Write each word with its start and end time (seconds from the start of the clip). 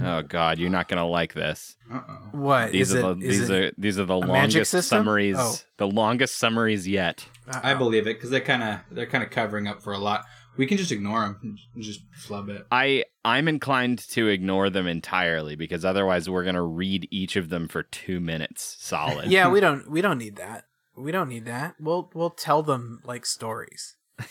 Oh 0.00 0.22
God, 0.22 0.58
you're 0.58 0.70
not 0.70 0.88
gonna 0.88 1.06
like 1.06 1.34
this. 1.34 1.76
Uh-oh. 1.92 2.28
What 2.32 2.72
These 2.72 2.92
is 2.92 3.02
are 3.02 3.12
it? 3.12 3.20
the 3.20 3.26
is 3.26 3.38
these 3.40 3.50
it- 3.50 3.64
are 3.64 3.72
these 3.78 3.98
are 3.98 4.04
the 4.04 4.16
longest 4.18 4.72
summaries. 4.82 5.36
Oh. 5.38 5.54
The 5.78 5.86
longest 5.86 6.36
summaries 6.36 6.86
yet. 6.88 7.26
I 7.62 7.74
believe 7.74 8.06
it 8.06 8.14
because 8.16 8.30
they're 8.30 8.40
kind 8.40 8.62
of 8.62 8.80
they're 8.90 9.06
kind 9.06 9.24
of 9.24 9.30
covering 9.30 9.66
up 9.66 9.82
for 9.82 9.92
a 9.92 9.98
lot. 9.98 10.24
We 10.56 10.66
can 10.66 10.76
just 10.76 10.90
ignore 10.90 11.20
them 11.20 11.56
and 11.74 11.82
just 11.82 12.00
flub 12.14 12.48
it. 12.48 12.66
I 12.70 13.04
I'm 13.24 13.48
inclined 13.48 14.00
to 14.10 14.28
ignore 14.28 14.70
them 14.70 14.86
entirely 14.86 15.54
because 15.56 15.84
otherwise 15.84 16.28
we're 16.28 16.44
gonna 16.44 16.62
read 16.64 17.06
each 17.10 17.36
of 17.36 17.48
them 17.48 17.68
for 17.68 17.82
two 17.84 18.20
minutes 18.20 18.76
solid. 18.80 19.26
yeah, 19.30 19.48
we 19.50 19.60
don't 19.66 19.90
we 19.90 20.00
don't 20.00 20.18
need 20.18 20.36
that. 20.36 20.64
We 20.96 21.12
don't 21.12 21.28
need 21.28 21.44
that. 21.46 21.76
We'll 21.80 22.10
we'll 22.14 22.30
tell 22.30 22.62
them 22.62 23.00
like 23.04 23.24
stories. 23.26 23.96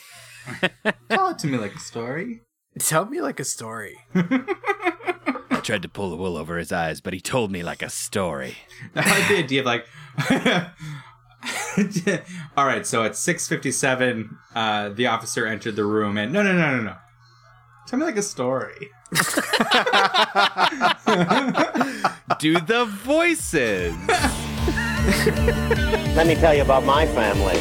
Tell 1.10 1.30
it 1.30 1.40
to 1.40 1.48
me 1.48 1.58
like 1.58 1.76
a 1.76 1.80
story. 1.80 2.42
Tell 2.80 3.06
me 3.06 3.22
like 3.22 3.40
a 3.40 3.44
story. 3.44 4.00
I 4.16 5.60
tried 5.64 5.82
to 5.82 5.90
pull 5.90 6.10
the 6.10 6.16
wool 6.16 6.38
over 6.38 6.58
his 6.58 6.72
eyes, 6.72 7.02
but 7.02 7.14
he 7.14 7.20
told 7.20 7.52
me 7.52 7.64
like 7.64 7.82
a 7.82 7.90
story. 7.90 8.56
I 8.96 9.20
like 9.20 9.28
the 9.28 9.38
idea 9.38 9.62
of 9.62 9.66
like. 9.66 9.86
All 12.58 12.66
right, 12.66 12.86
so 12.86 13.04
at 13.04 13.16
six 13.16 13.48
fifty 13.48 13.72
seven, 13.72 14.38
uh, 14.56 14.90
the 14.90 15.08
officer 15.08 15.46
entered 15.46 15.76
the 15.76 15.86
room 15.86 16.18
and 16.18 16.34
no, 16.34 16.44
no, 16.44 16.54
no, 16.54 16.78
no, 16.78 16.84
no. 16.84 16.96
Tell 17.88 18.00
me 18.00 18.06
like 18.06 18.18
a 18.18 18.22
story. 18.22 18.90
Do 22.40 22.60
the 22.60 22.86
voices. 23.04 23.96
Let 26.16 26.28
me 26.28 26.36
tell 26.36 26.54
you 26.54 26.64
about 26.64 26.84
my 26.84 27.06
family. 27.08 27.60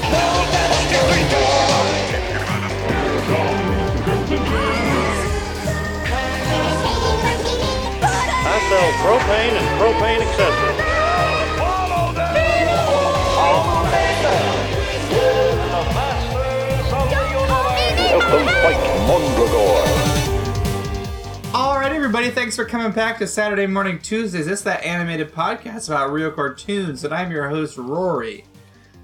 Sell 8.77 8.93
propane 8.93 9.57
and 9.57 9.67
propane 9.81 10.21
accessories. 10.21 10.77
Welcome, 18.29 18.49
fight 18.63 18.81
Mondragor. 19.09 19.81
All 21.55 21.79
right, 21.79 21.93
everybody, 21.93 22.29
thanks 22.29 22.55
for 22.55 22.67
coming 22.67 22.93
back 22.93 23.19
to 23.19 23.27
Saturday 23.27 23.67
Morning 23.67 23.99
Tuesdays. 23.99 24.47
It's 24.47 24.61
that 24.63 24.85
animated 24.85 25.33
podcast 25.33 25.89
about 25.89 26.13
real 26.13 26.31
cartoons, 26.31 27.03
and 27.03 27.15
I'm 27.15 27.33
your 27.33 27.49
host 27.49 27.79
Rory. 27.79 28.45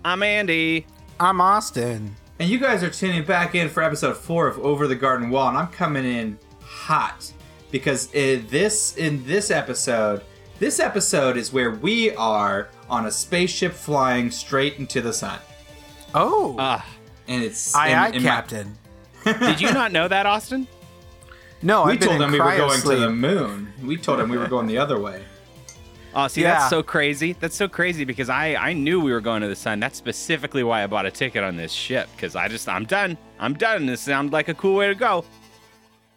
I'm 0.04 0.22
Andy. 0.22 0.84
I'm 1.18 1.40
Austin. 1.40 2.16
And 2.38 2.50
you 2.50 2.58
guys 2.58 2.82
are 2.82 2.90
tuning 2.90 3.24
back 3.24 3.54
in 3.54 3.70
for 3.70 3.82
episode 3.82 4.18
four 4.18 4.48
of 4.48 4.58
Over 4.58 4.86
the 4.86 4.96
Garden 4.96 5.30
Wall, 5.30 5.48
and 5.48 5.56
I'm 5.56 5.68
coming 5.68 6.04
in 6.04 6.38
hot 6.60 7.32
because 7.72 8.12
in 8.14 8.46
this 8.48 8.96
in 8.96 9.26
this 9.26 9.50
episode, 9.50 10.22
this 10.60 10.78
episode 10.78 11.36
is 11.36 11.52
where 11.52 11.72
we 11.72 12.14
are 12.14 12.68
on 12.88 13.06
a 13.06 13.10
spaceship 13.10 13.72
flying 13.72 14.30
straight 14.30 14.78
into 14.78 15.00
the 15.00 15.12
sun, 15.12 15.40
Oh, 16.14 16.54
Ah, 16.58 16.86
and 17.26 17.42
it's 17.42 17.74
aye 17.74 17.88
in- 17.88 17.98
aye, 17.98 18.08
in 18.10 18.22
my- 18.22 18.28
Captain. 18.28 18.78
did 19.24 19.60
you 19.60 19.72
not 19.72 19.90
know 19.92 20.06
that, 20.06 20.26
Austin? 20.26 20.68
No, 21.62 21.84
we 21.84 21.92
I've 21.92 22.00
been 22.00 22.08
told 22.08 22.20
in 22.20 22.26
him 22.28 22.32
we 22.32 22.40
were 22.40 22.56
going 22.56 22.80
to 22.80 22.96
the 22.96 23.10
moon. 23.10 23.72
We 23.84 23.96
told 23.96 24.20
him 24.20 24.28
we 24.28 24.36
were 24.36 24.48
going 24.48 24.66
the 24.66 24.78
other 24.78 24.98
way. 25.00 25.22
Oh, 26.14 26.26
see, 26.28 26.42
Yeah. 26.42 26.54
that's 26.58 26.70
so 26.70 26.82
crazy. 26.82 27.34
That's 27.40 27.54
so 27.56 27.68
crazy 27.68 28.04
because 28.04 28.28
I 28.28 28.54
I 28.56 28.72
knew 28.74 29.00
we 29.00 29.12
were 29.12 29.20
going 29.20 29.40
to 29.42 29.48
the 29.48 29.56
sun. 29.56 29.80
That's 29.80 29.96
specifically 29.96 30.62
why 30.64 30.82
I 30.82 30.86
bought 30.88 31.06
a 31.06 31.10
ticket 31.10 31.42
on 31.44 31.56
this 31.56 31.72
ship 31.72 32.08
because 32.16 32.36
I 32.36 32.48
just 32.48 32.68
I'm 32.68 32.84
done. 32.84 33.16
I'm 33.38 33.54
done. 33.54 33.86
This 33.86 34.00
sounds 34.02 34.32
like 34.32 34.48
a 34.48 34.54
cool 34.54 34.74
way 34.74 34.88
to 34.88 34.94
go. 34.94 35.24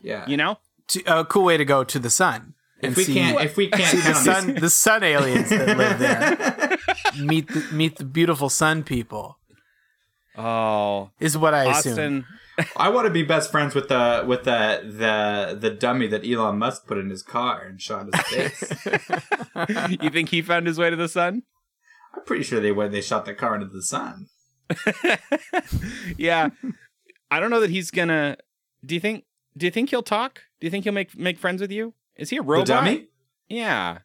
Yeah. 0.02 0.26
You 0.28 0.36
know? 0.38 0.58
To- 0.90 1.20
a 1.20 1.26
cool 1.26 1.44
way 1.46 1.58
to 1.58 1.66
go 1.66 1.84
to 1.84 2.00
the 2.00 2.10
sun. 2.10 2.54
if 2.82 2.88
and 2.90 2.96
we 2.98 3.04
see- 3.06 3.14
can't, 3.14 3.42
if 3.44 3.58
we 3.58 3.68
can't 3.70 3.86
see 3.86 3.98
the 4.08 4.14
sun, 4.14 4.48
these- 4.48 4.62
the 4.62 4.70
sun 4.70 5.04
aliens 5.04 5.50
that 5.50 5.78
live 5.78 6.00
there. 6.00 6.78
meet 7.26 7.48
the 7.48 7.66
meet 7.74 7.96
the 7.98 8.06
beautiful 8.06 8.50
sun 8.50 8.84
people 8.84 9.38
Oh, 10.38 11.12
is 11.20 11.38
what 11.38 11.54
I 11.54 11.66
assume. 11.78 12.26
I 12.78 12.90
want 12.90 13.06
to 13.08 13.12
be 13.12 13.24
best 13.24 13.52
friends 13.52 13.74
with 13.74 13.88
the 13.88 14.24
with 14.28 14.44
the 14.44 14.82
the 14.84 15.58
the 15.58 15.70
dummy 15.70 16.08
that 16.08 16.26
Elon 16.30 16.58
Musk 16.58 16.86
put 16.88 16.98
in 16.98 17.10
his 17.10 17.24
car 17.24 17.62
and 17.64 17.82
shot 17.82 18.08
his 18.14 18.22
face. 18.28 18.86
you 20.02 20.10
think 20.10 20.30
he 20.30 20.42
found 20.42 20.68
his 20.68 20.78
way 20.78 20.90
to 20.90 20.96
the 20.96 21.08
sun? 21.10 21.44
I'm 22.14 22.24
pretty 22.26 22.44
sure 22.44 22.60
they 22.60 22.72
went 22.74 22.92
they 22.92 23.02
shot 23.02 23.26
the 23.26 23.34
car 23.34 23.56
into 23.56 23.68
the 23.68 23.82
sun. 23.82 24.28
yeah. 26.18 26.50
I 27.32 27.40
don't 27.40 27.50
know 27.50 27.60
that 27.62 27.70
he's 27.70 27.92
gonna. 27.92 28.38
Do 28.86 28.94
you 28.96 29.02
think? 29.02 29.24
Do 29.58 29.66
you 29.66 29.72
think 29.72 29.90
he'll 29.90 30.04
talk? 30.04 30.42
Do 30.60 30.68
you 30.68 30.72
think 30.72 30.84
he'll 30.84 30.94
make 30.94 31.18
make 31.18 31.38
friends 31.38 31.62
with 31.62 31.72
you? 31.72 31.94
Is 32.16 32.30
he 32.30 32.38
a 32.38 32.42
robot? 32.42 32.68
The 32.68 32.74
dummy? 32.74 33.08
Yeah. 33.48 34.00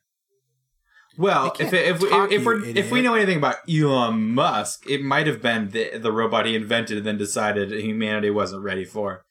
Well, 1.19 1.55
if 1.59 1.73
if 1.73 2.01
we, 2.01 2.09
if 2.09 2.47
we 2.47 2.71
if 2.79 2.91
we 2.93 3.03
know 3.03 3.15
anything 3.15 3.39
about 3.39 3.57
Elon 3.69 4.33
Musk, 4.33 4.89
it 4.89 5.03
might 5.03 5.27
have 5.27 5.43
been 5.43 5.71
the 5.71 5.99
the 5.99 6.13
robot 6.13 6.47
he 6.47 6.55
invented 6.55 6.99
and 6.99 7.07
then 7.07 7.19
decided 7.19 7.73
humanity 7.73 8.31
wasn't 8.31 8.63
ready 8.63 8.85
for. 8.85 9.25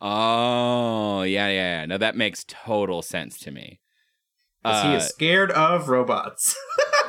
Oh, 0.00 1.22
yeah, 1.22 1.48
yeah, 1.48 1.80
yeah. 1.80 1.86
No, 1.86 1.98
that 1.98 2.14
makes 2.16 2.44
total 2.46 3.02
sense 3.02 3.38
to 3.40 3.50
me. 3.50 3.80
'Cause 4.64 4.82
he 4.84 4.90
Uh, 4.90 4.96
is 4.96 5.08
scared 5.08 5.50
of 5.52 5.88
robots. 5.88 6.54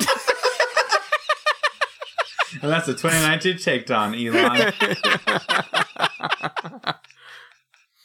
and 2.62 2.70
that's 2.72 2.86
the 2.86 2.94
2019 2.94 3.58
take 3.58 3.90
on 3.90 4.14
Elon. 4.14 4.72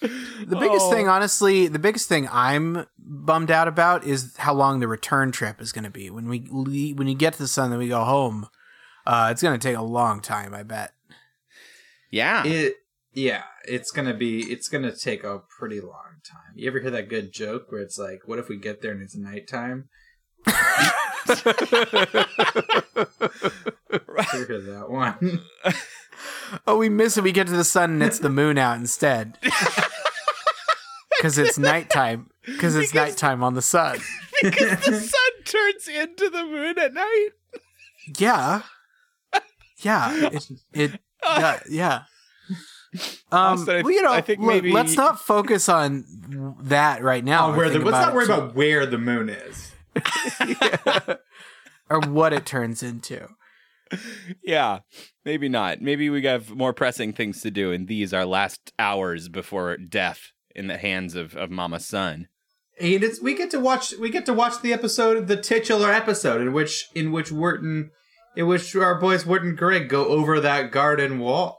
The 0.03 0.57
biggest 0.59 0.85
Oh. 0.85 0.91
thing, 0.91 1.07
honestly, 1.07 1.67
the 1.67 1.79
biggest 1.79 2.09
thing 2.09 2.27
I'm 2.31 2.85
bummed 2.97 3.49
out 3.51 3.67
about 3.67 4.03
is 4.03 4.35
how 4.37 4.53
long 4.53 4.79
the 4.79 4.87
return 4.87 5.31
trip 5.31 5.61
is 5.61 5.71
going 5.71 5.85
to 5.85 5.89
be. 5.89 6.09
When 6.09 6.27
we 6.27 6.45
leave, 6.51 6.97
when 6.99 7.07
you 7.07 7.15
get 7.15 7.33
to 7.33 7.39
the 7.39 7.47
sun, 7.47 7.69
then 7.69 7.79
we 7.79 7.87
go 7.87 8.03
home. 8.03 8.47
Uh, 9.07 9.29
it's 9.31 9.41
going 9.41 9.57
to 9.59 9.67
take 9.67 9.77
a 9.77 9.81
long 9.81 10.19
time, 10.21 10.53
I 10.53 10.63
bet. 10.63 10.91
yeah. 12.11 12.43
It 12.45 12.75
yeah, 13.15 13.43
it's 13.67 13.91
gonna 13.91 14.15
be 14.15 14.39
it's 14.51 14.67
gonna 14.69 14.91
take 14.91 15.23
a 15.23 15.39
pretty 15.59 15.79
long 15.79 16.15
time. 16.27 16.53
You 16.55 16.67
ever 16.67 16.79
hear 16.79 16.89
that 16.89 17.09
good 17.09 17.31
joke 17.31 17.71
where 17.71 17.79
it's 17.81 17.95
like, 17.99 18.21
what 18.25 18.39
if 18.39 18.49
we 18.49 18.57
get 18.57 18.81
there 18.81 18.91
and 18.91 19.03
it's 19.03 19.15
nighttime? 19.15 19.87
You 20.47 20.53
ever 24.17 24.45
hear 24.47 24.61
that 24.61 24.85
one? 24.89 25.43
Oh, 26.67 26.77
we 26.77 26.87
miss 26.87 27.17
it. 27.17 27.23
We 27.23 27.31
get 27.31 27.47
to 27.47 27.53
the 27.53 27.63
sun 27.63 27.93
and 27.93 28.03
it's 28.03 28.19
the 28.19 28.29
moon 28.29 28.57
out 28.59 28.77
instead. 28.77 29.37
Because 31.23 31.37
it's 31.37 31.57
nighttime. 31.57 32.27
Because 32.45 32.75
it's 32.75 32.93
nighttime 32.93 33.41
on 33.41 33.53
the 33.53 33.61
sun. 33.61 33.99
because 34.43 34.77
the 34.85 34.99
sun 34.99 35.31
turns 35.45 35.87
into 35.87 36.29
the 36.29 36.43
moon 36.43 36.77
at 36.77 36.93
night. 36.93 37.29
Yeah. 38.19 38.63
Yeah. 39.77 40.29
It, 40.33 40.51
it 40.73 40.99
yeah. 41.23 41.59
yeah. 41.69 41.95
Um, 43.31 43.59
Austin, 43.59 43.77
I- 43.77 43.81
well, 43.83 43.93
you 43.93 44.01
know, 44.01 44.11
I 44.11 44.19
think 44.19 44.41
look, 44.41 44.49
maybe- 44.49 44.73
let's 44.73 44.97
not 44.97 45.21
focus 45.21 45.69
on 45.69 46.03
that 46.63 47.01
right 47.01 47.23
now. 47.23 47.53
oh, 47.53 47.55
where 47.55 47.69
the, 47.69 47.79
let's 47.79 47.91
not 47.91 48.09
it 48.09 48.15
worry 48.15 48.25
too- 48.25 48.33
about 48.33 48.55
where 48.55 48.85
the 48.85 48.97
moon 48.97 49.29
is. 49.29 49.71
or 51.89 52.01
what 52.01 52.33
it 52.33 52.45
turns 52.45 52.83
into. 52.83 53.29
Yeah, 54.43 54.79
maybe 55.23 55.47
not. 55.47 55.79
Maybe 55.81 56.09
we 56.09 56.21
have 56.23 56.49
more 56.49 56.73
pressing 56.73 57.13
things 57.13 57.39
to 57.43 57.51
do, 57.51 57.71
and 57.71 57.87
these 57.87 58.13
are 58.13 58.25
last 58.25 58.73
hours 58.77 59.29
before 59.29 59.77
death 59.77 60.33
in 60.55 60.67
the 60.67 60.77
hands 60.77 61.15
of, 61.15 61.35
of 61.35 61.49
Mama 61.51 61.79
Sun. 61.79 62.27
And 62.79 63.03
it's 63.03 63.21
we 63.21 63.35
get 63.35 63.51
to 63.51 63.59
watch 63.59 63.93
we 63.99 64.09
get 64.09 64.25
to 64.25 64.33
watch 64.33 64.61
the 64.61 64.73
episode, 64.73 65.27
the 65.27 65.37
titular 65.37 65.91
episode, 65.91 66.41
in 66.41 66.53
which 66.53 66.87
in 66.95 67.11
which 67.11 67.31
Wharton, 67.31 67.91
in 68.35 68.47
which 68.47 68.75
our 68.75 68.99
boys 68.99 69.25
Wharton 69.25 69.49
and 69.49 69.57
Greg 69.57 69.89
go 69.89 70.07
over 70.07 70.39
that 70.39 70.71
garden 70.71 71.19
wall. 71.19 71.57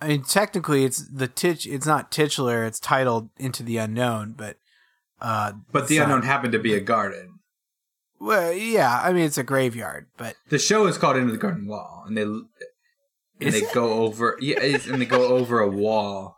I 0.00 0.08
mean, 0.08 0.22
technically, 0.22 0.84
it's 0.84 1.06
the 1.08 1.28
titch. 1.28 1.66
It's 1.66 1.86
not 1.86 2.12
titular. 2.12 2.64
It's 2.64 2.78
titled 2.80 3.30
"Into 3.38 3.62
the 3.62 3.78
Unknown," 3.78 4.34
but 4.36 4.56
uh, 5.20 5.52
But 5.72 5.88
the 5.88 5.98
unknown 5.98 6.20
not- 6.20 6.26
happened 6.26 6.52
to 6.52 6.58
be 6.58 6.74
a 6.74 6.80
garden. 6.80 7.38
Well, 8.20 8.52
yeah. 8.52 9.00
I 9.02 9.12
mean, 9.12 9.24
it's 9.24 9.38
a 9.38 9.42
graveyard, 9.42 10.06
but 10.16 10.36
The 10.48 10.58
show 10.58 10.86
is 10.86 10.96
called 10.98 11.16
Into 11.16 11.32
the 11.32 11.38
Garden 11.38 11.66
Wall, 11.66 12.04
and 12.06 12.16
they 12.16 12.22
and 12.22 12.46
Is 13.40 13.54
they 13.54 13.66
it? 13.66 13.72
go 13.74 13.94
over 14.04 14.36
yeah, 14.40 14.60
it's- 14.60 14.86
and 14.86 15.00
they 15.00 15.06
go 15.06 15.26
over 15.26 15.60
a 15.60 15.68
wall, 15.68 16.36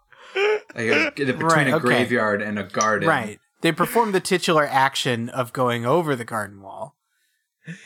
like 0.75 0.87
a, 0.87 1.11
between 1.15 1.39
Right, 1.41 1.69
a 1.69 1.77
okay. 1.77 1.81
graveyard 1.87 2.43
and 2.43 2.59
a 2.59 2.65
garden. 2.65 3.09
right. 3.09 3.39
They 3.63 3.73
perform 3.73 4.13
the 4.13 4.21
titular 4.21 4.65
action 4.67 5.29
of 5.31 5.53
going 5.53 5.87
over 5.87 6.15
the 6.15 6.25
garden 6.27 6.61
wall. 6.61 6.97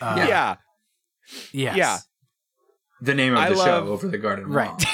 Uh, 0.00 0.24
yeah, 0.28 0.56
Yes. 1.52 1.76
yeah. 1.76 1.98
The 3.00 3.14
name 3.14 3.32
of 3.34 3.38
I 3.38 3.50
the 3.50 3.54
love- 3.56 3.66
show 3.86 3.92
over 3.92 4.08
the 4.08 4.18
garden 4.18 4.48
wall. 4.48 4.56
Right. 4.56 4.84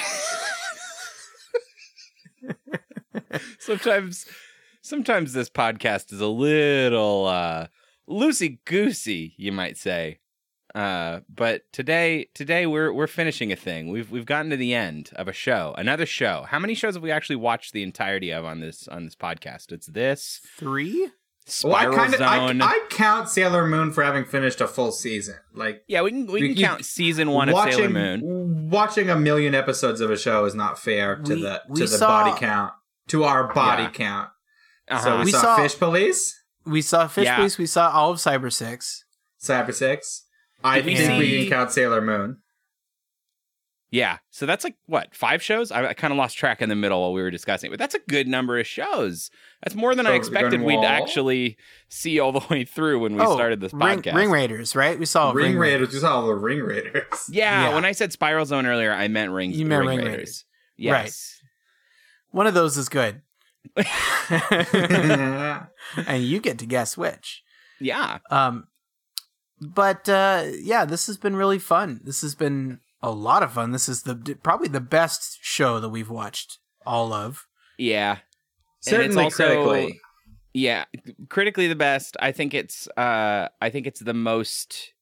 sometimes, 3.59 4.27
sometimes 4.83 5.33
this 5.33 5.51
podcast 5.51 6.13
is 6.13 6.21
a 6.21 6.27
little 6.29 7.27
uh, 7.27 7.67
loosey 8.09 8.59
goosey, 8.65 9.35
you 9.37 9.51
might 9.53 9.77
say. 9.77 10.21
Uh, 10.77 11.21
but 11.35 11.63
today, 11.73 12.29
today 12.35 12.67
we're 12.67 12.93
we're 12.93 13.07
finishing 13.07 13.51
a 13.51 13.57
thing. 13.57 13.89
We've 13.89 14.11
we've 14.11 14.27
gotten 14.27 14.51
to 14.51 14.59
the 14.59 14.75
end 14.75 15.11
of 15.17 15.27
a 15.27 15.33
show, 15.33 15.75
another 15.79 16.05
show. 16.05 16.45
How 16.49 16.59
many 16.59 16.75
shows 16.75 16.95
have 16.95 17.03
we 17.03 17.11
actually 17.11 17.37
watched 17.37 17.73
the 17.73 17.83
entirety 17.83 18.31
of 18.31 18.45
on 18.45 18.61
this 18.61 18.87
on 18.89 19.07
this 19.07 19.17
podcast? 19.17 19.73
It's 19.73 19.87
this 19.87 20.41
Three? 20.59 21.09
Well, 21.65 21.75
I 21.77 21.87
kind 21.87 22.13
of 22.13 22.21
I, 22.21 22.39
Zone. 22.49 22.61
I 22.61 22.81
count 22.91 23.29
Sailor 23.31 23.67
Moon 23.67 23.93
for 23.93 24.03
having 24.03 24.25
finished 24.25 24.61
a 24.61 24.67
full 24.69 24.93
season. 24.93 25.37
Like 25.55 25.83
yeah, 25.89 26.03
we 26.03 26.11
can 26.11 26.27
we 26.27 26.41
can 26.41 26.57
you- 26.57 26.67
count 26.67 26.85
season 26.85 27.31
one 27.31 27.49
of 27.49 27.55
watching 27.55 27.73
Sailor 27.75 27.89
Moon. 27.89 28.69
watching 28.69 29.09
a 29.09 29.17
million 29.17 29.55
episodes 29.55 30.03
of 30.03 30.11
a 30.11 30.19
show 30.19 30.45
is 30.45 30.55
not 30.55 30.79
fair 30.79 31.17
to 31.17 31.35
We- 31.37 31.41
the 31.43 31.63
to 31.75 31.81
the 31.83 31.89
saw- 31.89 32.25
body 32.25 32.39
count 32.39 32.75
to 33.09 33.25
our 33.25 33.51
body 33.55 33.85
Yeah. 33.85 33.91
count. 33.93 34.31
Uh-huh. 34.89 35.03
So 35.05 35.19
we, 35.21 35.25
We 35.27 35.33
saw, 35.33 35.41
saw- 35.41 35.57
Fish 35.57 35.79
Police, 35.79 36.39
We 36.67 36.83
saw 36.83 37.07
Fish 37.09 37.25
Yeah. 37.25 37.37
Police. 37.37 37.57
We 37.57 37.67
saw 37.67 37.91
all 37.91 38.11
of 38.11 38.19
Cyber 38.19 38.53
Six. 38.53 39.05
Cyber 39.43 39.73
Six. 39.73 40.25
I 40.65 40.77
Did 40.77 40.87
we 40.87 40.97
think 40.97 41.19
we 41.19 41.27
see- 41.31 41.41
can 41.49 41.51
count 41.59 41.73
Sailor 41.73 42.01
Moon. 42.01 42.39
Yeah, 43.89 44.19
so 44.31 44.47
that's 44.47 44.65
like 44.65 44.75
what 44.87 45.15
five 45.15 45.41
shows? 45.41 45.71
I, 45.71 45.87
I 45.91 45.95
kind 45.95 46.13
of 46.13 46.19
lost 46.19 46.37
track 46.37 46.61
in 46.61 46.69
the 46.69 46.75
middle 46.75 47.01
while 47.01 47.13
we 47.13 47.23
were 47.23 47.31
discussing, 47.31 47.69
it, 47.69 47.71
but 47.71 47.79
that's 47.79 47.95
a 47.95 48.01
good 48.01 48.27
number 48.27 48.59
of 48.59 48.67
shows. 48.67 49.31
That's 49.63 49.77
more 49.77 49.95
than 49.95 50.09
I 50.09 50.15
expected 50.15 50.61
we'd 50.61 50.75
Wall? 50.75 50.85
actually 50.85 51.57
see 51.89 52.19
all 52.19 52.33
the 52.33 52.45
way 52.51 52.65
through 52.65 52.99
when 52.99 53.15
we 53.15 53.21
oh, 53.23 53.33
started 53.37 53.61
this 53.61 53.73
Ring, 53.73 54.03
podcast. 54.03 54.15
Ring 54.15 54.31
Raiders, 54.31 54.75
right? 54.75 54.99
We 54.99 55.07
saw 55.07 55.31
Ring, 55.31 55.57
Raiders. 55.57 55.93
We 55.95 56.01
saw 56.01 56.17
all 56.17 56.27
the 56.27 56.35
Ring 56.35 56.59
Raiders. 56.65 57.05
yeah, 57.31 57.69
Yeah. 57.69 57.75
when 57.77 57.85
I 57.85 57.93
said 57.93 58.13
Spiral 58.13 58.45
Zone 58.45 58.67
earlier, 58.67 58.93
I 58.93 59.07
meant 59.07 59.31
Ring. 59.31 59.53
You 59.53 59.65
meant 59.65 59.87
Ring 59.87 59.99
Ring 59.99 60.07
Raiders. 60.09 60.19
Raiders. 60.19 60.45
Yes. 60.77 61.41
One 62.33 62.49
of 62.49 62.55
those 62.55 62.77
is 62.77 62.89
good, 62.89 63.23
and 66.07 66.23
you 66.23 66.41
get 66.41 66.59
to 66.59 66.67
guess 66.67 66.97
which. 66.97 67.45
Yeah. 67.81 68.19
Um, 68.31 68.67
but 69.61 70.09
uh, 70.09 70.45
yeah, 70.61 70.85
this 70.85 71.07
has 71.07 71.17
been 71.17 71.37
really 71.37 71.59
fun. 71.59 72.01
This 72.05 72.21
has 72.23 72.35
been 72.35 72.81
a 73.03 73.11
lot 73.11 73.43
of 73.43 73.53
fun. 73.53 73.73
This 73.73 73.89
is 73.89 74.03
the 74.03 74.39
probably 74.43 74.69
the 74.69 74.81
best 74.81 75.39
show 75.43 75.81
that 75.81 75.89
we've 75.91 76.11
watched 76.11 76.59
all 76.85 77.13
of. 77.13 77.47
Yeah. 77.79 78.19
certainly 78.81 79.25
also- 79.25 79.65
critically. 79.65 80.01
Yeah, 80.55 80.85
critically 81.29 81.69
the 81.69 81.75
best. 81.75 82.17
I 82.21 82.33
think 82.33 82.55
it's 82.55 82.89
uh 82.97 83.49
I 83.61 83.69
think 83.71 83.87
it's 83.87 84.01
the 84.01 84.15
most 84.15 84.93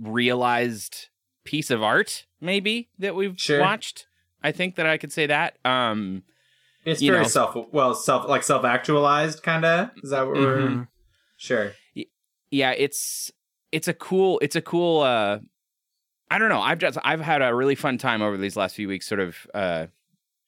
realized 0.00 1.08
piece 1.44 1.70
of 1.70 1.82
art 1.82 2.26
maybe 2.40 2.88
that 2.98 3.14
we've 3.14 3.38
Sure. 3.38 3.60
watched. 3.60 4.06
I 4.42 4.52
think 4.52 4.76
that 4.76 4.86
I 4.86 4.96
could 4.96 5.12
say 5.12 5.26
that. 5.26 5.58
Um 5.64 6.22
It's 6.84 7.02
you 7.02 7.12
very 7.12 7.24
know. 7.24 7.28
self 7.28 7.56
well 7.72 7.94
self 7.94 8.26
like 8.28 8.42
self 8.42 8.64
actualized 8.64 9.42
kind 9.42 9.64
of. 9.64 9.90
Is 10.02 10.10
that 10.10 10.26
what 10.26 10.36
we're 10.36 10.58
Mhm. 10.58 10.88
sure? 11.36 11.72
yeah, 12.50 12.72
it's 12.72 13.30
it's 13.72 13.88
a 13.88 13.94
cool 13.94 14.38
it's 14.40 14.56
a 14.56 14.60
cool 14.60 15.00
uh 15.00 15.38
I 16.30 16.38
don't 16.38 16.48
know. 16.48 16.60
I've 16.60 16.78
just 16.78 16.98
I've 17.02 17.20
had 17.20 17.42
a 17.42 17.54
really 17.54 17.74
fun 17.74 17.98
time 17.98 18.22
over 18.22 18.36
these 18.36 18.56
last 18.56 18.76
few 18.76 18.88
weeks 18.88 19.06
sort 19.06 19.20
of 19.20 19.36
uh 19.54 19.86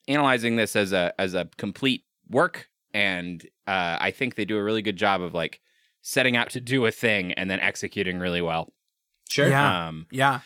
analyzing 0.08 0.56
this 0.56 0.76
as 0.76 0.92
a 0.92 1.12
as 1.18 1.34
a 1.34 1.48
complete 1.56 2.04
work 2.30 2.68
and 2.94 3.44
uh 3.66 3.96
I 4.00 4.10
think 4.10 4.34
they 4.34 4.44
do 4.44 4.58
a 4.58 4.62
really 4.62 4.82
good 4.82 4.96
job 4.96 5.22
of 5.22 5.34
like 5.34 5.60
setting 6.02 6.36
out 6.36 6.50
to 6.50 6.60
do 6.60 6.86
a 6.86 6.90
thing 6.90 7.32
and 7.32 7.50
then 7.50 7.60
executing 7.60 8.18
really 8.18 8.42
well. 8.42 8.72
Sure. 9.28 9.48
Yeah. 9.48 9.88
Um 9.88 10.06
Yeah. 10.10 10.40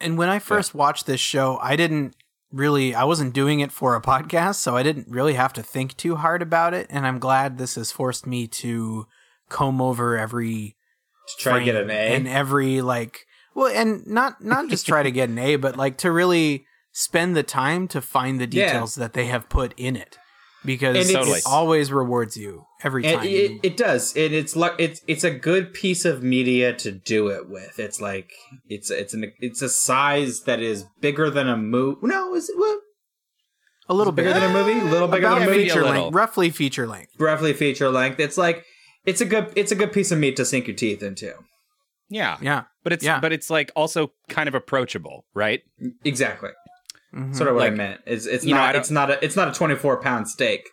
And 0.00 0.18
when 0.18 0.28
I 0.28 0.38
first 0.38 0.74
watched 0.74 1.06
this 1.06 1.20
show, 1.20 1.58
I 1.62 1.74
didn't 1.74 2.14
really 2.52 2.94
I 2.94 3.04
wasn't 3.04 3.34
doing 3.34 3.60
it 3.60 3.72
for 3.72 3.94
a 3.94 4.02
podcast, 4.02 4.56
so 4.56 4.76
I 4.76 4.82
didn't 4.82 5.08
really 5.08 5.34
have 5.34 5.52
to 5.54 5.62
think 5.62 5.96
too 5.96 6.16
hard 6.16 6.42
about 6.42 6.74
it, 6.74 6.86
and 6.90 7.06
I'm 7.06 7.18
glad 7.18 7.56
this 7.58 7.74
has 7.76 7.92
forced 7.92 8.26
me 8.26 8.46
to 8.48 9.06
comb 9.48 9.80
over 9.80 10.18
every 10.18 10.76
Try 11.38 11.58
to 11.60 11.64
get 11.64 11.76
an 11.76 11.90
A. 11.90 12.14
in 12.14 12.26
every 12.26 12.80
like 12.82 13.20
well, 13.54 13.72
and 13.74 14.06
not 14.06 14.42
not 14.44 14.68
just 14.68 14.86
try 14.86 15.02
to 15.02 15.10
get 15.10 15.28
an 15.28 15.38
A, 15.38 15.56
but 15.56 15.76
like 15.76 15.96
to 15.98 16.10
really 16.12 16.64
spend 16.92 17.36
the 17.36 17.42
time 17.42 17.88
to 17.88 18.00
find 18.00 18.40
the 18.40 18.44
Yeah. 18.50 18.66
details 18.66 18.94
that 18.96 19.12
they 19.12 19.26
have 19.26 19.48
put 19.48 19.74
in 19.76 19.96
it. 19.96 20.18
Because 20.64 21.08
it 21.08 21.42
always 21.46 21.92
rewards 21.92 22.36
you 22.36 22.64
every 22.82 23.04
time. 23.04 23.22
it, 23.24 23.30
you- 23.30 23.60
it 23.62 23.76
does. 23.76 24.16
It, 24.16 24.32
it's 24.32 24.56
like 24.56 24.72
it's 24.78 25.00
it's 25.06 25.22
a 25.22 25.30
good 25.30 25.72
piece 25.72 26.04
of 26.04 26.24
media 26.24 26.72
to 26.74 26.90
do 26.90 27.28
it 27.28 27.48
with. 27.48 27.78
It's 27.78 28.00
like 28.00 28.32
it's 28.68 28.90
it's 28.90 29.14
an 29.14 29.32
it's 29.38 29.62
a 29.62 29.68
size 29.68 30.40
that 30.42 30.60
is 30.60 30.84
bigger 31.00 31.30
than 31.30 31.48
a 31.48 31.56
movie. 31.56 31.98
No, 32.02 32.34
is 32.34 32.48
it 32.48 32.58
what? 32.58 32.80
a 33.88 33.94
little 33.94 34.12
bigger 34.12 34.32
than 34.32 34.42
a 34.42 34.52
movie? 34.52 34.80
A 34.80 34.90
little 34.90 35.06
bigger 35.06 35.26
about 35.26 35.38
than 35.38 35.48
a 35.48 35.50
movie. 35.52 35.62
a 35.62 35.66
feature 35.66 35.84
little. 35.84 36.02
length, 36.04 36.14
roughly 36.16 36.50
feature 36.50 36.86
length. 36.88 37.12
Roughly 37.20 37.52
feature 37.52 37.88
length. 37.88 38.18
It's 38.18 38.36
like 38.36 38.64
it's 39.06 39.20
a 39.20 39.24
good 39.24 39.52
it's 39.56 39.72
a 39.72 39.74
good 39.76 39.92
piece 39.92 40.10
of 40.12 40.18
meat 40.18 40.36
to 40.36 40.44
sink 40.44 40.66
your 40.66 40.76
teeth 40.76 41.02
into. 41.02 41.32
yeah. 42.08 42.36
Yeah. 42.40 42.64
But 42.84 42.92
it's 42.92 43.04
Yeah. 43.04 43.20
but 43.20 43.32
it's 43.32 43.50
like 43.50 43.72
also 43.74 44.12
kind 44.28 44.48
of 44.48 44.54
approachable, 44.54 45.24
right? 45.34 45.62
Exactly. 46.04 46.50
Mhm. 47.14 47.34
Sort 47.34 47.48
of 47.48 47.54
what 47.56 47.66
I 47.66 47.70
meant. 47.70 48.00
It's 48.06 48.26
it's 48.26 48.44
you 48.44 48.54
know, 48.54 48.60
not 48.60 48.76
it's 48.76 48.90
not 48.90 49.10
a 49.10 49.24
it's 49.24 49.36
not 49.36 49.48
a 49.48 49.52
twenty 49.52 49.74
four 49.76 50.00
pound 50.00 50.28
steak 50.28 50.68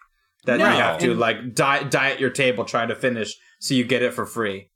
that 0.46 0.58
No. 0.60 0.66
you 0.70 0.76
have 0.76 1.00
to 1.00 1.12
And- 1.12 1.20
like 1.20 1.54
diet 1.56 1.90
diet 1.90 2.20
your 2.20 2.30
table 2.32 2.66
trying 2.66 2.90
to 2.90 2.96
finish 2.96 3.36
so 3.60 3.74
you 3.74 3.84
get 3.86 4.02
it 4.02 4.14
for 4.14 4.26
free. 4.26 4.70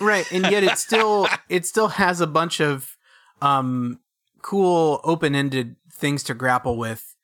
right 0.00 0.30
and 0.30 0.44
yet 0.50 0.62
it 0.62 0.78
still 0.78 1.26
it 1.48 1.66
still 1.66 1.88
has 1.88 2.20
a 2.20 2.26
bunch 2.26 2.60
of 2.60 2.96
um 3.42 3.98
cool 4.42 5.00
open-ended 5.02 5.74
things 5.92 6.22
to 6.24 6.34
grapple 6.34 6.76
with 6.76 7.16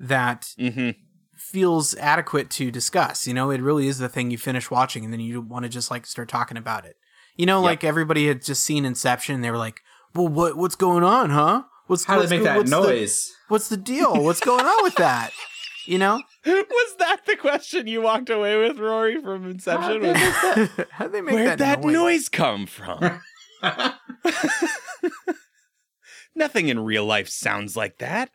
that 0.00 0.52
Mm-hmm. 0.58 0.90
Feels 1.36 1.94
adequate 1.96 2.48
to 2.50 2.70
discuss 2.70 3.26
you 3.26 3.34
know 3.34 3.50
it 3.50 3.60
really 3.60 3.86
is 3.88 3.98
the 3.98 4.08
thing 4.08 4.30
you 4.30 4.38
finish 4.38 4.70
watching 4.70 5.04
and 5.04 5.12
then 5.12 5.20
you 5.20 5.40
want 5.40 5.64
to 5.64 5.68
just 5.68 5.90
like 5.90 6.06
start 6.06 6.28
talking 6.28 6.56
about 6.56 6.84
it 6.86 6.96
you 7.36 7.44
know 7.46 7.60
Yep. 7.60 7.64
like 7.64 7.84
everybody 7.84 8.26
had 8.26 8.42
just 8.42 8.64
seen 8.64 8.84
inception 8.84 9.34
and 9.34 9.44
they 9.44 9.50
were 9.50 9.58
like 9.58 9.80
well 10.14 10.28
what 10.28 10.56
what's 10.56 10.76
going 10.76 11.04
on 11.04 11.30
huh 11.30 11.62
what's 11.86 12.04
How 12.06 12.20
do 12.20 12.26
they 12.26 12.36
make 12.38 12.40
go- 12.40 12.44
that 12.44 12.56
what's 12.58 12.70
the- 12.70 12.80
noise? 12.80 13.32
what's 13.48 13.68
the 13.68 13.76
deal 13.76 14.22
what's 14.24 14.40
going 14.40 14.64
on 14.64 14.82
with 14.84 14.94
that 14.96 15.30
you 15.86 15.98
know 15.98 16.22
Was 16.46 16.94
that 16.98 17.22
the 17.26 17.36
question 17.36 17.86
you 17.86 18.00
walked 18.02 18.30
away 18.30 18.56
with, 18.56 18.78
Rory, 18.78 19.20
from 19.20 19.48
Inception? 19.50 20.04
How 20.90 21.06
do 21.06 21.10
they 21.12 21.20
make 21.20 21.34
Where'd 21.34 21.58
that, 21.58 21.82
that, 21.82 21.84
noise 21.84 22.28
come 22.28 22.66
from? 22.66 23.20
Nothing 26.34 26.68
in 26.68 26.80
real 26.80 27.04
life 27.06 27.28
sounds 27.28 27.76
like 27.76 27.98
that. 27.98 28.30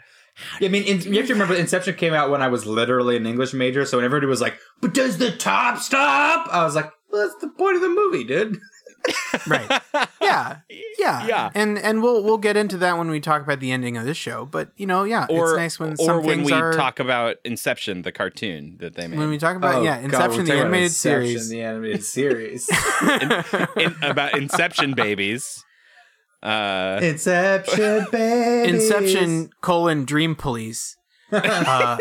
I 0.62 0.68
mean, 0.68 0.84
in, 0.84 1.02
you 1.02 1.18
have 1.20 1.28
to 1.28 1.34
remember, 1.34 1.56
Inception 1.56 1.96
came 1.96 2.14
out 2.14 2.30
when 2.30 2.42
I 2.42 2.48
was 2.48 2.66
literally 2.66 3.18
an 3.18 3.26
English 3.26 3.54
major, 3.54 3.86
so 3.86 3.98
when 3.98 4.06
everybody 4.06 4.28
was 4.28 4.42
like, 4.42 4.58
"But 4.82 4.94
does 4.94 5.18
the 5.18 5.32
top 5.32 5.78
stop?" 5.80 6.48
I 6.52 6.64
was 6.64 6.76
like, 6.76 6.92
well, 7.12 7.28
"That's 7.28 7.40
the 7.42 7.50
point 7.50 7.76
of 7.76 7.82
the 7.82 7.90
movie, 7.90 8.24
dude." 8.24 8.60
right 9.48 9.82
yeah 10.22 10.58
yeah 11.00 11.26
Yeah. 11.28 11.50
and 11.56 11.80
and 11.80 12.04
we'll 12.04 12.22
we'll 12.24 12.38
get 12.38 12.56
into 12.56 12.78
that 12.78 13.00
when 13.00 13.10
we 13.10 13.20
talk 13.20 13.42
about 13.42 13.60
the 13.60 13.72
ending 13.72 13.98
of 13.98 14.06
this 14.06 14.16
show 14.16 14.46
but 14.46 14.70
you 14.78 14.86
know 14.86 15.06
yeah 15.06 15.26
Or, 15.28 15.50
it's 15.54 15.58
nice 15.58 15.80
when 15.80 15.94
or 15.94 15.98
some 15.98 16.24
when 16.24 16.44
we 16.44 16.52
are 16.54 16.72
talk 16.74 17.00
about 17.00 17.38
Inception, 17.44 18.04
the 18.04 18.12
cartoon 18.12 18.78
that 18.80 18.94
they 18.94 19.08
made. 19.08 19.18
when 19.18 19.30
we 19.30 19.40
talk 19.40 19.56
about 19.56 19.74
Oh, 19.78 19.82
yeah 19.82 19.98
inception 20.02 20.42
we're 20.42 20.46
the 20.46 20.54
animated 20.54 20.84
Inception, 20.84 21.22
series 21.30 21.50
the 21.50 21.62
animated 21.64 22.04
series, 22.04 22.70
In- 23.76 23.96
about 24.04 24.38
Inception 24.38 24.94
babies. 24.94 25.66
Uh, 26.44 27.00
Inception, 27.04 28.08
baby, 28.12 28.70
inception 28.70 29.50
colon 29.62 30.06
dream 30.06 30.36
police 30.36 30.98
uh 31.32 31.98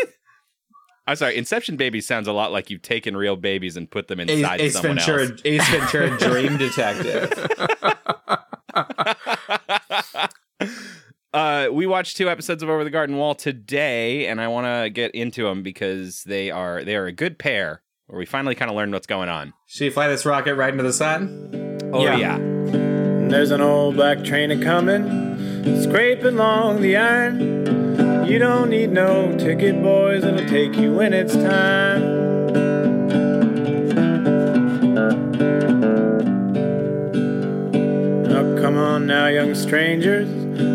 I'm 1.06 1.16
sorry, 1.16 1.36
Inception 1.36 1.76
babies 1.76 2.06
sounds 2.06 2.28
a 2.28 2.32
lot 2.32 2.52
like 2.52 2.70
you've 2.70 2.82
taken 2.82 3.16
real 3.16 3.36
babies 3.36 3.76
and 3.76 3.90
put 3.90 4.06
them 4.08 4.20
Ace, 4.20 4.30
inside 4.30 4.60
Ace 4.60 4.72
someone 4.74 4.96
Ventura, 4.96 5.22
else. 5.30 5.40
Ace 5.44 5.68
Ventura, 5.68 6.18
Dream 6.18 6.56
Detective. 6.56 7.32
Uh, 11.32 11.68
we 11.72 11.86
watched 11.86 12.16
two 12.16 12.28
episodes 12.28 12.62
of 12.62 12.68
Over 12.68 12.82
the 12.82 12.90
Garden 12.90 13.16
Wall 13.16 13.34
today, 13.36 14.26
and 14.26 14.40
I 14.40 14.48
want 14.48 14.66
to 14.66 14.90
get 14.90 15.14
into 15.14 15.44
them 15.44 15.62
because 15.62 16.24
they 16.24 16.50
are 16.50 16.82
they 16.84 16.96
are 16.96 17.06
a 17.06 17.12
good 17.12 17.38
pair. 17.38 17.82
Where 18.06 18.18
we 18.18 18.26
finally 18.26 18.56
kind 18.56 18.68
of 18.70 18.76
learned 18.76 18.92
what's 18.92 19.06
going 19.06 19.28
on. 19.28 19.52
Should 19.68 19.84
we 19.84 19.90
fly 19.90 20.08
this 20.08 20.26
rocket 20.26 20.56
right 20.56 20.70
into 20.72 20.82
the 20.82 20.92
sun? 20.92 21.78
Oh 21.92 22.02
Yeah. 22.02 22.16
yeah, 22.16 22.36
There's 23.30 23.52
an 23.52 23.60
old 23.60 23.94
black 23.94 24.24
train 24.24 24.50
a 24.50 24.60
coming, 24.60 25.80
scraping 25.80 26.34
along 26.34 26.82
the 26.82 26.96
iron. 26.96 28.26
You 28.26 28.40
don't 28.40 28.70
need 28.70 28.90
no 28.90 29.38
ticket, 29.38 29.80
boys, 29.80 30.24
it'll 30.24 30.48
take 30.48 30.74
you 30.74 30.94
when 30.94 31.12
it's 31.12 31.34
time. 31.34 32.02
Oh, 38.32 38.58
come 38.60 38.76
on 38.76 39.06
now, 39.06 39.28
young 39.28 39.54
strangers. 39.54 40.28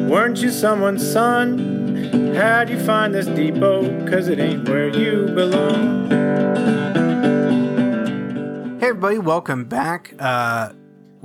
Weren't 0.09 0.41
you 0.41 0.49
someone's 0.49 1.05
son? 1.05 2.33
How'd 2.35 2.69
you 2.69 2.79
find 2.79 3.13
this 3.13 3.25
depot? 3.27 3.83
Cause 4.09 4.29
it 4.29 4.39
ain't 4.39 4.67
where 4.69 4.87
you 4.87 5.25
belong. 5.35 6.09
hey 8.79 8.87
everybody 8.87 9.17
welcome 9.17 9.65
back 9.65 10.13
uh 10.19 10.71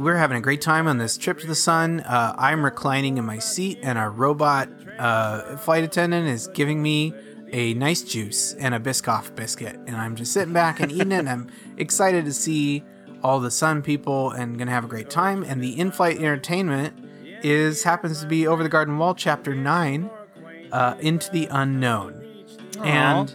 we're 0.01 0.17
having 0.17 0.37
a 0.37 0.41
great 0.41 0.61
time 0.61 0.87
on 0.87 0.99
this 0.99 1.17
trip 1.17 1.39
to 1.39 1.47
the 1.47 1.55
sun 1.55 2.01
uh 2.01 2.35
i'm 2.39 2.65
reclining 2.65 3.19
in 3.19 3.25
my 3.25 3.39
seat 3.39 3.79
and 3.83 3.99
our 3.99 4.11
robot 4.11 4.69
uh 4.99 5.57
flight 5.59 5.85
attendant 5.85 6.27
is 6.27 6.49
giving 6.49 6.83
me 6.83 7.13
a 7.53 7.75
nice 7.75 8.03
juice 8.03 8.55
and 8.55 8.75
a 8.75 8.81
biscoff 8.81 9.35
biscuit 9.35 9.77
and 9.87 9.97
i'm 9.97 10.17
just 10.17 10.33
sitting 10.33 10.55
back 10.55 10.81
and 10.81 10.91
eating 10.91 11.13
it 11.13 11.19
and 11.19 11.29
i'm 11.29 11.51
excited 11.77 12.25
to 12.25 12.33
see 12.33 12.83
all 13.23 13.41
the 13.41 13.51
sun 13.51 13.83
people 13.83 14.31
and 14.31 14.59
gonna 14.59 14.71
have 14.71 14.85
a 14.85 14.89
great 14.89 15.11
time. 15.11 15.43
And 15.43 15.63
the 15.63 15.79
in-flight 15.79 16.19
entertainment 16.19 16.95
is 17.43 17.83
happens 17.83 18.21
to 18.21 18.27
be 18.27 18.47
Over 18.47 18.63
the 18.63 18.69
Garden 18.69 18.99
Wall, 18.99 19.15
Chapter 19.15 19.55
Nine, 19.55 20.11
uh, 20.73 20.97
Into 21.01 21.31
the 21.31 21.47
Unknown, 21.47 22.45
and 22.83 23.35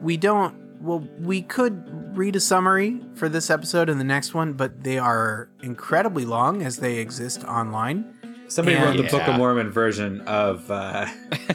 we 0.00 0.16
don't. 0.16 0.59
Well, 0.80 1.06
we 1.18 1.42
could 1.42 2.16
read 2.16 2.36
a 2.36 2.40
summary 2.40 3.00
for 3.14 3.28
this 3.28 3.50
episode 3.50 3.88
and 3.90 4.00
the 4.00 4.04
next 4.04 4.32
one, 4.34 4.54
but 4.54 4.82
they 4.82 4.98
are 4.98 5.50
incredibly 5.62 6.24
long 6.24 6.62
as 6.62 6.78
they 6.78 6.96
exist 6.98 7.44
online. 7.44 8.14
Somebody 8.48 8.76
And- 8.78 8.84
wrote 8.86 8.96
the 8.96 9.10
Book 9.10 9.28
of 9.28 9.36
Mormon 9.36 9.70
version 9.70 10.22
of 10.22 10.68
uh, 10.70 11.06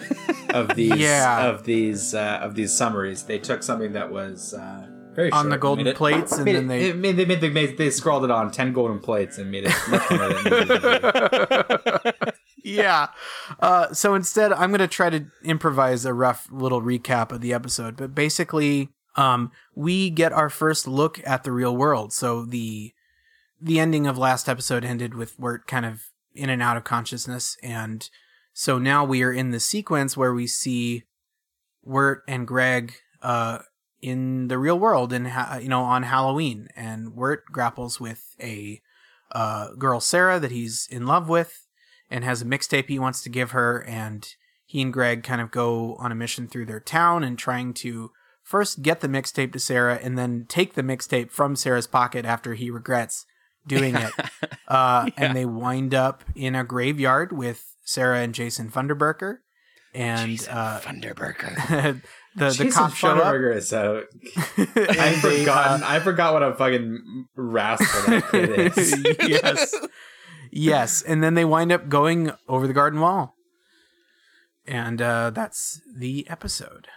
of 0.54 0.76
these 0.76 0.96
Yeah. 0.96 1.48
of 1.48 1.64
these 1.64 2.14
uh, 2.14 2.40
of 2.42 2.56
these 2.56 2.72
summaries. 2.72 3.24
They 3.24 3.40
took 3.40 3.64
something 3.64 3.94
that 3.94 4.12
was 4.12 4.54
uh, 4.54 4.88
very 5.16 5.32
On 5.32 5.46
short 5.46 5.50
the 5.52 5.58
golden 5.58 5.86
made 5.86 5.92
it- 5.92 5.98
plates, 5.98 6.32
and 6.34 6.46
made 6.46 6.56
then 6.56 6.66
it- 6.66 6.68
they- 6.68 6.90
it 6.90 6.96
made, 6.98 7.18
they 7.18 7.26
made, 7.26 7.42
they 7.42 7.50
made 7.50 7.78
they 7.78 7.90
scrawled 7.90 8.24
it 8.26 8.32
on 8.32 8.52
ten 8.52 8.72
golden 8.74 9.00
plates 9.00 9.38
and 9.40 9.50
made 9.52 9.66
it 9.66 9.74
much 9.90 10.10
more 10.12 10.20
than 10.20 10.32
it 10.38 10.44
needed 10.46 10.68
to 10.82 12.14
be. 12.24 12.32
yeah. 12.64 13.08
Uh, 13.60 13.92
so 13.92 14.14
instead, 14.14 14.54
I'm 14.54 14.70
going 14.70 14.80
to 14.80 14.88
try 14.88 15.10
to 15.10 15.26
improvise 15.44 16.06
a 16.06 16.14
rough 16.14 16.48
little 16.52 16.82
recap 16.82 17.32
of 17.32 17.42
the 17.42 17.54
episode. 17.54 17.98
But 17.98 18.16
basically, 18.16 18.90
um, 19.16 19.52
we 19.74 20.10
get 20.10 20.34
our 20.34 20.50
first 20.50 20.88
look 20.88 21.22
at 21.26 21.44
the 21.44 21.52
real 21.52 21.76
world. 21.76 22.14
So 22.14 22.44
the 22.44 22.94
the 23.62 23.80
ending 23.80 24.06
of 24.06 24.18
last 24.18 24.50
episode 24.50 24.84
ended 24.84 25.16
with 25.16 25.40
Wirt 25.40 25.66
kind 25.66 25.86
of 25.86 26.10
in 26.34 26.50
and 26.50 26.62
out 26.62 26.78
of 26.78 26.84
consciousness, 26.84 27.58
and 27.64 28.10
so 28.54 28.78
now 28.78 29.04
we 29.04 29.24
are 29.24 29.34
in 29.34 29.52
the 29.52 29.60
sequence 29.60 30.16
where 30.16 30.34
we 30.34 30.48
see 30.48 31.04
Wirt 31.84 32.24
and 32.28 32.48
Greg 32.48 32.94
uh, 33.22 33.60
in 34.02 34.50
the 34.50 34.58
real 34.58 34.78
world, 34.78 35.14
and 35.14 35.28
ha- 35.30 35.60
you 35.62 35.70
know 35.70 35.82
on 35.82 36.04
Halloween, 36.04 36.68
and 36.76 37.16
Wirt 37.16 37.46
grapples 37.52 38.00
with 38.00 38.36
a 38.42 38.82
uh, 39.32 39.72
girl 39.74 40.00
Sarah 40.00 40.40
that 40.40 40.52
he's 40.52 40.88
in 40.90 41.06
love 41.06 41.30
with 41.30 41.68
and 42.10 42.24
has 42.24 42.42
a 42.42 42.46
mixtape 42.46 42.88
he 42.88 43.00
wants 43.00 43.22
to 43.24 43.30
give 43.30 43.52
her. 43.52 43.84
And 43.84 44.28
he 44.66 44.82
and 44.82 44.94
Greg 44.94 45.24
kind 45.24 45.42
of 45.42 45.52
go 45.52 45.96
on 45.96 46.12
a 46.12 46.16
mission 46.16 46.48
through 46.48 46.66
their 46.66 46.80
town 46.80 47.24
and 47.24 47.38
trying 47.38 47.74
to 47.76 48.12
first 48.46 48.82
get 48.82 49.02
the 49.02 49.10
mixtape 49.10 49.52
to 49.52 49.60
Sarah 49.60 50.00
and 50.02 50.18
then 50.18 50.46
take 50.48 50.76
the 50.76 50.84
mixtape 50.84 51.32
from 51.32 51.56
Sarah's 51.58 51.88
pocket 51.88 52.24
after 52.24 52.54
he 52.54 52.70
regrets 52.70 53.26
doing 53.68 53.96
it. 53.96 54.12
Uh, 54.68 55.10
And 55.18 55.36
they 55.36 55.46
wind 55.46 55.94
up 55.94 56.24
in 56.34 56.56
a 56.56 56.64
graveyard 56.64 57.32
with 57.32 57.76
Sarah 57.84 58.22
and 58.22 58.34
Jason 58.34 58.72
Funderburker. 58.72 59.38
And 59.94 60.32
Jason 60.32 60.54
uh, 60.54 60.80
Funderburker. 60.84 62.02
the 62.36 62.46
the 62.46 62.50
Jason 62.50 62.72
cops 62.72 62.96
show 62.96 63.10
up. 63.20 63.36
Is 63.56 63.68
so 63.70 64.06
I've 64.58 65.22
they, 65.22 65.40
forgotten. 65.42 65.84
uh, 65.84 65.88
I 65.88 66.00
forgot 66.00 66.34
what 66.34 66.42
a 66.42 66.56
fucking 66.56 67.28
rascal 67.36 68.12
that 68.12 68.32
kid 68.32 68.78
is. 68.78 69.06
yes. 69.30 69.76
Yes. 70.52 71.02
And 71.04 71.24
then 71.24 71.36
they 71.36 71.46
wind 71.46 71.72
up 71.72 71.90
going 71.90 72.32
over 72.48 72.66
the 72.66 72.74
garden 72.74 73.00
wall. 73.00 73.36
And 74.66 75.00
uh, 75.02 75.30
that's 75.30 75.80
the 75.96 76.28
episode. 76.28 76.88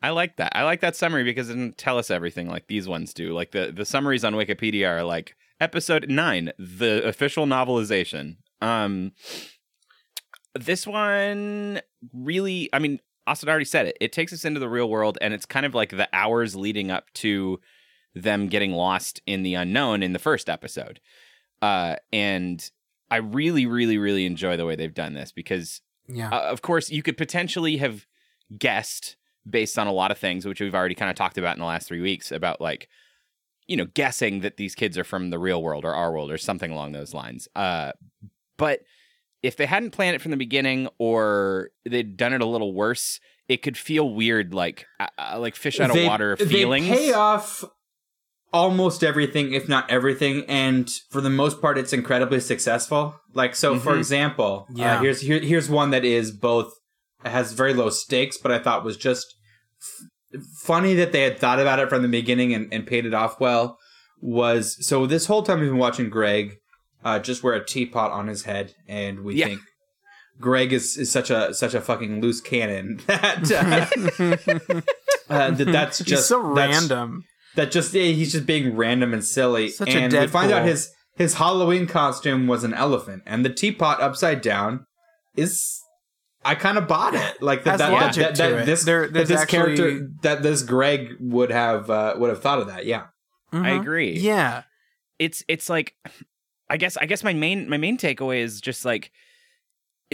I 0.00 0.10
like 0.10 0.36
that. 0.36 0.52
I 0.56 0.62
like 0.64 0.80
that 0.80 0.94
summary 0.96 1.24
because 1.24 1.48
it 1.50 1.54
doesn't 1.54 1.78
tell 1.78 1.98
us 1.98 2.10
everything 2.10 2.48
like 2.48 2.68
these 2.68 2.86
ones 2.88 3.12
do. 3.12 3.32
Like 3.32 3.50
the 3.50 3.72
the 3.74 3.84
summaries 3.84 4.24
on 4.24 4.34
Wikipedia 4.34 4.88
are 4.88 5.02
like 5.04 5.34
episode 5.60 6.08
nine, 6.08 6.52
the 6.58 7.02
official 7.04 7.46
novelization. 7.46 8.36
Um, 8.60 9.12
this 10.54 10.86
one 10.86 11.80
really, 12.12 12.68
I 12.72 12.78
mean, 12.78 13.00
Austin 13.26 13.48
already 13.48 13.64
said 13.64 13.86
it. 13.86 13.96
It 14.00 14.12
takes 14.12 14.32
us 14.32 14.44
into 14.44 14.60
the 14.60 14.68
real 14.68 14.88
world, 14.88 15.18
and 15.20 15.34
it's 15.34 15.46
kind 15.46 15.66
of 15.66 15.74
like 15.74 15.90
the 15.90 16.08
hours 16.12 16.56
leading 16.56 16.90
up 16.90 17.12
to 17.14 17.60
them 18.14 18.48
getting 18.48 18.72
lost 18.72 19.20
in 19.26 19.42
the 19.42 19.54
unknown 19.54 20.02
in 20.02 20.12
the 20.12 20.18
first 20.18 20.48
episode. 20.48 21.00
Uh, 21.60 21.96
and 22.12 22.70
I 23.10 23.16
really, 23.16 23.66
really, 23.66 23.98
really 23.98 24.26
enjoy 24.26 24.56
the 24.56 24.64
way 24.64 24.76
they've 24.76 24.94
done 24.94 25.14
this 25.14 25.30
because 25.32 25.80
Yeah. 26.08 26.30
uh, 26.30 26.40
of 26.42 26.62
course, 26.62 26.90
you 26.90 27.02
could 27.02 27.16
potentially 27.16 27.76
have 27.76 28.06
guessed 28.56 29.16
based 29.50 29.78
on 29.78 29.86
a 29.86 29.92
lot 29.92 30.10
of 30.10 30.18
things, 30.18 30.44
which 30.46 30.60
we've 30.60 30.74
already 30.74 30.94
kind 30.94 31.10
of 31.10 31.16
talked 31.16 31.38
about 31.38 31.56
in 31.56 31.60
the 31.60 31.66
last 31.66 31.88
three 31.88 32.00
weeks 32.00 32.30
about 32.32 32.60
like, 32.60 32.88
you 33.66 33.76
know, 33.76 33.86
guessing 33.94 34.40
that 34.40 34.56
these 34.56 34.74
kids 34.74 34.96
are 34.98 35.04
from 35.04 35.30
the 35.30 35.38
real 35.38 35.62
world 35.62 35.84
or 35.84 35.94
our 35.94 36.12
world 36.12 36.30
or 36.30 36.38
something 36.38 36.70
along 36.70 36.92
those 36.92 37.12
lines. 37.14 37.48
Uh, 37.54 37.92
but 38.56 38.80
if 39.42 39.56
they 39.56 39.66
hadn't 39.66 39.90
planned 39.92 40.16
it 40.16 40.20
from 40.20 40.30
the 40.32 40.36
beginning 40.36 40.88
or 40.98 41.70
they'd 41.84 42.16
done 42.16 42.32
it 42.32 42.40
a 42.40 42.46
little 42.46 42.72
worse, 42.74 43.20
it 43.48 43.62
could 43.62 43.76
feel 43.76 44.12
weird, 44.12 44.52
like 44.52 44.86
uh, 45.00 45.06
uh, 45.18 45.38
like 45.38 45.54
fish 45.54 45.80
out 45.80 45.90
of 45.90 46.04
water 46.04 46.36
feelings. 46.36 46.86
They 46.88 46.94
pay 46.96 47.12
off 47.12 47.64
almost 48.52 49.04
everything, 49.04 49.52
if 49.52 49.68
not 49.68 49.90
everything, 49.90 50.44
and 50.48 50.90
for 51.10 51.20
the 51.20 51.30
most 51.30 51.60
part, 51.60 51.76
it's 51.78 51.92
incredibly 51.92 52.40
successful. 52.40 53.14
Like 53.34 53.54
so, 53.54 53.78
for 53.78 53.92
Mhm. 53.94 53.98
example, 53.98 54.66
Yeah. 54.74 54.96
uh, 54.96 55.00
here's 55.02 55.20
here, 55.20 55.38
here's 55.40 55.68
one 55.68 55.90
that 55.90 56.04
is 56.04 56.30
both 56.30 56.72
has 57.24 57.52
very 57.52 57.74
low 57.74 57.90
stakes, 57.90 58.38
but 58.38 58.50
I 58.52 58.58
thought 58.58 58.84
was 58.84 58.96
just 58.96 59.26
f- 59.26 59.37
funny 60.62 60.94
that 60.94 61.12
they 61.12 61.22
had 61.22 61.38
thought 61.38 61.58
about 61.60 61.78
it 61.78 61.88
from 61.88 62.02
the 62.02 62.08
beginning 62.08 62.52
and, 62.54 62.72
and 62.72 62.86
paid 62.86 63.06
it 63.06 63.14
off 63.14 63.40
well. 63.40 63.78
Was 64.20 64.76
so 64.86 65.06
this 65.06 65.26
whole 65.26 65.42
time 65.44 65.60
we've 65.60 65.70
been 65.70 65.78
watching 65.78 66.10
Greg 66.10 66.56
uh, 67.04 67.20
just 67.20 67.42
wear 67.44 67.54
a 67.54 67.64
teapot 67.64 68.10
on 68.10 68.26
his 68.26 68.42
head, 68.44 68.74
and 68.88 69.20
we 69.22 69.36
Yeah. 69.36 69.46
think. 69.46 69.60
Greg 70.40 70.72
is, 70.72 70.96
is 70.96 71.10
such 71.10 71.30
a 71.30 71.52
such 71.54 71.74
a 71.74 71.80
fucking 71.80 72.20
loose 72.20 72.40
cannon 72.40 73.00
that 73.06 73.50
uh, 73.50 74.80
uh, 75.34 75.50
that 75.50 75.64
that's 75.72 75.98
just 75.98 76.10
He's 76.10 76.24
so 76.26 76.54
that's- 76.54 76.80
random. 76.80 77.24
that 77.56 77.70
just 77.72 77.92
yeah, 77.94 78.04
he's 78.04 78.32
just 78.32 78.46
being 78.46 78.76
random 78.76 79.12
and 79.12 79.24
silly. 79.24 79.68
Such 79.70 79.94
a 79.94 79.98
and 79.98 80.12
we 80.12 80.26
find 80.28 80.52
out 80.52 80.64
his 80.66 80.90
his 81.16 81.34
Halloween 81.34 81.86
costume 81.86 82.46
was 82.46 82.62
an 82.64 82.74
elephant, 82.74 83.22
and 83.26 83.44
the 83.44 83.50
teapot 83.52 84.00
upside 84.00 84.40
down 84.42 84.86
is. 85.36 85.80
I 86.48 86.54
kind 86.54 86.78
of 86.78 86.88
bought 86.88 87.14
it, 87.14 87.42
like 87.42 87.64
that. 87.64 87.72
Has 87.72 87.78
that, 87.80 87.92
logic 87.92 88.22
that, 88.22 88.34
to 88.36 88.42
that 88.56 88.66
this 88.66 88.84
There- 88.84 89.08
that 89.08 89.26
this 89.28 89.40
actually- 89.40 89.76
character 89.76 90.08
that 90.22 90.42
this 90.42 90.62
Greg 90.62 91.16
would 91.20 91.50
have 91.50 91.90
uh, 91.90 92.14
would 92.18 92.30
have 92.30 92.40
thought 92.42 92.58
of 92.60 92.66
that. 92.68 92.86
Yeah, 92.86 93.06
I 93.52 93.56
Mhm. 93.70 93.80
agree. 93.80 94.12
Yeah. 94.18 94.62
it's 95.18 95.44
it's 95.48 95.68
like 95.68 95.94
I 96.70 96.76
guess 96.76 96.96
I 96.96 97.06
guess 97.06 97.24
my 97.24 97.32
main 97.32 97.68
my 97.68 97.76
main 97.76 97.98
takeaway 97.98 98.38
is 98.40 98.60
just 98.60 98.84
like 98.84 99.10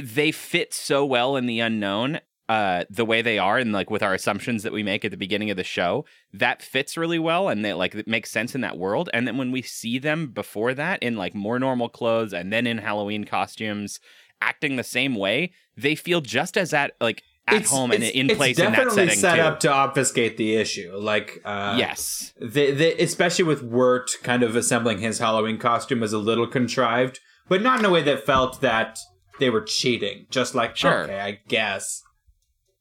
they 0.00 0.32
fit 0.32 0.72
so 0.74 1.04
well 1.04 1.36
in 1.36 1.46
the 1.46 1.60
unknown 1.60 2.20
uh 2.48 2.84
the 2.90 3.04
way 3.04 3.22
they 3.22 3.38
are 3.38 3.58
and 3.58 3.72
like 3.72 3.90
with 3.90 4.02
our 4.02 4.12
assumptions 4.14 4.62
that 4.62 4.72
we 4.72 4.82
make 4.82 5.04
at 5.04 5.10
the 5.10 5.16
beginning 5.16 5.50
of 5.50 5.56
the 5.56 5.64
show 5.64 6.04
that 6.32 6.62
fits 6.62 6.96
really 6.96 7.18
well 7.18 7.48
and 7.48 7.64
they 7.64 7.72
like 7.72 7.94
it 7.94 8.06
makes 8.08 8.30
sense 8.30 8.54
in 8.54 8.60
that 8.60 8.76
world 8.76 9.08
and 9.14 9.26
then 9.26 9.36
when 9.38 9.50
we 9.50 9.62
see 9.62 9.98
them 9.98 10.26
before 10.28 10.74
that 10.74 11.02
in 11.02 11.16
like 11.16 11.34
more 11.34 11.58
normal 11.58 11.88
clothes 11.88 12.34
and 12.34 12.52
then 12.52 12.66
in 12.66 12.78
Halloween 12.78 13.24
costumes 13.24 13.98
acting 14.48 14.76
the 14.76 14.84
same 14.84 15.14
way 15.14 15.52
they 15.76 15.94
feel 15.94 16.20
just 16.20 16.56
as 16.56 16.72
at 16.72 16.92
like 17.00 17.22
at 17.46 17.56
It's- 17.56 17.70
home 17.70 17.90
and 17.92 18.02
in 18.02 18.28
place 18.36 18.58
in 18.58 18.64
that 18.66 18.70
definitely 18.76 19.06
setting 19.08 19.18
set 19.20 19.36
too. 19.36 19.42
up 19.42 19.60
to 19.60 19.68
obfuscate 19.72 20.36
the 20.38 20.54
issue. 20.56 20.90
Like, 20.96 21.40
uh, 21.44 21.76
yes 21.78 22.32
they, 22.40 22.70
they, 22.72 22.94
especially 22.98 23.44
with 23.44 23.62
Wirt 23.62 24.10
kind 24.22 24.42
of 24.42 24.56
assembling 24.56 24.98
his 25.00 25.18
Halloween 25.18 25.58
costume 25.58 26.02
is 26.02 26.12
a 26.14 26.18
little 26.18 26.46
contrived, 26.46 27.20
but 27.48 27.60
not 27.62 27.78
in 27.80 27.84
a 27.84 27.90
way 27.90 28.02
that 28.02 28.24
felt 28.24 28.60
that 28.62 28.98
they 29.40 29.50
were 29.50 29.60
cheating. 29.62 30.26
Just 30.30 30.54
like, 30.54 30.76
Sure. 30.76 31.02
okay, 31.04 31.20
I 31.20 31.40
guess. 31.48 32.02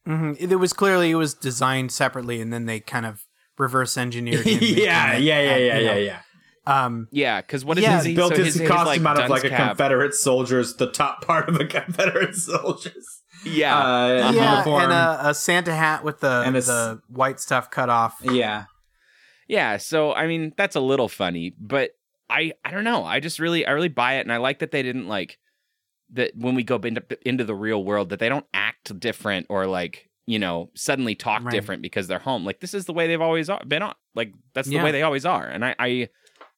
hmm 0.05 0.33
It 0.39 0.55
was 0.59 0.71
clearly 0.73 1.11
it 1.11 1.15
was 1.15 1.33
designed 1.33 1.91
separately, 1.91 2.39
and 2.41 2.53
then 2.53 2.65
they 2.65 2.79
kind 2.79 3.05
of 3.05 3.25
reverse 3.57 3.97
engineered. 3.97 4.45
him 4.45 4.59
making 4.61 4.77
yeah, 4.77 5.13
it, 5.13 5.23
yeah, 5.23 5.41
yeah, 5.41 5.53
uh, 5.53 5.57
yeah, 5.57 5.77
yeah, 5.79 5.95
yeah. 5.95 6.19
Um, 6.65 7.07
yeah 7.11 7.41
because 7.41 7.65
what 7.65 7.77
is 7.77 7.83
Yeah, 7.83 7.97
his, 7.97 8.05
He 8.05 8.15
built 8.15 8.35
so 8.35 8.43
his, 8.43 8.55
his, 8.55 8.67
costume 8.67 9.05
out 9.05 9.19
of 9.21 9.29
like 9.29 9.43
a 9.43 9.49
cap- 9.49 9.69
Confederate 9.71 10.13
soldier's, 10.13 10.75
the 10.75 10.89
top 10.91 11.25
part 11.25 11.49
of 11.49 11.55
a 11.55 11.65
Confederate 11.77 12.35
soldier's. 12.35 13.21
yeah 13.45 13.77
Uh, 13.77 14.31
yeah, 14.33 14.53
uniform. 14.55 14.83
and 14.83 14.91
a, 14.93 15.29
a 15.29 15.33
Santa 15.33 15.75
hat 15.75 16.03
with 16.05 16.21
the 16.21 16.43
And 16.45 16.55
the 16.55 17.01
white 17.09 17.39
stuff 17.41 17.69
cut 17.69 17.89
off. 17.89 18.17
yeah. 18.23 18.65
Yeah, 19.47 19.75
so 19.77 20.13
I 20.13 20.27
mean 20.27 20.53
that's 20.55 20.75
a 20.77 20.79
little 20.79 21.09
funny, 21.09 21.53
but 21.59 21.91
I 22.29 22.53
I 22.63 22.71
don't 22.71 22.85
know. 22.85 23.03
I 23.03 23.19
just 23.19 23.39
really 23.39 23.65
I 23.65 23.71
really 23.71 23.89
buy 23.89 24.13
it, 24.15 24.21
and 24.21 24.31
I 24.31 24.37
like 24.37 24.59
that 24.59 24.71
they 24.71 24.81
didn't 24.83 25.07
like 25.09 25.37
that 26.13 26.31
when 26.35 26.55
we 26.55 26.63
go 26.63 26.77
into 26.77 27.03
into 27.27 27.43
the 27.43 27.53
real 27.55 27.83
world 27.83 28.09
that 28.09 28.19
they 28.19 28.29
don't 28.29 28.45
act 28.53 28.97
different 29.01 29.47
or 29.49 29.67
like 29.67 30.09
you 30.25 30.39
know 30.39 30.71
suddenly 30.75 31.13
talk 31.13 31.43
Right. 31.43 31.51
different 31.51 31.81
because 31.81 32.07
they're 32.07 32.19
home. 32.19 32.45
Like 32.45 32.61
this 32.61 32.73
is 32.73 32.85
the 32.85 32.93
way 32.93 33.07
they've 33.07 33.19
always 33.21 33.49
been 33.67 33.81
on. 33.81 33.93
Like 34.15 34.31
that's 34.53 34.69
the 34.69 34.75
Yeah. 34.75 34.83
way 34.85 34.91
they 34.91 35.01
always 35.01 35.25
are, 35.25 35.45
and 35.45 35.65
I 35.65 35.75
I 35.77 36.09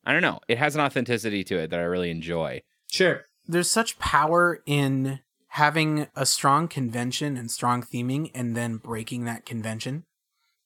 I 0.06 0.14
don't 0.14 0.22
know. 0.22 0.40
It 0.48 0.58
has 0.58 0.76
an 0.76 0.82
authenticity 0.82 1.44
to 1.46 1.58
it 1.58 1.70
that 1.72 1.80
I 1.80 1.84
really 1.84 2.12
enjoy. 2.12 2.62
Sure. 2.92 3.26
There's 3.48 3.72
such 3.72 3.98
power 4.00 4.62
in 4.66 5.20
having 5.50 6.08
a 6.16 6.26
strong 6.26 6.68
convention 6.68 7.38
and 7.38 7.50
strong 7.50 7.82
theming, 7.82 8.30
and 8.36 8.56
then 8.56 8.78
breaking 8.78 9.26
that 9.26 9.46
convention 9.46 10.06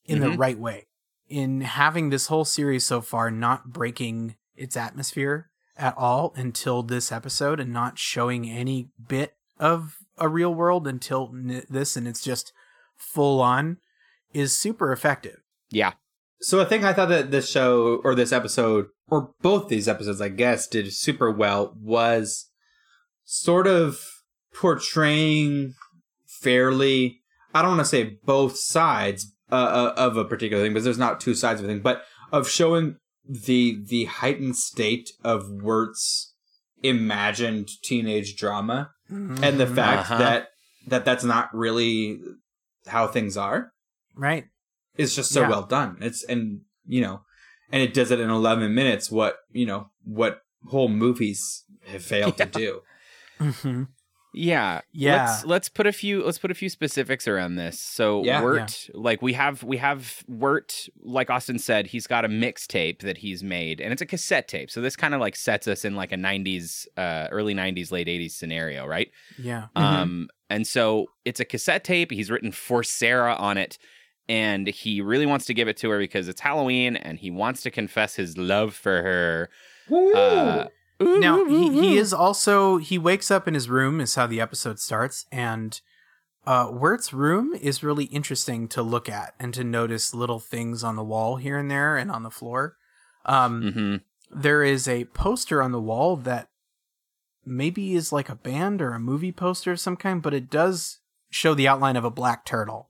in 0.04 0.20
the 0.20 0.26
Mhm. 0.28 0.38
right 0.38 0.58
way. 0.58 0.86
In 1.28 1.60
having 1.60 2.10
this 2.10 2.26
whole 2.26 2.44
series 2.44 2.84
so 2.84 3.00
far 3.00 3.30
not 3.30 3.72
breaking 3.72 4.36
its 4.56 4.76
atmosphere 4.76 5.50
at 5.76 5.96
all 5.96 6.32
until 6.36 6.82
this 6.82 7.12
episode, 7.12 7.60
and 7.60 7.72
not 7.72 7.98
showing 7.98 8.50
any 8.50 8.90
bit 9.08 9.36
of 9.58 9.98
a 10.18 10.28
real 10.28 10.52
world 10.54 10.86
until 10.88 11.30
n- 11.32 11.64
this, 11.70 11.96
and 11.96 12.08
it's 12.08 12.22
just 12.22 12.52
full 12.96 13.40
on, 13.40 13.78
is 14.34 14.54
super 14.56 14.92
effective. 14.92 15.40
Yeah, 15.70 15.92
so 16.40 16.60
I 16.60 16.64
think 16.64 16.84
I 16.84 16.92
thought 16.92 17.08
that 17.10 17.30
this 17.30 17.50
show 17.50 18.00
or 18.04 18.14
this 18.14 18.32
episode 18.32 18.86
or 19.08 19.30
both 19.42 19.68
these 19.68 19.88
episodes, 19.88 20.20
I 20.20 20.28
guess, 20.28 20.66
did 20.66 20.92
super 20.92 21.30
well 21.30 21.74
was 21.80 22.48
sort 23.24 23.66
of 23.66 23.98
portraying 24.54 25.74
fairly. 26.26 27.20
I 27.54 27.62
don't 27.62 27.72
want 27.72 27.80
to 27.80 27.84
say 27.84 28.18
both 28.24 28.56
sides 28.58 29.32
uh, 29.50 29.54
uh, 29.54 29.94
of 29.96 30.16
a 30.16 30.24
particular 30.24 30.62
thing, 30.62 30.72
because 30.72 30.84
there's 30.84 30.98
not 30.98 31.20
two 31.20 31.34
sides 31.34 31.60
of 31.60 31.66
a 31.66 31.68
thing, 31.68 31.80
but 31.80 32.02
of 32.32 32.48
showing 32.48 32.96
the 33.28 33.80
the 33.84 34.04
heightened 34.06 34.56
state 34.56 35.10
of 35.24 35.48
Wirt's 35.50 36.34
imagined 36.82 37.68
teenage 37.82 38.36
drama 38.36 38.90
and 39.08 39.58
the 39.60 39.66
fact 39.66 40.02
Uh-huh. 40.10 40.18
that 40.18 40.48
that 40.86 41.04
that's 41.04 41.24
not 41.24 41.52
really 41.52 42.20
how 42.86 43.06
things 43.08 43.36
are 43.36 43.72
right. 44.14 44.44
Is 44.96 45.14
just 45.16 45.32
so 45.32 45.42
Yeah. 45.42 45.48
well 45.48 45.62
done. 45.62 45.96
It's 46.00 46.22
and 46.24 46.60
you 46.86 47.00
know, 47.00 47.22
and 47.72 47.82
it 47.82 47.94
does 47.94 48.10
it 48.10 48.20
in 48.20 48.30
11 48.30 48.74
minutes. 48.74 49.10
What 49.10 49.38
you 49.52 49.66
know, 49.66 49.90
what 50.04 50.42
whole 50.68 50.88
movies 50.88 51.64
have 51.86 52.02
failed 52.02 52.36
to 52.38 52.46
do. 52.46 52.80
hmm 53.38 53.82
Yeah. 54.32 54.82
Yeah. 54.92 55.24
Let's 55.24 55.44
let's 55.44 55.68
put 55.68 55.86
a 55.86 55.92
few 55.92 56.22
let's 56.24 56.38
put 56.38 56.50
a 56.50 56.54
few 56.54 56.68
specifics 56.68 57.26
around 57.26 57.56
this. 57.56 57.80
So 57.80 58.22
Yeah. 58.24 58.42
Wirt, 58.42 58.88
like 58.94 59.22
we 59.22 59.32
have 59.32 59.62
we 59.62 59.78
have 59.78 60.22
Wirt, 60.28 60.88
like 61.02 61.30
Austin 61.30 61.58
said, 61.58 61.86
he's 61.88 62.06
got 62.06 62.24
a 62.24 62.28
mixtape 62.28 63.00
that 63.00 63.18
he's 63.18 63.42
made, 63.42 63.80
and 63.80 63.92
it's 63.92 64.02
a 64.02 64.06
cassette 64.06 64.46
tape. 64.48 64.70
So 64.70 64.80
this 64.80 64.94
kind 64.96 65.14
of 65.14 65.20
like 65.20 65.34
sets 65.36 65.66
us 65.66 65.84
in 65.84 65.96
like 65.96 66.12
a 66.12 66.16
'90s, 66.16 66.86
uh, 66.96 67.28
early 67.32 67.54
'90s, 67.54 67.90
late 67.90 68.06
'80s 68.06 68.32
scenario, 68.32 68.86
right? 68.86 69.10
Yeah. 69.38 69.66
Um, 69.74 70.28
and 70.48 70.66
so 70.66 71.06
it's 71.24 71.40
a 71.40 71.44
cassette 71.44 71.84
tape. 71.84 72.10
He's 72.12 72.30
written 72.30 72.52
for 72.52 72.82
Sarah 72.84 73.34
on 73.34 73.56
it, 73.56 73.78
and 74.30 74.66
he 74.68 75.00
really 75.00 75.26
wants 75.26 75.44
to 75.46 75.54
give 75.54 75.68
it 75.68 75.76
to 75.78 75.90
her 75.90 75.98
because 75.98 76.28
it's 76.28 76.40
Halloween, 76.40 76.96
and 76.96 77.18
he 77.18 77.30
wants 77.30 77.62
to 77.62 77.70
confess 77.70 78.14
his 78.14 78.38
love 78.38 78.74
for 78.74 79.02
her. 79.02 79.50
Uh, 79.92 80.68
Now 81.00 81.44
he, 81.46 81.70
he 81.80 81.96
is 81.96 82.12
also 82.12 82.76
he 82.76 82.98
wakes 82.98 83.30
up 83.30 83.48
in 83.48 83.54
his 83.54 83.68
room 83.68 84.00
is 84.00 84.14
how 84.14 84.26
the 84.26 84.40
episode 84.40 84.78
starts 84.78 85.24
and 85.32 85.80
uh 86.46 86.68
Wirt's 86.70 87.12
room 87.14 87.54
is 87.54 87.82
really 87.82 88.04
interesting 88.04 88.68
to 88.68 88.82
look 88.82 89.08
at 89.08 89.34
and 89.40 89.54
to 89.54 89.64
notice 89.64 90.12
little 90.14 90.40
things 90.40 90.84
on 90.84 90.96
the 90.96 91.02
wall 91.02 91.36
here 91.36 91.56
and 91.58 91.70
there 91.70 91.96
and 91.96 92.10
on 92.10 92.22
the 92.22 92.30
floor. 92.30 92.76
Um 93.24 93.62
mhm. 93.62 94.00
there 94.30 94.62
is 94.62 94.86
a 94.86 95.06
poster 95.06 95.62
on 95.62 95.72
the 95.72 95.80
wall 95.80 96.16
that 96.16 96.48
maybe 97.46 97.94
is 97.94 98.12
like 98.12 98.28
a 98.28 98.34
band 98.36 98.82
or 98.82 98.92
a 98.92 99.00
movie 99.00 99.32
poster 99.32 99.72
of 99.72 99.80
some 99.80 99.96
kind, 99.96 100.20
but 100.20 100.34
it 100.34 100.50
does 100.50 100.98
show 101.30 101.54
the 101.54 101.66
outline 101.66 101.96
of 101.96 102.04
a 102.04 102.10
black 102.10 102.44
turtle, 102.44 102.89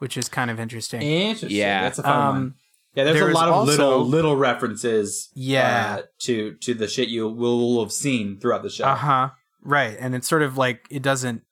which 0.00 0.16
is 0.16 0.28
kind 0.28 0.50
of 0.50 0.58
interesting. 0.60 1.00
Interesting. 1.02 1.50
Yeah. 1.50 1.82
that's 1.84 1.98
a 1.98 2.02
fun 2.02 2.18
one. 2.26 2.36
Um 2.36 2.54
Yeah, 2.94 3.04
there's, 3.04 3.20
there's 3.20 3.32
a 3.32 3.34
lot 3.34 3.48
of 3.48 3.54
also- 3.54 3.70
little 3.72 4.04
little 4.06 4.36
references. 4.36 5.30
Yeah. 5.34 5.96
uh, 6.00 6.02
to 6.26 6.54
to 6.64 6.74
the 6.74 6.88
shit 6.88 7.08
you 7.08 7.28
will 7.28 7.80
have 7.82 7.92
seen 7.92 8.38
throughout 8.40 8.62
the 8.62 8.70
show. 8.70 8.84
Uh-huh. 8.86 9.30
Right. 9.62 9.96
And 10.00 10.14
it's 10.14 10.28
sort 10.28 10.42
of 10.42 10.56
like 10.58 10.86
it 10.90 11.02
doesn't 11.02 11.42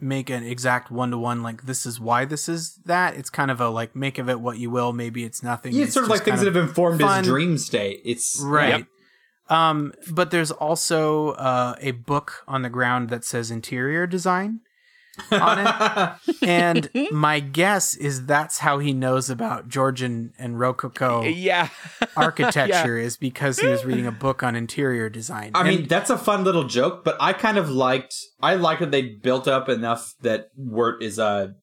make 0.00 0.30
an 0.30 0.44
exact 0.44 0.92
one 0.92 1.10
to 1.10 1.18
one 1.18 1.42
like 1.42 1.62
this 1.66 1.84
is 1.84 1.98
why 1.98 2.24
this 2.24 2.48
is 2.48 2.78
that. 2.84 3.16
It's 3.16 3.30
kind 3.30 3.50
of 3.50 3.60
a 3.60 3.68
like 3.68 3.96
make 3.96 4.18
of 4.18 4.28
it 4.28 4.38
what 4.40 4.58
you 4.58 4.70
will. 4.70 4.92
Maybe 4.92 5.24
it's 5.24 5.42
nothing. 5.42 5.72
Yeah, 5.74 5.84
it's 5.84 5.94
sort 5.94 6.04
of 6.04 6.10
like 6.10 6.22
things 6.24 6.40
that 6.40 6.46
have 6.46 6.56
informed 6.68 7.00
fun. 7.00 7.18
his 7.18 7.26
dream 7.26 7.58
state. 7.58 8.00
It's 8.04 8.40
Right. 8.40 8.86
Um, 9.50 9.94
but 10.12 10.30
there's 10.30 10.50
also 10.50 11.30
uh, 11.30 11.74
a 11.80 11.92
book 11.92 12.44
on 12.46 12.60
the 12.62 12.68
ground 12.68 13.08
that 13.08 13.24
says 13.24 13.50
interior 13.50 14.06
design 14.06 14.60
on 15.30 15.58
it. 15.58 16.42
and 16.42 16.90
my 17.12 17.40
guess 17.40 17.96
is 17.96 18.26
that's 18.26 18.58
how 18.58 18.78
he 18.78 18.92
knows 18.92 19.30
about 19.30 19.68
Georgian 19.68 20.32
and 20.38 20.58
Rococo 20.58 21.22
yeah. 21.22 21.68
architecture 22.16 22.98
is 22.98 23.16
because 23.16 23.58
he 23.58 23.66
was 23.66 23.84
reading 23.84 24.06
a 24.06 24.12
book 24.12 24.42
on 24.42 24.54
interior 24.56 25.08
design. 25.08 25.52
I 25.54 25.62
mean, 25.62 25.88
that's 25.88 26.10
a 26.10 26.18
fun 26.18 26.44
little 26.44 26.64
joke, 26.64 27.04
but 27.04 27.16
I 27.20 27.32
kind 27.32 27.58
of 27.58 27.70
liked. 27.70 28.14
I 28.40 28.54
liked 28.54 28.80
that 28.80 28.90
they 28.90 29.02
built 29.02 29.48
up 29.48 29.68
enough 29.68 30.14
that 30.22 30.48
Wirt 30.56 31.02
is 31.02 31.18
a 31.18 31.54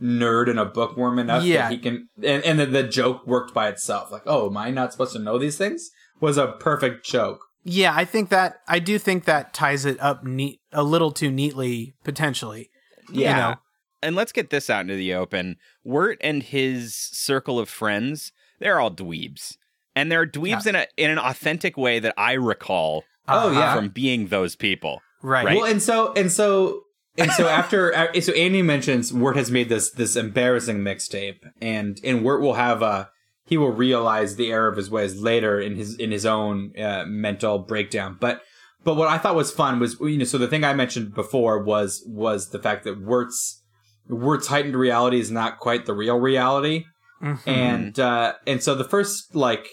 nerd 0.00 0.48
and 0.48 0.58
a 0.58 0.64
bookworm 0.64 1.18
enough 1.18 1.44
Yeah. 1.44 1.62
that 1.62 1.72
he 1.72 1.78
can, 1.78 2.08
and, 2.22 2.42
and 2.44 2.58
then 2.58 2.72
the 2.72 2.82
joke 2.82 3.26
worked 3.26 3.52
by 3.52 3.68
itself. 3.68 4.10
Like, 4.10 4.22
oh, 4.26 4.48
am 4.48 4.56
I 4.56 4.70
not 4.70 4.92
supposed 4.92 5.12
to 5.12 5.18
know 5.18 5.38
these 5.38 5.58
things? 5.58 5.90
Was 6.20 6.36
a 6.36 6.48
perfect 6.48 7.04
joke. 7.04 7.40
Yeah, 7.62 7.92
I 7.94 8.04
think 8.04 8.30
that 8.30 8.60
I 8.66 8.78
do 8.78 8.98
think 8.98 9.24
that 9.24 9.52
ties 9.52 9.84
it 9.84 10.00
up 10.00 10.24
neat 10.24 10.60
a 10.72 10.82
little 10.82 11.12
too 11.12 11.30
neatly 11.30 11.94
potentially. 12.04 12.69
Yeah. 13.12 13.36
know. 13.38 13.54
And 14.02 14.16
let's 14.16 14.32
get 14.32 14.50
this 14.50 14.70
out 14.70 14.80
into 14.82 14.96
the 14.96 15.12
open. 15.14 15.56
Wirt 15.84 16.18
and 16.22 16.42
his 16.42 16.94
circle 16.94 17.58
of 17.58 17.68
friends, 17.68 18.32
they're 18.58 18.80
all 18.80 18.90
dweebs. 18.90 19.56
And 19.94 20.10
they're 20.10 20.26
dweebs 20.26 20.66
in 20.66 20.74
a 20.76 20.86
in 20.96 21.10
an 21.10 21.18
authentic 21.18 21.76
way 21.76 21.98
that 21.98 22.14
I 22.16 22.32
recall 22.32 23.04
Oh, 23.28 23.52
yeah. 23.52 23.74
from 23.74 23.88
being 23.90 24.28
those 24.28 24.56
people. 24.56 25.02
Right. 25.22 25.44
Right. 25.44 25.56
Well, 25.56 25.66
and 25.66 25.82
so 25.82 26.12
and 26.14 26.32
so 26.32 26.82
and 27.18 27.30
so 27.32 27.46
after 27.48 27.94
uh, 28.16 28.20
so 28.20 28.32
Andy 28.32 28.62
mentions 28.62 29.12
Wirt 29.12 29.36
has 29.36 29.50
made 29.50 29.68
this 29.68 29.90
this 29.90 30.16
embarrassing 30.16 30.78
mixtape, 30.78 31.40
and 31.60 32.00
and 32.02 32.24
Wirt 32.24 32.40
will 32.40 32.54
have 32.54 32.80
a 32.82 33.10
he 33.44 33.58
will 33.58 33.72
realize 33.72 34.36
the 34.36 34.50
error 34.52 34.68
of 34.68 34.76
his 34.76 34.90
ways 34.90 35.20
later 35.20 35.60
in 35.60 35.76
his 35.76 35.96
in 35.96 36.10
his 36.12 36.24
own 36.24 36.72
uh, 36.78 37.04
mental 37.06 37.58
breakdown. 37.58 38.16
But 38.18 38.42
but 38.84 38.94
what 38.96 39.08
I 39.08 39.18
thought 39.18 39.34
was 39.34 39.50
fun 39.52 39.78
was 39.78 39.98
you 40.00 40.18
know 40.18 40.24
so 40.24 40.38
the 40.38 40.48
thing 40.48 40.64
I 40.64 40.72
mentioned 40.74 41.14
before 41.14 41.62
was 41.62 42.02
was 42.06 42.50
the 42.50 42.58
fact 42.58 42.84
that 42.84 43.00
Wirt's 43.00 43.62
Wirt's 44.08 44.48
heightened 44.48 44.76
reality 44.76 45.20
is 45.20 45.30
not 45.30 45.58
quite 45.58 45.86
the 45.86 45.94
real 45.94 46.18
reality 46.18 46.84
Mhm. 47.22 47.46
and 47.46 48.00
uh 48.00 48.32
and 48.46 48.62
so 48.62 48.74
the 48.74 48.84
first 48.84 49.34
like 49.36 49.66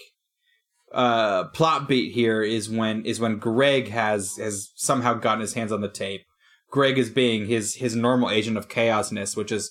uh 0.92 1.44
plot 1.48 1.86
beat 1.88 2.12
here 2.12 2.42
is 2.42 2.68
when 2.70 3.04
is 3.04 3.20
when 3.20 3.38
Greg 3.38 3.88
has 3.88 4.36
has 4.36 4.70
somehow 4.76 5.14
gotten 5.14 5.40
his 5.40 5.54
hands 5.54 5.72
on 5.72 5.80
the 5.80 5.88
tape. 5.88 6.22
Greg 6.70 6.98
is 6.98 7.10
being 7.10 7.46
his 7.46 7.76
his 7.76 7.94
normal 7.96 8.30
agent 8.30 8.56
of 8.56 8.68
chaosness, 8.68 9.36
which 9.36 9.52
is 9.52 9.70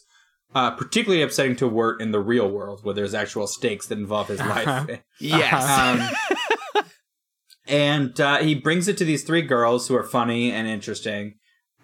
uh 0.56 0.72
particularly 0.72 1.22
upsetting 1.24 1.56
to 1.58 1.68
Wirt 1.68 2.02
in 2.02 2.12
the 2.12 2.20
real 2.20 2.50
world 2.50 2.80
where 2.84 2.94
there's 2.96 3.14
actual 3.14 3.48
stakes 3.48 3.88
that 3.88 3.98
involve 3.98 4.28
his 4.28 4.40
life. 4.56 5.00
Yes. 5.20 5.64
Um, 5.70 6.37
and 7.68 8.20
uh, 8.20 8.38
he 8.38 8.56
brings 8.56 8.88
it 8.88 8.98
to 8.98 9.06
these 9.06 9.24
three 9.24 9.42
girls 9.42 9.88
who 9.88 9.96
are 9.96 10.04
funny 10.04 10.52
and 10.52 10.68
interesting. 10.68 11.36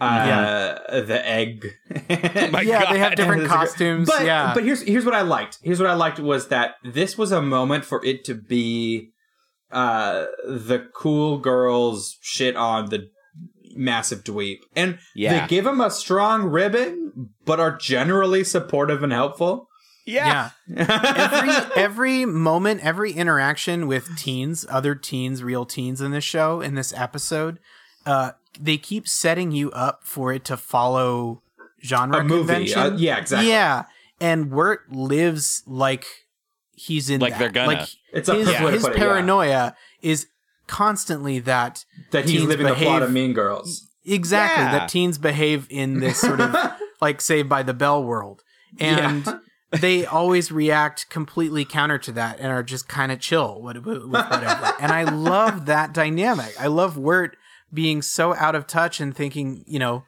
Uh, 0.01 1.01
the 1.01 1.21
egg. 1.25 1.65
My 2.51 2.61
yeah, 2.61 2.91
they 2.91 2.99
have 2.99 3.15
different 3.15 3.43
And 3.43 3.43
it's 3.43 3.53
a 3.53 3.57
gr- 3.57 3.65
costumes. 3.65 4.09
But 4.09 4.25
yeah. 4.25 4.53
but 4.53 4.63
here's 4.63 4.81
here's 4.81 5.05
what 5.05 5.13
I 5.13 5.21
liked. 5.21 5.59
Here's 5.61 5.79
what 5.79 5.89
I 5.89 5.93
liked 5.93 6.19
was 6.19 6.49
that 6.49 6.71
this 6.83 7.17
was 7.17 7.31
a 7.31 7.41
moment 7.41 7.85
for 7.85 8.03
it 8.03 8.25
to 8.25 8.33
be 8.33 9.11
uh 9.71 10.25
the 10.45 10.87
cool 10.93 11.37
girls 11.39 12.17
shit 12.21 12.55
on 12.57 12.89
the 12.89 13.07
massive 13.75 14.23
dweeb. 14.23 14.57
And 14.75 14.99
Yeah. 15.15 15.41
they 15.41 15.47
give 15.47 15.65
him 15.65 15.79
a 15.79 15.89
strong 15.89 16.43
ribbon, 16.43 17.29
but 17.45 17.59
are 17.61 17.75
generally 17.77 18.43
supportive 18.43 19.03
and 19.03 19.13
helpful. 19.13 19.67
Yeah. 20.05 20.51
every 20.75 21.49
every 21.75 22.25
moment, 22.25 22.81
every 22.83 23.11
interaction 23.13 23.87
with 23.87 24.15
teens, 24.17 24.65
other 24.69 24.95
teens, 24.95 25.43
real 25.43 25.65
teens 25.65 26.01
in 26.01 26.11
this 26.11 26.23
show, 26.23 26.61
in 26.61 26.75
this 26.75 26.93
episode, 26.93 27.59
uh, 28.05 28.31
they 28.59 28.77
keep 28.77 29.07
setting 29.07 29.51
you 29.51 29.71
up 29.71 30.01
for 30.03 30.31
it 30.33 30.45
to 30.45 30.57
follow 30.57 31.41
genre 31.83 32.19
a 32.19 32.23
movie. 32.23 32.39
convention. 32.39 32.79
Uh, 32.79 32.95
yeah, 32.97 33.17
exactly. 33.17 33.49
Yeah, 33.49 33.83
and 34.21 34.51
Wirt 34.51 34.91
lives 34.91 35.63
like 35.67 36.05
he's 36.75 37.09
in 37.09 37.19
Like 37.21 37.33
that. 37.33 37.39
they're 37.39 37.49
gonna. 37.51 37.67
Like 37.67 37.89
It's 38.13 38.29
a 38.29 38.35
his, 38.35 38.47
perfect 38.47 38.71
his 38.73 38.83
put 38.83 38.91
it, 38.93 38.97
yeah. 38.97 39.03
paranoia 39.03 39.75
is 40.01 40.27
constantly 40.67 41.39
that 41.39 41.85
That 42.11 42.23
he's 42.25 42.39
teens 42.39 42.47
living 42.49 42.65
the 42.67 42.73
plot 42.73 42.79
behave- 42.79 43.01
of 43.03 43.11
Mean 43.11 43.33
Girls. 43.33 43.87
exactly 44.05 44.63
Yeah. 44.65 44.71
that 44.79 44.89
teens 44.89 45.17
behave 45.17 45.67
in 45.69 45.99
this 45.99 46.19
sort 46.19 46.39
of 46.41 46.55
like 47.01 47.21
Saved 47.21 47.49
by 47.49 47.63
the 47.63 47.73
Bell 47.73 48.03
world, 48.03 48.43
and 48.79 49.27
they 49.79 50.05
always 50.05 50.51
react 50.51 51.09
completely 51.09 51.65
counter 51.65 51.97
to 51.99 52.11
that 52.13 52.39
and 52.39 52.47
are 52.51 52.63
just 52.63 52.87
kind 52.87 53.11
of 53.11 53.19
chill 53.19 53.61
with, 53.61 53.77
with 53.85 54.03
whatever. 54.05 54.73
and 54.79 54.91
I 54.91 55.03
love 55.03 55.65
that 55.65 55.93
dynamic. 55.93 56.53
I 56.59 56.67
love 56.67 56.97
Wirt 56.97 57.35
being 57.73 58.01
so 58.01 58.35
out 58.35 58.53
of 58.55 58.67
touch 58.67 58.99
and 58.99 59.15
thinking, 59.15 59.63
you 59.67 59.79
know, 59.79 60.03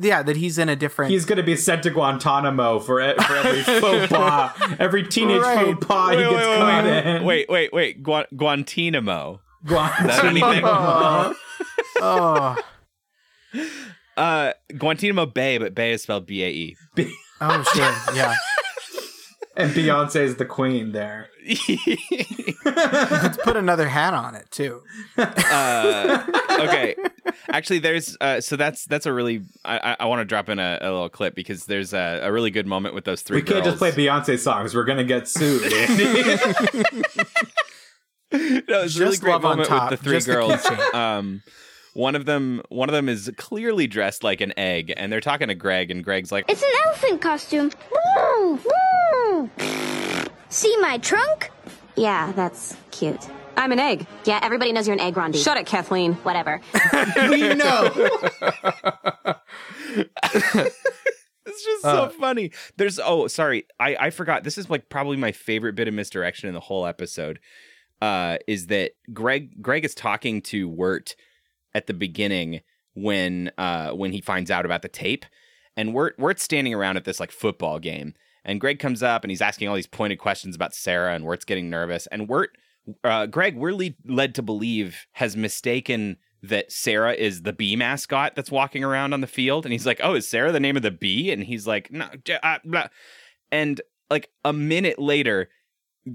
yeah, 0.00 0.22
that 0.22 0.36
he's 0.36 0.58
in 0.58 0.68
a 0.68 0.76
different. 0.76 1.10
He's 1.10 1.24
going 1.24 1.38
to 1.38 1.42
be 1.42 1.56
sent 1.56 1.82
to 1.82 1.90
Guantanamo 1.90 2.78
for, 2.78 3.00
e- 3.00 3.14
for 3.14 3.34
every 3.34 3.62
faux 3.80 4.06
pas, 4.06 4.52
every 4.78 5.02
teenage 5.06 5.40
Right. 5.42 5.74
faux 5.74 5.86
pas 5.86 6.10
he 6.12 6.16
gets 6.18 6.32
wait, 6.34 6.56
caught 6.58 6.84
wait, 6.84 7.06
in. 7.06 7.24
wait, 7.24 7.48
wait, 7.48 7.72
wait. 7.72 8.02
Gua- 8.02 8.26
Guantanamo. 8.36 9.40
Guantanamo. 9.66 10.06
that 10.08 10.24
anything? 10.24 10.62
oh, 12.00 12.56
Uh, 14.16 14.52
Guantanamo 14.78 15.26
Bay, 15.26 15.58
but 15.58 15.74
Bay 15.74 15.92
is 15.92 16.02
spelled 16.04 16.26
B 16.26 16.42
A 16.42 16.48
E. 16.48 16.76
oh, 17.40 17.62
sure, 17.74 18.14
yeah. 18.14 18.34
and 19.56 19.70
Beyonce's 19.72 20.36
the 20.36 20.44
queen 20.44 20.92
there. 20.92 21.28
Let's 22.64 23.38
put 23.38 23.56
another 23.56 23.88
hat 23.88 24.14
on 24.14 24.34
it 24.34 24.50
too. 24.50 24.82
uh, 25.16 26.26
okay 26.58 26.96
actually 27.50 27.78
there's 27.78 28.16
uh, 28.20 28.40
so 28.40 28.56
that's 28.56 28.84
that's 28.86 29.06
a 29.06 29.12
really 29.12 29.42
i 29.64 29.78
i, 29.78 29.96
I 30.00 30.04
want 30.06 30.20
to 30.20 30.24
drop 30.24 30.48
in 30.48 30.58
a, 30.58 30.78
a 30.80 30.90
little 30.90 31.08
clip 31.08 31.34
because 31.34 31.66
there's 31.66 31.92
a, 31.92 32.20
a 32.22 32.32
really 32.32 32.50
good 32.50 32.66
moment 32.66 32.94
with 32.94 33.04
those 33.04 33.22
three 33.22 33.38
We 33.38 33.42
can't 33.42 33.64
just 33.64 33.78
play 33.78 33.92
Beyonce 33.92 34.38
songs. 34.38 34.74
We're 34.74 34.84
gonna 34.84 35.04
get 35.04 35.28
sued. 35.28 35.62
Andy. 35.72 36.04
no, 38.68 38.82
it's 38.82 38.96
a 38.96 39.00
really 39.00 39.16
great 39.18 39.40
moment 39.40 39.68
Top, 39.68 39.90
with 39.90 40.00
the 40.00 40.04
three 40.04 40.16
just 40.16 40.26
the 40.26 40.32
girls 40.32 40.52
keychain. 40.62 40.94
um 40.94 41.42
one 41.96 42.14
of 42.14 42.26
them 42.26 42.62
one 42.68 42.88
of 42.88 42.92
them 42.92 43.08
is 43.08 43.30
clearly 43.38 43.86
dressed 43.86 44.22
like 44.22 44.42
an 44.42 44.52
egg 44.58 44.92
and 44.96 45.10
they're 45.10 45.20
talking 45.20 45.48
to 45.48 45.54
greg 45.54 45.90
and 45.90 46.04
greg's 46.04 46.30
like 46.30 46.44
It's 46.48 46.62
an 46.62 46.68
elephant 46.84 47.22
costume. 47.22 47.70
Woo! 47.90 48.60
Woo! 48.64 49.50
See 50.50 50.76
my 50.78 50.98
trunk? 50.98 51.50
Yeah, 51.96 52.32
that's 52.32 52.76
cute. 52.90 53.26
I'm 53.56 53.72
an 53.72 53.78
egg. 53.78 54.06
Yeah, 54.24 54.38
everybody 54.42 54.72
knows 54.72 54.86
you're 54.86 54.94
an 54.94 55.00
egg, 55.00 55.14
Rondi. 55.14 55.42
Shut 55.42 55.56
it, 55.56 55.64
Kathleen. 55.64 56.12
Whatever. 56.16 56.60
we 57.30 57.54
know. 57.54 57.90
It's 61.48 61.64
just 61.64 61.82
so 61.82 62.08
funny. 62.10 62.50
There's 62.76 62.98
oh 62.98 63.28
sorry, 63.28 63.66
I 63.80 63.96
I 63.98 64.10
forgot. 64.10 64.44
This 64.44 64.58
is 64.58 64.68
like 64.68 64.90
probably 64.90 65.16
my 65.16 65.32
favorite 65.32 65.74
bit 65.74 65.88
of 65.88 65.94
misdirection 65.94 66.48
in 66.48 66.54
the 66.54 66.60
whole 66.60 66.86
episode. 66.86 67.38
Uh, 68.02 68.36
is 68.46 68.66
that 68.66 68.92
Greg? 69.12 69.62
Greg 69.62 69.84
is 69.84 69.94
talking 69.94 70.42
to 70.42 70.68
Wirt 70.68 71.14
at 71.76 71.86
the 71.86 71.94
beginning 71.94 72.62
when 72.94 73.50
uh 73.58 73.90
when 73.90 74.12
he 74.12 74.20
finds 74.20 74.50
out 74.50 74.64
about 74.64 74.82
the 74.82 74.88
tape, 74.88 75.26
and 75.76 75.92
Wirt's 75.94 76.42
standing 76.42 76.74
around 76.74 76.96
at 76.96 77.04
this 77.04 77.20
like 77.20 77.30
football 77.30 77.78
game, 77.78 78.14
and 78.44 78.60
Greg 78.60 78.78
comes 78.78 79.02
up 79.02 79.22
and 79.22 79.30
he's 79.30 79.42
asking 79.42 79.68
all 79.68 79.74
these 79.74 79.86
pointed 79.86 80.18
questions 80.18 80.56
about 80.56 80.74
Sarah, 80.74 81.14
and 81.14 81.24
Wirt's 81.24 81.44
getting 81.44 81.68
nervous, 81.68 82.06
and 82.08 82.28
Wirt, 82.28 82.50
uh, 83.04 83.26
Greg, 83.26 83.56
we're 83.56 83.74
le- 83.74 83.90
led 84.06 84.34
to 84.36 84.42
believe 84.42 85.06
has 85.12 85.36
mistaken 85.36 86.16
that 86.42 86.72
Sarah 86.72 87.12
is 87.12 87.42
the 87.42 87.52
bee 87.52 87.76
mascot 87.76 88.34
that's 88.36 88.50
walking 88.50 88.84
around 88.84 89.12
on 89.12 89.20
the 89.20 89.26
field, 89.26 89.66
and 89.66 89.72
he's 89.72 89.86
like, 89.86 90.00
"Oh, 90.02 90.14
is 90.14 90.28
Sarah 90.28 90.52
the 90.52 90.60
name 90.60 90.76
of 90.76 90.82
the 90.82 90.90
bee?" 90.90 91.30
And 91.30 91.44
he's 91.44 91.66
like, 91.66 91.92
"No," 91.92 92.08
uh, 92.42 92.58
blah." 92.64 92.88
and 93.52 93.80
like 94.10 94.30
a 94.44 94.52
minute 94.52 94.98
later. 94.98 95.48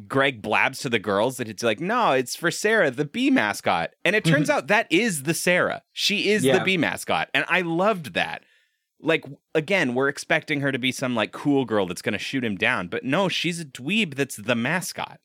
Greg 0.07 0.41
blabs 0.41 0.79
to 0.79 0.89
the 0.89 0.99
girls 0.99 1.37
that 1.37 1.49
it's 1.49 1.63
like, 1.63 1.79
no, 1.79 2.11
it's 2.11 2.35
for 2.35 2.49
Sarah, 2.51 2.91
the 2.91 3.03
bee 3.05 3.29
mascot. 3.29 3.91
And 4.05 4.15
it 4.15 4.23
turns 4.23 4.49
out 4.49 4.67
that 4.67 4.87
is 4.89 5.23
the 5.23 5.33
Sarah. 5.33 5.83
She 5.91 6.29
is 6.31 6.43
Yeah. 6.45 6.57
the 6.59 6.63
bee 6.63 6.77
mascot. 6.77 7.29
And 7.33 7.43
I 7.49 7.61
loved 7.61 8.13
that. 8.13 8.43
Like, 9.01 9.25
again, 9.55 9.93
we're 9.95 10.07
expecting 10.07 10.61
her 10.61 10.71
to 10.71 10.79
be 10.79 10.91
some 10.91 11.15
like 11.15 11.31
cool 11.31 11.65
girl 11.65 11.87
that's 11.87 12.01
going 12.01 12.13
to 12.13 12.19
shoot 12.19 12.43
him 12.45 12.55
down. 12.55 12.87
But 12.87 13.03
no, 13.03 13.27
she's 13.27 13.59
a 13.59 13.65
dweeb 13.65 14.15
that's 14.15 14.37
the 14.37 14.55
mascot. 14.55 15.19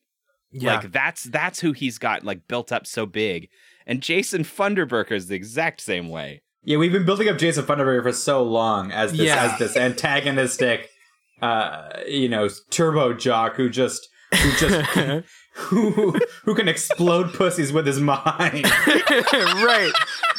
Yeah. 0.50 0.76
Like, 0.76 0.90
that's 0.92 1.24
that's 1.24 1.61
who 1.61 1.72
he's 1.72 1.98
got 1.98 2.24
like 2.24 2.48
built 2.48 2.72
up 2.72 2.87
so 2.87 3.07
big. 3.07 3.48
And 3.87 4.02
Jason 4.02 4.42
Funderburker 4.42 5.12
is 5.12 5.29
the 5.29 5.37
exact 5.37 5.81
same 5.81 6.09
way. 6.09 6.42
Yeah, 6.64 6.79
we've 6.79 6.90
been 6.90 7.05
building 7.05 7.29
up 7.29 7.38
Jason 7.38 7.64
Funderburker 7.64 8.02
for 8.02 8.12
so 8.12 8.42
long 8.42 8.90
as 8.90 9.12
this 9.12 9.20
Yeah. 9.20 9.52
as 9.52 9.59
this 9.61 9.76
antagonistic, 9.76 10.88
uh, 11.42 11.90
you 12.09 12.29
know, 12.29 12.48
turbo 12.70 13.12
jock 13.12 13.55
who 13.57 13.68
just 13.70 14.09
who 14.34 14.52
just 14.56 14.90
who 15.54 16.18
who 16.44 16.54
can 16.54 16.68
explode 16.68 17.32
pussies 17.32 17.72
with 17.72 17.86
his 17.86 18.00
mind. 18.00 18.64
right. 19.24 19.92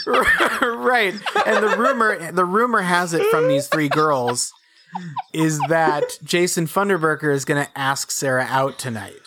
right. 0.06 1.14
And 1.46 1.64
the 1.64 1.76
rumor 1.78 2.32
the 2.32 2.46
rumor 2.46 2.82
has 2.82 3.14
it 3.14 3.26
from 3.32 3.48
these 3.48 3.68
three 3.68 3.90
girls 3.90 4.54
is 5.34 5.60
that 5.70 6.04
Jason 6.24 6.66
Funderburker 6.66 7.34
is 7.34 7.46
going 7.46 7.64
to 7.64 7.78
ask 7.78 8.10
Sarah 8.12 8.48
out 8.50 8.80
tonight. 8.80 9.20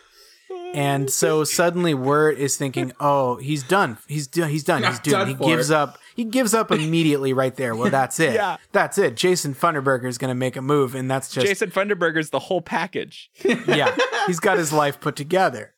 And 0.73 1.11
so 1.11 1.43
suddenly 1.45 1.95
Wirt 1.95 2.39
is 2.39 2.57
thinking, 2.57 2.93
"Oh, 3.01 3.37
he's 3.37 3.63
done. 3.65 3.99
He's 4.07 4.27
done. 4.27 4.51
He's 4.51 4.65
done. 4.65 4.85
He's 4.85 5.01
done 5.01 5.29
He 5.29 5.35
gives 5.35 5.71
up. 5.71 5.99
He 6.21 6.25
gives 6.27 6.53
up 6.53 6.71
immediately 6.71 7.33
right 7.33 7.57
there. 7.57 7.75
Well, 7.75 7.91
that's 7.91 8.21
it. 8.21 8.35
Yeah. 8.41 8.59
That's 8.73 8.99
it. 8.99 9.17
Jason 9.17 9.55
Funderburker 9.55 10.05
is 10.05 10.19
going 10.19 10.29
to 10.29 10.35
make 10.35 10.55
a 10.55 10.61
move 10.61 10.95
and 10.95 11.11
that's 11.11 11.31
just 11.31 11.47
Jason 11.47 11.71
Funderburker's 11.71 12.29
the 12.29 12.39
whole 12.39 12.61
package. 12.61 13.31
yeah, 13.45 13.97
he's 14.27 14.39
got 14.39 14.59
his 14.59 14.71
life 14.71 15.01
put 15.01 15.17
together. 15.17 15.73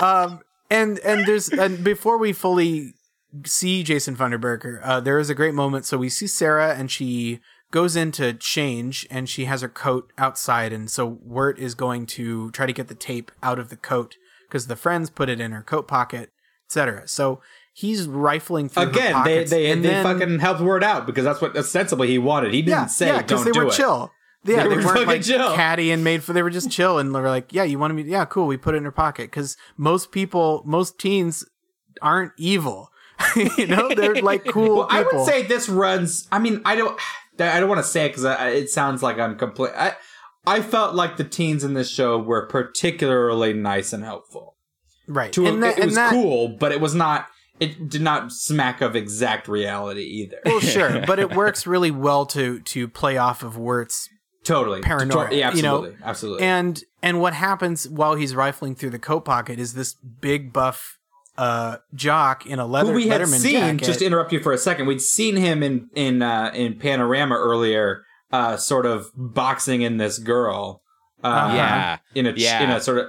Um, 0.00 0.42
and 0.70 1.00
and 1.00 1.26
there's 1.26 1.48
and 1.48 1.82
before 1.82 2.16
we 2.18 2.32
fully 2.32 2.94
see 3.44 3.82
Jason 3.82 4.14
Funderburker, 4.14 4.80
uh, 4.84 5.00
there 5.00 5.18
is 5.18 5.28
a 5.28 5.34
great 5.34 5.54
moment. 5.54 5.86
So 5.86 5.98
we 5.98 6.08
see 6.08 6.28
Sarah, 6.28 6.74
and 6.74 6.88
she 6.88 7.40
goes 7.72 7.96
in 7.96 8.12
to 8.12 8.32
change, 8.32 9.06
and 9.10 9.28
she 9.28 9.46
has 9.46 9.60
her 9.60 9.68
coat 9.68 10.12
outside, 10.16 10.72
and 10.72 10.88
so 10.88 11.18
Wirt 11.20 11.58
is 11.58 11.74
going 11.74 12.06
to 12.06 12.52
try 12.52 12.66
to 12.66 12.72
get 12.72 12.86
the 12.86 12.94
tape 12.94 13.32
out 13.42 13.58
of 13.58 13.70
the 13.70 13.76
coat 13.76 14.14
because 14.48 14.68
the 14.68 14.76
friends 14.76 15.10
put 15.10 15.28
it 15.28 15.40
in 15.40 15.50
her 15.50 15.62
coat 15.62 15.88
pocket, 15.88 16.30
etc. 16.68 17.08
So 17.08 17.40
he's 17.74 18.06
rifling 18.06 18.70
through 18.70 18.84
Again, 18.84 19.22
they 19.24 19.44
they, 19.44 19.70
and 19.70 19.84
they 19.84 19.88
then- 19.90 20.02
fucking 20.04 20.38
helped 20.38 20.60
Wirt 20.62 20.82
out 20.82 21.04
because 21.06 21.24
that's 21.24 21.40
what 21.42 21.54
ostensibly 21.56 22.08
he 22.08 22.16
wanted. 22.18 22.54
He 22.54 22.62
didn't 22.62 22.70
yeah, 22.78 22.86
say 22.86 23.06
yeah, 23.08 23.20
because 23.22 23.44
they 23.44 23.50
do 23.50 23.60
were 23.60 23.66
it. 23.66 23.72
chill. 23.72 24.10
Yeah, 24.46 24.56
They 24.56 24.62
they, 24.62 24.68
were 24.68 24.74
weren't 24.82 24.88
fucking 24.88 25.06
like 25.06 25.22
chill. 25.22 25.54
catty 25.54 25.90
and 25.90 26.04
made 26.04 26.22
for. 26.22 26.34
They 26.34 26.42
were 26.42 26.50
just 26.50 26.70
chill, 26.70 26.98
and 26.98 27.14
they 27.14 27.20
were 27.20 27.30
like, 27.30 27.54
"Yeah, 27.54 27.64
you 27.64 27.78
wanted 27.78 27.94
me? 27.94 28.02
Yeah, 28.02 28.26
cool. 28.26 28.46
We 28.46 28.58
put 28.58 28.74
it 28.74 28.76
in 28.76 28.84
her 28.84 28.90
pocket." 28.92 29.30
Because 29.30 29.56
most 29.78 30.12
people, 30.12 30.62
most 30.66 30.98
teens, 30.98 31.46
aren't 32.02 32.32
evil. 32.36 32.90
you 33.56 33.66
know, 33.66 33.88
they're 33.94 34.16
like 34.16 34.44
cool 34.48 34.80
Well, 34.80 34.88
I 34.90 35.02
would 35.02 35.24
say 35.24 35.44
this 35.44 35.66
runs. 35.70 36.28
I 36.30 36.38
mean, 36.40 36.60
I 36.66 36.76
don't. 36.76 37.00
I 37.38 37.58
don't 37.58 37.70
want 37.70 37.78
to 37.80 37.86
say 37.88 38.04
it 38.04 38.08
because 38.10 38.24
it 38.52 38.68
sounds 38.68 39.02
like 39.02 39.18
I'm 39.18 39.36
complete. 39.38 39.72
I 39.74 39.94
I 40.46 40.60
felt 40.60 40.94
like 40.94 41.16
the 41.16 41.24
teens 41.24 41.64
in 41.64 41.72
this 41.72 41.88
show 41.90 42.18
were 42.18 42.46
particularly 42.46 43.54
nice 43.54 43.94
and 43.94 44.04
helpful. 44.04 44.56
right. 45.08 45.32
To 45.32 45.46
and 45.46 45.62
that, 45.62 45.78
it 45.78 45.86
was 45.86 45.94
that, 45.94 46.10
cool, 46.10 46.48
but 46.48 46.70
it 46.70 46.82
was 46.82 46.94
not. 46.94 47.28
It 47.60 47.88
did 47.88 48.02
not 48.02 48.32
smack 48.32 48.80
of 48.80 48.96
exact 48.96 49.46
reality 49.48 50.02
either. 50.02 50.38
Well, 50.44 50.60
sure, 50.60 51.02
but 51.06 51.18
it 51.18 51.34
works 51.34 51.66
really 51.66 51.90
well 51.90 52.26
to 52.26 52.60
to 52.60 52.88
play 52.88 53.16
off 53.16 53.42
of 53.42 53.56
Wirt's 53.56 54.08
totally 54.42 54.80
paranoia, 54.82 55.28
To- 55.30 55.36
yeah, 55.36 55.52
you 55.54 55.62
know? 55.62 55.76
absolutely, 55.76 55.96
absolutely. 56.04 56.42
and 56.44 56.84
and 57.02 57.20
what 57.20 57.32
happens 57.34 57.88
while 57.88 58.14
he's 58.16 58.34
rifling 58.34 58.74
through 58.74 58.90
the 58.90 58.98
coat 58.98 59.24
pocket 59.24 59.58
is 59.58 59.74
this 59.74 59.94
big 59.94 60.52
buff 60.52 60.98
uh 61.38 61.78
jock 61.94 62.44
in 62.46 62.58
a 62.58 62.66
leather 62.66 62.90
who 62.90 62.96
we 62.96 63.08
had 63.08 63.20
Letterman 63.20 63.38
seen 63.40 63.54
jacket. 63.78 63.84
just 63.86 63.98
to 64.00 64.04
interrupt 64.06 64.32
you 64.32 64.40
for 64.40 64.52
a 64.52 64.58
second 64.58 64.86
we'd 64.86 65.00
seen 65.00 65.34
him 65.36 65.62
in 65.64 65.88
in 65.94 66.22
uh 66.22 66.52
in 66.54 66.78
panorama 66.78 67.34
earlier 67.34 68.04
uh 68.32 68.56
sort 68.56 68.86
of 68.86 69.06
boxing 69.16 69.82
in 69.82 69.96
this 69.96 70.18
girl 70.18 70.82
uh 71.24 71.52
Yeah. 71.56 71.98
in 72.14 72.26
a 72.26 72.32
Yeah. 72.36 72.62
in 72.62 72.70
a 72.70 72.80
sort 72.80 72.98
of 72.98 73.06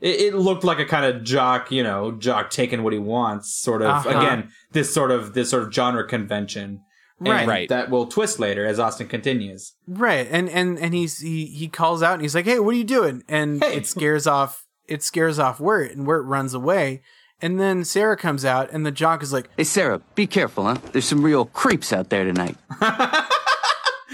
it, 0.00 0.20
it 0.20 0.34
looked 0.34 0.64
like 0.64 0.78
a 0.78 0.84
kind 0.84 1.04
of 1.06 1.22
jock 1.24 1.70
you 1.72 1.82
know 1.82 2.12
jock 2.12 2.50
taking 2.50 2.82
what 2.82 2.92
he 2.92 2.98
wants 2.98 3.54
sort 3.54 3.82
of 3.82 3.88
Uh-huh. 3.88 4.10
again 4.18 4.50
this 4.72 4.92
sort 4.92 5.10
of 5.10 5.32
this 5.34 5.50
sort 5.50 5.62
of 5.62 5.72
genre 5.72 6.06
convention 6.06 6.80
And 7.20 7.28
Right. 7.28 7.48
Right. 7.48 7.68
that 7.70 7.88
will 7.90 8.06
twist 8.06 8.38
later 8.38 8.66
as 8.66 8.78
austin 8.78 9.08
continues 9.08 9.72
Right, 9.88 10.26
and 10.30 10.48
and 10.50 10.78
and 10.78 10.92
he's 10.94 11.20
he 11.20 11.46
he 11.46 11.68
calls 11.68 12.02
out 12.02 12.12
and 12.14 12.22
he's 12.22 12.34
like, 12.34 12.44
"Hey, 12.44 12.58
what 12.58 12.74
are 12.74 12.78
you 12.78 12.84
doing?" 12.84 13.22
And 13.28 13.62
Hey. 13.64 13.76
it 13.78 13.86
scares 13.86 14.26
off 14.26 14.66
it 14.86 15.02
scares 15.02 15.38
off 15.38 15.58
Wirt, 15.60 15.92
and 15.92 16.06
Wirt 16.06 16.24
runs 16.26 16.52
away. 16.54 17.02
And 17.42 17.58
then 17.60 17.84
Sarah 17.84 18.16
comes 18.16 18.44
out, 18.46 18.70
and 18.72 18.86
the 18.86 18.90
jock 18.90 19.22
is 19.22 19.30
like, 19.32 19.50
Hey, 19.58 19.64
Sarah, 19.64 20.00
be 20.14 20.26
careful, 20.26 20.64
huh? 20.64 20.76
There's 20.92 21.04
some 21.06 21.22
real 21.22 21.44
creeps 21.46 21.92
out 21.92 22.08
there 22.08 22.24
tonight. 22.24 22.56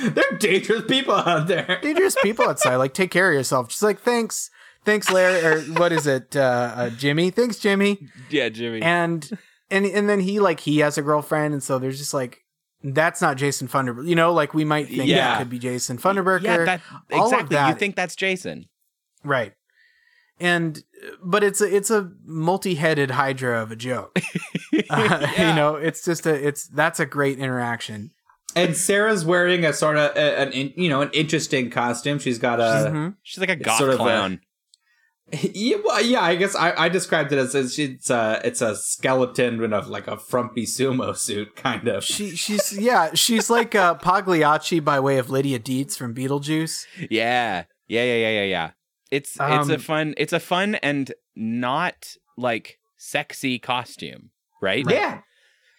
they're 0.02 0.38
dangerous 0.38 0.84
people 0.88 1.14
out 1.14 1.46
there 1.46 1.78
"Dangerous 1.82 2.16
people 2.22 2.48
outside. 2.48 2.76
Like, 2.76 2.94
take 2.94 3.10
care 3.10 3.28
of 3.30 3.34
yourself." 3.34 3.70
She's 3.70 3.82
like, 3.82 4.00
"Thanks, 4.00 4.50
thanks, 4.84 5.10
Larry, 5.10 5.44
or 5.44 5.60
what 5.78 5.92
is 5.92 6.06
it, 6.06 6.34
uh, 6.36 6.72
uh, 6.76 6.90
Jimmy? 6.90 7.30
Thanks, 7.30 7.58
Jimmy." 7.58 7.98
Yeah, 8.30 8.48
Jimmy. 8.48 8.82
And 8.82 9.28
and 9.70 9.86
and 9.86 10.08
then 10.08 10.20
he 10.20 10.40
like 10.40 10.60
he 10.60 10.78
has 10.78 10.96
a 10.98 11.02
girlfriend, 11.02 11.54
and 11.54 11.62
so 11.62 11.78
there's 11.78 11.98
just 11.98 12.14
like. 12.14 12.38
That's 12.84 13.22
not 13.22 13.36
Jason 13.36 13.68
Funderburker. 13.68 14.08
You 14.08 14.16
know, 14.16 14.32
like 14.32 14.54
we 14.54 14.64
might 14.64 14.88
think 14.88 15.06
Yeah. 15.06 15.18
that 15.18 15.38
could 15.38 15.48
be 15.50 15.60
Jason 15.60 15.98
Funderburker. 15.98 16.42
yeah, 16.42 16.64
that 16.64 16.80
All 17.12 17.26
of 17.32 17.40
exactly. 17.42 17.68
You 17.72 17.78
think 17.78 17.94
that's 17.94 18.16
Jason? 18.16 18.66
Right. 19.22 19.52
And 20.40 20.82
but 21.22 21.44
it's 21.44 21.60
a 21.60 21.72
it's 21.72 21.90
a 21.92 22.10
multi-headed 22.24 23.12
hydra 23.12 23.62
of 23.62 23.70
a 23.70 23.76
joke. 23.76 24.18
Uh, 24.90 25.28
You 25.38 25.54
know, 25.54 25.76
it's 25.76 26.02
just 26.04 26.26
a 26.26 26.34
it's 26.34 26.66
that's 26.66 26.98
a 26.98 27.06
great 27.06 27.38
interaction. 27.38 28.10
and 28.56 28.74
sarah's 28.76 29.24
wearing 29.24 29.64
a 29.64 29.72
sort 29.72 29.96
of 29.96 30.16
a, 30.16 30.40
an 30.40 30.72
you 30.76 30.88
know 30.88 31.02
an 31.02 31.10
interesting 31.12 31.70
costume 31.70 32.18
she's 32.18 32.38
got 32.38 32.58
a 32.58 32.90
Mhm. 32.90 33.14
She's 33.22 33.38
like 33.38 33.50
a 33.50 33.56
goth 33.56 33.78
sort 33.78 33.90
of 33.90 33.96
a- 34.00 34.02
clown. 34.02 34.40
Yeah, 35.54 35.78
well, 35.84 36.02
yeah. 36.04 36.20
I 36.20 36.36
guess 36.36 36.54
I, 36.54 36.72
I 36.76 36.88
described 36.90 37.32
it 37.32 37.38
as 37.38 37.54
it's 37.54 37.78
it's 37.78 38.10
a 38.10 38.40
it's 38.44 38.60
a 38.60 38.76
skeleton 38.76 39.62
in 39.64 39.72
a 39.72 39.80
like 39.80 40.06
a 40.06 40.16
frumpy 40.18 40.66
sumo 40.66 41.16
suit, 41.16 41.56
kind 41.56 41.88
of. 41.88 42.04
She 42.04 42.36
she's 42.36 42.72
yeah, 42.78 43.14
she's 43.14 43.48
like 43.48 43.74
uh, 43.74 43.94
Pagliacci 43.94 44.80
by 44.80 45.00
way 45.00 45.16
of 45.18 45.30
Lydia 45.30 45.58
Deetz 45.58 45.96
from 45.96 46.14
Beetlejuice. 46.14 46.84
Yeah. 47.10 47.64
Yeah, 47.88 48.04
yeah, 48.04 48.14
yeah, 48.16 48.30
yeah, 48.30 48.44
yeah. 48.44 48.70
It's 49.10 49.30
it's 49.30 49.38
a 49.40 49.74
Um, 49.74 49.78
fun 49.80 50.14
it's 50.18 50.32
a 50.34 50.40
fun 50.40 50.74
and 50.76 51.12
not 51.34 52.14
like 52.36 52.78
sexy 52.98 53.58
costume, 53.58 54.30
right? 54.60 54.84
Yeah, 54.88 55.20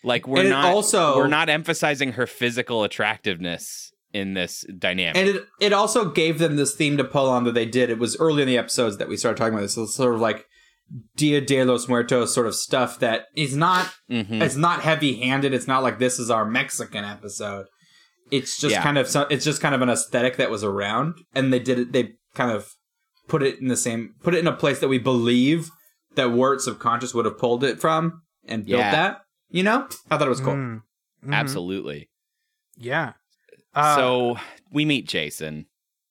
Like 0.03 0.27
we're 0.27 0.41
And 0.41 0.49
not 0.49 0.65
also- 0.65 1.15
we're 1.15 1.27
not 1.27 1.49
emphasizing 1.49 2.13
her 2.13 2.27
physical 2.27 2.83
attractiveness 2.83 3.92
in 4.13 4.33
this 4.35 4.63
dynamic. 4.77 5.17
And 5.17 5.27
it 5.29 5.45
it 5.59 5.73
also 5.73 6.05
gave 6.11 6.39
them 6.39 6.55
this 6.55 6.75
theme 6.75 6.97
to 6.97 7.03
pull 7.03 7.29
on 7.29 7.43
that 7.45 7.53
they 7.53 7.65
did. 7.65 7.89
It 7.89 7.99
was 7.99 8.15
early 8.19 8.41
in 8.43 8.47
the 8.47 8.57
episodes 8.57 8.97
that 8.97 9.09
we 9.09 9.17
started 9.17 9.37
talking 9.37 9.53
about 9.53 9.63
this. 9.63 9.73
So 9.75 9.83
it's 9.83 9.95
sort 9.95 10.15
of 10.15 10.21
like 10.21 10.45
Dia 11.15 11.41
de 11.41 11.63
los 11.63 11.87
Muertos 11.87 12.33
sort 12.33 12.45
of 12.45 12.55
stuff 12.55 12.99
that 12.99 13.25
is 13.35 13.55
not 13.55 13.91
Mhm. 14.11 14.41
it's 14.41 14.55
not 14.55 14.81
heavy 14.81 15.15
handed. 15.19 15.53
It's 15.53 15.67
not 15.67 15.81
like 15.81 15.97
this 15.97 16.19
is 16.19 16.29
our 16.29 16.45
Mexican 16.45 17.03
episode. 17.03 17.65
It's 18.31 18.57
just 18.59 18.73
Yeah. 18.73 18.83
kind 18.83 18.97
of 18.97 19.07
it's 19.31 19.45
just 19.45 19.61
kind 19.61 19.73
of 19.75 19.81
an 19.81 19.89
aesthetic 19.89 20.37
that 20.37 20.51
was 20.51 20.63
around, 20.63 21.15
and 21.33 21.51
they 21.51 21.59
did 21.59 21.79
it. 21.79 21.91
They 21.93 22.13
kind 22.35 22.51
of 22.51 22.69
put 23.27 23.41
it 23.41 23.59
in 23.59 23.67
the 23.69 23.77
same 23.77 24.13
put 24.23 24.35
it 24.35 24.39
in 24.39 24.47
a 24.47 24.55
place 24.55 24.79
that 24.79 24.89
we 24.89 24.99
believe 24.99 25.69
that 26.15 26.31
Wirt 26.31 26.61
subconscious 26.61 27.13
would 27.13 27.25
have 27.25 27.39
pulled 27.39 27.63
it 27.63 27.79
from 27.79 28.21
and 28.45 28.65
built 28.65 28.79
Yeah. 28.79 28.91
that. 28.91 29.21
You 29.49 29.63
know, 29.63 29.87
I 30.11 30.17
thought 30.17 30.27
it 30.27 30.29
was 30.29 30.41
cool. 30.41 30.53
Mm. 30.53 30.81
Mhm. 31.25 31.33
Absolutely. 31.33 32.09
Yeah. 32.77 33.13
Uh, 33.75 33.95
so 33.95 34.37
we 34.71 34.85
meet 34.85 35.07
Jason. 35.07 35.65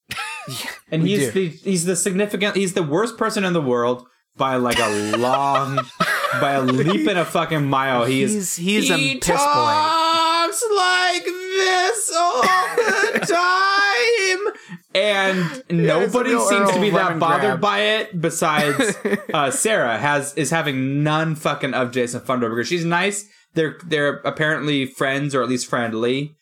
and 0.91 1.03
We 1.03 1.09
he's 1.15 1.31
do. 1.31 1.31
the 1.31 1.47
he's 1.49 1.85
the 1.85 1.95
significant 1.95 2.55
he's 2.55 2.73
the 2.73 2.83
worst 2.83 3.17
person 3.17 3.43
in 3.45 3.53
the 3.53 3.61
world 3.61 4.05
by 4.35 4.55
like 4.57 4.79
a 4.79 5.15
long 5.17 5.75
by 6.41 6.51
a 6.53 6.61
leap 6.61 7.07
and 7.07 7.17
a 7.19 7.25
fucking 7.25 7.65
mile. 7.65 8.03
He 8.05 8.23
is 8.23 8.33
he's 8.33 8.55
he's 8.55 8.87
he 8.95 9.11
a 9.13 9.15
piss 9.19 9.27
boy. 9.27 9.35
talks 9.35 10.63
like 10.75 11.23
this 11.25 12.11
all 12.15 12.41
the 12.41 13.19
time, 14.47 14.53
and 14.95 15.63
nobody 15.69 16.31
real 16.31 16.47
seems 16.47 16.71
to 16.71 16.81
be 16.81 16.89
that 16.89 17.19
bothered 17.19 17.41
grab. 17.41 17.61
by 17.61 17.79
it. 17.79 18.19
Besides, 18.21 18.95
uh, 19.33 19.51
Sarah 19.51 19.97
has 19.97 20.33
is 20.35 20.49
having 20.49 21.03
none 21.03 21.35
fucking 21.35 21.73
of 21.73 21.91
Jason 21.91 22.21
Funderburker. 22.21 22.65
She's 22.65 22.85
nice. 22.85 23.25
They're 23.53 23.77
they're 23.85 24.15
apparently 24.25 24.85
friends 24.85 25.33
or 25.35 25.41
at 25.43 25.49
least 25.49 25.67
friendly. 25.67 26.35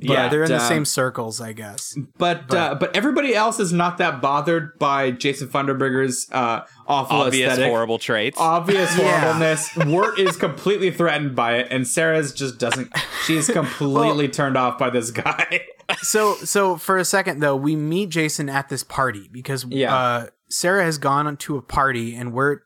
Yeah, 0.00 0.28
they're 0.28 0.42
in 0.42 0.48
the 0.48 0.56
uh, 0.56 0.68
same 0.68 0.84
circles, 0.84 1.40
I 1.40 1.52
guess. 1.52 1.96
but 2.18 2.52
uh, 2.52 2.74
but 2.74 2.96
everybody 2.96 3.36
else 3.36 3.60
is 3.60 3.72
not 3.72 3.98
that 3.98 4.20
bothered 4.20 4.76
by 4.80 5.12
Jason 5.12 5.46
Funderburker's 5.46 6.26
uh, 6.32 6.62
awful 6.88 7.18
Obvious 7.18 7.50
aesthetic. 7.52 7.70
horrible 7.70 7.98
traits. 8.00 8.36
Obvious 8.40 8.98
Yeah. 8.98 9.20
horribleness. 9.20 9.76
Wirt 9.76 10.18
is 10.18 10.36
completely 10.36 10.90
threatened 10.90 11.36
by 11.36 11.58
it, 11.58 11.68
and 11.70 11.86
Sarah's 11.86 12.32
just 12.32 12.58
doesn't. 12.58 12.92
She's 13.26 13.48
completely 13.60 14.28
turned 14.28 14.56
off 14.56 14.78
by 14.78 14.90
this 14.90 15.10
guy. 15.10 15.66
So 16.02 16.34
so 16.34 16.74
for 16.76 16.96
a 16.96 17.04
second 17.04 17.38
though, 17.38 17.54
we 17.54 17.76
meet 17.76 18.08
Jason 18.08 18.48
at 18.48 18.68
this 18.68 18.82
party 18.82 19.28
because 19.30 19.64
Yeah. 19.68 19.94
uh, 19.94 20.26
Sarah 20.50 20.82
has 20.82 20.98
gone 20.98 21.36
to 21.36 21.56
a 21.58 21.62
party 21.62 22.16
and 22.16 22.32
Wirt 22.32 22.64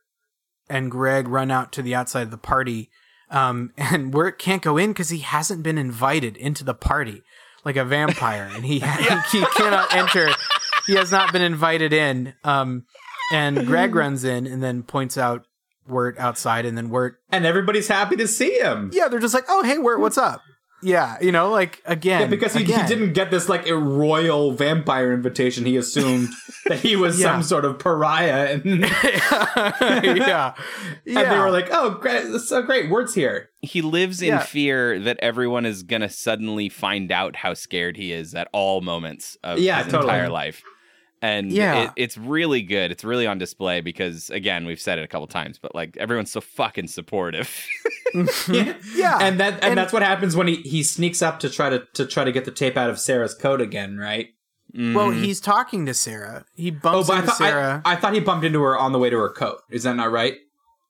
and 0.71 0.91
Greg 0.91 1.29
run 1.29 1.51
out 1.51 1.71
to 1.73 1.83
the 1.83 1.95
outside 1.95 2.23
of 2.23 2.31
the 2.31 2.39
party. 2.39 2.89
Um, 3.31 3.73
and 3.77 4.13
Wirt 4.13 4.39
can't 4.39 4.63
go 4.63 4.77
in 4.77 4.91
because 4.91 5.11
he 5.11 5.19
hasn't 5.19 5.63
been 5.63 5.79
invited 5.79 6.37
into 6.37 6.65
the 6.65 6.75
party 6.75 7.23
like 7.65 7.77
a 7.77 7.85
vampire, 7.85 8.51
and 8.55 8.65
he 8.71 8.81
he 8.81 9.45
cannot 9.57 9.95
enter. 9.95 10.31
He 10.87 10.95
has 10.95 11.13
not 11.13 11.33
been 11.33 11.43
invited 11.43 11.93
in. 11.93 12.35
Um, 12.45 12.85
and 13.33 13.67
Greg 13.67 13.95
runs 13.95 14.25
in 14.25 14.47
and 14.47 14.63
then 14.63 14.83
points 14.83 15.17
out 15.17 15.47
Wirt 15.87 16.19
outside, 16.19 16.67
and 16.67 16.77
then 16.77 16.91
Wirt 16.91 17.21
and 17.31 17.47
everybody's 17.47 17.89
happy 17.89 18.17
to 18.17 18.27
see 18.29 18.59
him. 18.59 18.91
yeah, 18.93 19.09
they're 19.09 19.21
just 19.21 19.35
like, 19.35 19.45
oh 19.49 19.63
hey 19.63 19.79
Wirt, 19.79 20.01
what's 20.01 20.19
up? 20.19 20.41
Yeah, 20.83 21.19
you 21.21 21.31
know, 21.33 21.51
like 21.51 21.83
again 21.85 22.23
Yeah, 22.23 22.27
because 22.29 22.55
he, 22.55 22.65
he 22.65 22.73
didn't 22.87 23.13
get 23.13 23.31
this 23.31 23.49
like 23.49 23.67
a 23.69 23.77
royal 23.77 24.53
vampire 24.53 25.13
invitation. 25.13 25.65
He 25.67 25.77
assumed 25.77 26.31
that 26.67 26.79
he 26.81 26.97
was 26.97 27.21
Yeah. 27.21 27.33
some 27.33 27.43
sort 27.43 27.65
of 27.65 27.79
pariah, 27.79 28.53
and, 28.65 28.65
Yeah. 29.65 30.55
and 31.07 31.17
they 31.31 31.39
were 31.39 31.51
like, 31.51 31.69
"Oh, 31.71 31.91
great! 32.01 32.41
So 32.41 32.63
great, 32.63 32.91
Wirt's 32.91 33.15
here." 33.15 33.49
he 33.63 33.83
lives 33.83 34.23
in 34.23 34.29
Yeah. 34.29 34.39
fear 34.39 34.99
that 35.01 35.19
everyone 35.21 35.67
is 35.67 35.83
going 35.83 36.01
to 36.01 36.09
suddenly 36.09 36.71
find 36.71 37.13
out 37.13 37.37
how 37.37 37.53
scared 37.53 37.99
he 37.99 38.11
is 38.11 38.35
at 38.35 38.49
all 38.55 38.81
moments 38.81 39.37
of 39.45 39.59
Yeah, 39.59 39.83
his 39.83 39.93
totally. 39.93 40.11
entire 40.15 40.31
life. 40.31 40.63
And 41.23 41.53
Yeah. 41.53 41.83
it, 41.85 41.91
it's 41.97 42.17
really 42.17 42.63
good. 42.63 42.91
It's 42.91 43.05
really 43.05 43.27
on 43.27 43.37
display 43.37 43.83
because, 43.83 44.31
again, 44.31 44.65
we've 44.65 44.81
said 44.81 44.99
it 44.99 45.03
a 45.05 45.07
couple 45.07 45.27
times, 45.27 45.59
but 45.59 45.75
like 45.75 45.97
everyone's 45.99 46.33
so 46.33 46.41
fucking 46.41 46.89
supportive. 46.89 47.67
yeah. 48.15 48.25
Yeah. 48.95 49.19
and 49.21 49.39
that 49.41 49.55
and, 49.55 49.65
And- 49.65 49.79
that's 49.79 49.93
what 49.93 50.03
happens 50.03 50.35
when 50.35 50.47
he 50.49 50.57
he 50.57 50.83
sneaks 50.83 51.21
up 51.23 51.39
to 51.41 51.51
try 51.51 51.69
to 51.71 51.87
to 51.95 52.07
try 52.07 52.25
to 52.25 52.33
get 52.33 52.45
the 52.47 52.51
tape 52.51 52.77
out 52.77 52.89
of 52.91 52.99
Sarah's 52.99 53.35
coat 53.35 53.61
again, 53.61 53.99
right? 53.99 54.29
Well, 54.73 55.11
he's 55.11 55.41
talking 55.41 55.85
to 55.87 55.95
Sarah. 55.95 56.45
He 56.55 56.71
Oh, 56.71 56.79
bumps 56.81 57.09
but 57.09 57.15
I 57.15 57.17
into 57.17 57.27
thought 57.29 57.37
Sarah. 57.39 57.83
I, 57.85 57.93
I 57.93 57.97
thought 57.97 58.15
he 58.15 58.21
bumped 58.21 58.45
into 58.47 58.63
her 58.63 58.79
on 58.79 58.93
the 58.93 59.01
way 59.01 59.11
to 59.11 59.19
her 59.19 59.29
coat. 59.31 59.59
Is 59.71 59.83
that 59.83 59.97
not 59.97 60.11
right? 60.13 60.37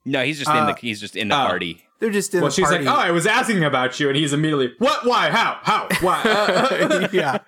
no, 0.04 0.22
he's 0.24 0.38
just 0.38 0.50
in 0.50 0.56
Uh, 0.56 0.66
the 0.66 0.74
he's 0.80 1.00
just 1.00 1.16
in 1.16 1.28
the 1.28 1.34
oh. 1.34 1.46
party. 1.46 1.82
They're 1.98 2.10
just 2.10 2.32
in 2.34 2.40
well, 2.40 2.48
the 2.50 2.54
she's 2.54 2.66
party. 2.68 2.84
like, 2.84 2.94
"Oh, 2.94 2.98
I 2.98 3.10
was 3.10 3.26
asking 3.26 3.62
about 3.64 3.98
you," 4.00 4.08
and 4.08 4.16
he's 4.16 4.32
immediately, 4.32 4.72
"What? 4.78 5.04
Why? 5.04 5.28
How? 5.30 5.58
How? 5.62 5.88
Why? 6.00 6.22
Uh, 6.24 7.08
yeah. 7.12 7.38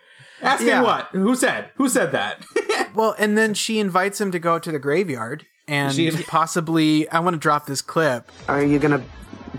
Asking 0.42 0.68
Yeah. 0.68 0.82
what? 0.82 1.08
Who 1.12 1.34
said? 1.34 1.70
Who 1.76 1.88
said 1.88 2.12
that?" 2.12 2.44
Well, 2.94 3.14
and 3.18 3.38
then 3.38 3.54
she 3.54 3.78
invites 3.78 4.20
him 4.20 4.30
to 4.32 4.38
go 4.38 4.58
to 4.58 4.70
the 4.70 4.78
graveyard 4.78 5.46
and 5.66 5.94
She- 5.94 6.10
possibly. 6.24 7.08
I 7.08 7.20
want 7.20 7.32
to 7.34 7.40
drop 7.40 7.64
this 7.64 7.80
clip. 7.80 8.30
Are 8.48 8.62
you 8.62 8.78
gonna 8.78 9.02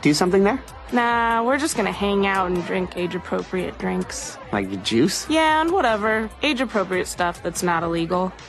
do 0.02 0.14
something 0.14 0.44
there? 0.44 0.62
Nah, 0.92 1.42
we're 1.42 1.58
just 1.58 1.76
gonna 1.76 1.92
hang 1.92 2.28
out 2.28 2.52
and 2.52 2.64
drink 2.68 2.96
age 2.96 3.16
appropriate 3.16 3.80
drinks. 3.80 4.38
Like 4.52 4.84
juice? 4.84 5.26
Yeah, 5.30 5.62
and 5.62 5.72
whatever. 5.72 6.30
Age 6.44 6.62
appropriate 6.62 7.08
stuff 7.08 7.42
that's 7.42 7.64
not 7.64 7.82
illegal. 7.82 8.32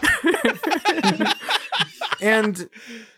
And 2.24 2.68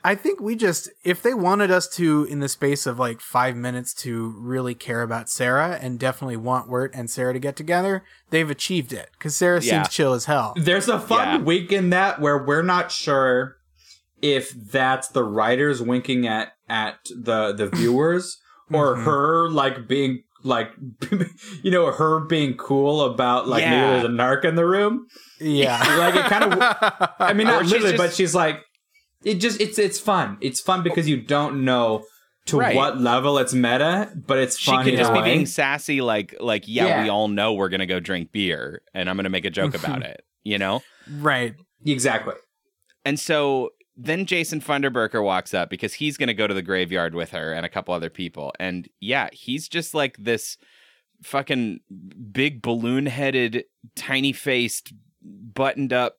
I 0.05 0.14
think 0.14 0.40
we 0.40 0.57
just, 0.57 0.88
if 1.05 1.23
they 1.23 1.35
wanted 1.35 1.71
us 1.71 1.88
to, 1.97 2.25
in 2.25 2.40
the 2.40 2.49
space 2.49 2.87
of 2.87 2.99
like 2.99 3.21
five 3.21 3.57
minutes, 3.57 3.95
to 4.03 4.35
really 4.38 4.75
care 4.75 5.03
about 5.03 5.29
Sarah 5.29 5.79
and 5.81 5.99
definitely 5.99 6.37
want 6.37 6.69
Wirt 6.69 6.92
and 6.95 7.09
Sarah 7.09 7.33
to 7.33 7.38
get 7.38 7.57
together, 7.57 8.03
they've 8.31 8.51
achieved 8.51 8.92
it 8.92 9.11
because 9.19 9.37
Sarah 9.37 9.61
Yeah. 9.62 9.83
seems 9.83 9.95
chill 9.95 10.12
as 10.12 10.25
hell. 10.27 10.55
There's 10.57 10.88
a 10.88 10.99
fun 10.99 11.29
Yeah. 11.29 11.38
week 11.45 11.73
in 11.73 11.90
that 11.90 12.21
where 12.21 12.38
we're 12.45 12.62
not 12.62 12.90
sure 12.90 13.57
if 14.23 14.51
that's 14.51 15.09
the 15.09 15.23
writers 15.25 15.83
winking 15.83 16.27
at 16.27 16.49
at 16.69 16.97
the 17.11 17.53
the 17.53 17.69
viewers 17.69 18.38
or 18.73 18.95
Mm-hmm. 18.95 19.05
her 19.05 19.51
like 19.51 19.87
being 19.87 20.23
like 20.42 20.71
you 21.62 21.71
know 21.71 21.90
her 21.92 22.21
being 22.21 22.57
cool 22.57 23.03
about 23.03 23.47
like 23.49 23.64
maybe 23.64 23.77
there's 23.77 24.05
a 24.05 24.09
narc 24.09 24.45
in 24.45 24.55
the 24.55 24.64
room. 24.66 25.07
Yeah. 25.40 25.79
Like 25.99 26.14
it 26.14 26.25
kind 26.25 26.53
of 26.53 26.59
I 27.21 27.33
mean 27.35 27.47
not 27.47 27.64
literally, 27.66 27.90
just- 27.92 27.97
but 27.99 28.14
she's 28.14 28.35
like 28.35 28.61
it 29.27 29.35
just 29.35 29.61
it's 29.61 29.79
it's 29.79 29.99
fun. 29.99 30.39
It's 30.41 30.61
fun 30.61 30.83
because 30.83 31.07
you 31.09 31.21
don't 31.21 31.65
know 31.65 32.05
to 32.47 32.59
Right. 32.59 32.77
what 32.77 32.99
level 33.01 33.39
it's 33.39 33.53
meta, 33.53 34.12
but 34.15 34.39
it's 34.39 34.57
She 34.57 34.71
fun 34.71 34.85
could 34.85 34.95
in 34.95 34.99
just 35.01 35.11
a 35.11 35.15
be 35.17 35.23
being 35.23 35.47
sassy, 35.47 36.01
like 36.01 36.35
like 36.41 36.65
yeah, 36.69 36.87
Yeah. 36.87 37.03
we 37.03 37.09
all 37.09 37.29
know 37.29 37.53
we're 37.55 37.69
gonna 37.69 37.87
go 37.87 37.99
drink 38.01 38.31
beer, 38.33 38.83
and 38.95 39.11
I'm 39.11 39.17
gonna 39.17 39.29
make 39.29 39.45
a 39.45 39.51
joke 39.51 39.75
about 39.83 40.03
it, 40.03 40.25
you 40.45 40.57
know. 40.59 40.83
right. 41.19 41.55
exactly. 41.85 42.35
And 43.05 43.19
so 43.21 43.71
then 43.97 44.27
Jason 44.27 44.61
Funderburker 44.61 45.25
walks 45.25 45.55
up 45.55 45.71
because 45.71 45.95
he's 45.95 46.17
going 46.19 46.27
to 46.27 46.35
go 46.35 46.47
to 46.47 46.53
the 46.53 46.61
graveyard 46.61 47.15
with 47.15 47.31
her 47.31 47.55
and 47.55 47.65
a 47.65 47.69
couple 47.71 47.95
other 47.95 48.11
people. 48.11 48.53
And 48.61 48.87
yeah, 49.01 49.29
he's 49.33 49.69
just 49.69 49.95
like 49.95 50.17
this 50.19 50.59
fucking 51.23 51.81
big 52.31 52.61
balloon 52.61 53.07
headed, 53.07 53.65
tiny 53.95 54.33
faced, 54.35 54.93
buttoned 55.23 55.93
up 55.95 56.19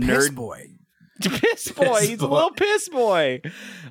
Piss 0.00 0.30
nerd 0.30 0.34
boy. 0.34 0.66
piss 1.22 1.70
boy. 1.70 2.00
Piss 2.00 2.08
He's 2.08 2.20
a 2.20 2.26
little 2.26 2.50
piss 2.50 2.88
boy. 2.88 3.40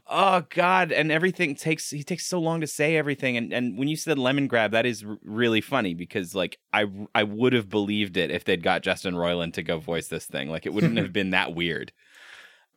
Oh 0.08 0.44
God! 0.50 0.92
And 0.92 1.12
everything 1.12 1.56
takes 1.56 1.90
he 1.90 2.04
takes 2.04 2.26
so 2.26 2.40
long 2.40 2.62
to 2.62 2.68
say 2.68 2.98
everything. 2.98 3.38
And 3.38 3.54
and 3.54 3.78
when 3.78 3.88
you 3.88 3.96
said 3.96 4.20
lemon 4.20 4.48
grab, 4.48 4.72
that 4.72 4.86
is 4.86 5.04
r- 5.04 5.18
really 5.24 5.62
funny 5.62 5.94
because 5.94 6.36
like 6.36 6.58
I 6.74 6.86
I 7.16 7.24
would 7.24 7.54
have 7.54 7.70
believed 7.70 8.18
it 8.18 8.30
if 8.30 8.44
they'd 8.44 8.64
got 8.64 8.84
Justin 8.84 9.16
Roiland 9.16 9.54
to 9.54 9.64
go 9.64 9.80
voice 9.80 10.08
this 10.08 10.26
thing. 10.26 10.50
Like 10.50 10.66
it 10.66 10.74
wouldn't 10.74 10.98
have 10.98 11.14
been 11.14 11.30
that 11.30 11.56
weird. 11.56 11.94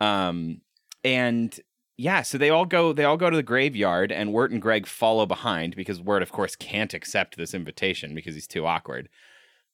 Um 0.01 0.61
and 1.03 1.59
yeah, 1.97 2.23
so 2.23 2.39
they 2.39 2.51
all 2.51 2.67
go 2.67 2.93
they 2.93 3.05
all 3.05 3.17
go 3.17 3.31
to 3.31 3.37
the 3.37 3.43
graveyard 3.43 4.13
and 4.13 4.33
Wirt 4.33 4.53
and 4.53 4.63
Greg 4.63 4.87
follow 4.87 5.27
behind 5.27 5.75
because 5.75 6.01
Wirt 6.01 6.23
of 6.23 6.31
course 6.31 6.55
can't 6.55 6.95
accept 6.95 7.37
this 7.37 7.55
invitation 7.55 8.15
because 8.15 8.35
he's 8.35 8.47
too 8.47 8.67
awkward. 8.67 9.09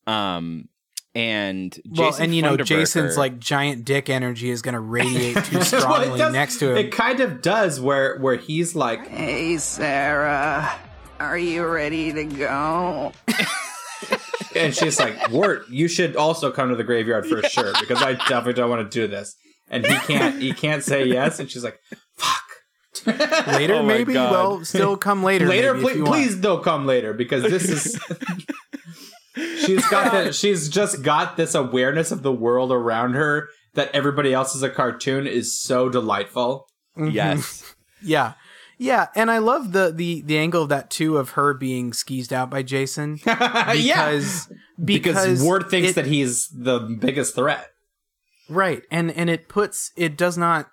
Um 0.06 0.68
and 1.14 1.78
Well, 1.88 2.14
and 2.18 2.34
you 2.34 2.42
know, 2.42 2.56
Jason's 2.56 3.16
like 3.18 3.38
giant 3.38 3.84
dick 3.84 4.08
energy 4.08 4.50
is 4.50 4.62
going 4.62 4.74
to 4.74 4.80
radiate 4.80 5.36
too 5.44 5.56
Well, 5.58 5.64
strongly 5.64 6.18
does- 6.18 6.32
next 6.32 6.58
to 6.60 6.70
him. 6.70 6.76
It 6.78 6.92
kind 6.92 7.20
of 7.20 7.42
does 7.42 7.80
where 7.80 8.18
where 8.18 8.36
he's 8.36 8.74
like 8.74 9.06
Hey, 9.08 9.58
Sarah. 9.58 10.72
Are 11.20 11.38
you 11.38 11.66
ready 11.66 12.12
to 12.12 12.24
go? 12.24 13.12
and 14.56 14.74
she's 14.74 14.98
like, 14.98 15.28
"Wirt, 15.30 15.68
you 15.68 15.86
should 15.86 16.16
also 16.16 16.50
come 16.50 16.70
to 16.70 16.74
the 16.76 16.82
graveyard 16.82 17.26
for 17.26 17.40
sure 17.42 17.72
because 17.78 18.02
I 18.02 18.14
definitely 18.14 18.54
don't 18.54 18.70
want 18.70 18.90
to 18.90 19.00
do 19.00 19.06
this." 19.06 19.36
And 19.68 19.86
he 19.86 19.94
can't 19.94 20.42
he 20.42 20.52
can't 20.52 20.82
say 20.82 21.04
yes, 21.06 21.38
and 21.38 21.48
she's 21.48 21.62
like, 21.62 21.78
"Fuck." 22.16 22.42
later, 23.46 23.74
Oh 23.76 23.82
maybe. 23.84 24.14
God. 24.14 24.32
Well, 24.32 24.64
still 24.64 24.96
come 24.96 25.22
later. 25.22 25.46
later, 25.46 25.74
maybe, 25.74 26.00
if 26.00 26.04
please, 26.04 26.08
please 26.08 26.36
don't 26.36 26.64
come 26.64 26.86
later 26.86 27.12
because 27.14 27.42
this 27.44 27.68
is. 27.68 28.00
She's 29.36 29.86
got 29.88 30.12
the, 30.12 30.26
um, 30.26 30.32
she's 30.32 30.68
just 30.68 31.02
got 31.02 31.36
this 31.36 31.54
awareness 31.54 32.10
of 32.10 32.22
the 32.22 32.32
world 32.32 32.72
around 32.72 33.14
her 33.14 33.48
that 33.74 33.90
everybody 33.94 34.32
else 34.34 34.54
is 34.54 34.62
a 34.62 34.70
cartoon 34.70 35.26
is 35.26 35.58
so 35.58 35.88
delightful. 35.88 36.66
Mm-hmm. 36.96 37.10
Yes. 37.10 37.74
Yeah. 38.02 38.34
Yeah, 38.78 39.06
and 39.14 39.30
I 39.30 39.38
love 39.38 39.70
the 39.72 39.92
the 39.94 40.22
the 40.22 40.38
angle 40.38 40.64
of 40.64 40.68
that 40.70 40.90
too 40.90 41.16
of 41.16 41.30
her 41.30 41.54
being 41.54 41.92
skeezed 41.92 42.32
out 42.32 42.50
by 42.50 42.64
Jason 42.64 43.20
yeah, 43.26 43.72
because 43.72 44.48
because, 44.84 45.26
because 45.26 45.42
Ward 45.42 45.70
thinks 45.70 45.90
it- 45.90 45.94
that 45.94 46.06
he's 46.06 46.48
the 46.48 46.80
biggest 46.80 47.36
threat. 47.36 47.68
right 48.48 48.82
and 48.90 49.12
and 49.12 49.30
it 49.30 49.48
puts 49.48 49.92
it 49.96 50.16
does 50.16 50.36
not 50.36 50.68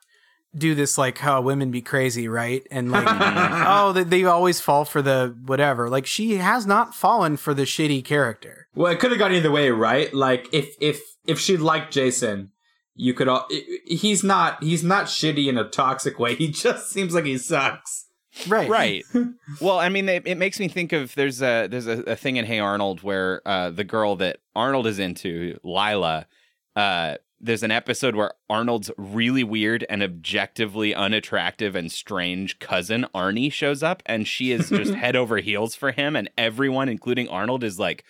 do 0.55 0.73
this 0.73 0.97
like 0.97 1.19
how 1.19 1.39
women 1.41 1.69
be 1.71 1.81
crazy 1.81 2.27
right 2.27 2.65
and 2.71 2.91
like 2.91 3.05
oh 3.09 3.93
they, 3.93 4.03
they 4.03 4.23
always 4.23 4.59
fall 4.59 4.83
for 4.83 5.01
the 5.01 5.35
whatever 5.45 5.89
like 5.89 6.05
she 6.07 6.38
has 6.38 6.65
not 6.65 6.95
fallen 6.95 7.38
for 7.38 7.53
the 7.53 7.63
shitty 7.63 8.03
character 8.03 8.67
Well, 8.73 8.91
it 8.91 8.99
could 8.99 9.12
have 9.12 9.19
gone 9.19 9.33
either 9.33 9.51
way, 9.51 9.69
right? 9.71 10.12
Like 10.13 10.47
if 10.51 10.75
if 10.81 11.01
if 11.25 11.39
she 11.39 11.57
liked 11.57 11.93
Jason, 11.93 12.51
you 12.95 13.13
could 13.13 13.27
all. 13.27 13.47
He's 13.85 14.23
not 14.23 14.63
he's 14.63 14.83
not 14.83 15.05
shitty 15.05 15.47
in 15.47 15.57
a 15.57 15.65
toxic 15.69 16.17
way. 16.17 16.35
He 16.41 16.47
just 16.49 16.89
seems 16.89 17.13
like 17.13 17.25
he 17.25 17.38
sucks. 17.38 18.05
right 18.47 18.69
right 18.69 19.03
well 19.62 19.79
i 19.79 19.89
mean 19.89 20.07
it, 20.07 20.21
it 20.25 20.38
makes 20.38 20.59
me 20.59 20.67
think 20.67 20.93
of 20.93 21.13
there's 21.15 21.41
a 21.41 21.67
there's 21.67 21.88
a, 21.88 22.03
a 22.03 22.15
thing 22.15 22.38
in 22.38 22.45
hey 22.45 22.59
arnold 22.59 23.01
where 23.01 23.41
uh 23.45 23.69
the 23.71 23.83
girl 23.83 24.15
that 24.17 24.38
arnold 24.55 24.85
is 24.85 24.99
into 24.99 25.57
lila 25.63 26.27
uh 26.75 27.15
there's 27.41 27.63
an 27.63 27.71
episode 27.71 28.15
where 28.15 28.34
arnold's 28.49 28.91
really 28.97 29.43
weird 29.43 29.86
and 29.89 30.04
objectively 30.04 30.93
unattractive 30.93 31.75
and 31.75 31.91
strange 31.91 32.60
cousin 32.60 33.06
arnie 33.15 33.52
shows 33.52 33.82
up 33.82 34.04
and 34.06 34.28
she 34.28 34.52
is 34.52 34.69
just 34.69 34.93
head 34.95 35.15
over 35.15 35.38
heels 35.38 35.75
for 35.75 35.91
him 35.91 36.15
and 36.15 36.30
everyone 36.38 36.89
including 36.89 37.28
arnold 37.30 37.63
is 37.63 37.80
like 37.80 38.04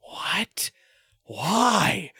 what? 0.00 0.70
Why? 1.24 2.12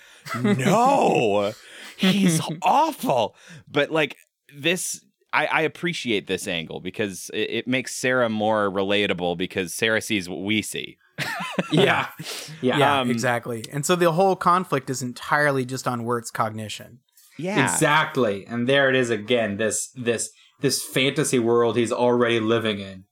No. 0.42 1.52
He's 1.96 2.40
awful. 2.62 3.36
But 3.68 3.90
like 3.90 4.16
this 4.56 5.04
I, 5.32 5.46
I 5.46 5.60
appreciate 5.62 6.26
this 6.26 6.46
angle 6.46 6.80
because 6.80 7.30
it, 7.34 7.50
it 7.50 7.68
makes 7.68 7.94
sarah 7.94 8.28
more 8.28 8.70
relatable 8.70 9.36
because 9.36 9.74
sarah 9.74 10.00
sees 10.00 10.28
what 10.28 10.42
we 10.42 10.62
see 10.62 10.96
Yeah, 11.72 12.08
yeah, 12.60 12.78
yeah 12.78 13.00
Um, 13.00 13.10
exactly 13.10 13.64
and 13.72 13.84
so 13.86 13.94
the 13.96 14.12
whole 14.12 14.36
conflict 14.36 14.90
is 14.90 15.02
entirely 15.02 15.64
just 15.64 15.86
on 15.88 16.04
Wirt's 16.04 16.30
cognition 16.30 17.00
yeah 17.36 17.64
exactly. 17.72 18.46
And 18.46 18.68
there 18.68 18.88
it 18.88 18.94
is 18.96 19.10
again. 19.10 19.56
This 19.56 19.88
this 19.96 20.30
this 20.60 20.82
fantasy 20.84 21.38
world 21.40 21.76
he's 21.76 21.90
already 21.92 22.38
living 22.40 22.78
in. 22.80 23.04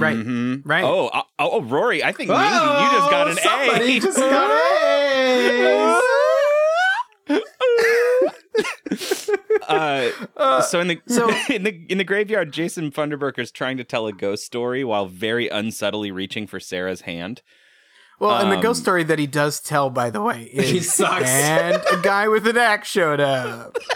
Right. 0.00 0.16
Mhm. 0.16 0.62
Right. 0.64 0.84
oh, 0.84 1.10
oh 1.12 1.22
oh 1.38 1.60
rory 1.62 2.02
i 2.02 2.12
think 2.12 2.30
maybe 2.30 2.42
you 2.42 2.90
just 2.98 3.10
got 3.10 3.28
an 3.28 3.36
Oh, 3.38 3.42
somebody 3.42 3.96
a 3.96 4.00
just 4.00 4.16
got 4.18 4.50
A's. 4.88 6.02
uh, 9.68 10.60
so 10.62 10.80
in 10.80 10.88
the 10.88 11.00
so- 11.06 11.28
in 11.50 11.62
the 11.64 11.84
in 11.88 11.98
the 11.98 12.04
graveyard, 12.04 12.52
Jason 12.52 12.90
Funderburker 12.90 13.40
is 13.40 13.50
trying 13.50 13.76
to 13.76 13.84
tell 13.84 14.06
a 14.06 14.12
ghost 14.12 14.44
story 14.44 14.84
while 14.84 15.06
very 15.06 15.48
unsubtly 15.48 16.10
reaching 16.10 16.46
for 16.46 16.60
Sarah's 16.60 17.02
hand. 17.02 17.42
Well, 18.20 18.38
and 18.40 18.50
the 18.52 18.56
Um, 18.56 18.62
ghost 18.62 18.82
story 18.82 19.02
that 19.04 19.18
he 19.18 19.26
does 19.26 19.58
tell, 19.60 19.90
by 19.90 20.08
the 20.10 20.22
way, 20.22 20.44
is 20.52 20.70
He 20.70 20.80
sucks. 20.80 21.28
and 21.28 21.82
a 21.92 21.96
guy 22.00 22.28
with 22.28 22.46
an 22.46 22.56
axe 22.56 22.88
showed 22.88 23.20
up. 23.20 23.76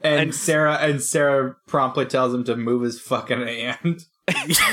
And, 0.00 0.34
Sarah 0.34 0.76
and 0.76 1.00
Sarah 1.00 1.54
promptly 1.68 2.06
tells 2.06 2.34
him 2.34 2.42
to 2.44 2.56
move 2.56 2.82
his 2.82 3.00
fucking 3.00 3.46
hand. 3.46 4.06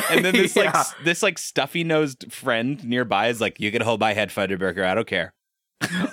And 0.09 0.25
then 0.25 0.33
this 0.33 0.55
like 0.55 0.65
Yeah. 0.73 0.79
s- 0.79 0.95
this 1.03 1.21
like 1.21 1.37
stuffy 1.37 1.83
nosed 1.83 2.31
friend 2.33 2.83
nearby 2.83 3.27
is 3.27 3.39
like, 3.39 3.59
"You 3.59 3.71
can 3.71 3.83
hold 3.83 3.99
my 3.99 4.13
head, 4.13 4.29
Funderburker. 4.29 4.83
I 4.83 4.95
don't 4.95 5.05
care." 5.05 5.33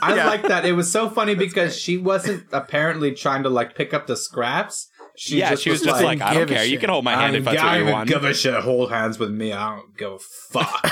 I 0.03 0.15
Yeah. 0.17 0.27
like 0.27 0.43
that. 0.43 0.65
It 0.65 0.73
was 0.73 0.91
so 0.91 1.09
funny 1.11 1.35
because 1.35 1.77
she 1.79 1.97
wasn't 1.97 2.47
apparently 2.53 3.13
trying 3.13 3.43
to 3.45 3.49
like 3.49 3.75
pick 3.75 3.93
up 3.95 4.07
the 4.07 4.17
scraps. 4.17 4.89
She 5.17 5.39
yeah, 5.39 5.51
just 5.51 5.63
she 5.65 5.71
was, 5.71 5.81
was 5.81 5.87
just 5.89 6.03
like, 6.03 6.21
like, 6.21 6.31
"I 6.31 6.33
don't 6.35 6.43
give 6.47 6.51
a 6.53 6.55
care. 6.61 6.65
You 6.65 6.79
can 6.79 6.89
hold 6.89 7.05
my 7.05 7.13
hand 7.15 7.37
if 7.37 7.47
I'm, 7.47 7.55
that's 7.55 7.63
I 7.63 7.67
what 7.67 7.71
don't 7.73 7.77
you 7.79 7.83
even 7.83 7.93
want. 7.93 8.09
give 8.09 8.25
a 8.25 8.33
shit. 8.33 8.55
Hold 8.55 8.91
hands 8.91 9.19
with 9.19 9.31
me. 9.31 9.53
I 9.53 9.77
don't 9.77 9.97
give 9.99 10.13
a 10.13 10.19
fuck. 10.19 10.81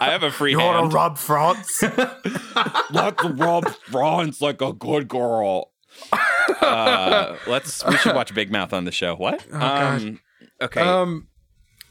I 0.00 0.08
have 0.10 0.22
a 0.24 0.30
free 0.32 0.52
You 0.52 0.58
want 0.58 0.78
hand. 0.78 0.90
to 0.90 0.94
rob 0.96 1.18
France? 1.18 1.82
Let's 2.90 3.24
rob 3.24 3.68
France 3.68 4.40
like 4.40 4.60
a 4.60 4.72
good 4.72 5.06
girl. 5.08 5.70
uh, 6.60 7.36
let's. 7.46 7.84
We 7.86 7.96
should 7.98 8.14
watch 8.14 8.34
Big 8.34 8.50
Mouth 8.50 8.72
on 8.72 8.84
the 8.84 8.92
show. 8.92 9.14
What? 9.14 9.44
um, 9.52 10.20
okay. 10.60 10.80
um, 10.80 11.28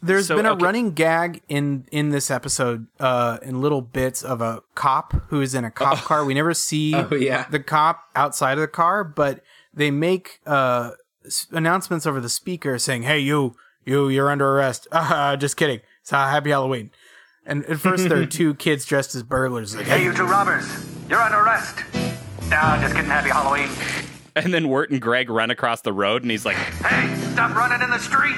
there's 0.05 0.27
So, 0.27 0.35
been 0.37 0.45
a 0.45 0.53
okay. 0.53 0.63
running 0.63 0.91
gag 0.91 1.41
in 1.49 1.85
in 1.91 2.09
this 2.09 2.29
episode, 2.31 2.87
uh, 2.99 3.37
in 3.41 3.61
little 3.61 3.81
bits 3.81 4.23
of 4.23 4.41
a 4.41 4.61
cop 4.75 5.13
who 5.29 5.41
is 5.41 5.53
in 5.55 5.65
a 5.65 5.71
cop 5.71 5.97
car. 5.99 6.23
We 6.25 6.33
never 6.33 6.53
see 6.53 6.93
Oh, 6.95 7.13
yeah. 7.15 7.47
the 7.49 7.59
cop 7.59 8.03
outside 8.15 8.53
of 8.53 8.61
the 8.61 8.67
car, 8.67 9.03
but 9.03 9.41
they 9.73 9.91
make 9.91 10.39
uh 10.45 10.91
s- 11.25 11.47
announcements 11.51 12.05
over 12.05 12.19
the 12.21 12.29
speaker 12.29 12.77
saying, 12.79 13.03
"Hey, 13.03 13.19
you, 13.19 13.55
you, 13.85 14.07
you're 14.09 14.29
under 14.29 14.47
arrest." 14.49 14.87
Uh, 14.93 15.35
just 15.35 15.57
kidding. 15.57 15.81
So 16.03 16.15
happy 16.17 16.51
Halloween. 16.51 16.91
And 17.47 17.63
at 17.65 17.79
first, 17.79 18.09
there 18.09 18.19
are 18.19 18.25
two 18.39 18.55
kids 18.55 18.85
dressed 18.85 19.13
as 19.15 19.21
burglars. 19.23 19.75
Like, 19.75 19.85
Hey, 19.85 20.03
you 20.03 20.13
two 20.13 20.25
robbers, 20.25 20.65
you're 21.09 21.19
under 21.21 21.37
arrest. 21.39 21.77
Nah, 22.49 22.79
just 22.81 22.95
kidding. 22.95 23.09
Happy 23.09 23.29
Halloween. 23.29 23.69
and 24.35 24.53
then 24.53 24.67
Wirt 24.69 24.89
and 24.91 24.99
Greg 25.01 25.29
run 25.29 25.49
across 25.51 25.81
the 25.81 25.93
road, 25.93 26.21
and 26.23 26.31
he's 26.31 26.45
like, 26.45 26.55
Hey, 26.57 27.15
stop 27.33 27.55
running 27.55 27.81
in 27.81 27.89
the 27.89 27.99
street. 27.99 28.37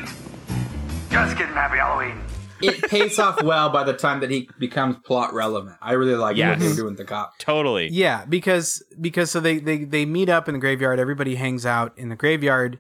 Just 1.26 1.38
kidding. 1.38 1.54
Happy 1.54 1.78
Halloween. 1.78 2.20
it 2.62 2.82
pays 2.90 3.20
off 3.20 3.42
well 3.44 3.70
by 3.70 3.84
the 3.84 3.94
time 3.94 4.20
that 4.22 4.32
he 4.32 4.50
becomes 4.58 4.96
plot 5.06 5.34
relevant. 5.34 5.76
I 5.82 5.94
really 5.94 6.16
like 6.16 6.36
Yes. 6.38 6.58
what 6.58 6.66
they're 6.66 6.76
doing 6.76 6.88
with 6.90 6.98
the 6.98 7.06
cop. 7.06 7.38
"Totally." 7.40 7.90
Yeah, 7.92 8.26
because 8.26 8.84
because 9.00 9.30
so 9.32 9.40
they 9.40 9.60
they 9.60 9.84
they 9.84 10.06
meet 10.06 10.30
up 10.30 10.48
in 10.48 10.54
the 10.54 10.60
graveyard. 10.60 11.00
Everybody 11.00 11.36
hangs 11.36 11.66
out 11.66 11.94
in 11.98 12.10
the 12.10 12.16
graveyard, 12.16 12.80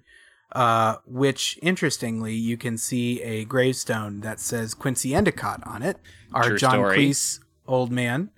uh, 0.53 0.95
which 1.05 1.59
interestingly 1.61 2.33
you 2.33 2.57
can 2.57 2.77
see 2.77 3.21
a 3.21 3.45
gravestone 3.45 4.21
that 4.21 4.39
says 4.39 4.73
Quincy 4.73 5.13
Endicott 5.13 5.61
on 5.65 5.83
it. 5.83 5.97
Our 6.33 6.49
True 6.49 6.57
John 6.57 6.71
story. 6.71 6.97
Cleese 6.97 7.39
old 7.67 7.91
man, 7.91 8.29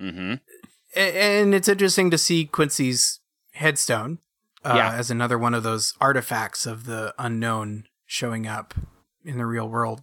Mm-hmm. 0.00 0.34
And 0.96 1.54
it's 1.54 1.68
interesting 1.68 2.10
to 2.10 2.18
see 2.18 2.44
Quincy's 2.44 3.20
headstone 3.52 4.18
uh, 4.64 4.74
Yeah. 4.76 4.92
as 4.94 5.10
another 5.10 5.38
one 5.38 5.54
of 5.54 5.62
those 5.62 5.94
artifacts 6.00 6.66
of 6.66 6.84
the 6.86 7.14
unknown 7.18 7.84
showing 8.06 8.46
up 8.46 8.74
in 9.24 9.38
the 9.38 9.46
real 9.46 9.68
world. 9.68 10.02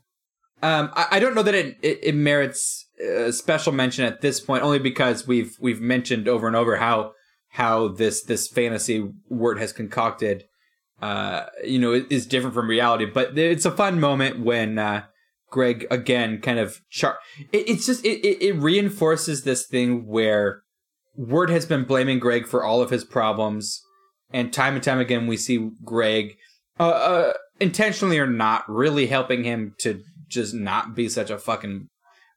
Um, 0.64 0.92
I, 0.94 1.08
I 1.12 1.20
don't 1.20 1.34
know 1.34 1.44
that 1.44 1.56
it, 1.56 1.78
it, 1.82 2.00
it 2.04 2.16
merits 2.16 2.88
a 3.00 3.32
special 3.32 3.72
mention 3.72 4.06
at 4.06 4.22
this 4.22 4.40
point, 4.40 4.64
only 4.64 4.80
because 4.80 5.28
we've 5.28 5.58
we've 5.60 5.82
mentioned 5.82 6.28
over 6.28 6.48
and 6.48 6.56
over 6.56 6.78
how 6.78 7.14
how 7.50 7.88
this 7.90 8.24
this 8.24 8.48
fantasy 8.48 9.10
word 9.30 9.60
has 9.60 9.74
concocted, 9.74 10.46
uh, 11.02 11.46
you 11.64 11.80
know, 11.80 11.94
is 12.10 12.26
different 12.28 12.54
from 12.54 12.70
reality. 12.70 13.06
But 13.06 13.38
it's 13.38 13.66
a 13.66 13.72
fun 13.72 14.00
moment 14.00 14.40
when 14.40 14.78
uh, 14.78 15.06
Greg 15.50 15.88
again 15.90 16.40
kind 16.42 16.60
of 16.60 16.82
char. 16.90 17.18
It, 17.52 17.70
it's 17.70 17.86
just 17.86 18.06
it, 18.06 18.26
it 18.26 18.42
it 18.42 18.54
reinforces 18.54 19.44
this 19.44 19.66
thing 19.66 20.06
where 20.06 20.62
Wirt 21.16 21.50
has 21.50 21.66
been 21.66 21.86
blaming 21.86 22.20
Greg 22.20 22.48
for 22.48 22.64
all 22.64 22.82
of 22.82 22.92
his 22.92 23.04
problems, 23.04 23.82
and 24.32 24.54
time 24.54 24.76
and 24.76 24.84
time 24.84 25.00
again 25.00 25.26
we 25.26 25.38
see 25.38 25.72
Greg, 25.84 26.38
uh, 26.80 26.84
uh, 26.84 27.34
intentionally 27.62 28.20
or 28.20 28.28
not, 28.28 28.64
really 28.68 29.08
helping 29.08 29.44
him 29.44 29.76
to 29.80 30.02
just 30.28 30.54
not 30.54 30.96
be 30.96 31.08
such 31.08 31.30
a 31.30 31.38
fucking 31.38 31.88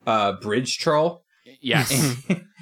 uh, 0.07 0.33
bridge 0.33 0.79
troll. 0.79 1.23
Yes. 1.61 1.91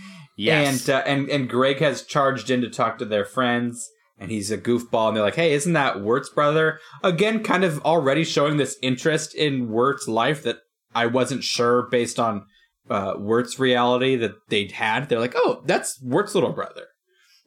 yes. 0.37 0.89
And 0.89 0.95
uh, 0.95 1.03
and 1.07 1.29
and 1.29 1.49
Greg 1.49 1.79
has 1.79 2.03
charged 2.03 2.51
in 2.51 2.61
to 2.61 2.71
talk 2.71 2.99
to 2.99 3.05
their 3.05 3.25
friends, 3.25 3.89
and 4.19 4.31
he's 4.31 4.51
a 4.51 4.59
goofball. 4.59 5.09
And 5.09 5.17
they're 5.17 5.25
like, 5.25 5.37
"Hey, 5.37 5.53
isn't 5.53 5.73
that 5.73 6.03
Wirt's 6.03 6.31
brother?" 6.31 6.79
Again, 7.03 7.43
kind 7.43 7.65
of 7.65 7.81
already 7.85 8.25
showing 8.25 8.57
this 8.57 8.79
interest 8.83 9.35
in 9.35 9.69
Wirt's 9.69 10.09
life 10.09 10.43
that 10.45 10.59
I 10.95 11.07
wasn't 11.07 11.45
sure 11.45 11.89
based 11.91 12.19
on 12.19 12.45
uh, 12.91 13.15
Wirt's 13.17 13.59
reality 13.59 14.17
that 14.17 14.35
they'd 14.49 14.73
had. 14.73 15.09
They're 15.09 15.21
like, 15.21 15.35
"Oh, 15.37 15.63
that's 15.65 16.01
Wirt's 16.03 16.35
little 16.35 16.53
brother." 16.53 16.87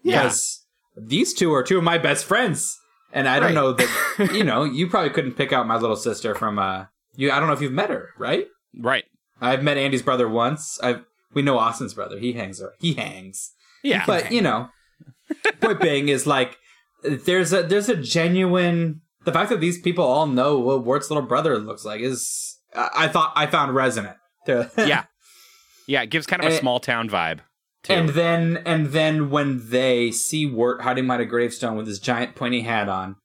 Yeah. 0.03 0.23
Because 0.23 0.65
these 0.95 1.33
two 1.33 1.53
are 1.53 1.63
two 1.63 1.77
of 1.77 1.83
my 1.83 1.97
best 1.97 2.25
friends, 2.25 2.77
and 3.15 3.27
I 3.27 3.39
don't 3.39 3.55
know 3.55 3.71
that 3.73 4.29
you 4.33 4.43
know 4.43 4.63
you 4.63 4.87
probably 4.87 5.09
couldn't 5.09 5.33
pick 5.33 5.51
out 5.51 5.65
my 5.65 5.77
little 5.77 5.95
sister 5.95 6.35
from 6.35 6.59
uh 6.59 6.85
you. 7.15 7.31
I 7.31 7.39
don't 7.39 7.47
know 7.47 7.53
if 7.53 7.61
you've 7.61 7.71
met 7.71 7.89
her, 7.89 8.09
right? 8.19 8.45
right. 8.77 9.05
I've 9.41 9.63
met 9.63 9.77
Andy's 9.77 10.03
brother 10.03 10.29
once. 10.29 10.79
I've 10.83 11.03
we 11.33 11.41
know 11.41 11.57
Austin's 11.57 11.93
brother. 11.95 12.19
He 12.19 12.33
hangs. 12.33 12.61
He 12.79 12.93
hangs. 12.93 13.51
Yeah. 13.83 14.03
But 14.05 14.31
you 14.31 14.41
know, 14.41 14.69
point 15.61 15.81
being 15.81 16.09
is 16.09 16.27
like 16.27 16.57
there's 17.03 17.51
a 17.53 17.63
there's 17.63 17.89
a 17.89 17.95
genuine 17.95 19.01
the 19.23 19.31
fact 19.31 19.49
that 19.49 19.59
these 19.59 19.81
people 19.81 20.05
all 20.05 20.27
know 20.27 20.59
what 20.59 20.85
Wirt's 20.85 21.09
little 21.09 21.25
brother 21.25 21.57
looks 21.57 21.83
like 21.83 22.01
is 22.01 22.57
I, 22.75 22.89
I 22.95 23.07
thought 23.07 23.33
I 23.35 23.47
found 23.47 23.73
resonant. 23.75 24.17
Yeah. 24.47 25.05
Yeah. 25.87 26.03
It 26.03 26.09
gives 26.11 26.27
kind 26.27 26.41
of 26.43 26.47
a 26.47 26.51
And- 26.51 26.59
small 26.59 26.79
town 26.79 27.09
vibe. 27.09 27.39
Too. 27.85 27.93
And 27.93 28.09
then 28.09 28.61
and 28.65 28.87
then 28.87 29.29
when 29.29 29.69
they 29.69 30.09
see 30.11 30.45
Wirt 30.45 30.81
hiding 30.81 31.05
behind 31.05 31.21
a 31.21 31.25
gravestone 31.25 31.77
with 31.77 31.85
his 31.87 31.99
giant 31.99 32.35
pointy 32.35 32.61
hat 32.61 32.89
on, 32.89 33.15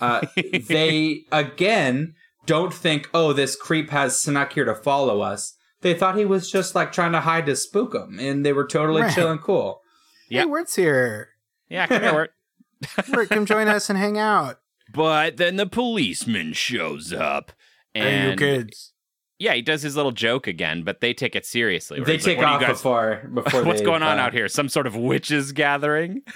uh, 0.00 0.26
they 0.36 1.22
again 1.32 2.14
don't 2.44 2.74
think, 2.74 3.08
oh, 3.14 3.32
this 3.32 3.56
creep 3.56 3.88
has 3.90 4.20
snuck 4.20 4.52
here 4.52 4.64
to 4.66 4.74
follow 4.74 5.20
us. 5.22 5.56
They 5.80 5.94
thought 5.94 6.16
he 6.18 6.24
was 6.26 6.50
just 6.50 6.74
like 6.74 6.92
trying 6.92 7.12
to 7.12 7.20
hide 7.20 7.46
to 7.46 7.56
spook 7.56 7.92
them, 7.92 8.18
and 8.20 8.44
they 8.44 8.52
were 8.52 8.66
totally 8.66 9.02
Right. 9.02 9.14
chill 9.14 9.30
and 9.30 9.40
cool. 9.40 9.80
Yeah. 10.28 10.42
Hey, 10.42 10.46
Wirt's 10.46 10.76
here. 10.76 11.30
yeah. 11.68 11.86
Come 11.86 12.02
here, 12.02 12.12
Wirt. 12.14 12.30
Wirt, 13.14 13.28
come 13.30 13.46
join 13.46 13.68
us 13.68 13.88
and 13.88 13.98
hang 13.98 14.18
out. 14.18 14.58
But 14.94 15.38
then 15.38 15.56
the 15.56 15.66
policeman 15.66 16.52
shows 16.52 17.12
up. 17.12 17.52
And 17.94 18.04
Hey, 18.04 18.30
you 18.30 18.36
kids. 18.36 18.91
Yeah, 19.38 19.54
he 19.54 19.62
does 19.62 19.82
his 19.82 19.96
little 19.96 20.12
joke 20.12 20.46
again, 20.46 20.82
but 20.84 21.00
they 21.00 21.12
take 21.14 21.34
it 21.34 21.44
seriously. 21.44 22.00
They 22.00 22.12
like, 22.12 22.22
take 22.22 22.38
"What 22.38 22.46
off 22.46 22.60
guys- 22.60 22.70
before 22.70 23.28
before. 23.34 23.64
What's 23.64 23.80
they, 23.80 23.84
going 23.86 24.02
on 24.02 24.18
uh, 24.18 24.22
out 24.22 24.32
here? 24.32 24.48
Some 24.48 24.68
sort 24.68 24.86
of 24.86 24.96
witches 24.96 25.52
gathering? 25.52 26.22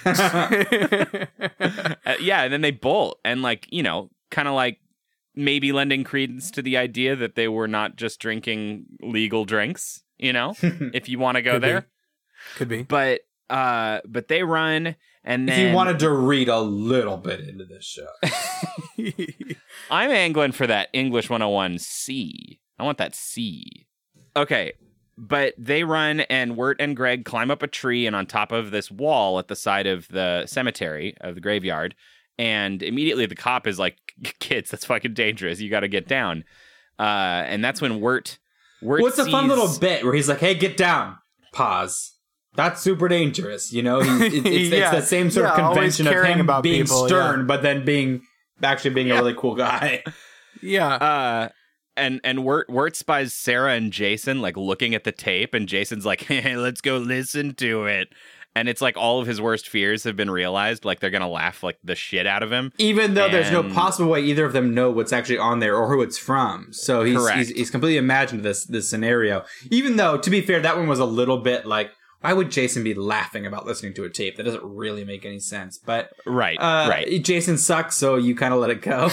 Uh, 2.05 2.15
yeah, 2.21 2.43
and 2.43 2.53
then 2.53 2.61
they 2.61 2.71
bolt 2.71 3.19
and 3.25 3.41
like, 3.41 3.67
you 3.69 3.83
know, 3.83 4.09
kind 4.31 4.47
of 4.47 4.53
like 4.53 4.79
maybe 5.35 5.71
lending 5.73 6.03
credence 6.05 6.49
to 6.51 6.61
the 6.61 6.77
idea 6.77 7.15
that 7.17 7.35
they 7.35 7.47
were 7.49 7.67
not 7.67 7.97
just 7.97 8.19
drinking 8.19 8.85
legal 9.01 9.43
drinks, 9.45 10.03
you 10.17 10.31
know, 10.31 10.53
if 10.61 11.09
you 11.09 11.19
want 11.19 11.35
to 11.35 11.41
go 11.41 11.53
Could 11.53 11.61
be. 11.61 11.67
there. 11.67 11.87
Could 12.55 12.67
be. 12.69 12.83
But 12.83 13.21
uh 13.49 13.99
but 14.05 14.27
they 14.29 14.43
run 14.43 14.95
and 15.23 15.49
If 15.49 15.57
you 15.57 15.73
wanted 15.73 15.99
to 15.99 16.09
read 16.11 16.47
a 16.47 16.59
little 16.59 17.17
bit 17.17 17.41
into 17.41 17.65
this 17.65 17.83
show, 17.83 18.07
I'm 19.91 20.11
angling 20.11 20.53
for 20.53 20.67
that 20.67 20.87
English 20.93 21.29
101 21.29 21.79
C. 21.79 22.61
I 22.79 22.83
want 22.83 22.97
that 22.99 23.15
C. 23.15 23.85
Okay, 24.35 24.73
but 25.17 25.53
they 25.57 25.83
run 25.83 26.19
and 26.21 26.55
Wirt 26.55 26.77
and 26.79 26.95
Greg 26.95 27.25
climb 27.25 27.49
up 27.49 27.63
a 27.63 27.67
tree 27.67 28.05
and 28.05 28.15
on 28.15 28.25
top 28.27 28.51
of 28.51 28.71
this 28.71 28.91
wall 28.91 29.39
at 29.39 29.47
the 29.47 29.55
side 29.55 29.87
of 29.87 30.07
the 30.09 30.45
cemetery 30.45 31.15
of 31.21 31.35
the 31.35 31.41
graveyard. 31.41 31.95
And 32.39 32.83
immediately 32.83 33.25
the 33.25 33.35
cop 33.35 33.65
is 33.65 33.79
like, 33.79 33.97
"Kids, 34.39 34.69
that's 34.69 34.85
fucking 34.85 35.15
dangerous. 35.15 35.59
You 35.59 35.69
got 35.71 35.79
to 35.79 35.87
get 35.87 36.07
down." 36.07 36.43
Uh, 36.99 37.43
and 37.47 37.63
that's 37.65 37.81
when 37.81 37.99
Wirt. 37.99 38.37
Wirt 38.81 39.01
well, 39.01 39.09
it's 39.09 39.17
a 39.17 39.25
fun 39.29 39.47
little 39.47 39.69
bit 39.79 40.03
where 40.03 40.13
he's 40.13 40.29
like, 40.29 40.39
"Hey, 40.39 40.53
get 40.53 40.77
down." 40.77 41.17
Pause. 41.51 42.13
That's 42.55 42.81
super 42.81 43.07
dangerous. 43.07 43.73
You 43.73 43.81
know, 43.83 44.01
He- 44.01 44.37
it, 44.37 44.45
it's, 44.45 44.69
Yeah. 44.71 44.91
it's 44.93 45.01
the 45.03 45.07
same 45.07 45.31
sort 45.31 45.47
of 45.47 45.57
Yeah, 45.57 45.65
always 45.67 45.97
convention 45.97 46.07
of 46.07 46.25
him 46.25 46.41
about 46.41 46.61
being 46.63 46.83
people, 46.83 47.07
stern, 47.07 47.39
yeah. 47.39 47.45
but 47.45 47.61
then 47.63 47.85
being 47.85 48.21
actually 48.61 48.91
being 48.91 49.09
a 49.11 49.15
really 49.15 49.33
cool 49.35 49.55
guy. 49.55 50.03
Yeah. 50.61 50.87
Uh, 50.93 51.49
and 51.97 52.21
and 52.23 52.45
Wirt 52.45 52.69
Wirt 52.69 52.95
spies 52.95 53.33
Sarah 53.33 53.73
and 53.73 53.91
Jason 53.91 54.41
like 54.41 54.55
looking 54.55 54.95
at 54.95 55.03
the 55.03 55.11
tape, 55.11 55.53
and 55.53 55.67
Jason's 55.67 56.05
like, 56.05 56.21
"Hey, 56.27 56.55
let's 56.55 56.81
go 56.81 56.97
listen 56.97 57.53
to 57.55 57.85
it." 57.85 58.09
And 58.55 58.67
it's 58.67 58.81
like 58.81 58.97
all 58.97 59.19
of 59.19 59.27
his 59.27 59.39
worst 59.39 59.69
fears 59.69 60.03
have 60.03 60.15
been 60.15 60.31
realized. 60.31 60.83
Like 60.83 60.99
they're 60.99 61.11
gonna 61.11 61.29
laugh 61.29 61.61
like 61.61 61.77
the 61.83 61.93
shit 61.93 62.25
out 62.25 62.41
of 62.41 62.51
him. 62.51 62.71
Even 62.79 63.13
though 63.13 63.29
there's 63.29 63.51
no 63.51 63.63
possible 63.63 64.09
way 64.09 64.21
either 64.21 64.45
of 64.45 64.53
them 64.53 64.73
know 64.73 64.89
what's 64.89 65.13
actually 65.13 65.37
on 65.37 65.59
there 65.59 65.75
or 65.75 65.87
who 65.87 66.01
it's 66.01 66.17
from, 66.17 66.69
so 66.71 67.03
he's 67.03 67.29
he's, 67.29 67.49
he's 67.49 67.69
completely 67.69 67.97
imagined 67.97 68.43
this 68.43 68.63
this 68.65 68.89
scenario. 68.89 69.43
Even 69.69 69.97
though, 69.97 70.17
to 70.17 70.29
be 70.29 70.41
fair, 70.41 70.59
that 70.59 70.77
one 70.77 70.87
was 70.87 70.99
a 70.99 71.05
little 71.05 71.37
bit 71.37 71.67
like, 71.67 71.91
why 72.27 72.33
would 72.33 72.51
Jason 72.51 72.83
be 72.83 72.93
laughing 72.93 73.45
about 73.45 73.65
listening 73.65 73.93
to 73.93 74.03
a 74.03 74.09
tape? 74.09 74.35
That 74.35 74.43
doesn't 74.43 74.63
really 74.65 75.05
make 75.05 75.23
any 75.25 75.39
sense. 75.39 75.77
But 75.77 76.09
Right, 76.25 76.57
uh, 76.59 76.87
right. 76.89 77.23
Jason 77.23 77.57
sucks, 77.57 77.95
so 77.95 78.17
you 78.17 78.35
kind 78.35 78.53
of 78.53 78.59
let 78.59 78.69
it 78.69 78.81
go. 78.81 79.09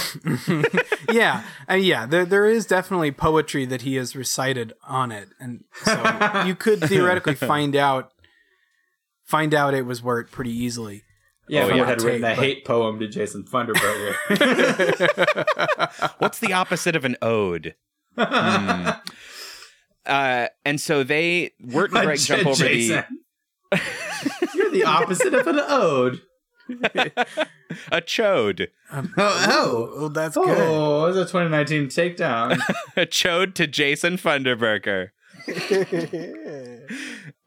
yeah, 1.12 1.44
and 1.68 1.84
yeah, 1.84 2.06
there 2.06 2.24
there 2.24 2.46
is 2.46 2.66
definitely 2.66 3.12
poetry 3.12 3.66
that 3.66 3.82
he 3.82 3.94
has 3.96 4.16
recited 4.16 4.72
on 4.88 5.12
it, 5.12 5.28
and 5.38 5.62
so 5.84 6.42
you 6.46 6.56
could 6.56 6.80
theoretically 6.80 7.36
find 7.36 7.76
out 7.76 8.10
find 9.24 9.54
out 9.54 9.74
it 9.74 9.86
was 9.86 10.02
Wirt 10.02 10.32
pretty 10.32 10.50
easily. 10.50 11.04
Yeah, 11.48 11.68
from 11.68 11.78
if 11.78 11.86
that 11.86 12.00
had 12.00 12.02
written 12.02 12.22
tape, 12.22 12.32
a 12.32 12.34
but- 12.34 12.44
hate 12.44 12.64
poem 12.64 12.98
to 12.98 13.06
Jason 13.06 13.44
Funderburker. 13.44 14.14
What's 16.18 16.40
the 16.40 16.52
opposite 16.52 16.96
of 16.96 17.04
an 17.04 17.16
ode? 17.22 17.76
Hmm. 18.18 18.90
Uh, 20.06 20.48
and 20.64 20.80
so 20.80 21.02
they 21.02 21.52
Wirt 21.60 21.92
and 21.92 22.02
Greg 22.04 22.18
jump 22.18 22.46
over 22.46 22.54
Jason. 22.54 23.04
the 23.70 23.80
You're 24.54 24.70
the 24.70 24.84
opposite 24.84 25.34
of 25.34 25.46
an 25.46 25.58
ode. 25.60 26.20
a 27.92 28.00
chode, 28.00 28.68
Oh, 28.92 29.06
oh, 29.18 29.90
Oh, 29.96 30.08
that's 30.08 30.34
good. 30.36 30.46
oh, 30.48 31.06
it's 31.06 31.18
a 31.18 31.22
2019 31.24 31.86
takedown. 31.88 32.58
a 32.96 33.04
chode 33.06 33.54
to 33.54 33.66
Jason 33.66 34.16
Funderburker. 34.16 35.10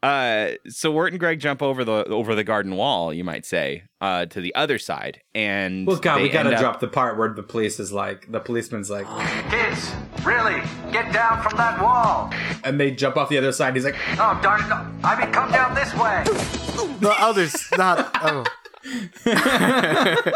Uh, 0.02 0.50
so 0.68 0.90
Wirt 0.92 1.12
and 1.12 1.18
Greg 1.20 1.40
jump 1.40 1.60
over 1.62 1.84
the 1.84 2.04
over 2.06 2.34
the 2.34 2.44
garden 2.44 2.76
wall, 2.76 3.12
you 3.12 3.24
might 3.24 3.44
say, 3.44 3.82
uh, 4.00 4.26
to 4.26 4.40
the 4.40 4.54
other 4.54 4.78
side, 4.78 5.20
and 5.34 5.86
well, 5.86 5.96
God, 5.96 6.18
they 6.18 6.22
we 6.24 6.28
gotta 6.28 6.52
up- 6.54 6.60
drop 6.60 6.80
the 6.80 6.86
part 6.88 7.18
where 7.18 7.28
the 7.32 7.42
police 7.42 7.80
is 7.80 7.92
like, 7.92 8.30
the 8.30 8.38
policeman's 8.40 8.90
like, 8.90 9.06
Kids, 9.50 9.90
really, 10.24 10.60
get 10.92 11.12
down 11.12 11.42
from 11.42 11.56
that 11.58 11.82
wall. 11.82 12.32
and 12.64 12.78
they 12.78 12.90
jump 12.92 13.16
off 13.16 13.28
the 13.28 13.38
other 13.38 13.50
side. 13.52 13.74
He's 13.74 13.84
like, 13.84 13.96
Oh, 14.18 14.38
darn 14.42 14.62
it. 14.62 14.68
No. 14.68 14.86
I 15.04 15.18
mean, 15.24 15.32
come 15.32 15.50
down 15.50 15.74
this 15.74 15.92
way. 15.94 16.22
The 17.00 17.14
others 17.18 17.56
not. 17.76 18.10
Oh, 18.22 18.44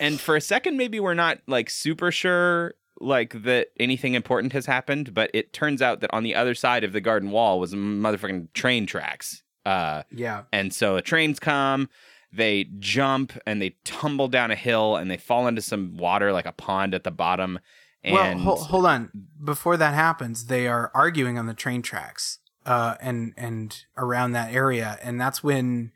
and 0.00 0.20
for 0.20 0.36
a 0.36 0.40
second 0.40 0.76
maybe 0.76 1.00
we're 1.00 1.14
not 1.14 1.38
like 1.46 1.68
super 1.70 2.10
sure 2.12 2.74
like 3.00 3.42
that 3.42 3.68
anything 3.78 4.14
important 4.14 4.52
has 4.52 4.66
happened 4.66 5.12
but 5.14 5.30
it 5.34 5.52
turns 5.52 5.82
out 5.82 6.00
that 6.00 6.12
on 6.12 6.22
the 6.22 6.34
other 6.34 6.54
side 6.54 6.84
of 6.84 6.92
the 6.92 7.00
garden 7.00 7.30
wall 7.30 7.58
was 7.58 7.74
motherfucking 7.74 8.52
train 8.52 8.86
tracks 8.86 9.42
uh 9.66 10.02
yeah. 10.10 10.42
and 10.52 10.72
so 10.72 10.94
the 10.94 11.02
trains 11.02 11.40
come 11.40 11.88
they 12.32 12.64
jump 12.78 13.32
and 13.46 13.60
they 13.62 13.76
tumble 13.84 14.28
down 14.28 14.50
a 14.50 14.56
hill 14.56 14.96
and 14.96 15.10
they 15.10 15.16
fall 15.16 15.46
into 15.46 15.62
some 15.62 15.96
water 15.96 16.32
like 16.32 16.46
a 16.46 16.52
pond 16.52 16.94
at 16.94 17.04
the 17.04 17.10
bottom 17.10 17.58
and 18.04 18.14
well, 18.44 18.56
ho- 18.56 18.64
hold 18.64 18.86
on. 18.86 19.10
Before 19.42 19.76
that 19.78 19.94
happens, 19.94 20.46
they 20.46 20.68
are 20.68 20.90
arguing 20.94 21.38
on 21.38 21.46
the 21.46 21.54
train 21.54 21.80
tracks, 21.80 22.38
uh, 22.66 22.96
and 23.00 23.32
and 23.36 23.84
around 23.96 24.32
that 24.32 24.52
area, 24.52 24.98
and 25.02 25.18
that's 25.18 25.42
when 25.42 25.90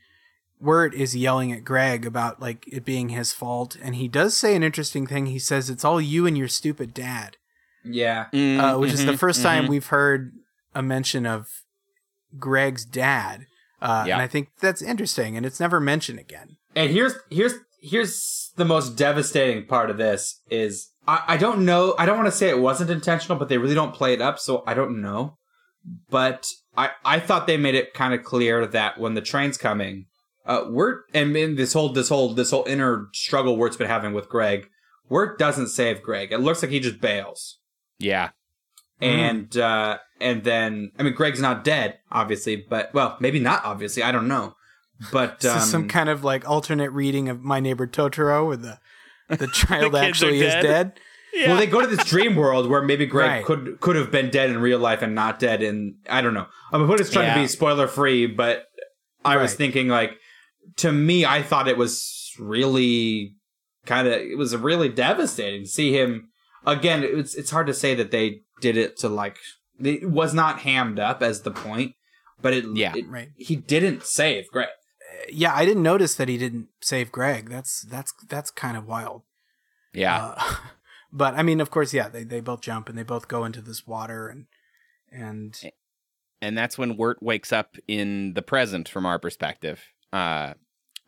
Wirt 0.61 0.95
is 0.95 1.15
yelling 1.17 1.53
at 1.53 1.65
Greg 1.65 2.05
about 2.07 2.41
like 2.41 2.67
it 2.67 2.85
being 2.85 3.11
his 3.11 3.33
fault, 3.33 3.77
and 3.83 3.95
he 3.95 4.09
does 4.09 4.37
say 4.37 4.55
an 4.57 4.63
interesting 4.63 5.07
thing. 5.07 5.27
He 5.27 5.39
says, 5.39 5.71
"It's 5.71 5.85
all 5.85 6.01
you 6.01 6.27
and 6.27 6.37
your 6.37 6.49
stupid 6.49 6.93
dad," 6.95 7.37
yeah. 7.85 8.27
Mm, 8.33 8.59
uh, 8.59 8.79
which 8.79 8.93
is 8.93 9.05
the 9.05 9.13
mhm, 9.13 9.19
1st 9.19 9.43
time 9.43 9.65
mhm. 9.65 9.69
we've 9.69 9.87
heard 9.87 10.33
a 10.75 10.83
mention 10.83 11.27
of 11.27 11.49
Greg's 12.39 12.85
dad, 12.85 13.47
uh, 13.81 14.05
Yeah. 14.07 14.15
and 14.15 14.23
I 14.23 14.27
think 14.27 14.51
that's 14.61 14.83
interesting, 14.83 15.37
and 15.37 15.47
it's 15.47 15.61
never 15.61 15.81
mentioned 15.81 16.19
again. 16.19 16.57
And 16.75 16.91
here's 16.91 17.15
here's 17.31 17.55
here's 17.81 18.53
the 18.57 18.65
most 18.65 18.97
devastating 18.97 19.65
part 19.67 19.91
of 19.91 19.97
this 19.99 20.41
is 20.51 20.91
I, 21.07 21.23
I 21.29 21.37
don't 21.37 21.65
know 21.65 21.95
I 21.99 22.07
don't 22.07 22.17
want 22.19 22.27
to 22.29 22.37
say 22.37 22.49
it 22.49 22.59
wasn't 22.59 22.91
intentional, 22.91 23.39
but 23.39 23.49
they 23.49 23.59
really 23.59 23.75
don't 23.75 23.95
play 23.95 24.13
it 24.13 24.21
up, 24.21 24.39
so 24.39 24.63
I 24.67 24.75
don't 24.75 25.01
know. 25.01 25.37
But 26.11 26.49
I 26.77 26.91
I 27.05 27.21
thought 27.21 27.47
they 27.47 27.57
made 27.57 27.75
it 27.75 27.95
kind 27.95 28.13
of 28.13 28.25
clear 28.25 28.67
that 28.67 28.99
when 28.99 29.15
the 29.15 29.23
train's 29.23 29.57
coming, 29.57 30.07
uh, 30.49 30.65
Wirt 30.69 31.05
and 31.15 31.37
in 31.37 31.55
this 31.55 31.73
whole 31.75 31.91
this 31.91 32.09
whole 32.09 32.35
this 32.35 32.51
whole 32.51 32.65
inner 32.67 33.09
struggle 33.13 33.57
Wirt's 33.57 33.77
been 33.77 33.87
having 33.87 34.15
with 34.15 34.29
Greg, 34.29 34.69
Wirt 35.09 35.39
doesn't 35.39 35.69
save 35.69 36.03
Greg. 36.03 36.33
It 36.33 36.39
looks 36.39 36.63
like 36.63 36.73
he 36.73 36.81
just 36.81 37.01
bails. 37.01 37.59
yeah 38.01 38.31
And 39.01 39.57
uh 39.57 39.99
and 40.21 40.43
then 40.43 40.91
I 40.99 41.03
mean 41.05 41.15
Greg's 41.15 41.41
not 41.41 41.63
dead, 41.65 41.99
obviously, 42.11 42.57
but 42.57 42.93
well, 42.95 43.17
maybe 43.21 43.39
not 43.39 43.65
obviously, 43.65 44.03
I 44.03 44.11
don't 44.11 44.27
know. 44.29 44.55
But 45.13 45.41
This 45.41 45.53
um, 45.53 45.59
is 45.59 45.71
some 45.71 45.89
kind 45.89 46.09
of 46.09 46.25
like 46.25 46.49
alternate 46.49 46.91
reading 46.91 47.29
of 47.29 47.43
My 47.45 47.61
Neighbor 47.61 47.87
Totoro, 47.87 48.47
where 48.47 48.57
the 48.57 48.79
the 49.29 49.47
child 49.53 49.93
kids 49.93 49.95
are 49.95 50.05
actually 50.09 50.41
is 50.41 50.53
dead? 50.55 50.63
dead. 50.63 51.01
Well, 51.47 51.57
they 51.57 51.67
go 51.67 51.81
to 51.83 51.87
this 51.87 52.05
dream 52.05 52.35
world 52.35 52.69
where 52.69 52.83
maybe 52.83 53.07
Greg 53.07 53.29
Right. 53.31 53.45
could 53.45 53.79
could 53.81 53.95
have 53.97 54.11
been 54.11 54.31
dead 54.31 54.51
in 54.51 54.59
real 54.59 54.79
life 54.81 55.03
and 55.03 55.15
not 55.15 55.39
dead 55.39 55.63
in 55.63 55.97
I 56.09 56.21
don't 56.23 56.35
know. 56.35 56.47
I 56.73 56.79
mean, 56.79 56.89
what 56.89 57.01
it's 57.01 57.11
trying 57.11 57.33
to 57.35 57.41
be 57.41 57.47
spoiler 57.47 57.87
free, 57.87 58.27
but 58.27 58.65
I 59.25 59.37
was 59.37 59.55
thinking 59.55 59.87
like 59.89 60.18
to 60.79 60.93
me, 60.93 61.25
I 61.25 61.43
thought 61.43 61.69
it 61.69 61.77
was 61.77 62.33
really 62.39 63.35
kind 63.87 64.07
of 64.09 64.15
it 64.15 64.37
was 64.39 64.55
really 64.57 64.89
devastating 64.89 65.63
to 65.63 65.69
see 65.69 65.93
him 65.93 66.31
again. 66.67 67.03
It's 67.05 67.35
it's 67.35 67.51
hard 67.51 67.67
to 67.69 67.75
say 67.75 67.95
that 67.95 68.11
they 68.11 68.41
did 68.61 68.77
it 68.77 68.97
to 68.99 69.09
like 69.09 69.37
it 69.81 70.11
was 70.11 70.35
not 70.35 70.61
hammed 70.61 70.99
up 70.99 71.23
as 71.23 71.43
the 71.43 71.51
point, 71.53 71.93
but 72.43 72.53
it 72.53 72.65
Yeah. 72.75 72.95
it- 72.97 73.09
Right. 73.09 73.31
he 73.37 73.57
didn't 73.57 74.05
save 74.05 74.49
Greg. 74.51 74.69
Yeah, 75.31 75.55
I 75.55 75.65
didn't 75.65 75.83
notice 75.83 76.15
that 76.17 76.29
he 76.29 76.39
didn't 76.39 76.69
save 76.81 77.13
Greg. 77.13 77.49
That's 77.51 77.83
that's 77.83 78.13
that's 78.29 78.51
kind 78.51 78.77
of 78.77 78.87
wild. 78.87 79.23
yeah 79.93 80.35
Uh, 80.37 80.55
but 81.13 81.35
I 81.35 81.43
mean, 81.43 81.61
of 81.61 81.71
course, 81.71 81.93
yeah, 81.95 82.09
they, 82.09 82.25
they 82.25 82.41
both 82.41 82.61
jump 82.61 82.89
and 82.89 82.97
they 82.99 83.03
both 83.03 83.29
go 83.29 83.45
into 83.45 83.61
this 83.61 83.87
water 83.87 84.29
and 84.29 84.47
and 85.11 85.59
and 86.41 86.57
that's 86.57 86.79
when 86.79 86.97
Wirt 86.97 87.21
wakes 87.23 87.53
up 87.53 87.77
in 87.89 88.35
the 88.35 88.43
present 88.43 88.89
from 88.89 89.05
our 89.07 89.19
perspective. 89.19 89.83
Uh, 90.13 90.55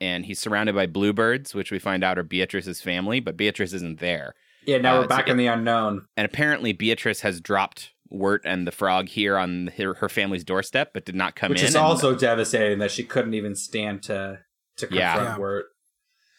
and 0.01 0.24
he's 0.26 0.38
surrounded 0.38 0.74
by 0.74 0.86
bluebirds, 0.86 1.55
which 1.55 1.70
we 1.70 1.78
find 1.78 2.03
out 2.05 2.18
are 2.18 2.22
Beatrice's 2.22 2.80
family, 2.80 3.20
but 3.20 3.36
Beatrice 3.36 3.72
isn't 3.72 4.01
there. 4.01 4.34
Yeah, 4.66 4.78
now 4.78 4.94
Uh, 4.94 4.98
we're 5.01 5.05
it's- 5.05 5.18
back 5.18 5.28
in 5.28 5.36
the 5.36 5.46
unknown. 5.46 6.07
And 6.16 6.24
apparently, 6.24 6.72
Beatrice 6.72 7.20
has 7.20 7.40
dropped 7.40 7.90
Wirt 8.09 8.42
and 8.44 8.66
the 8.66 8.72
frog 8.72 9.09
here 9.09 9.36
on 9.38 9.68
her, 9.78 9.94
her 9.94 10.09
family's 10.09 10.42
doorstep, 10.44 10.92
but 10.92 11.05
did 11.05 11.14
not 11.14 11.36
come 11.36 11.51
Which 11.51 11.61
in. 11.61 11.68
is 11.68 11.74
and- 11.74 11.84
also 11.84 12.14
devastating 12.14 12.78
that 12.80 12.90
she 12.90 13.05
couldn't 13.05 13.34
even 13.34 13.55
stand 13.55 14.03
to 14.05 14.40
to 14.76 14.86
confront 14.86 15.20
Yeah. 15.20 15.22
Yeah. 15.24 15.36
Wirt. 15.38 15.66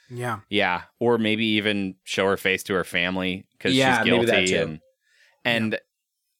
yeah, 0.09 0.39
yeah, 0.49 0.82
or 0.99 1.18
maybe 1.18 1.45
even 1.45 1.95
show 2.03 2.26
her 2.28 2.38
face 2.38 2.64
to 2.64 2.74
her 2.74 2.84
family 2.84 3.45
because 3.57 3.74
Yeah, 3.76 3.99
she's 4.03 4.12
maybe 4.12 4.26
guilty. 4.26 4.32
that 4.32 4.47
too. 4.47 4.64
And 4.64 4.80
and 5.45 5.80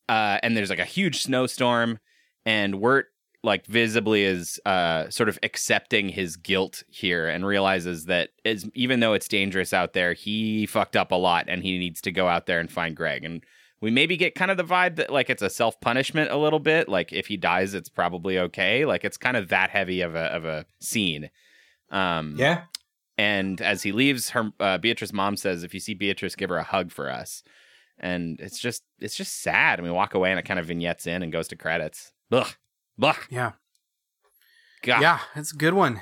uh, 0.10 0.40
and 0.44 0.58
there's 0.58 0.70
like 0.70 0.80
a 0.80 0.86
huge 0.86 1.22
snowstorm, 1.22 2.00
and 2.46 2.80
Wirt 2.82 3.08
like 3.44 3.66
visibly 3.66 4.24
is 4.24 4.60
uh 4.66 5.10
sort 5.10 5.28
of 5.30 5.40
accepting 5.42 6.10
his 6.10 6.36
guilt 6.38 6.84
here 6.90 7.28
and 7.28 7.46
realizes 7.46 8.06
that 8.06 8.30
is 8.44 8.70
even 8.76 9.00
though 9.00 9.14
it's 9.14 9.28
dangerous 9.28 9.74
out 9.74 9.94
there, 9.94 10.14
he 10.14 10.66
fucked 10.66 10.96
up 10.96 11.12
a 11.12 11.16
lot 11.16 11.46
and 11.48 11.64
he 11.64 11.78
needs 11.80 12.02
to 12.02 12.12
go 12.12 12.28
out 12.28 12.46
there 12.46 12.60
and 12.60 12.72
find 12.72 12.96
Greg. 12.96 13.24
And 13.24 13.44
we 13.82 13.90
maybe 13.90 14.16
get 14.16 14.36
kind 14.36 14.52
of 14.52 14.58
the 14.58 14.64
vibe 14.64 14.98
that 14.98 15.10
like 15.12 15.30
it's 15.32 15.42
a 15.42 15.50
self 15.50 15.82
punishment 15.82 16.30
a 16.30 16.38
little 16.38 16.60
bit. 16.60 16.88
Like 16.88 17.12
if 17.12 17.26
he 17.28 17.36
dies, 17.38 17.74
it's 17.74 17.90
probably 17.90 18.38
okay. 18.38 18.86
Like 18.86 19.04
it's 19.04 19.18
kind 19.18 19.36
of 19.36 19.50
that 19.50 19.72
heavy 19.72 20.02
of 20.02 20.14
a 20.14 20.26
of 20.26 20.46
a 20.46 20.66
scene. 20.80 21.32
Um, 21.90 22.36
Yeah. 22.38 22.64
and 23.18 23.60
as 23.60 23.82
he 23.84 23.92
leaves, 23.92 24.30
her 24.30 24.52
uh, 24.60 24.78
Beatrice 24.78 25.12
mom 25.14 25.36
says, 25.36 25.64
"If 25.64 25.74
you 25.74 25.80
see 25.80 25.94
Beatrice, 25.96 26.36
give 26.36 26.50
her 26.52 26.58
a 26.58 26.64
hug 26.64 26.92
for 26.92 27.10
us." 27.10 27.44
And 28.00 28.40
it's 28.40 28.60
just 28.60 28.84
it's 29.00 29.16
just 29.18 29.42
sad. 29.42 29.80
And 29.80 29.88
we 29.88 29.92
walk 29.92 30.14
away, 30.14 30.30
and 30.30 30.40
it 30.40 30.46
kind 30.46 30.60
of 30.60 30.68
vignettes 30.68 31.08
in 31.08 31.22
and 31.24 31.32
goes 31.32 31.48
to 31.50 31.56
credits. 31.56 32.14
Ugh, 32.32 32.48
ugh. 33.02 33.16
Yeah. 33.30 33.52
God. 34.84 35.02
Yeah, 35.02 35.20
it's 35.36 35.54
a 35.54 35.56
good 35.56 35.74
one. 35.76 36.02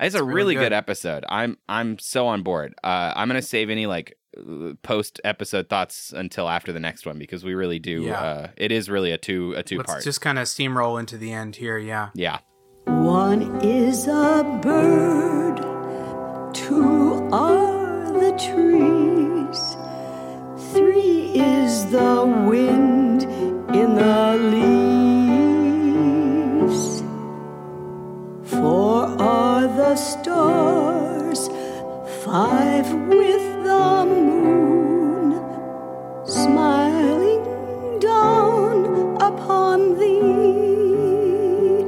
It's 0.00 0.14
a 0.14 0.22
really 0.22 0.34
really 0.34 0.54
good. 0.54 0.60
good. 0.60 0.72
episode. 0.72 1.24
I'm 1.28 1.58
I'm 1.68 1.98
so 1.98 2.26
on 2.26 2.42
board. 2.42 2.74
Uh, 2.82 3.12
I'm 3.14 3.28
gonna 3.28 3.42
save 3.42 3.70
any 3.70 3.86
like 3.86 4.16
post 4.82 5.20
episode 5.24 5.68
thoughts 5.68 6.12
until 6.14 6.48
after 6.48 6.72
the 6.72 6.80
next 6.80 7.06
one 7.06 7.18
because 7.18 7.44
we 7.44 7.54
really 7.54 7.78
do. 7.78 8.02
Yeah. 8.02 8.20
Uh, 8.20 8.48
it 8.56 8.72
is 8.72 8.88
really 8.90 9.12
a 9.12 9.18
two 9.18 9.54
a 9.56 9.62
two 9.62 9.78
Let's 9.78 9.90
part. 9.90 10.04
just 10.04 10.20
kind 10.20 10.38
of 10.38 10.46
steamroll 10.46 10.98
into 11.00 11.16
the 11.18 11.32
end 11.32 11.56
here. 11.56 11.78
Yeah. 11.78 12.10
yeah. 12.14 12.38
One 12.84 13.60
is 13.64 14.06
a 14.06 14.44
bird, 14.62 15.56
two 16.54 17.28
are 17.32 18.12
the 18.12 18.30
trees, 18.38 19.76
three 20.72 21.32
is 21.34 21.86
the 21.90 22.24
wind 22.46 23.22
in 23.74 23.94
the 23.96 24.36
leaves, 24.38 24.75
four 28.66 29.04
are 29.22 29.68
the 29.68 29.94
stars, 29.94 31.46
five 32.24 32.86
with 33.20 33.46
the 33.64 34.04
moon, 34.04 35.30
smiling 36.26 37.44
down 38.00 39.16
upon 39.22 39.96
thee. 40.00 41.84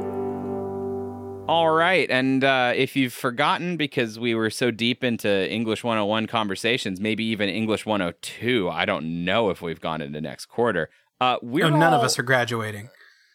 All 1.49 1.71
right. 1.71 2.09
And 2.09 2.45
uh, 2.45 2.71
if 2.73 2.95
you've 2.95 3.11
forgotten 3.11 3.75
because 3.75 4.17
we 4.17 4.33
were 4.33 4.49
so 4.49 4.71
deep 4.71 5.03
into 5.03 5.51
English 5.51 5.83
101 5.83 6.27
conversations, 6.27 7.01
maybe 7.01 7.25
even 7.25 7.49
English 7.49 7.85
102, 7.85 8.69
I 8.69 8.85
don't 8.85 9.25
know 9.25 9.49
if 9.49 9.61
we've 9.61 9.81
gone 9.81 10.01
into 10.01 10.21
next 10.21 10.45
quarter. 10.45 10.89
Uh, 11.19 11.35
we're 11.41 11.69
No, 11.69 11.77
none 11.77 11.93
of 11.93 12.03
us 12.03 12.17
are 12.17 12.23
graduating. 12.23 12.89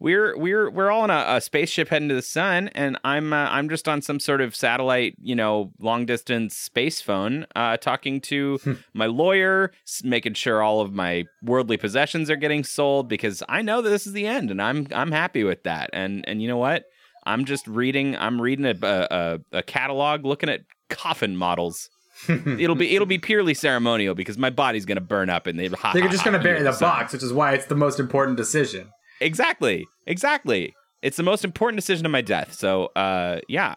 we're 0.00 0.36
we're 0.36 0.70
we're 0.70 0.90
all 0.90 1.02
on 1.02 1.10
a, 1.10 1.24
a 1.36 1.40
spaceship 1.40 1.88
heading 1.88 2.08
to 2.08 2.14
the 2.14 2.22
sun, 2.22 2.68
and 2.68 2.98
I'm 3.04 3.32
uh, 3.32 3.48
I'm 3.50 3.68
just 3.68 3.86
on 3.86 4.00
some 4.00 4.18
sort 4.18 4.40
of 4.40 4.56
satellite, 4.56 5.14
you 5.20 5.36
know, 5.36 5.72
long 5.78 6.06
distance 6.06 6.56
space 6.56 7.02
phone, 7.02 7.46
uh, 7.54 7.76
talking 7.76 8.20
to 8.22 8.58
my 8.94 9.06
lawyer, 9.06 9.72
making 10.02 10.34
sure 10.34 10.62
all 10.62 10.80
of 10.80 10.94
my 10.94 11.24
worldly 11.42 11.76
possessions 11.76 12.30
are 12.30 12.36
getting 12.36 12.64
sold 12.64 13.08
because 13.08 13.42
I 13.48 13.60
know 13.60 13.82
that 13.82 13.90
this 13.90 14.06
is 14.06 14.14
the 14.14 14.26
end, 14.26 14.50
and 14.50 14.60
I'm 14.60 14.88
I'm 14.92 15.12
happy 15.12 15.44
with 15.44 15.64
that. 15.64 15.90
And 15.92 16.26
and 16.26 16.40
you 16.40 16.48
know 16.48 16.56
what? 16.56 16.84
I'm 17.26 17.44
just 17.44 17.66
reading. 17.66 18.16
I'm 18.16 18.40
reading 18.40 18.64
a 18.64 18.76
a, 18.82 19.38
a 19.52 19.62
catalog, 19.62 20.24
looking 20.24 20.48
at 20.48 20.62
coffin 20.88 21.36
models. 21.36 21.90
it'll 22.28 22.74
be 22.74 22.94
it'll 22.94 23.06
be 23.06 23.18
purely 23.18 23.54
ceremonial 23.54 24.14
because 24.14 24.38
my 24.38 24.50
body's 24.50 24.86
gonna 24.86 25.00
burn 25.00 25.28
up 25.28 25.46
and 25.46 25.58
hot. 25.74 25.94
They're 25.94 26.08
just 26.08 26.24
going 26.24 26.36
to 26.36 26.42
bury 26.42 26.58
in 26.58 26.64
the 26.64 26.72
sun. 26.72 26.90
box, 26.90 27.12
which 27.14 27.22
is 27.22 27.32
why 27.32 27.52
it's 27.52 27.66
the 27.66 27.74
most 27.74 27.98
important 27.98 28.36
decision. 28.36 28.90
Exactly. 29.20 29.86
Exactly. 30.06 30.74
It's 31.02 31.16
the 31.16 31.22
most 31.22 31.44
important 31.44 31.78
decision 31.78 32.04
of 32.06 32.12
my 32.12 32.20
death. 32.20 32.52
So, 32.52 32.86
uh, 32.96 33.40
yeah. 33.48 33.76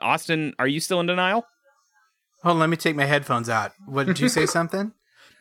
Austin, 0.00 0.54
are 0.58 0.66
you 0.66 0.80
still 0.80 1.00
in 1.00 1.06
denial? 1.06 1.46
Hold 2.42 2.54
on, 2.54 2.60
let 2.60 2.68
me 2.68 2.76
take 2.76 2.96
my 2.96 3.04
headphones 3.04 3.48
out. 3.48 3.72
What 3.86 4.06
did 4.06 4.18
you 4.20 4.28
say 4.28 4.44
something? 4.58 4.92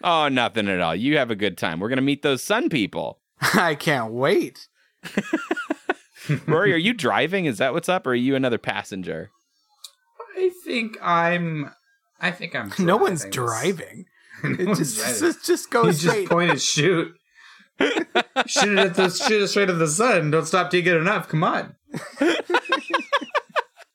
Oh, 0.04 0.28
nothing 0.28 0.68
at 0.68 0.80
all. 0.80 0.96
You 0.96 1.18
have 1.18 1.32
a 1.32 1.36
good 1.36 1.58
time. 1.58 1.80
We're 1.80 1.90
gonna 1.90 2.02
meet 2.02 2.22
those 2.22 2.44
sun 2.44 2.70
people. 2.70 3.20
I 3.54 3.76
can't 3.76 4.12
wait. 4.14 4.68
Rory, 6.48 6.74
are 6.74 6.78
you 6.78 6.94
driving? 6.94 7.46
Is 7.46 7.58
that 7.58 7.74
what's 7.74 7.90
up, 7.90 8.08
or 8.08 8.12
are 8.12 8.16
you 8.16 8.36
another 8.36 8.58
passenger? 8.58 9.32
I 10.38 10.50
think 10.64 10.98
I'm. 11.02 11.72
I 12.22 12.32
think 12.32 12.56
I'm. 12.56 12.72
No 12.80 12.96
one's 12.98 13.26
driving 13.26 14.06
driving. 14.44 14.58
this. 14.58 14.60
It 14.60 14.68
one's 14.68 14.80
just, 14.80 14.98
driving. 14.98 15.20
just, 15.20 15.46
just 15.46 15.72
go 15.72 15.86
You 15.86 15.94
straight. 15.94 16.20
just 16.22 16.30
point 16.32 16.52
and 16.52 16.62
shoot. 16.62 17.14
Shoot 17.80 18.78
it 18.78 18.80
at 18.80 18.96
the 18.96 19.10
shoot 19.10 19.44
it 19.44 19.48
straight 19.48 19.70
at 19.70 19.80
the 19.80 19.88
sun. 19.88 20.32
Don't 20.32 20.46
stop 20.46 20.70
till 20.70 20.80
you 20.80 20.84
get 20.84 20.98
enough. 20.98 21.28
Come 21.28 21.44
on. 21.44 21.76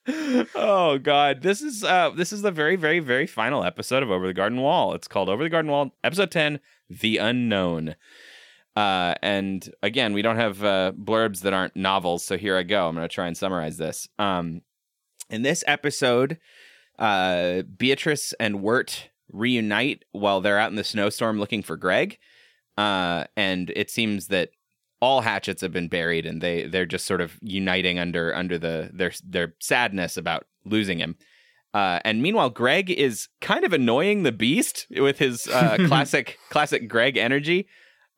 oh 0.55 0.97
God, 0.97 1.41
this 1.41 1.61
is 1.61 1.83
uh, 1.83 2.11
this 2.15 2.33
is 2.33 2.41
the 2.41 2.51
very, 2.51 2.75
very, 2.75 2.99
very 2.99 3.27
final 3.27 3.63
episode 3.63 4.03
of 4.03 4.11
Over 4.11 4.27
the 4.27 4.33
Garden 4.33 4.61
Wall. 4.61 4.93
It's 4.93 5.07
called 5.07 5.29
Over 5.29 5.43
the 5.43 5.49
Garden 5.49 5.71
Wall, 5.71 5.91
episode 6.03 6.31
ten, 6.31 6.59
The 6.89 7.17
Unknown. 7.17 7.95
Uh, 8.75 9.15
and 9.21 9.69
again, 9.83 10.13
we 10.13 10.21
don't 10.21 10.37
have 10.37 10.63
uh, 10.63 10.93
blurbs 10.97 11.41
that 11.41 11.53
aren't 11.53 11.75
novels, 11.75 12.23
so 12.23 12.37
here 12.37 12.55
I 12.57 12.63
go. 12.63 12.87
I'm 12.87 12.95
to 12.95 13.07
try 13.07 13.27
and 13.27 13.35
summarize 13.35 13.77
this. 13.77 14.07
Um, 14.17 14.61
in 15.29 15.41
this 15.41 15.63
episode, 15.67 16.37
uh, 16.97 17.63
Beatrice 17.63 18.33
and 18.39 18.61
Wirt 18.61 19.09
reunite 19.31 20.05
while 20.11 20.41
they're 20.41 20.59
out 20.59 20.69
in 20.69 20.75
the 20.75 20.83
snowstorm 20.83 21.39
looking 21.39 21.61
for 21.61 21.77
Greg. 21.77 22.17
Uh, 22.79 23.25
and 23.35 23.73
it 23.75 23.91
seems 23.91 24.27
that 24.27 24.51
all 25.01 25.19
hatchets 25.19 25.61
have 25.61 25.73
been 25.73 25.89
buried 25.89 26.25
and 26.25 26.39
they 26.41 26.65
they're 26.65 26.85
just 26.85 27.05
sort 27.05 27.19
of 27.19 27.37
uniting 27.41 27.99
under 27.99 28.33
under 28.33 28.57
the 28.57 28.89
their 28.93 29.11
their 29.27 29.53
sadness 29.59 30.15
about 30.15 30.45
losing 30.63 30.97
him. 30.97 31.17
Uh, 31.73 31.99
and 32.05 32.21
meanwhile, 32.23 32.49
Greg 32.49 32.89
is 32.89 33.27
kind 33.41 33.65
of 33.65 33.73
annoying 33.73 34.23
the 34.23 34.31
Beast 34.31 34.87
with 34.91 35.19
his 35.19 35.45
uh, 35.49 35.75
classic 35.87 36.39
classic 36.49 36.87
Greg 36.87 37.17
energy. 37.17 37.67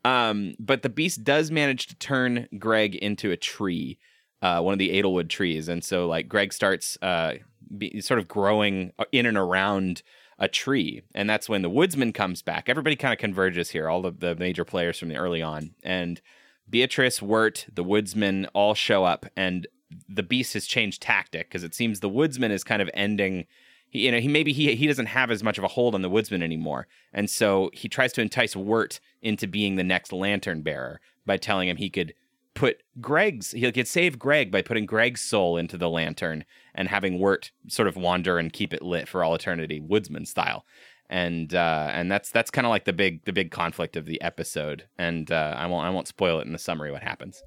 Um, 0.06 0.54
but 0.60 0.84
the 0.84 0.90
Beast 0.90 1.24
does 1.24 1.50
manage 1.50 1.88
to 1.88 1.96
turn 1.96 2.48
Greg 2.60 2.94
into 2.94 3.32
a 3.32 3.38
tree, 3.38 3.98
uh, 4.44 4.62
one 4.62 4.74
of 4.74 4.80
the 4.80 4.92
Edelwood 4.92 5.30
trees, 5.30 5.70
and 5.70 5.84
so 5.84 6.08
like 6.08 6.30
Greg 6.30 6.54
starts 6.54 7.00
uh, 7.02 7.34
be, 7.76 8.00
sort 8.00 8.20
of 8.20 8.28
growing 8.28 8.94
in 9.12 9.26
and 9.26 9.38
around 9.38 10.04
a 10.42 10.48
tree, 10.48 11.04
and 11.14 11.30
that's 11.30 11.48
when 11.48 11.62
the 11.62 11.70
Woodsman 11.70 12.12
comes 12.12 12.42
back. 12.42 12.68
Everybody 12.68 12.96
kind 12.96 13.14
of 13.14 13.20
converges 13.20 13.70
here, 13.70 13.88
all 13.88 14.08
of 14.08 14.22
the 14.22 14.36
major 14.36 14.66
players 14.66 14.98
from 14.98 15.10
the 15.10 15.16
early 15.16 15.42
on, 15.42 15.76
and 15.84 16.20
Beatrice, 16.68 17.22
Wirt, 17.22 17.68
the 17.72 17.84
Woodsman 17.84 18.48
all 18.54 18.74
show 18.74 19.04
up, 19.04 19.28
and 19.38 19.68
the 20.10 20.24
Beast 20.24 20.54
has 20.56 20.66
changed 20.66 21.02
tactic 21.02 21.48
because 21.48 21.64
it 21.64 21.76
seems 21.76 22.00
the 22.00 22.10
Woodsman 22.10 22.52
is 22.52 22.64
kind 22.64 22.82
of 22.82 22.90
ending. 22.96 23.46
He, 23.88 24.06
you 24.06 24.12
know, 24.12 24.20
he 24.20 24.28
maybe 24.28 24.52
he 24.52 24.74
he 24.76 24.88
doesn't 24.88 25.06
have 25.06 25.30
as 25.30 25.44
much 25.44 25.60
of 25.60 25.64
a 25.64 25.70
hold 25.70 25.94
on 25.94 26.02
the 26.02 26.10
Woodsman 26.10 26.42
anymore, 26.42 26.88
and 27.14 27.30
so 27.30 27.70
he 27.72 27.88
tries 27.88 28.12
to 28.14 28.22
entice 28.22 28.56
Wirt 28.56 29.00
into 29.22 29.48
being 29.48 29.76
the 29.76 29.84
next 29.84 30.12
lantern 30.12 30.64
bearer 30.64 31.02
by 31.24 31.38
telling 31.38 31.70
him 31.70 31.78
he 31.78 31.92
could 31.92 32.16
put 32.56 32.82
Greg's 33.00 33.52
he 33.52 33.72
could 33.72 33.88
save 33.88 34.18
Greg 34.18 34.50
by 34.50 34.64
putting 34.64 34.88
Greg's 34.88 35.22
soul 35.22 35.56
into 35.56 35.78
the 35.78 35.90
lantern 35.90 36.46
and 36.76 36.88
having 36.88 37.20
Wirt 37.20 37.52
sort 37.68 37.88
of 37.88 37.96
wander 37.96 38.38
and 38.38 38.52
keep 38.54 38.74
it 38.74 38.82
lit 38.82 39.08
for 39.08 39.24
all 39.24 39.36
eternity, 39.36 39.80
Woodsman 39.80 40.26
style. 40.26 40.66
And 41.10 41.54
uh, 41.54 41.90
and 41.92 42.10
that's 42.12 42.30
that's 42.32 42.50
kind 42.52 42.66
of 42.66 42.70
like 42.70 42.86
the 42.86 42.94
big 42.94 43.26
the 43.26 43.34
big 43.34 43.52
conflict 43.52 43.98
of 43.98 44.06
the 44.06 44.22
episode. 44.22 44.88
And 44.98 45.30
uh, 45.32 45.56
I 45.58 45.66
won't 45.68 45.86
I 45.86 45.90
won't 45.90 46.08
spoil 46.08 46.40
it 46.40 46.46
in 46.48 46.54
the 46.54 46.60
summary 46.60 46.92
what 46.92 47.04
happens. 47.04 47.42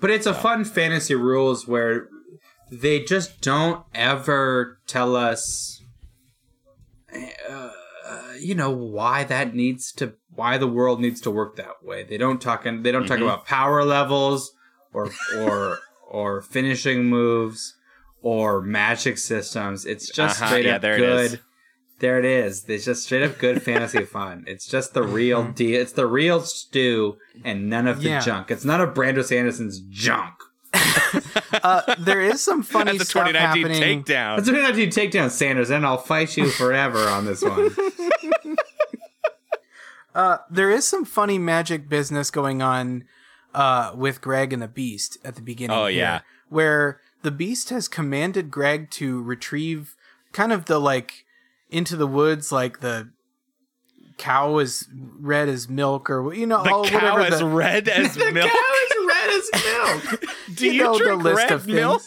But 0.00 0.10
it's 0.10 0.26
a 0.26 0.34
fun 0.34 0.64
fantasy 0.64 1.14
rules 1.14 1.66
where 1.68 2.08
they 2.70 3.00
just 3.04 3.40
don't 3.40 3.84
ever 3.94 4.78
tell 4.86 5.16
us, 5.16 5.82
uh, 7.48 7.70
you 8.38 8.54
know, 8.54 8.70
why 8.70 9.24
that 9.24 9.54
needs 9.54 9.92
to, 9.92 10.14
why 10.34 10.58
the 10.58 10.66
world 10.66 11.00
needs 11.00 11.20
to 11.22 11.30
work 11.30 11.56
that 11.56 11.82
way. 11.82 12.04
They 12.04 12.18
don't 12.18 12.40
talk, 12.40 12.64
and 12.66 12.84
they 12.84 12.92
don't 12.92 13.06
talk 13.06 13.18
Mhm. 13.18 13.22
about 13.24 13.46
power 13.46 13.84
levels 13.84 14.52
or 14.92 15.10
or 15.36 15.78
or 16.08 16.40
finishing 16.42 17.04
moves 17.06 17.74
or 18.22 18.60
magic 18.62 19.18
systems. 19.18 19.84
It's 19.86 20.10
just 20.10 20.40
Uh-huh, 20.40 20.50
straight 20.50 20.66
yeah, 20.66 20.76
up 20.76 20.82
there 20.82 20.96
good. 20.98 21.24
is. 21.32 21.38
There 22.00 22.18
it 22.20 22.24
is. 22.24 22.64
It's 22.68 22.84
just 22.84 23.02
straight 23.04 23.24
up 23.24 23.38
good 23.38 23.60
fantasy 23.62 24.04
fun. 24.04 24.44
It's 24.46 24.66
just 24.66 24.94
the 24.94 25.02
real 25.02 25.44
deal. 25.50 25.80
It's 25.80 25.92
the 25.92 26.06
real 26.06 26.40
stew 26.40 27.16
and 27.44 27.68
none 27.68 27.86
of 27.88 28.00
the 28.02 28.08
Yeah. 28.10 28.20
junk. 28.20 28.50
It's 28.50 28.64
none 28.64 28.80
of 28.80 28.94
Brandon 28.94 29.24
Sanderson's 29.24 29.80
junk. 29.80 30.34
uh, 31.64 31.94
there 31.98 32.20
is 32.20 32.40
some 32.40 32.62
funny 32.74 32.92
That's 32.98 33.04
a 33.08 33.10
stuff 33.10 33.26
2019 33.28 33.70
happening. 33.72 34.04
takedown. 34.04 34.36
That's 34.36 34.50
what 34.50 34.60
I 34.64 34.70
do. 34.72 34.88
Take 34.90 35.10
down 35.10 35.30
Sanders, 35.30 35.70
and 35.70 35.84
I'll 35.86 35.96
fight 35.98 36.36
you 36.36 36.48
forever 36.50 36.98
on 37.08 37.24
this 37.24 37.42
one. 37.42 37.74
Uh, 40.14 40.38
there 40.50 40.70
is 40.70 40.86
some 40.86 41.04
funny 41.04 41.38
magic 41.38 41.88
business 41.88 42.30
going 42.30 42.60
on 42.60 43.04
uh, 43.54 43.92
with 43.94 44.20
Greg 44.20 44.52
and 44.52 44.60
the 44.60 44.68
Beast 44.68 45.18
at 45.24 45.36
the 45.36 45.42
beginning. 45.42 45.76
Oh, 45.76 45.86
here, 45.86 45.98
yeah. 45.98 46.20
where 46.48 47.00
the 47.28 47.32
Beast 47.36 47.68
has 47.68 47.88
commanded 47.88 48.50
Greg 48.50 48.90
to 48.92 49.22
retrieve 49.22 49.94
kind 50.32 50.50
of 50.50 50.64
the 50.64 50.78
like 50.78 51.26
into 51.68 51.94
the 51.94 52.06
woods, 52.06 52.50
like 52.50 52.80
the 52.80 53.10
cow 54.16 54.56
is 54.56 54.88
red 55.20 55.46
as 55.50 55.68
milk, 55.68 56.08
or 56.08 56.32
you 56.32 56.46
know, 56.46 56.62
The 56.62 56.70
oh, 56.72 56.84
cow 56.84 56.94
whatever 57.16 57.20
as 57.34 57.40
the, 57.40 57.44
red 57.46 57.86
as 57.86 58.14
the 58.14 58.32
milk. 58.32 58.50
cow 58.50 58.72
is 58.86 59.06
red 59.06 59.30
is 59.30 59.50
milk. 59.66 60.24
Do 60.56 60.72
you, 60.74 60.82
know 60.84 60.98
the 60.98 61.16
list 61.16 61.50
of 61.50 61.64
things. 61.64 61.74
milk? 61.74 62.02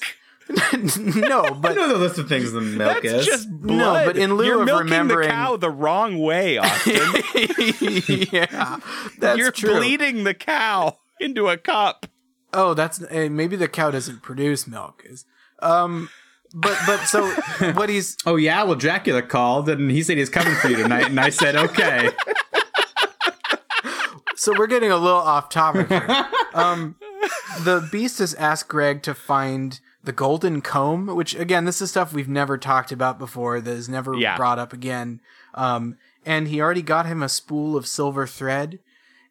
no, 1.30 1.43
I 1.45 1.49
but 1.51 1.76
know 1.76 1.88
the 1.88 1.97
list 1.99 2.17
of 2.17 2.28
things 2.28 2.51
the 2.51 2.61
milk 2.61 3.03
That's 3.03 3.13
is. 3.13 3.26
just 3.28 3.51
blood. 3.51 3.78
No, 3.78 4.05
but 4.05 4.17
in 4.17 4.34
lieu 4.34 4.45
You're 4.47 4.59
of 4.61 4.65
milking 4.65 4.86
remembering- 4.86 5.28
the 5.28 5.34
cow 5.36 5.55
the 5.55 5.69
wrong 5.69 6.17
way, 6.17 6.57
Austin. 6.57 6.95
yeah, 8.32 8.80
that's 9.19 9.38
You're 9.38 9.51
true. 9.51 9.76
bleeding 9.76 10.24
the 10.24 10.34
cow 10.34 10.97
into 11.19 11.47
a 11.47 11.57
cup. 11.57 12.07
Oh, 12.54 12.74
that's 12.74 13.02
uh, 13.02 13.28
maybe 13.32 13.56
the 13.56 13.68
cow 13.68 13.91
doesn't 13.91 14.22
produce 14.22 14.68
milk. 14.68 15.04
Is 15.06 15.26
um, 15.60 16.10
but 16.54 16.78
but 16.86 17.06
so 17.06 17.30
what 17.74 17.89
he's 17.89 18.18
oh 18.26 18.36
yeah, 18.36 18.64
well 18.64 18.76
Dracula 18.76 19.22
called 19.22 19.70
and 19.70 19.89
he 19.91 20.04
said 20.04 20.18
he's 20.18 20.30
coming 20.30 20.56
for 20.56 20.70
you 20.70 20.78
tonight, 20.78 21.06
and 21.08 21.20
I 21.20 21.30
said 21.30 21.56
okay. 21.56 22.10
so 24.36 24.54
we're 24.58 24.68
getting 24.68 24.91
a 24.91 24.97
little 24.97 25.20
off 25.20 25.49
topic 25.49 25.88
here. 25.89 26.28
Um, 26.54 26.95
the 27.62 27.88
beast 27.93 28.20
has 28.20 28.34
asked 28.34 28.68
Greg 28.68 29.04
to 29.04 29.14
find 29.14 29.80
the 30.04 30.12
golden 30.12 30.60
comb, 30.60 31.08
which 31.08 31.34
again, 31.34 31.64
this 31.64 31.82
is 31.82 31.91
stuff 31.91 32.12
we've 32.12 32.28
never 32.28 32.58
talked 32.58 32.91
about 32.91 33.18
before. 33.18 33.62
That 33.62 33.72
is 33.72 33.88
never 33.88 34.16
Yeah. 34.16 34.36
brought 34.36 34.60
up 34.60 34.74
again. 34.74 35.22
Um, 35.54 35.95
and 36.26 36.49
he 36.49 36.60
already 36.60 36.82
got 36.82 37.06
him 37.06 37.24
a 37.24 37.30
spool 37.30 37.78
of 37.78 37.88
silver 37.88 38.28
thread. 38.28 38.80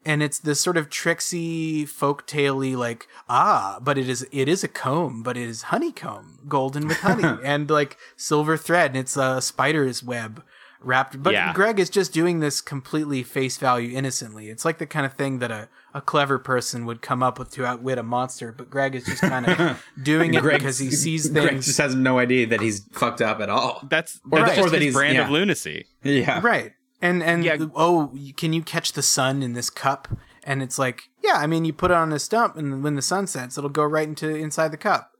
And 0.05 0.23
it's 0.23 0.39
this 0.39 0.59
sort 0.61 0.79
of 0.79 0.89
tricksy, 0.89 1.85
folktale 1.85 2.75
like 2.77 3.07
ah, 3.29 3.79
but 3.83 3.99
it 3.99 4.09
is 4.09 4.27
it 4.33 4.49
is 4.49 4.65
a 4.65 4.69
comb, 4.69 5.23
but 5.23 5.37
it 5.37 5.43
is 5.47 5.63
honeycomb, 5.65 6.39
golden 6.49 6.89
with 6.89 6.99
honey, 7.01 7.39
and 7.45 7.69
like 7.69 7.99
silver 8.17 8.57
thread, 8.57 8.93
and 8.93 8.97
it's 9.01 9.17
a 9.19 9.43
spider's 9.43 10.03
web 10.03 10.43
wrapped. 10.83 11.23
But 11.23 11.35
Yeah. 11.35 11.53
Greg 11.53 11.79
is 11.79 11.91
just 11.91 12.15
doing 12.15 12.41
this 12.41 12.63
completely 12.63 13.23
face 13.23 13.59
value 13.59 13.95
innocently. 13.95 14.49
It's 14.49 14.65
like 14.65 14.79
the 14.79 14.87
kind 14.87 15.05
of 15.05 15.13
thing 15.13 15.39
that 15.41 15.51
a, 15.51 15.69
a 15.93 16.01
clever 16.01 16.39
person 16.39 16.87
would 16.87 17.03
come 17.03 17.23
up 17.23 17.39
with 17.39 17.51
to 17.51 17.67
outwit 17.67 17.99
a 17.99 18.03
monster, 18.03 18.51
but 18.51 18.71
Greg 18.71 18.95
is 18.95 19.05
just 19.05 19.21
kind 19.21 19.47
of 19.47 19.85
doing 20.03 20.33
it 20.33 20.41
Greg- 20.41 20.61
because 20.61 20.79
he 20.79 20.91
sees 20.91 21.31
that 21.33 21.41
Greg 21.49 21.57
just 21.61 21.77
has 21.77 21.95
no 21.95 22.19
idea 22.19 22.47
that 22.47 22.63
he's 22.63 22.81
fucked 22.93 23.21
up 23.21 23.41
at 23.41 23.51
all. 23.51 23.87
That's, 23.91 24.19
Or 24.31 24.39
that's 24.39 24.57
that- 24.57 24.59
or 24.65 24.71
that 24.71 24.77
his 24.77 24.85
he's- 24.85 24.95
brand 24.95 25.17
yeah. 25.17 25.25
of 25.25 25.31
lunacy. 25.31 25.85
Yeah, 26.03 26.41
Right. 26.43 26.73
And 27.03 27.23
and 27.23 27.45
Yeah. 27.45 27.57
oh, 27.75 28.13
can 28.37 28.53
you 28.53 28.63
catch 28.63 28.93
the 28.93 29.03
sun 29.03 29.43
in 29.43 29.55
this 29.55 29.71
cup? 29.71 30.09
And 30.45 30.63
it's 30.63 30.79
like, 30.79 31.11
yeah, 31.23 31.35
I 31.35 31.47
mean, 31.47 31.65
you 31.65 31.73
put 31.73 31.91
it 31.91 31.97
on 31.97 32.13
a 32.13 32.19
stump, 32.19 32.57
and 32.57 32.83
when 32.83 32.95
the 32.95 33.03
sun 33.03 33.27
sets, 33.27 33.57
it'll 33.59 33.71
go 33.71 33.85
right 33.85 34.09
into 34.09 34.29
inside 34.35 34.69
the 34.71 34.77
cup. 34.77 35.13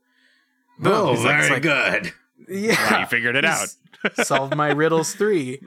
Boom. 0.79 0.93
Oh, 0.93 1.13
It's 1.13 1.23
like- 1.23 1.37
very 1.41 1.49
like, 1.53 1.61
good. 1.61 2.13
Yeah, 2.49 3.01
You 3.01 3.05
figured 3.05 3.35
it 3.35 3.45
out. 3.45 3.69
Solved 4.23 4.55
my 4.55 4.71
riddles 4.71 5.13
three. 5.13 5.61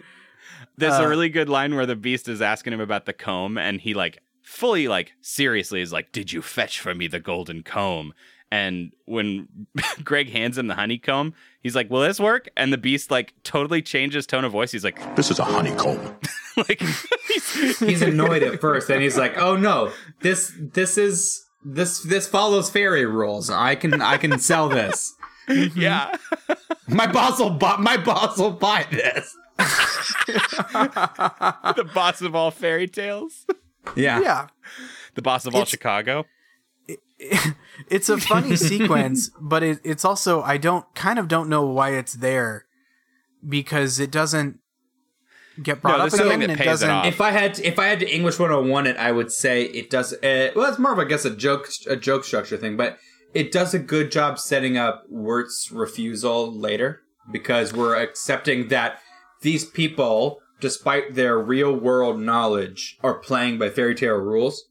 There's 0.77 0.95
Uh, 1.01 1.05
a 1.05 1.09
really 1.09 1.29
good 1.29 1.49
line 1.49 1.77
where 1.77 1.87
the 1.87 1.95
beast 1.97 2.29
is 2.29 2.43
asking 2.43 2.73
him 2.73 2.81
about 2.81 3.07
the 3.07 3.13
comb, 3.13 3.57
and 3.57 3.81
he 3.81 3.95
like 3.95 4.19
fully 4.43 4.89
like 4.89 5.13
seriously 5.21 5.81
is 5.81 5.93
like, 5.93 6.11
"Did 6.13 6.33
you 6.33 6.43
fetch 6.43 6.81
for 6.81 6.95
me 6.95 7.07
the 7.07 7.21
golden 7.21 7.63
comb?" 7.63 8.13
And 8.55 8.93
when 9.07 9.49
Greg 10.05 10.31
hands 10.31 10.59
him 10.59 10.69
the 10.69 10.77
honeycomb, 10.77 11.35
he's 11.61 11.75
like, 11.75 11.91
"Will 11.91 12.03
this 12.03 12.21
work?" 12.21 12.49
And 12.57 12.73
the 12.73 12.79
beast 12.79 13.11
like 13.11 13.35
totally 13.43 13.83
changes 13.83 14.27
tone 14.29 14.45
of 14.45 14.53
voice. 14.53 14.71
He's 14.71 14.85
like, 14.85 15.17
This 15.17 15.29
is 15.33 15.41
a 15.41 15.45
honeycomb. 15.45 15.99
like 16.57 16.81
he's, 17.29 17.79
He's 17.81 18.03
annoyed 18.03 18.45
at 18.45 18.61
first, 18.61 18.89
and 18.91 19.03
he's 19.03 19.19
like, 19.19 19.37
"Oh 19.39 19.57
no, 19.57 19.91
this 20.21 20.53
this 20.57 20.97
is 20.97 21.45
this 21.65 22.01
this 22.03 22.29
follows 22.29 22.71
fairy 22.71 23.07
rules. 23.07 23.51
I 23.51 23.75
can 23.75 24.01
I 24.01 24.19
can 24.19 24.39
sell 24.39 24.69
this. 24.69 25.15
yeah, 25.75 26.15
My 26.87 27.09
boss 27.11 27.41
will 27.41 27.51
buy 27.51 27.77
my 27.79 27.97
boss 27.97 28.39
will 28.39 28.53
buy 28.53 28.87
this." 28.91 29.35
the 31.77 31.91
boss 31.95 32.21
of 32.23 32.35
all 32.37 32.51
fairy 32.53 32.87
tales, 32.89 33.47
Yeah, 33.97 34.21
Yeah, 34.21 34.47
the 35.15 35.23
boss 35.23 35.45
of 35.47 35.55
all 35.55 35.63
It's- 35.63 35.71
Chicago. 35.71 36.25
it's 37.89 38.09
a 38.09 38.19
funny 38.19 38.57
sequence, 38.71 39.31
but 39.41 39.63
it, 39.63 39.81
it's 39.85 40.05
also 40.05 40.43
I 40.43 40.57
don't 40.57 40.85
kind 40.95 41.19
of 41.19 41.29
don't 41.29 41.49
know 41.49 41.65
why 41.67 41.91
it's 41.91 42.15
there 42.15 42.67
because 43.47 43.99
it 44.01 44.11
doesn't 44.11 44.59
get 45.63 45.81
brought 45.81 45.99
No, 45.99 46.05
up 46.05 46.11
there's 46.11 46.21
something 46.21 46.43
again. 46.43 46.57
that 46.57 46.63
It 46.63 46.65
doesn't. 46.65 46.91
off. 46.91 47.07
If 47.07 47.21
I 47.21 47.31
had 47.31 47.55
to, 47.55 47.67
if 47.67 47.79
I 47.79 47.87
had 47.87 48.01
to 48.01 48.13
English 48.15 48.39
101 48.39 48.87
it, 48.87 48.97
I 48.97 49.13
would 49.13 49.31
say 49.31 49.63
it 49.65 49.91
does. 49.91 50.13
Uh, 50.15 50.51
well, 50.57 50.69
it's 50.71 50.79
more 50.79 50.93
of 50.93 50.99
I 50.99 51.05
guess 51.05 51.25
a 51.25 51.35
joke 51.35 51.69
a 51.89 51.97
joke 51.97 52.25
structure 52.25 52.57
thing, 52.57 52.77
but 52.77 52.99
it 53.33 53.51
does 53.53 53.75
a 53.75 53.79
good 53.79 54.11
job 54.13 54.39
setting 54.39 54.77
up 54.77 55.05
Wirt's 55.09 55.71
refusal 55.73 56.53
later 56.53 57.01
because 57.33 57.73
we're 57.73 57.97
accepting 57.97 58.69
that 58.69 58.99
these 59.43 59.65
people, 59.65 60.41
despite 60.61 61.15
their 61.15 61.39
real 61.39 61.73
world 61.75 62.21
knowledge, 62.21 62.97
are 63.03 63.15
playing 63.15 63.59
by 63.59 63.71
fairy 63.71 63.95
tale 63.95 64.15
rules, 64.15 64.65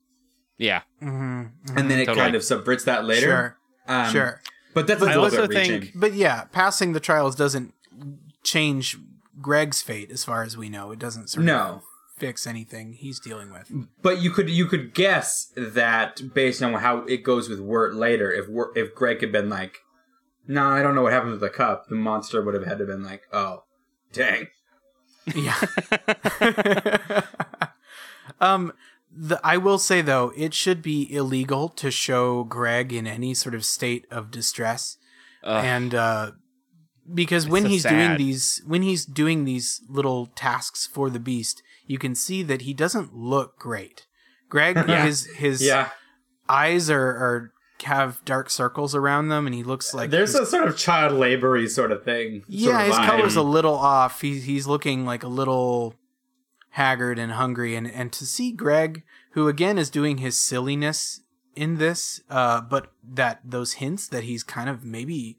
Yeah, 0.58 0.82
Mhm, 1.02 1.52
mhm. 1.66 1.78
and 1.80 1.90
then 1.92 2.00
it 2.00 2.06
Totally. 2.06 2.22
kind 2.24 2.36
of 2.36 2.44
subverts 2.44 2.84
that 2.86 3.06
later. 3.06 3.22
Sure, 3.28 3.58
Um, 3.88 4.12
sure. 4.12 4.42
But 4.74 4.88
that's 4.88 5.02
a 5.02 5.06
I 5.06 5.08
little 5.10 5.24
also 5.26 5.48
bit 5.48 5.58
reaching. 5.58 5.82
think- 5.82 5.92
But 5.96 6.14
yeah, 6.14 6.46
passing 6.46 6.94
the 6.94 7.00
trials 7.00 7.36
doesn't 7.36 7.74
change 8.44 8.98
Greg's 9.42 9.82
fate, 9.82 10.12
as 10.12 10.24
far 10.24 10.44
as 10.44 10.56
we 10.58 10.70
know. 10.70 10.92
It 10.92 11.00
doesn't 11.00 11.30
sort 11.30 11.46
No. 11.46 11.60
of 11.60 11.84
fix 12.18 12.46
anything 12.48 12.94
he's 12.94 13.20
dealing 13.20 13.52
with. 13.52 13.72
But 14.02 14.20
you 14.22 14.30
could 14.32 14.50
you 14.50 14.66
could 14.68 14.94
guess 14.94 15.52
that 15.58 16.34
based 16.34 16.62
on 16.64 16.74
how 16.76 17.00
it 17.06 17.24
goes 17.24 17.50
with 17.50 17.60
Wirt 17.60 17.96
later, 17.96 18.32
if 18.32 18.48
Wirt, 18.48 18.78
if 18.78 18.94
Greg 18.96 19.22
had 19.22 19.32
been 19.32 19.50
like, 19.50 19.80
"No, 20.48 20.68
I 20.70 20.82
don't 20.84 20.94
know 20.96 21.02
what 21.02 21.14
happened 21.14 21.32
with 21.32 21.42
the 21.42 21.50
cup," 21.50 21.88
the 21.90 21.96
monster 21.96 22.42
would 22.42 22.54
have 22.54 22.66
had 22.66 22.78
to 22.78 22.86
have 22.86 22.88
been 22.88 23.04
like, 23.04 23.24
"Oh, 23.34 23.64
dang." 24.14 24.48
Yeah. 25.34 25.60
um, 28.42 28.74
the 29.16 29.40
I 29.44 29.58
will 29.58 29.78
say 29.78 30.02
though, 30.02 30.32
it 30.36 30.54
should 30.54 30.82
be 30.82 31.12
illegal 31.14 31.70
to 31.70 31.92
show 31.92 32.44
Greg 32.44 32.92
in 32.94 33.06
any 33.08 33.34
sort 33.34 33.56
of 33.56 33.64
state 33.66 34.06
of 34.12 34.32
distress, 34.32 34.98
Ugh. 35.44 35.64
and 35.64 35.94
uh, 35.96 36.32
because 37.14 37.48
when 37.48 37.64
so 37.64 37.70
he's 37.70 37.84
doing 37.84 38.18
these 38.18 38.62
when 38.66 38.82
he's 38.82 39.06
doing 39.06 39.46
these 39.46 39.82
little 39.90 40.28
tasks 40.36 40.88
for 40.88 41.10
the 41.10 41.20
beast, 41.20 41.62
you 41.86 41.98
can 41.98 42.16
see 42.16 42.44
that 42.44 42.62
he 42.64 42.74
doesn't 42.74 43.14
look 43.14 43.58
great. 43.58 44.08
Greg, 44.50 44.76
Yeah. 44.88 45.06
his 45.06 45.26
his 45.36 45.62
Yeah, 45.64 45.90
eyes 46.50 46.90
are, 46.90 47.02
are 47.08 47.50
have 47.84 48.24
dark 48.24 48.50
circles 48.50 48.96
around 48.96 49.28
them, 49.28 49.46
and 49.46 49.54
he 49.54 49.62
looks 49.64 49.94
like 49.94 50.10
there's 50.10 50.36
a 50.36 50.46
sort 50.46 50.68
of 50.68 50.78
child 50.78 51.12
labory 51.14 51.68
sort 51.68 51.92
of 51.92 52.04
thing. 52.04 52.40
sort 52.44 52.46
yeah, 52.50 52.80
of 52.82 52.88
his 52.88 52.96
vibe. 52.96 53.06
color's 53.10 53.36
a 53.36 53.42
little 53.44 53.76
off. 53.76 54.22
He's 54.22 54.46
he's 54.46 54.66
looking 54.68 55.06
like 55.06 55.24
a 55.24 55.28
little 55.28 55.94
haggard 56.74 57.18
and 57.20 57.32
hungry, 57.34 57.76
and 57.76 57.90
and 57.90 58.12
to 58.14 58.26
see 58.26 58.52
Greg, 58.52 59.04
who 59.32 59.48
again 59.48 59.78
is 59.78 59.90
doing 59.90 60.18
his 60.20 60.40
silliness 60.40 61.22
in 61.56 61.78
this, 61.78 62.22
uh, 62.30 62.62
but 62.62 62.92
that 63.04 63.40
those 63.44 63.74
hints 63.74 64.08
that 64.08 64.24
he's 64.24 64.44
kind 64.44 64.70
of 64.70 64.84
maybe 64.84 65.38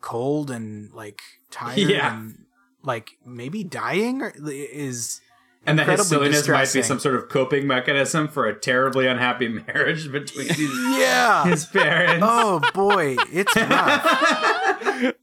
cold 0.00 0.50
and 0.50 0.92
like 0.92 1.20
tired 1.50 1.78
Yeah. 1.88 2.16
and 2.16 2.44
like 2.82 3.12
maybe 3.24 3.64
dying 3.64 4.20
or, 4.20 4.32
is 4.46 5.20
and 5.66 5.78
that 5.78 5.86
his 5.88 6.00
incredibly 6.00 6.04
silliness 6.32 6.48
might 6.48 6.58
be 6.58 6.62
distressing. 6.64 6.82
some 6.82 6.98
sort 6.98 7.14
of 7.14 7.28
coping 7.30 7.66
mechanism 7.66 8.28
for 8.28 8.46
a 8.46 8.54
terribly 8.54 9.06
unhappy 9.06 9.48
marriage 9.66 10.10
between 10.12 10.48
his, 10.52 10.70
yeah. 10.98 11.44
his 11.46 11.64
parents. 11.66 12.22
oh 12.26 12.60
boy, 12.74 13.16
it's 13.32 13.56
rough. 13.56 14.02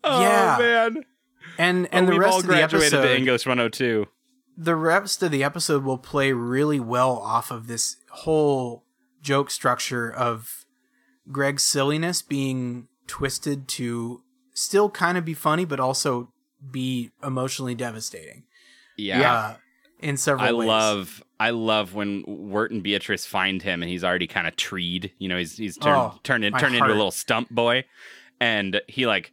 oh 0.03 0.21
Yeah. 0.21 0.55
man, 0.59 1.05
And 1.57 1.87
and 1.91 2.05
Oh, 2.05 2.05
the 2.07 2.11
we've 2.13 2.21
rest 2.21 2.33
all 2.33 2.39
of 2.39 2.45
the 2.47 2.53
graduated 2.53 2.93
episode, 2.93 3.01
to 3.07 3.17
English 3.17 3.45
102. 3.45 4.07
The 4.61 4.75
rest 4.75 5.23
of 5.23 5.31
the 5.31 5.43
episode 5.43 5.83
will 5.83 5.97
play 5.97 6.31
really 6.31 6.79
well 6.79 7.17
off 7.17 7.49
of 7.49 7.65
this 7.65 7.95
whole 8.11 8.83
joke 9.19 9.49
structure 9.49 10.11
of 10.11 10.65
Greg's 11.31 11.65
silliness 11.65 12.21
being 12.21 12.87
twisted 13.07 13.67
to 13.69 14.21
still 14.53 14.87
kind 14.91 15.17
of 15.17 15.25
be 15.25 15.33
funny, 15.33 15.65
but 15.65 15.79
also 15.79 16.31
be 16.69 17.09
emotionally 17.23 17.73
devastating. 17.73 18.43
Yeah. 18.97 19.33
Uh, 19.33 19.53
in 19.99 20.15
several 20.15 20.47
I 20.47 20.51
ways. 20.51 20.67
love 20.67 21.23
I 21.39 21.49
love 21.49 21.95
when 21.95 22.23
Wirt 22.27 22.71
and 22.71 22.83
Beatrice 22.83 23.25
find 23.25 23.63
him 23.63 23.81
and 23.81 23.89
he's 23.89 24.03
already 24.03 24.27
kind 24.27 24.45
of 24.45 24.55
treed. 24.55 25.11
You 25.17 25.29
know, 25.29 25.37
he's 25.37 25.57
he's 25.57 25.75
turned 25.77 25.95
Oh, 25.95 26.19
turned, 26.23 26.45
in, 26.45 26.53
my 26.53 26.59
turned 26.59 26.75
into 26.75 26.87
a 26.87 26.93
little 26.93 27.09
stump 27.09 27.49
boy, 27.49 27.85
and 28.39 28.79
he 28.87 29.07
like 29.07 29.31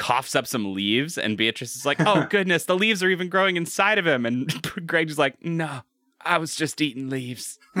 coughs 0.00 0.34
up 0.34 0.46
some 0.46 0.74
leaves, 0.74 1.16
and 1.18 1.36
Beatrice 1.36 1.76
is 1.76 1.86
like, 1.86 2.00
"Oh 2.00 2.26
goodness, 2.30 2.64
the 2.64 2.76
leaves 2.76 3.02
are 3.02 3.08
even 3.10 3.28
growing 3.28 3.56
inside 3.56 3.98
of 3.98 4.06
him," 4.06 4.26
and 4.26 4.50
Greg's 4.86 5.18
like, 5.18 5.36
"No, 5.44 5.82
I 6.20 6.38
was 6.38 6.56
just 6.56 6.80
eating 6.80 7.08
leaves." 7.08 7.58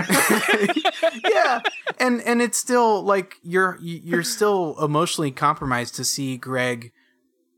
yeah, 1.24 1.60
and 1.98 2.20
and 2.22 2.40
it's 2.42 2.58
still 2.58 3.02
like 3.02 3.36
you're 3.42 3.78
you're 3.80 4.22
still 4.22 4.76
emotionally 4.82 5.30
compromised 5.30 5.94
to 5.96 6.04
see 6.04 6.36
Greg 6.36 6.92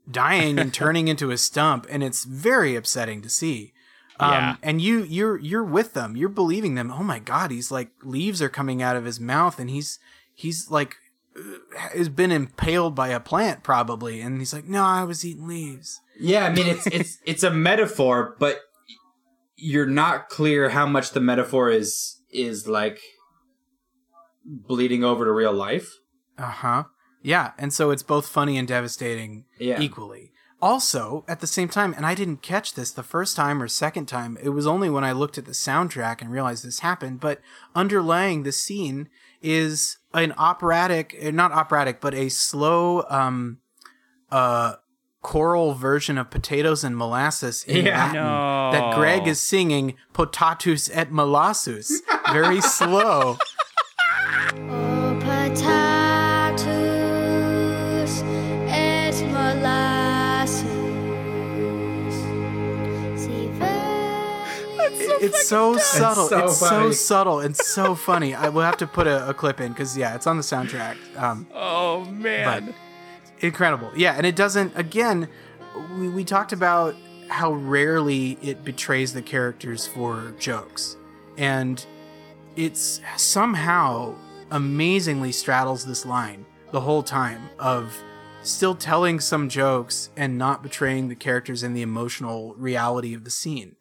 dying 0.09 0.59
and 0.59 0.73
turning 0.73 1.07
into 1.07 1.31
a 1.31 1.37
stump, 1.37 1.85
and 1.89 2.03
it's 2.03 2.23
very 2.23 2.75
upsetting 2.75 3.21
to 3.21 3.29
see. 3.29 3.73
Um, 4.19 4.31
Yeah. 4.31 4.55
and 4.61 4.81
you 4.81 5.03
you're 5.03 5.37
you're 5.39 5.63
with 5.63 5.93
them. 5.93 6.15
You're 6.15 6.29
believing 6.29 6.75
them. 6.75 6.91
Oh 6.91 7.03
my 7.03 7.19
god, 7.19 7.51
he's 7.51 7.71
like 7.71 7.89
leaves 8.03 8.41
are 8.41 8.49
coming 8.49 8.81
out 8.81 8.95
of 8.95 9.05
his 9.05 9.19
mouth, 9.19 9.59
and 9.59 9.69
he's 9.69 9.99
he's 10.33 10.69
like 10.69 10.95
has 11.93 12.09
been 12.09 12.31
impaled 12.31 12.95
by 12.95 13.09
a 13.09 13.19
plant 13.19 13.63
probably, 13.63 14.21
and 14.21 14.39
he's 14.39 14.53
like, 14.53 14.65
no, 14.65 14.83
I 14.83 15.03
was 15.03 15.25
eating 15.25 15.47
leaves. 15.47 15.99
Yeah, 16.19 16.45
I 16.45 16.51
mean 16.53 16.67
it's 16.67 16.85
it's 16.87 17.17
it's 17.25 17.43
a 17.43 17.51
metaphor, 17.51 18.35
but 18.39 18.59
you're 19.55 19.85
not 19.87 20.29
clear 20.29 20.69
how 20.69 20.85
much 20.85 21.11
the 21.11 21.19
metaphor 21.19 21.69
is 21.69 22.21
is 22.31 22.67
like 22.67 22.99
bleeding 24.45 25.03
over 25.03 25.25
to 25.25 25.31
real 25.31 25.53
life. 25.53 25.89
Uh 26.37 26.43
huh. 26.47 26.83
Yeah, 27.21 27.51
and 27.57 27.71
so 27.71 27.91
it's 27.91 28.03
both 28.03 28.27
funny 28.27 28.57
and 28.57 28.67
devastating 28.67 29.45
Yeah. 29.57 29.79
equally. 29.79 30.31
Also, 30.61 31.25
at 31.27 31.41
the 31.41 31.47
same 31.47 31.67
time, 31.67 31.93
and 31.97 32.05
I 32.05 32.15
didn't 32.15 32.41
catch 32.41 32.73
this 32.73 32.91
the 32.91 33.03
first 33.03 33.35
time 33.35 33.61
or 33.61 33.67
second 33.67 34.05
time, 34.05 34.37
it 34.41 34.49
was 34.49 34.65
only 34.65 34.89
when 34.89 35.03
I 35.03 35.11
looked 35.11 35.37
at 35.37 35.45
the 35.45 35.51
soundtrack 35.51 36.21
and 36.21 36.31
realized 36.31 36.65
this 36.65 36.79
happened, 36.79 37.19
but 37.19 37.41
underlying 37.75 38.43
the 38.43 38.51
scene 38.53 39.09
is 39.43 39.97
an 40.13 40.33
operatic, 40.37 41.15
eh, 41.19 41.29
not 41.31 41.51
operatic, 41.51 42.01
but 42.01 42.13
a 42.15 42.29
slow 42.29 43.05
um 43.09 43.59
uh 44.31 44.75
choral 45.21 45.73
version 45.73 46.17
of 46.17 46.29
potatoes 46.29 46.83
and 46.83 46.97
molasses 46.97 47.63
in 47.63 47.85
Yeah. 47.85 48.05
Latin 48.05 48.71
that 48.73 48.95
Greg 48.95 49.27
is 49.27 49.39
singing 49.39 49.95
potatus 50.13 50.89
et 50.93 51.11
molassus 51.11 51.91
very 52.31 52.59
slow. 52.61 53.37
it's 65.23 65.47
so 65.47 65.77
subtle. 65.77 66.27
so 66.27 66.45
it's 66.45 66.57
so 66.57 66.91
subtle 66.91 67.39
and 67.39 67.55
so 67.55 67.95
funny. 67.95 68.33
I 68.35 68.49
will 68.49 68.61
have 68.63 68.77
to 68.77 68.87
put 68.87 69.07
a, 69.07 69.29
a 69.29 69.33
clip 69.33 69.59
in 69.61 69.71
because 69.71 69.97
yeah, 69.97 70.15
it's 70.15 70.27
on 70.27 70.37
the 70.37 70.43
soundtrack. 70.43 70.97
Um, 71.17 71.47
Oh 71.53 72.05
man. 72.05 72.65
but 72.65 72.75
incredible. 73.45 73.91
Yeah, 73.95 74.13
and 74.13 74.25
it 74.25 74.35
doesn't. 74.35 74.77
Again, 74.77 75.27
we, 75.97 76.09
we 76.09 76.23
talked 76.23 76.53
about 76.53 76.95
how 77.29 77.53
rarely 77.53 78.37
it 78.41 78.63
betrays 78.63 79.13
the 79.13 79.21
characters 79.21 79.87
for 79.87 80.33
jokes, 80.39 80.97
and 81.37 81.85
it's 82.55 83.01
somehow 83.17 84.13
amazingly 84.51 85.31
straddles 85.31 85.85
this 85.85 86.05
line 86.05 86.45
the 86.71 86.81
whole 86.81 87.01
time 87.03 87.49
of 87.57 87.97
still 88.43 88.75
telling 88.75 89.19
some 89.19 89.49
jokes 89.49 90.09
and 90.17 90.37
not 90.37 90.61
betraying 90.61 91.07
the 91.07 91.15
characters 91.15 91.63
and 91.63 91.75
the 91.75 91.81
emotional 91.81 92.53
reality 92.57 93.13
of 93.13 93.23
the 93.23 93.29
scene 93.31 93.75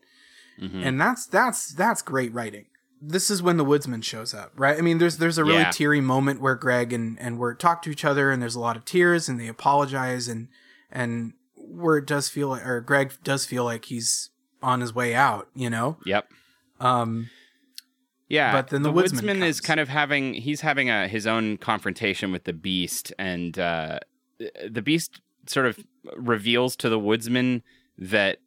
and 0.60 1.00
that's 1.00 1.26
that's 1.26 1.72
that's 1.72 2.02
great 2.02 2.32
writing. 2.32 2.66
This 3.04 3.30
is 3.30 3.42
when 3.42 3.56
the 3.56 3.64
woodsman 3.64 4.02
shows 4.02 4.32
up, 4.32 4.52
right? 4.56 4.78
I 4.78 4.80
mean, 4.80 4.98
there's 4.98 5.16
there's 5.18 5.38
a 5.38 5.44
really 5.44 5.58
Yeah. 5.60 5.70
teary 5.72 6.00
moment 6.00 6.40
where 6.40 6.54
Greg 6.54 6.92
and 6.92 7.18
and 7.18 7.38
Wirt 7.38 7.58
talk 7.58 7.82
to 7.82 7.90
each 7.90 8.04
other, 8.04 8.30
and 8.30 8.40
there's 8.40 8.54
a 8.54 8.60
lot 8.60 8.76
of 8.76 8.84
tears, 8.84 9.28
and 9.28 9.40
they 9.40 9.48
apologize, 9.48 10.28
and 10.28 10.48
and 10.90 11.32
Wirt 11.56 12.06
does 12.06 12.28
feel 12.28 12.48
like, 12.48 12.64
or 12.66 12.80
Greg 12.80 13.12
does 13.24 13.44
feel 13.46 13.64
like 13.64 13.86
he's 13.86 14.30
on 14.62 14.80
his 14.80 14.94
way 14.94 15.14
out, 15.14 15.48
you 15.54 15.68
know. 15.68 15.96
Yep. 16.06 16.28
Um, 16.78 17.30
Yeah, 18.28 18.52
But 18.52 18.68
then 18.68 18.82
the 18.82 18.92
woodsman 18.92 19.42
is 19.42 19.60
kind 19.60 19.80
of 19.80 19.88
having 19.88 20.34
he's 20.34 20.60
having 20.60 20.88
a 20.88 21.08
his 21.08 21.26
own 21.26 21.56
confrontation 21.58 22.30
with 22.30 22.44
the 22.44 22.52
beast, 22.52 23.12
and 23.18 23.58
uh, 23.58 23.98
the 24.68 24.80
beast 24.82 25.20
sort 25.46 25.66
of 25.66 25.78
reveals 26.16 26.76
to 26.76 26.88
the 26.88 26.98
woodsman 26.98 27.62
that 27.98 28.38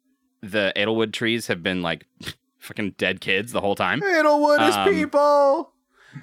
the 0.50 0.72
Edelwood 0.76 1.12
trees 1.12 1.46
have 1.48 1.62
been 1.62 1.82
like 1.82 2.06
fucking 2.58 2.94
dead 2.98 3.20
kids 3.20 3.52
the 3.52 3.60
whole 3.60 3.74
time. 3.74 4.00
Edelwood 4.00 4.66
is 4.68 4.74
Um, 4.76 4.88
people. 4.92 5.72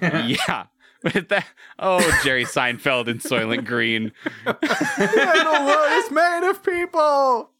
yeah. 0.00 0.66
With 1.02 1.28
that, 1.28 1.46
oh 1.78 2.00
Jerry 2.24 2.44
Seinfeld 2.46 3.08
in 3.08 3.18
Soylent 3.18 3.66
Green, 3.66 4.10
Edelwood 4.46 5.98
is 6.04 6.10
made 6.10 6.48
of 6.48 6.62
people. 6.62 7.50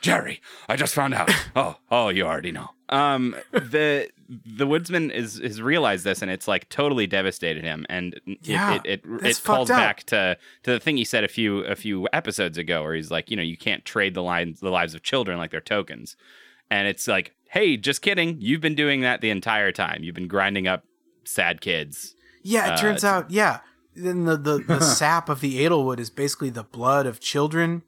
Jerry, 0.00 0.40
I 0.68 0.76
just 0.76 0.94
found 0.94 1.14
out. 1.14 1.30
Oh, 1.56 1.76
oh, 1.90 2.08
you 2.10 2.24
already 2.24 2.52
know. 2.52 2.70
Um, 2.90 3.34
the 3.52 4.08
the 4.28 4.66
woodsman 4.66 5.10
is 5.10 5.38
has 5.38 5.62
realized 5.62 6.04
this, 6.04 6.20
and 6.22 6.30
it's 6.30 6.46
like 6.46 6.68
totally 6.68 7.06
devastated 7.06 7.64
him, 7.64 7.86
and 7.88 8.14
it 8.26 8.38
Yeah, 8.42 8.74
it 8.74 8.82
it, 8.84 8.90
it, 9.04 9.20
that's 9.22 9.40
calls 9.40 9.70
up. 9.70 9.78
back 9.78 10.04
to 10.04 10.36
to 10.64 10.70
the 10.72 10.80
thing 10.80 10.96
he 10.98 11.04
said 11.04 11.24
a 11.24 11.28
few 11.28 11.60
a 11.64 11.74
few 11.74 12.08
episodes 12.12 12.58
ago, 12.58 12.82
where 12.82 12.94
he's 12.94 13.10
like, 13.10 13.30
you 13.30 13.36
know, 13.36 13.42
you 13.42 13.56
can't 13.56 13.84
trade 13.84 14.14
the 14.14 14.22
lives 14.22 14.60
the 14.60 14.70
lives 14.70 14.94
of 14.94 15.02
children 15.02 15.38
like 15.38 15.50
they're 15.50 15.60
tokens, 15.60 16.16
and 16.70 16.86
it's 16.88 17.08
like, 17.08 17.34
hey, 17.50 17.76
just 17.76 18.02
kidding, 18.02 18.36
you've 18.40 18.60
been 18.60 18.74
doing 18.74 19.00
that 19.00 19.20
the 19.22 19.30
entire 19.30 19.72
time. 19.72 20.02
You've 20.02 20.14
been 20.14 20.28
grinding 20.28 20.68
up 20.68 20.84
sad 21.24 21.60
kids. 21.62 22.14
Yeah, 22.42 22.66
it 22.68 22.72
Uh, 22.72 22.76
turns 22.76 23.04
out, 23.04 23.30
yeah. 23.30 23.60
Then 23.94 24.26
the, 24.26 24.36
the, 24.36 24.58
the 24.58 24.80
sap 24.98 25.28
of 25.28 25.40
the 25.40 25.64
Edelwood 25.64 25.98
is 25.98 26.08
basically 26.10 26.50
the 26.50 26.62
blood 26.62 27.04
of 27.06 27.18
children 27.20 27.82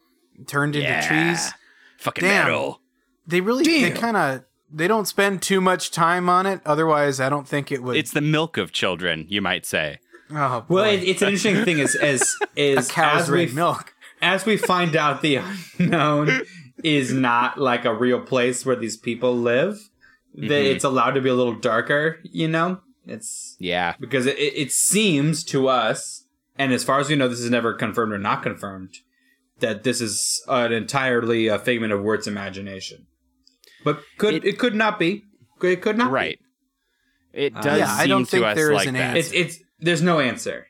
turned 0.47 0.74
into 0.74 0.88
Yeah. 0.88 1.07
trees. 1.07 1.53
Fucking 1.99 2.22
Damn. 2.22 2.47
metal. 2.47 2.80
They 3.26 3.41
really, 3.41 3.62
they 3.64 3.91
kind 3.93 4.16
of, 4.16 4.45
they 4.73 4.89
don't 4.89 5.07
spend 5.07 5.43
too 5.43 5.61
much 5.61 5.91
time 5.91 6.29
on 6.29 6.47
it. 6.47 6.61
Otherwise, 6.64 7.21
I 7.21 7.29
don't 7.29 7.47
think 7.49 7.71
it 7.73 7.83
would. 7.83 7.97
It's 7.97 8.12
the 8.12 8.21
milk 8.21 8.57
of 8.57 8.73
children, 8.73 9.27
you 9.29 9.41
might 9.43 9.66
say. 9.66 9.99
oh, 10.31 10.64
Well, 10.68 10.85
boy. 10.85 10.89
it, 10.95 11.03
it's 11.05 11.23
an 11.23 11.29
interesting 11.29 11.64
thing 11.64 11.79
is 11.79 11.95
as 11.97 12.35
is 12.57 12.89
cow's 12.91 13.23
as 13.23 13.31
we 13.31 13.47
milk. 13.47 13.95
as 14.23 14.47
we 14.47 14.57
find 14.57 14.95
out 14.97 15.23
the 15.23 15.41
unknown 15.79 16.43
is 16.85 17.12
not 17.12 17.59
like 17.59 17.85
a 17.85 17.95
real 17.95 18.21
place 18.21 18.64
where 18.64 18.77
these 18.77 18.97
people 18.97 19.37
live. 19.37 19.79
That 20.35 20.49
Mhm. 20.49 20.75
it's 20.75 20.85
allowed 20.85 21.12
to 21.12 21.21
be 21.21 21.29
a 21.29 21.35
little 21.35 21.57
darker. 21.57 22.21
You 22.23 22.47
know, 22.47 22.81
it's 23.07 23.57
Yeah. 23.59 23.95
because 23.99 24.27
it, 24.27 24.39
it 24.39 24.55
it 24.57 24.73
seems 24.73 25.43
to 25.45 25.66
us, 25.68 26.25
and 26.57 26.73
as 26.73 26.85
far 26.85 27.01
as 27.01 27.09
we 27.09 27.16
know, 27.16 27.27
this 27.29 27.41
is 27.41 27.51
never 27.51 27.75
confirmed 27.75 28.12
or 28.12 28.18
not 28.18 28.43
confirmed, 28.45 28.95
that 29.59 29.83
this 29.83 30.01
is 30.01 30.41
an 30.49 30.73
entirely 30.73 31.49
a 31.49 31.59
figment 31.59 31.93
of 31.93 32.01
Wirt's 32.03 32.29
imagination. 32.29 33.07
But 33.85 34.03
could 34.18 34.35
it, 34.35 34.45
It- 34.45 34.59
could 34.59 34.74
not 34.74 34.99
be? 34.99 35.24
It 35.62 35.81
could 35.83 35.97
not. 35.99 36.09
be. 36.09 36.12
Right. 36.12 36.39
It 37.33 37.55
Uh, 37.57 37.61
does 37.61 37.78
Yeah, 37.78 37.93
I 37.95 38.01
seem 38.01 38.09
don't 38.09 38.24
to 38.24 38.31
think 38.31 38.45
us 38.45 38.57
there 38.57 38.70
is 38.72 38.76
like 38.76 38.89
an 38.89 38.95
that. 38.95 39.16
answer. 39.16 39.18
It's 39.35 39.57
it's 39.57 39.64
there's 39.78 40.03
no 40.03 40.20
answer. 40.20 40.66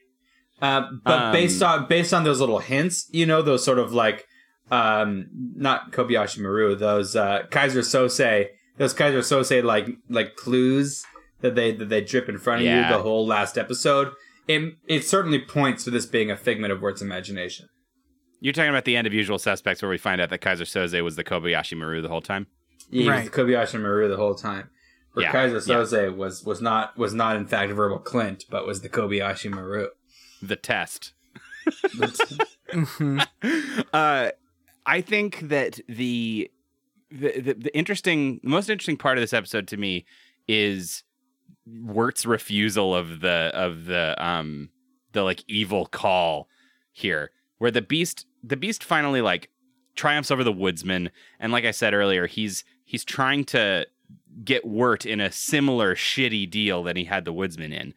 Uh, 0.60 0.82
but 1.04 1.18
Um, 1.22 1.32
based 1.32 1.62
on 1.62 1.86
based 1.88 2.12
on 2.12 2.24
those 2.24 2.38
little 2.40 2.58
hints, 2.58 3.08
you 3.12 3.24
know, 3.26 3.40
those 3.42 3.64
sort 3.64 3.78
of 3.78 3.92
like 3.92 4.26
um 4.70 5.26
not 5.56 5.90
Kobayashi 5.92 6.38
Maru, 6.40 6.76
those 6.76 7.16
uh 7.16 7.44
Kaiser 7.50 7.80
Soze, 7.80 8.48
those 8.76 8.92
Kaiser 8.92 9.20
Soze 9.20 9.62
like 9.64 9.88
like 10.08 10.36
clues 10.36 11.04
that 11.40 11.54
they 11.54 11.72
that 11.72 11.88
they 11.88 12.02
drip 12.02 12.28
in 12.28 12.36
front 12.38 12.60
of 12.60 12.66
Yeah. 12.66 12.88
you 12.90 12.96
the 12.96 13.02
whole 13.02 13.26
last 13.26 13.56
episode. 13.56 14.12
It 14.46 14.74
it 14.86 15.04
certainly 15.04 15.38
points 15.38 15.84
to 15.84 15.90
this 15.90 16.04
being 16.06 16.30
a 16.30 16.36
figment 16.36 16.72
of 16.72 16.82
Wirt's 16.82 17.00
imagination. 17.02 17.68
You're 18.40 18.52
talking 18.52 18.70
about 18.70 18.84
the 18.84 18.96
end 18.96 19.06
of 19.06 19.12
Usual 19.14 19.38
Suspects, 19.38 19.82
where 19.82 19.90
we 19.90 19.98
find 19.98 20.20
out 20.20 20.30
that 20.30 20.40
Kaiser 20.40 20.64
Soze 20.64 21.02
was 21.02 21.16
the 21.16 21.24
Kobayashi 21.24 21.76
Maru 21.76 22.00
the 22.02 22.08
whole 22.08 22.22
time. 22.22 22.46
Yeah, 22.90 23.02
he 23.02 23.08
was 23.08 23.18
Right. 23.18 23.30
Kobayashi 23.30 23.80
Maru 23.80 24.08
the 24.08 24.16
whole 24.16 24.34
time. 24.34 24.70
Where 25.12 25.24
Yeah, 25.24 25.32
Kaiser 25.32 25.54
yeah. 25.72 25.78
Soze 25.78 26.16
was 26.16 26.44
was 26.44 26.60
not 26.60 26.96
was 26.96 27.14
not 27.14 27.36
in 27.36 27.46
fact 27.46 27.72
Verbal 27.72 28.00
Kint, 28.00 28.44
but 28.50 28.66
was 28.66 28.82
the 28.82 28.88
Kobayashi 28.88 29.50
Maru. 29.50 29.88
The 30.42 30.56
test. 30.56 31.12
Mhm. 32.72 33.26
Uh, 33.92 34.30
I 34.86 35.00
think 35.00 35.40
that 35.48 35.80
the, 35.88 36.50
the 37.10 37.40
the 37.40 37.54
the 37.54 37.76
interesting, 37.76 38.38
the 38.44 38.48
most 38.48 38.70
interesting 38.70 38.96
part 38.96 39.18
of 39.18 39.22
this 39.22 39.32
episode 39.32 39.66
to 39.68 39.76
me 39.76 40.04
is 40.46 41.02
Wirt's 41.66 42.24
refusal 42.24 42.94
of 42.94 43.20
the 43.20 43.50
of 43.54 43.86
the 43.86 44.14
um 44.24 44.70
the 45.12 45.22
like 45.24 45.42
evil 45.48 45.86
call 45.86 46.48
here, 46.92 47.32
where 47.58 47.70
the 47.72 47.82
beast 47.82 48.26
the 48.44 48.56
beast 48.56 48.84
finally 48.84 49.20
like 49.20 49.50
triumphs 49.96 50.30
over 50.30 50.44
the 50.44 50.52
woodsman, 50.52 51.10
and 51.40 51.50
like 51.52 51.64
I 51.64 51.72
said 51.72 51.92
earlier, 51.92 52.26
he's 52.28 52.64
he's 52.90 53.04
trying 53.04 53.44
to 53.44 53.86
get 54.44 54.64
Wirt 54.66 55.06
in 55.06 55.20
a 55.20 55.30
similar 55.30 55.94
shitty 55.94 56.50
deal 56.50 56.82
that 56.82 56.96
he 56.96 57.04
had 57.04 57.24
the 57.24 57.32
woodsman 57.32 57.72
in, 57.72 57.94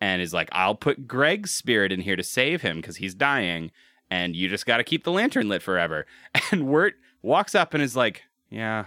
and 0.00 0.20
is 0.20 0.34
like, 0.34 0.48
I'll 0.50 0.74
put 0.74 1.06
Greg's 1.06 1.52
spirit 1.52 1.92
in 1.92 2.00
here 2.00 2.16
to 2.16 2.24
save 2.24 2.62
him 2.62 2.78
because 2.78 2.96
he's 2.96 3.14
dying, 3.14 3.70
and 4.10 4.34
you 4.34 4.48
just 4.48 4.66
got 4.66 4.78
to 4.78 4.84
keep 4.84 5.04
the 5.04 5.12
lantern 5.12 5.48
lit 5.48 5.62
forever. 5.62 6.06
And 6.50 6.66
Wirt 6.66 6.94
walks 7.22 7.54
up 7.54 7.72
and 7.72 7.82
is 7.82 7.94
like, 7.96 8.22
Yeah, 8.50 8.86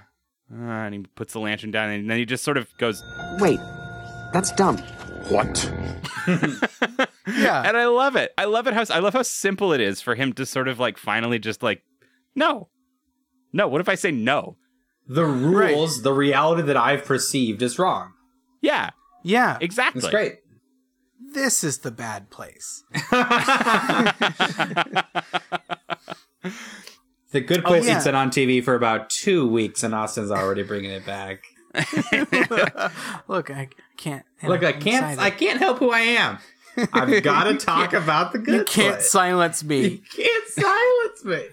uh, 0.53 0.57
and 0.57 0.93
he 0.93 1.01
puts 1.15 1.31
the 1.33 1.39
lantern 1.39 1.71
down, 1.71 1.89
and 1.89 2.09
then 2.09 2.17
he 2.17 2.25
just 2.25 2.43
sort 2.43 2.57
of 2.57 2.67
goes, 2.77 3.01
Wait, 3.39 3.59
that's 4.33 4.51
dumb. 4.51 4.77
What? 5.29 5.71
Yeah. 7.27 7.63
and 7.65 7.75
I 7.75 7.87
love 7.87 8.15
it. 8.15 8.31
I 8.37 8.45
love 8.45 8.67
it. 8.67 8.73
How 8.75 8.83
I 8.91 8.99
love 8.99 9.13
how 9.13 9.23
simple 9.23 9.73
it 9.73 9.81
is 9.81 9.99
for 9.99 10.13
him 10.13 10.31
to 10.33 10.45
sort 10.45 10.67
of 10.67 10.79
like 10.79 10.97
finally 10.99 11.39
just 11.39 11.63
like, 11.63 11.81
no, 12.35 12.69
no. 13.51 13.67
What 13.67 13.81
if 13.81 13.89
I 13.89 13.95
say 13.95 14.11
no? 14.11 14.57
The 15.07 15.25
rules, 15.25 16.01
the 16.01 16.13
reality 16.13 16.63
that 16.63 16.77
I've 16.77 17.05
perceived 17.05 17.61
is 17.61 17.77
wrong. 17.77 18.13
Yeah, 18.61 18.89
Yeah. 19.23 19.57
exactly. 19.61 19.99
It's 19.99 20.09
great. 20.09 20.39
This 21.33 21.63
is 21.63 21.79
the 21.79 21.91
bad 21.91 22.29
place. 22.29 22.83
The 27.31 27.41
good 27.41 27.63
oh, 27.65 27.67
place 27.67 27.83
Oh, 27.83 27.87
yeah. 27.87 27.95
it's 27.97 28.05
been 28.05 28.15
on 28.15 28.29
TV 28.29 28.63
for 28.63 28.75
about 28.75 29.09
two 29.09 29.45
weeks, 29.47 29.83
and 29.83 29.93
Austin's 29.93 30.31
already 30.31 30.63
bringing 30.63 30.91
it 30.91 31.05
back. 31.05 31.43
Look, 33.27 33.51
I 33.51 33.67
can't. 33.97 34.23
Look, 34.43 34.61
know, 34.61 34.67
I 34.69 34.71
I'm 34.71 34.79
can't. 34.79 35.05
excited. 35.11 35.19
I 35.19 35.29
can't 35.31 35.59
help 35.59 35.79
who 35.79 35.91
I 35.91 35.99
am. 35.99 36.37
I've 36.93 37.21
got 37.23 37.43
to 37.45 37.55
talk 37.65 37.91
about 37.93 38.31
the 38.31 38.39
good. 38.39 38.53
You 38.59 38.63
can't 38.63 38.95
place. 38.95 39.11
silence 39.11 39.63
me. 39.65 39.81
You 39.85 39.99
can't 40.15 40.47
silence 40.47 41.25
me. 41.25 41.43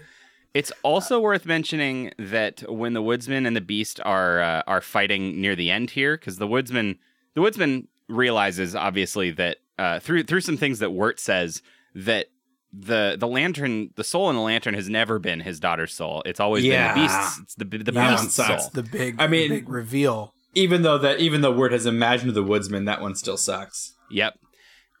It's 0.53 0.71
also 0.83 1.19
worth 1.19 1.45
mentioning 1.45 2.11
that 2.19 2.63
when 2.71 2.93
the 2.93 3.01
woodsman 3.01 3.45
and 3.45 3.55
the 3.55 3.61
beast 3.61 3.99
are 4.05 4.39
uh, 4.41 4.61
are 4.67 4.81
fighting 4.81 5.41
near 5.41 5.55
the 5.55 5.71
end 5.71 5.91
here, 5.91 6.15
because 6.17 6.37
the 6.37 6.47
woodsman 6.47 6.99
the 7.33 7.41
woodsman 7.41 7.87
realizes 8.07 8.75
obviously 8.75 9.31
that 9.31 9.57
uh, 9.79 9.99
through 9.99 10.23
through 10.23 10.41
some 10.41 10.57
things 10.57 10.79
that 10.79 10.91
Wirt 10.91 11.19
says 11.19 11.61
that 11.95 12.27
the 12.71 13.15
the 13.19 13.27
lantern, 13.27 13.89
the 13.95 14.03
soul 14.03 14.29
in 14.29 14.35
the 14.35 14.41
lantern, 14.41 14.73
has 14.75 14.89
never 14.89 15.17
been 15.19 15.39
his 15.39 15.59
daughter's 15.59 15.93
soul. 15.93 16.21
It's 16.25 16.39
always 16.39 16.63
Yeah. 16.63 16.93
been 16.93 17.03
the 17.03 17.07
beast's. 17.07 17.39
It's 17.39 17.55
the 17.55 17.65
the 17.65 17.91
That 17.91 18.11
one 18.13 18.13
beast's 18.23 18.35
sucks. 18.35 18.63
soul. 18.63 18.71
The 18.73 18.83
big, 18.83 19.15
I 19.19 19.27
mean- 19.27 19.49
big 19.49 19.69
reveal. 19.69 20.33
Even 20.55 20.83
though 20.83 20.99
that, 20.99 21.19
even 21.19 21.41
though 21.41 21.51
Wirt 21.51 21.71
has 21.71 21.87
imagined 21.87 22.35
the 22.35 22.43
woodsman, 22.43 22.85
that 22.85 23.01
one 23.01 23.15
still 23.15 23.37
sucks. 23.37 23.95
Yep. 24.11 24.37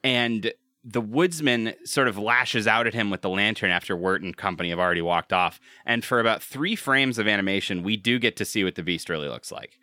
And 0.03 0.51
the 0.83 1.01
woodsman 1.01 1.73
sort 1.85 2.07
of 2.09 2.17
lashes 2.17 2.67
out 2.67 2.87
at 2.87 2.93
him 2.93 3.09
with 3.09 3.21
the 3.21 3.29
lantern 3.29 3.71
after 3.71 3.95
Wirt 3.95 4.21
and 4.21 4.35
company 4.35 4.69
have 4.69 4.79
already 4.79 5.01
walked 5.01 5.31
off. 5.31 5.59
And 5.85 6.03
for 6.03 6.19
about 6.19 6.43
three 6.43 6.75
frames 6.75 7.17
of 7.17 7.27
animation, 7.27 7.83
we 7.83 7.95
do 7.95 8.19
get 8.19 8.35
to 8.37 8.45
see 8.45 8.63
what 8.65 8.75
the 8.75 8.83
beast 8.83 9.07
really 9.07 9.29
looks 9.29 9.51
like. 9.51 9.79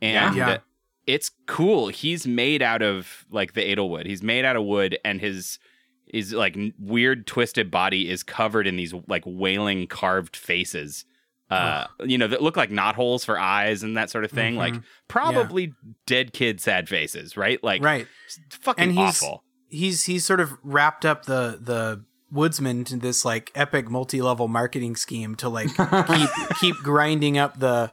And 0.00 0.36
Yeah. 0.36 0.48
Yeah. 0.50 0.58
it's 1.06 1.30
cool. 1.46 1.88
He's 1.88 2.26
made 2.26 2.62
out 2.62 2.82
of 2.82 3.26
like 3.30 3.54
the 3.54 3.62
Edelwood. 3.62 4.06
He's 4.06 4.22
made 4.22 4.44
out 4.44 4.54
of 4.56 4.62
wood, 4.64 4.98
and 5.04 5.20
his 5.20 5.58
his 6.06 6.32
like 6.32 6.56
weird 6.78 7.26
twisted 7.26 7.70
body 7.70 8.08
is 8.08 8.22
covered 8.22 8.66
in 8.66 8.76
these 8.76 8.94
like 9.08 9.24
wailing 9.26 9.86
carved 9.88 10.36
faces. 10.36 11.04
Uh, 11.50 11.86
you 12.04 12.16
know, 12.18 12.26
that 12.28 12.42
look 12.42 12.56
like 12.58 12.70
knot 12.70 12.94
holes 12.94 13.24
for 13.24 13.38
eyes 13.38 13.82
and 13.82 13.96
that 13.96 14.08
sort 14.10 14.22
of 14.24 14.30
thing. 14.30 14.54
Like 14.56 14.74
Mhm. 14.74 14.84
probably 15.08 15.72
dead 16.06 16.32
kid 16.34 16.60
sad 16.60 16.88
faces, 16.90 17.36
right? 17.38 17.62
Like 17.64 17.82
Right. 17.82 18.06
fucking 18.50 18.82
and 18.84 18.92
he's 18.92 19.22
awful. 19.22 19.44
He's 19.68 20.04
he's 20.04 20.24
sort 20.24 20.40
of 20.40 20.52
wrapped 20.62 21.04
up 21.04 21.24
the 21.26 21.58
the 21.60 22.02
woodsman 22.30 22.84
to 22.84 22.96
this 22.96 23.24
like 23.24 23.50
epic 23.54 23.88
multi-level 23.90 24.48
marketing 24.48 24.94
scheme 24.96 25.34
to 25.34 25.48
like 25.48 25.68
keep 26.06 26.30
keep 26.60 26.76
grinding 26.76 27.38
up 27.38 27.58
the 27.58 27.90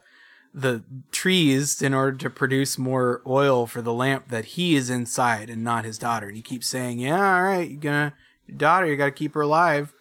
the 0.54 0.84
trees 1.12 1.82
in 1.82 1.94
order 1.94 2.16
to 2.18 2.30
produce 2.30 2.78
more 2.78 3.22
oil 3.28 3.66
for 3.68 3.82
the 3.82 3.94
lamp 3.94 4.30
that 4.30 4.46
he 4.46 4.76
is 4.76 4.90
inside 4.90 5.50
and 5.50 5.64
not 5.64 5.84
his 5.86 5.98
daughter 5.98 6.28
and 6.28 6.36
he 6.36 6.42
keeps 6.42 6.68
saying 6.68 7.00
yeah 7.00 7.36
all 7.38 7.44
right 7.44 7.70
you're 7.72 7.80
gonna 7.80 8.14
your 8.48 8.58
daughter 8.58 8.86
you 8.88 8.96
gotta 8.96 9.12
keep 9.12 9.34
her 9.34 9.42
alive 9.42 9.94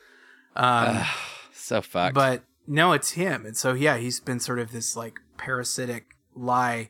um 0.57 1.01
so 1.53 1.81
fucked. 1.81 2.15
but 2.15 2.43
no 2.67 2.93
it's 2.93 3.13
him 3.13 3.45
and 3.47 3.57
so 3.57 3.73
yeah 3.73 3.97
he's 3.97 4.21
been 4.21 4.39
sort 4.41 4.59
of 4.59 4.71
this 4.73 4.97
like 4.97 5.19
parasitic 5.37 6.15
lie 6.35 6.89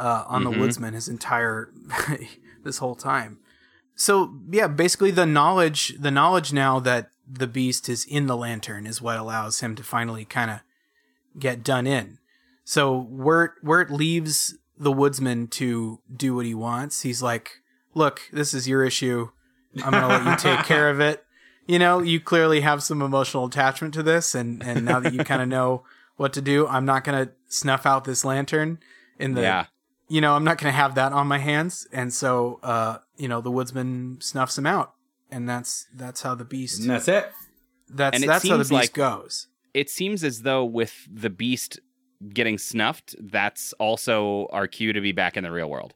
uh, 0.00 0.24
on 0.26 0.42
Mhm. 0.44 0.52
the 0.52 0.60
woodsman 0.60 0.94
his 0.94 1.08
entire 1.08 1.70
this 2.64 2.78
whole 2.78 2.94
time 2.94 3.38
so 3.96 4.34
yeah 4.50 4.66
basically 4.68 5.10
the 5.10 5.26
knowledge 5.26 5.94
the 5.98 6.10
knowledge 6.10 6.52
now 6.52 6.78
that 6.78 7.10
the 7.28 7.46
beast 7.48 7.88
is 7.88 8.04
in 8.04 8.26
the 8.28 8.36
lantern 8.36 8.86
is 8.86 9.02
what 9.02 9.16
allows 9.18 9.58
him 9.60 9.74
to 9.74 9.82
finally 9.82 10.24
kind 10.24 10.50
of 10.50 10.60
get 11.38 11.64
done 11.64 11.86
in. 11.86 12.18
So 12.62 12.96
Wirt 13.10 13.54
Wirt 13.64 13.90
leaves 13.90 14.54
the 14.78 14.92
woodsman 14.92 15.48
to 15.48 16.00
do 16.14 16.36
what 16.36 16.46
he 16.46 16.54
wants. 16.54 17.02
He's 17.02 17.22
like 17.22 17.62
look 17.94 18.20
this 18.32 18.54
is 18.54 18.68
your 18.68 18.84
issue. 18.84 19.30
I'm 19.82 19.90
gonna 19.90 20.08
let 20.08 20.24
you 20.24 20.36
take 20.36 20.64
care 20.72 20.88
of 20.88 21.00
it. 21.00 21.24
You 21.66 21.78
know 21.80 22.00
you 22.00 22.20
clearly 22.20 22.60
have 22.60 22.82
some 22.82 23.02
emotional 23.02 23.46
attachment 23.46 23.92
to 23.94 24.02
this 24.04 24.34
and 24.34 24.62
and 24.62 24.84
now 24.84 25.00
that 25.00 25.12
you 25.14 25.24
kind 25.24 25.42
of 25.42 25.48
know 25.56 25.82
what 26.16 26.32
to 26.32 26.40
do 26.40 26.66
i'm 26.66 26.86
not 26.86 27.04
gonna 27.04 27.28
snuff 27.48 27.84
out 27.84 28.04
this 28.04 28.24
lantern 28.24 28.78
in 29.18 29.34
the 29.34 29.42
Yeah. 29.42 29.66
you 30.08 30.20
know 30.22 30.34
i'm 30.34 30.44
not 30.44 30.56
gonna 30.58 30.72
have 30.72 30.94
that 30.94 31.12
on 31.12 31.26
my 31.26 31.38
hands. 31.38 31.86
And 31.92 32.12
so 32.14 32.58
uh 32.62 32.98
you 33.16 33.28
know 33.28 33.40
the 33.40 33.50
woodsman 33.50 34.18
snuffs 34.20 34.56
him 34.58 34.66
out 34.66 34.92
and 35.30 35.48
that's 35.48 35.86
that's 35.94 36.22
how 36.22 36.34
the 36.34 36.44
beast 36.44 36.80
And 36.80 36.90
that's 36.90 37.08
it. 37.08 37.30
that's 37.88 38.14
And 38.14 38.24
it 38.24 38.26
that's 38.26 38.46
how 38.48 38.56
the 38.56 38.64
beast 38.64 38.70
like- 38.72 38.92
goes 38.92 39.48
it 39.74 39.90
seems 39.90 40.24
as 40.24 40.42
though 40.42 40.64
with 40.64 41.06
the 41.12 41.28
beast 41.28 41.80
getting 42.32 42.56
snuffed, 42.56 43.14
that's 43.20 43.74
also 43.74 44.46
our 44.50 44.66
cue 44.66 44.94
to 44.94 45.02
be 45.02 45.12
back 45.12 45.36
in 45.36 45.44
the 45.44 45.50
real 45.50 45.68
world. 45.68 45.92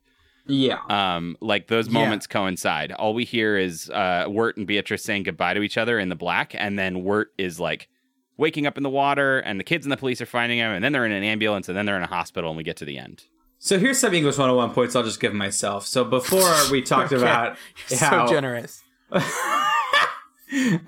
Yeah. 0.47 0.81
Um, 0.91 1.35
like 1.41 1.68
those 1.68 1.87
Yeah. 1.89 1.95
moments 1.95 2.27
coincide. 2.27 2.93
All 2.93 3.14
we 3.14 3.25
hear 3.25 3.57
is 3.57 3.89
uh, 3.89 4.27
Wirt 4.29 4.59
and 4.59 4.66
Beatrice 4.66 5.03
saying 5.03 5.23
goodbye 5.23 5.55
to 5.55 5.62
each 5.62 5.79
other 5.79 5.99
in 5.99 6.11
the 6.11 6.14
black, 6.14 6.55
and 6.55 6.79
then 6.79 7.05
Wirt 7.05 7.29
is 7.39 7.59
like 7.59 7.89
waking 8.37 8.66
up 8.66 8.77
in 8.77 8.83
the 8.83 8.91
water, 8.91 9.39
and 9.39 9.59
the 9.59 9.64
kids 9.64 9.87
and 9.87 9.93
the 9.93 9.97
police 9.97 10.21
are 10.21 10.27
finding 10.27 10.59
him, 10.59 10.71
and 10.73 10.85
then 10.85 10.93
they're 10.93 11.07
in 11.07 11.12
an 11.12 11.23
ambulance, 11.25 11.66
and 11.71 11.77
then 11.79 11.87
they're 11.87 11.97
in 11.97 12.03
a 12.03 12.07
hospital, 12.07 12.51
and 12.51 12.59
we 12.59 12.62
get 12.64 12.77
to 12.79 12.85
the 12.85 12.99
end. 12.99 13.25
So 13.63 13.79
here's 13.79 13.99
some 13.99 14.15
English 14.15 14.39
101 14.39 14.73
points 14.73 14.97
I'll 14.97 15.03
just 15.03 15.21
give 15.21 15.35
myself. 15.35 15.87
So 15.87 16.03
before 16.03 16.51
we 16.71 16.81
talked 16.93 17.13
Okay. 17.13 17.21
about 17.23 17.57
You're 17.89 17.99
how 18.01 18.27
so 18.27 18.33
generous 18.33 18.83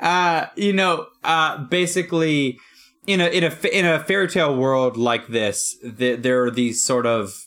uh, 0.00 0.46
you 0.56 0.72
know, 0.72 1.06
uh, 1.24 1.58
basically, 1.64 2.58
in 3.06 3.20
a 3.20 3.26
in 3.26 3.44
a 3.44 3.76
in 3.76 3.84
a 3.84 3.98
fairy 4.04 4.28
tale 4.28 4.56
world 4.56 4.96
like 4.96 5.26
this, 5.28 5.76
th- 5.98 6.20
there 6.22 6.44
are 6.44 6.50
these 6.50 6.82
sort 6.82 7.04
of 7.04 7.46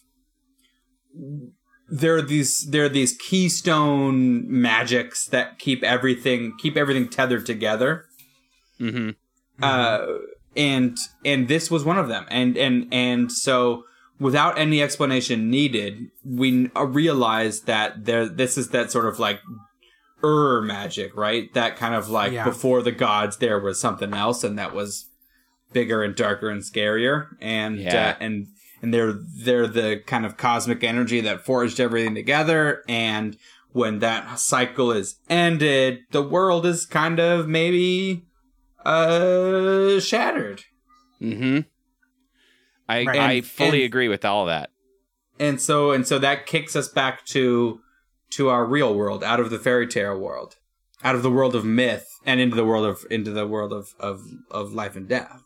there 1.90 2.16
are 2.18 2.22
these 2.22 2.68
there 2.70 2.86
are 2.86 2.90
these 2.90 3.16
keystone 3.18 4.44
magics 4.52 5.28
that 5.28 5.60
keep 5.60 5.82
everything 5.84 6.54
keep 6.60 6.76
everything 6.76 7.08
tethered 7.08 7.46
together. 7.46 8.06
Mm-hmm. 8.80 9.12
Uh, 9.64 10.06
and 10.58 10.98
and 11.24 11.48
this 11.48 11.72
was 11.72 11.86
one 11.86 11.98
of 11.98 12.10
them. 12.10 12.26
And 12.30 12.58
and 12.58 12.88
and 12.94 13.32
so 13.32 13.86
without 14.20 14.58
any 14.58 14.82
explanation 14.82 15.50
needed, 15.50 16.10
we 16.24 16.70
uh, 16.76 16.86
realized 16.86 17.66
that 17.68 18.06
there 18.06 18.28
this 18.28 18.58
is 18.58 18.70
that 18.70 18.92
sort 18.92 19.06
of 19.06 19.20
like 19.20 19.40
er 20.24 20.62
magic, 20.62 21.16
right? 21.16 21.54
That 21.54 21.76
kind 21.76 21.94
of 21.96 22.10
like 22.10 22.32
Yeah. 22.34 22.46
before 22.46 22.82
the 22.82 22.92
gods, 22.92 23.38
there 23.38 23.60
was 23.60 23.80
something 23.80 24.14
else, 24.14 24.44
and 24.44 24.58
that 24.58 24.74
was 24.74 25.06
bigger 25.74 26.04
and 26.04 26.16
darker 26.16 26.50
and 26.50 26.62
scarier. 26.62 27.28
And 27.42 27.78
Yeah. 27.80 28.10
uh, 28.12 28.24
and 28.24 28.48
and 28.82 28.94
they're 28.94 29.14
they're 29.14 29.68
the 29.68 30.02
kind 30.06 30.26
of 30.26 30.38
cosmic 30.38 30.84
energy 30.84 31.22
that 31.22 31.46
forged 31.46 31.80
everything 31.80 32.16
together. 32.16 32.84
And 32.88 33.38
when 33.72 34.00
that 34.00 34.40
cycle 34.40 34.92
is 34.92 35.16
ended, 35.30 36.00
the 36.12 36.22
world 36.24 36.66
is 36.66 36.86
kind 36.86 37.20
of 37.20 37.48
maybe 37.48 38.24
uh 38.86 40.00
shattered. 40.00 40.64
Mm-hmm. 41.22 41.60
I 42.88 43.04
Right. 43.06 43.20
I 43.20 43.32
And- 43.34 43.46
fully 43.48 43.80
and- 43.84 43.86
agree 43.86 44.08
with 44.08 44.24
all 44.26 44.44
of 44.44 44.48
that. 44.48 44.70
and 45.40 45.60
so 45.60 45.92
and 45.92 46.08
so 46.08 46.18
that 46.20 46.46
kicks 46.46 46.76
us 46.76 46.88
back 46.88 47.26
to 47.26 47.82
to 48.32 48.50
our 48.50 48.66
real 48.66 48.96
world 48.96 49.24
out 49.24 49.40
of 49.40 49.50
the 49.50 49.60
fairy 49.60 49.86
tale 49.88 50.18
world 50.18 50.56
out 51.04 51.14
of 51.16 51.24
the 51.24 51.30
world 51.32 51.56
of 51.56 51.66
myth 51.66 52.08
and 52.26 52.40
into 52.40 52.56
the 52.56 52.64
world 52.66 52.86
of 52.86 53.06
into 53.12 53.32
the 53.32 53.46
world 53.46 53.74
of 53.74 53.94
of, 54.00 54.22
of 54.50 54.72
life 54.74 54.96
and 54.96 55.10
death 55.10 55.42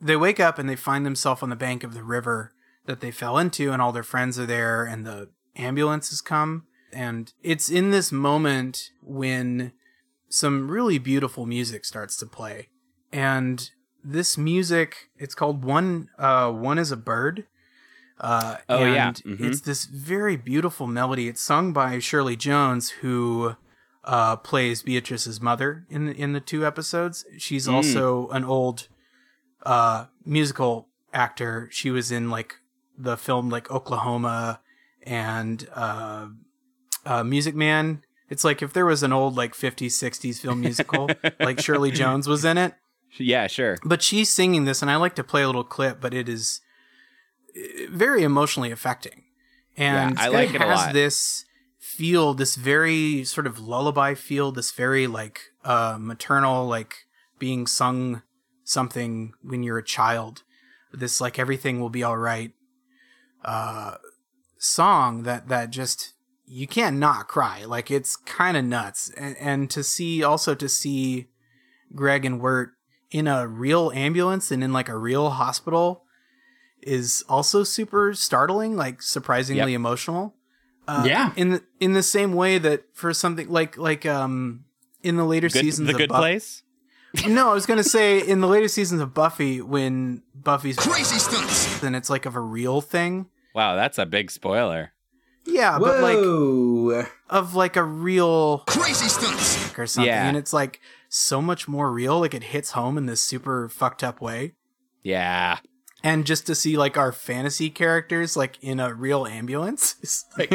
they 0.00 0.16
wake 0.16 0.40
up 0.40 0.58
and 0.58 0.68
they 0.68 0.74
find 0.76 1.06
themselves 1.06 1.42
on 1.42 1.50
the 1.50 1.56
bank 1.56 1.84
of 1.84 1.94
the 1.94 2.02
river 2.02 2.52
that 2.86 3.00
they 3.00 3.10
fell 3.12 3.38
into 3.38 3.70
and 3.72 3.80
all 3.80 3.92
their 3.92 4.02
friends 4.02 4.38
are 4.40 4.46
there 4.46 4.84
and 4.84 5.06
the 5.06 5.28
ambulance 5.56 6.10
has 6.10 6.20
come 6.20 6.64
and 6.92 7.32
it's 7.42 7.68
in 7.70 7.90
this 7.92 8.10
moment 8.10 8.90
when 9.02 9.72
some 10.28 10.68
really 10.70 10.98
beautiful 10.98 11.46
music 11.46 11.84
starts 11.84 12.16
to 12.16 12.26
play 12.26 12.68
and 13.12 13.70
this 14.04 14.38
music 14.38 15.10
it's 15.16 15.34
called 15.34 15.64
one 15.64 16.08
uh 16.18 16.50
one 16.50 16.78
is 16.78 16.90
a 16.92 16.96
bird 16.96 17.44
uh 18.20 18.56
Oh, 18.68 18.84
and 18.84 18.94
yeah. 18.94 19.12
Mhm. 19.32 19.40
it's 19.40 19.60
this 19.62 19.84
very 19.86 20.36
beautiful 20.36 20.86
melody 20.86 21.28
it's 21.28 21.40
sung 21.40 21.72
by 21.72 21.98
shirley 21.98 22.36
jones 22.36 22.90
who 23.00 23.56
uh 24.04 24.36
plays 24.36 24.82
beatrice's 24.82 25.40
mother 25.40 25.84
in 25.90 26.06
the, 26.06 26.12
in 26.12 26.32
the 26.32 26.40
two 26.40 26.64
episodes 26.66 27.24
she's 27.38 27.66
Mm. 27.66 27.74
also 27.74 28.28
an 28.28 28.44
old 28.44 28.88
uh 29.64 30.06
musical 30.24 30.88
actor 31.12 31.68
she 31.72 31.90
was 31.90 32.10
in 32.12 32.30
like 32.30 32.56
the 32.96 33.16
film 33.16 33.48
like 33.50 33.70
oklahoma 33.70 34.60
and 35.02 35.68
uh 35.74 36.26
uh 37.04 37.24
music 37.24 37.54
man 37.54 38.02
it's 38.30 38.44
like 38.44 38.62
if 38.62 38.72
there 38.72 38.86
was 38.86 39.02
an 39.02 39.12
old 39.12 39.36
like 39.36 39.54
50s 39.54 39.92
60s 39.92 40.38
film 40.40 40.60
musical 40.60 41.08
like 41.40 41.60
shirley 41.60 41.90
jones 41.90 42.28
was 42.28 42.44
in 42.44 42.58
it 42.58 42.74
Yeah, 43.16 43.46
sure. 43.46 43.78
but 43.84 44.02
she's 44.02 44.28
singing 44.30 44.64
this 44.64 44.82
and 44.82 44.90
i 44.90 44.96
like 44.96 45.14
to 45.16 45.24
play 45.24 45.42
a 45.42 45.46
little 45.46 45.64
clip 45.64 46.00
but 46.00 46.14
it 46.14 46.28
is 46.28 46.60
uh, 47.56 47.60
very 47.90 48.22
emotionally 48.22 48.70
affecting. 48.70 49.24
And 49.76 50.16
Yeah, 50.16 50.24
I 50.24 50.28
like 50.28 50.54
it 50.54 50.60
has 50.60 50.92
this 50.92 51.44
feel 51.78 52.34
this 52.34 52.54
very 52.56 53.24
sort 53.24 53.46
of 53.46 53.58
lullaby 53.58 54.14
feel 54.14 54.52
this 54.52 54.72
very 54.72 55.06
like 55.06 55.40
uh 55.64 55.96
maternal 55.98 56.66
like 56.66 57.06
being 57.38 57.66
sung 57.66 58.22
something 58.64 59.32
when 59.42 59.62
you're 59.62 59.78
a 59.78 59.84
child. 59.84 60.42
This 60.92 61.20
like 61.20 61.38
everything 61.38 61.80
will 61.80 61.90
be 61.90 62.02
all 62.02 62.18
right 62.18 62.52
uh 63.44 63.94
song 64.58 65.22
that 65.22 65.48
that 65.48 65.70
just 65.70 66.14
you 66.44 66.66
can't 66.66 66.96
not 66.96 67.28
cry. 67.28 67.64
Like 67.64 67.90
it's 67.90 68.16
kind 68.16 68.56
of 68.56 68.64
nuts. 68.64 69.10
And, 69.16 69.36
and 69.38 69.70
to 69.70 69.82
see 69.84 70.22
also 70.24 70.54
to 70.56 70.68
see 70.68 71.28
greg 71.94 72.24
and 72.24 72.40
wirt 72.40 72.72
in 73.10 73.26
a 73.26 73.46
real 73.46 73.90
ambulance 73.94 74.50
and 74.50 74.62
in 74.62 74.72
like 74.72 74.88
a 74.88 74.96
real 74.96 75.30
hospital 75.30 76.04
is 76.82 77.24
also 77.28 77.64
super 77.64 78.14
startling 78.14 78.76
like 78.76 79.02
surprisingly 79.02 79.72
Yep. 79.72 79.76
emotional 79.76 80.34
uh, 80.86 81.04
Yeah. 81.06 81.32
in 81.36 81.50
the 81.50 81.62
in 81.80 81.92
the 81.92 82.02
same 82.02 82.32
way 82.34 82.58
that 82.58 82.84
for 82.94 83.12
something 83.12 83.48
like 83.48 83.76
like 83.76 84.06
um 84.06 84.64
in 85.02 85.16
the 85.16 85.24
later 85.24 85.48
Good, 85.48 85.60
seasons 85.62 85.88
the 85.88 85.94
of 85.94 85.98
good 85.98 86.08
Buff- 86.08 86.18
place. 86.20 86.62
no, 87.26 87.50
I 87.50 87.54
was 87.54 87.64
gonna 87.66 87.82
say 87.82 88.18
in 88.20 88.40
the 88.40 88.46
later 88.46 88.68
seasons 88.68 89.00
of 89.00 89.14
Buffy, 89.14 89.62
when 89.62 90.22
Buffy's 90.34 90.76
crazy 90.76 91.18
stunts, 91.18 91.80
then 91.80 91.94
it's 91.94 92.10
like 92.10 92.26
of 92.26 92.36
a 92.36 92.40
real 92.40 92.80
thing. 92.82 93.26
Wow, 93.54 93.76
that's 93.76 93.96
a 93.98 94.04
big 94.06 94.30
spoiler. 94.30 94.92
Yeah, 95.46 95.78
but 95.78 96.00
like 96.02 97.06
of 97.30 97.54
like 97.54 97.76
a 97.76 97.82
real 97.82 98.58
Crazy 98.66 99.08
stunts. 99.08 99.76
or 99.78 99.86
something, 99.86 100.06
Yeah. 100.08 100.28
and 100.28 100.36
it's 100.36 100.52
like 100.52 100.80
so 101.08 101.40
much 101.42 101.66
more 101.68 101.90
real. 101.92 102.20
Like 102.20 102.34
it 102.34 102.44
hits 102.44 102.72
home 102.72 102.98
in 102.98 103.06
this 103.06 103.20
super 103.20 103.68
fucked 103.68 104.02
up 104.04 104.20
way. 104.20 104.52
Yeah. 105.02 105.58
And 106.04 106.24
just 106.26 106.46
to 106.46 106.54
see 106.54 106.76
like 106.76 106.96
our 106.96 107.10
fantasy 107.12 107.70
characters 107.70 108.36
like 108.36 108.56
in 108.62 108.78
a 108.80 108.94
real 108.94 109.26
ambulance, 109.26 109.96
it's 110.02 110.24
like 110.38 110.52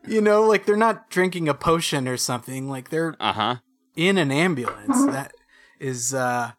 you 0.08 0.20
know, 0.20 0.42
like 0.46 0.64
they're 0.66 0.76
not 0.76 1.10
drinking 1.10 1.48
a 1.48 1.54
potion 1.54 2.08
or 2.08 2.16
something. 2.16 2.68
Like 2.68 2.90
they're 2.90 3.14
Uh 3.20 3.32
huh. 3.32 3.56
in 3.96 4.16
an 4.18 4.30
ambulance. 4.30 5.04
That 5.06 5.32
is 5.80 6.14
uh 6.14 6.52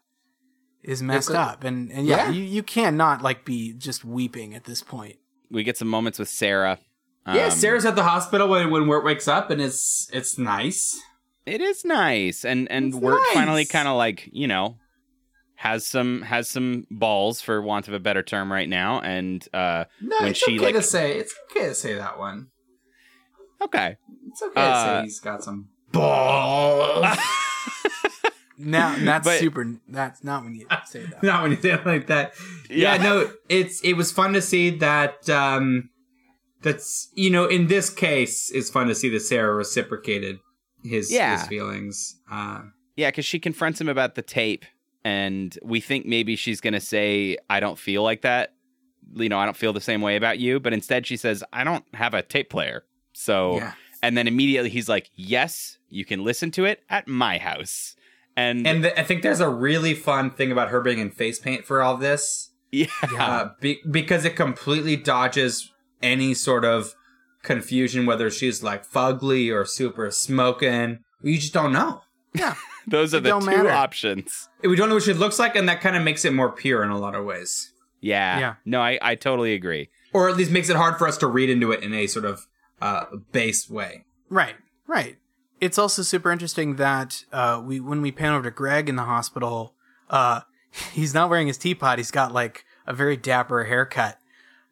is 0.82 1.02
messed 1.02 1.30
It's 1.30 1.36
a- 1.36 1.40
up. 1.40 1.64
And 1.64 1.90
and 1.90 2.06
yeah, 2.06 2.26
Yeah. 2.26 2.30
you 2.30 2.42
you 2.44 2.62
cannot 2.62 3.22
like 3.22 3.44
be 3.44 3.72
just 3.72 4.04
weeping 4.04 4.54
at 4.54 4.64
this 4.64 4.82
point. 4.82 5.16
We 5.50 5.64
get 5.64 5.76
some 5.76 5.88
moments 5.88 6.18
with 6.20 6.28
Sarah. 6.28 6.78
yeah, 7.26 7.46
Um, 7.46 7.50
Sarah's 7.50 7.84
at 7.84 7.96
the 7.96 8.04
hospital 8.04 8.46
when 8.48 8.70
when 8.70 8.86
Wirt 8.86 9.04
wakes 9.04 9.26
up, 9.26 9.50
and 9.50 9.60
it's 9.60 10.08
it's 10.12 10.38
nice. 10.38 10.98
It 11.46 11.60
is 11.60 11.84
nice, 11.84 12.44
and 12.44 12.70
and 12.70 12.88
It's 12.92 12.96
Wirt 12.96 13.20
nice. 13.20 13.34
finally 13.34 13.64
kind 13.64 13.88
of 13.88 13.96
like 13.96 14.28
you 14.32 14.46
know 14.46 14.76
has 15.56 15.86
some 15.86 16.22
has 16.22 16.48
some 16.48 16.86
balls 16.90 17.40
for 17.40 17.60
want 17.60 17.86
of 17.88 17.94
a 17.94 17.98
better 18.00 18.22
term 18.22 18.50
right 18.52 18.68
now, 18.68 19.00
and 19.00 19.46
uh 19.52 19.84
No, 20.00 20.16
when 20.20 20.30
it's 20.30 20.38
she 20.38 20.56
okay 20.56 20.66
like 20.66 20.74
to 20.74 20.82
say. 20.82 21.18
It's 21.18 21.34
okay 21.50 21.66
to 21.68 21.74
say 21.74 21.94
that 21.94 22.18
one. 22.18 22.48
okay 23.62 23.96
It's 24.28 24.42
okay 24.42 24.54
to 24.54 24.60
Uh, 24.60 24.98
say 25.00 25.02
he's 25.04 25.20
got 25.20 25.42
some 25.44 25.68
balls. 25.92 27.06
Now 28.62 28.94
that's 29.02 29.24
But- 29.26 29.38
super 29.40 29.66
that's 29.88 30.22
not 30.22 30.44
when 30.44 30.54
you 30.54 30.66
say 30.86 31.04
that. 31.06 31.22
Not 31.22 31.42
when 31.42 31.52
you 31.52 31.56
say 31.56 31.70
it 31.70 31.86
like 31.86 32.08
that. 32.08 32.34
Yeah. 32.68 32.96
Yeah. 32.96 33.02
no, 33.02 33.30
it's 33.48 33.80
it 33.80 33.94
was 33.94 34.12
fun 34.12 34.34
to 34.34 34.42
see 34.42 34.68
that. 34.78 35.28
um 35.30 35.88
That's 36.62 37.08
you 37.14 37.30
know, 37.30 37.46
in 37.46 37.68
this 37.68 37.88
case, 37.88 38.50
it's 38.54 38.68
fun 38.68 38.88
to 38.88 38.94
see 38.94 39.08
that 39.10 39.20
Sarah 39.20 39.54
reciprocated 39.54 40.40
his 40.82 41.10
Yeah. 41.12 41.38
his 41.38 41.46
feelings. 41.48 42.16
Uh, 42.30 42.62
yeah 42.96 43.08
because 43.10 43.24
she 43.24 43.38
confronts 43.38 43.80
him 43.80 43.88
about 43.88 44.14
the 44.14 44.22
tape, 44.22 44.64
and 45.04 45.56
we 45.62 45.80
think 45.80 46.06
maybe 46.06 46.36
she's 46.36 46.60
gonna 46.60 46.80
say 46.80 47.36
I 47.48 47.60
don't 47.60 47.78
feel 47.78 48.02
like 48.02 48.22
that, 48.22 48.54
you 49.14 49.28
know 49.28 49.38
I 49.38 49.44
don't 49.44 49.56
feel 49.56 49.72
the 49.72 49.80
same 49.80 50.00
way 50.02 50.16
about 50.16 50.38
you, 50.38 50.60
but 50.60 50.72
instead 50.72 51.06
she 51.06 51.16
says 51.16 51.42
I 51.52 51.64
don't 51.64 51.84
have 51.94 52.14
a 52.14 52.22
tape 52.22 52.50
player, 52.50 52.84
so 53.12 53.56
Yeah. 53.56 53.72
and 54.02 54.16
then 54.16 54.26
immediately 54.28 54.70
he's 54.70 54.88
like 54.88 55.10
yes 55.14 55.78
you 55.88 56.04
can 56.04 56.22
listen 56.24 56.50
to 56.52 56.64
it 56.64 56.82
at 56.90 57.08
my 57.08 57.38
house, 57.38 57.96
and 58.36 58.66
and 58.66 58.82
th- 58.82 58.94
I 58.96 59.02
think 59.02 59.22
there's 59.22 59.40
a 59.40 59.48
really 59.48 59.94
fun 59.94 60.30
thing 60.30 60.52
about 60.52 60.68
her 60.70 60.80
being 60.80 60.98
in 60.98 61.10
face 61.10 61.38
paint 61.38 61.64
for 61.66 61.82
all 61.82 61.96
this. 61.96 62.50
yeah. 62.72 62.86
uh, 63.18 63.48
be- 63.60 63.80
because 63.90 64.24
it 64.24 64.36
completely 64.36 64.94
dodges 64.96 65.72
any 66.02 66.32
sort 66.34 66.64
of 66.64 66.94
confusion 67.42 68.06
whether 68.06 68.30
she's 68.30 68.62
like 68.62 68.86
fugly 68.86 69.52
or 69.52 69.64
super 69.64 70.10
smoking. 70.10 71.00
You 71.22 71.38
just 71.38 71.52
don't 71.52 71.72
know. 71.72 72.02
Yeah. 72.34 72.54
Those 72.86 73.14
are 73.14 73.18
It 73.18 73.24
the 73.24 73.38
two 73.38 73.46
matter. 73.46 73.70
options. 73.70 74.48
We 74.62 74.74
don't 74.76 74.88
know 74.88 74.96
what 74.96 75.04
she 75.04 75.12
looks 75.12 75.38
like, 75.38 75.54
and 75.54 75.68
that 75.68 75.80
kind 75.80 75.96
of 75.96 76.02
makes 76.02 76.24
it 76.24 76.32
more 76.32 76.50
pure 76.50 76.82
in 76.82 76.90
a 76.90 76.98
lot 76.98 77.14
of 77.14 77.24
ways, 77.24 77.72
Yeah. 78.00 78.38
Yeah. 78.38 78.54
No, 78.64 78.80
I, 78.80 78.98
I 79.02 79.14
totally 79.14 79.52
agree. 79.54 79.90
or 80.12 80.28
at 80.28 80.36
least 80.36 80.50
makes 80.50 80.68
it 80.70 80.76
hard 80.76 80.98
for 80.98 81.06
us 81.06 81.16
to 81.18 81.26
read 81.26 81.50
into 81.50 81.70
it 81.72 81.82
in 81.82 81.92
a 81.94 82.06
sort 82.06 82.24
of 82.24 82.46
uh, 82.80 83.04
base 83.32 83.68
way. 83.68 84.06
Right, 84.28 84.56
right. 84.86 85.18
It's 85.60 85.78
also 85.78 86.02
super 86.02 86.32
interesting 86.32 86.76
that 86.76 87.24
uh, 87.32 87.60
we 87.64 87.80
when 87.80 88.00
we 88.00 88.10
pan 88.12 88.32
over 88.32 88.44
to 88.44 88.50
Greg 88.50 88.88
in 88.88 88.96
the 88.96 89.04
hospital, 89.04 89.74
uh, 90.08 90.40
he's 90.92 91.12
not 91.12 91.28
wearing 91.28 91.46
his 91.48 91.58
teapot. 91.58 91.98
He's 91.98 92.10
got 92.10 92.32
like 92.32 92.64
a 92.86 92.94
very 92.94 93.16
dapper 93.18 93.64
haircut. 93.64 94.18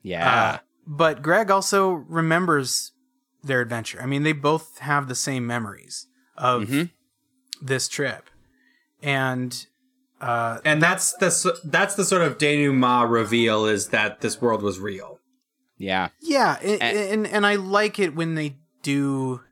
Yeah. 0.03 0.61
But 0.91 1.21
Greg 1.21 1.51
also 1.51 1.91
remembers 1.91 2.93
their 3.43 3.61
adventure. 3.61 4.01
I 4.03 4.07
mean, 4.07 4.23
they 4.23 4.33
both 4.33 4.79
have 4.79 5.07
the 5.07 5.15
same 5.15 5.47
memories 5.47 6.07
of 6.37 6.63
Mhm. 6.63 6.91
this 7.61 7.89
trip, 7.89 8.31
and 9.03 9.67
uh, 10.21 10.59
And 10.65 10.83
that's 10.83 11.13
the 11.13 11.61
that's 11.63 11.95
the 11.95 12.05
sort 12.05 12.23
of 12.23 12.39
denouement 12.39 13.09
reveal 13.09 13.67
is 13.67 13.89
that 13.91 14.21
this 14.21 14.41
world 14.41 14.63
was 14.63 14.81
real. 14.81 15.21
yeah. 15.77 16.09
Yeah, 16.21 16.59
and, 16.61 16.83
And- 16.83 16.99
and 16.99 17.27
and 17.29 17.47
I 17.47 17.55
like 17.55 18.01
it 18.01 18.17
when 18.17 18.35
they 18.35 18.57
do 18.83 19.43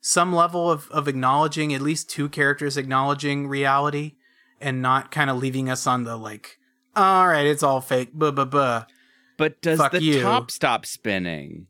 some 0.00 0.34
level 0.34 0.68
of 0.70 0.90
of 0.90 1.06
acknowledging 1.06 1.72
at 1.74 1.80
least 1.80 2.08
two 2.10 2.28
characters 2.28 2.76
acknowledging 2.76 3.46
reality 3.46 4.14
and 4.60 4.80
not 4.82 5.10
kind 5.12 5.30
of 5.30 5.36
leaving 5.36 5.68
us 5.70 5.86
on 5.86 6.02
the 6.04 6.16
like, 6.16 6.58
all 6.96 7.28
right, 7.28 7.46
it's 7.46 7.62
all 7.62 7.80
fake, 7.80 8.10
buh 8.14 8.32
buh 8.32 8.44
buh. 8.46 8.84
But 9.40 9.62
does 9.62 9.78
Fuck 9.78 9.92
the 9.92 10.02
you. 10.02 10.20
top 10.20 10.50
stop 10.50 10.84
spinning? 10.84 11.66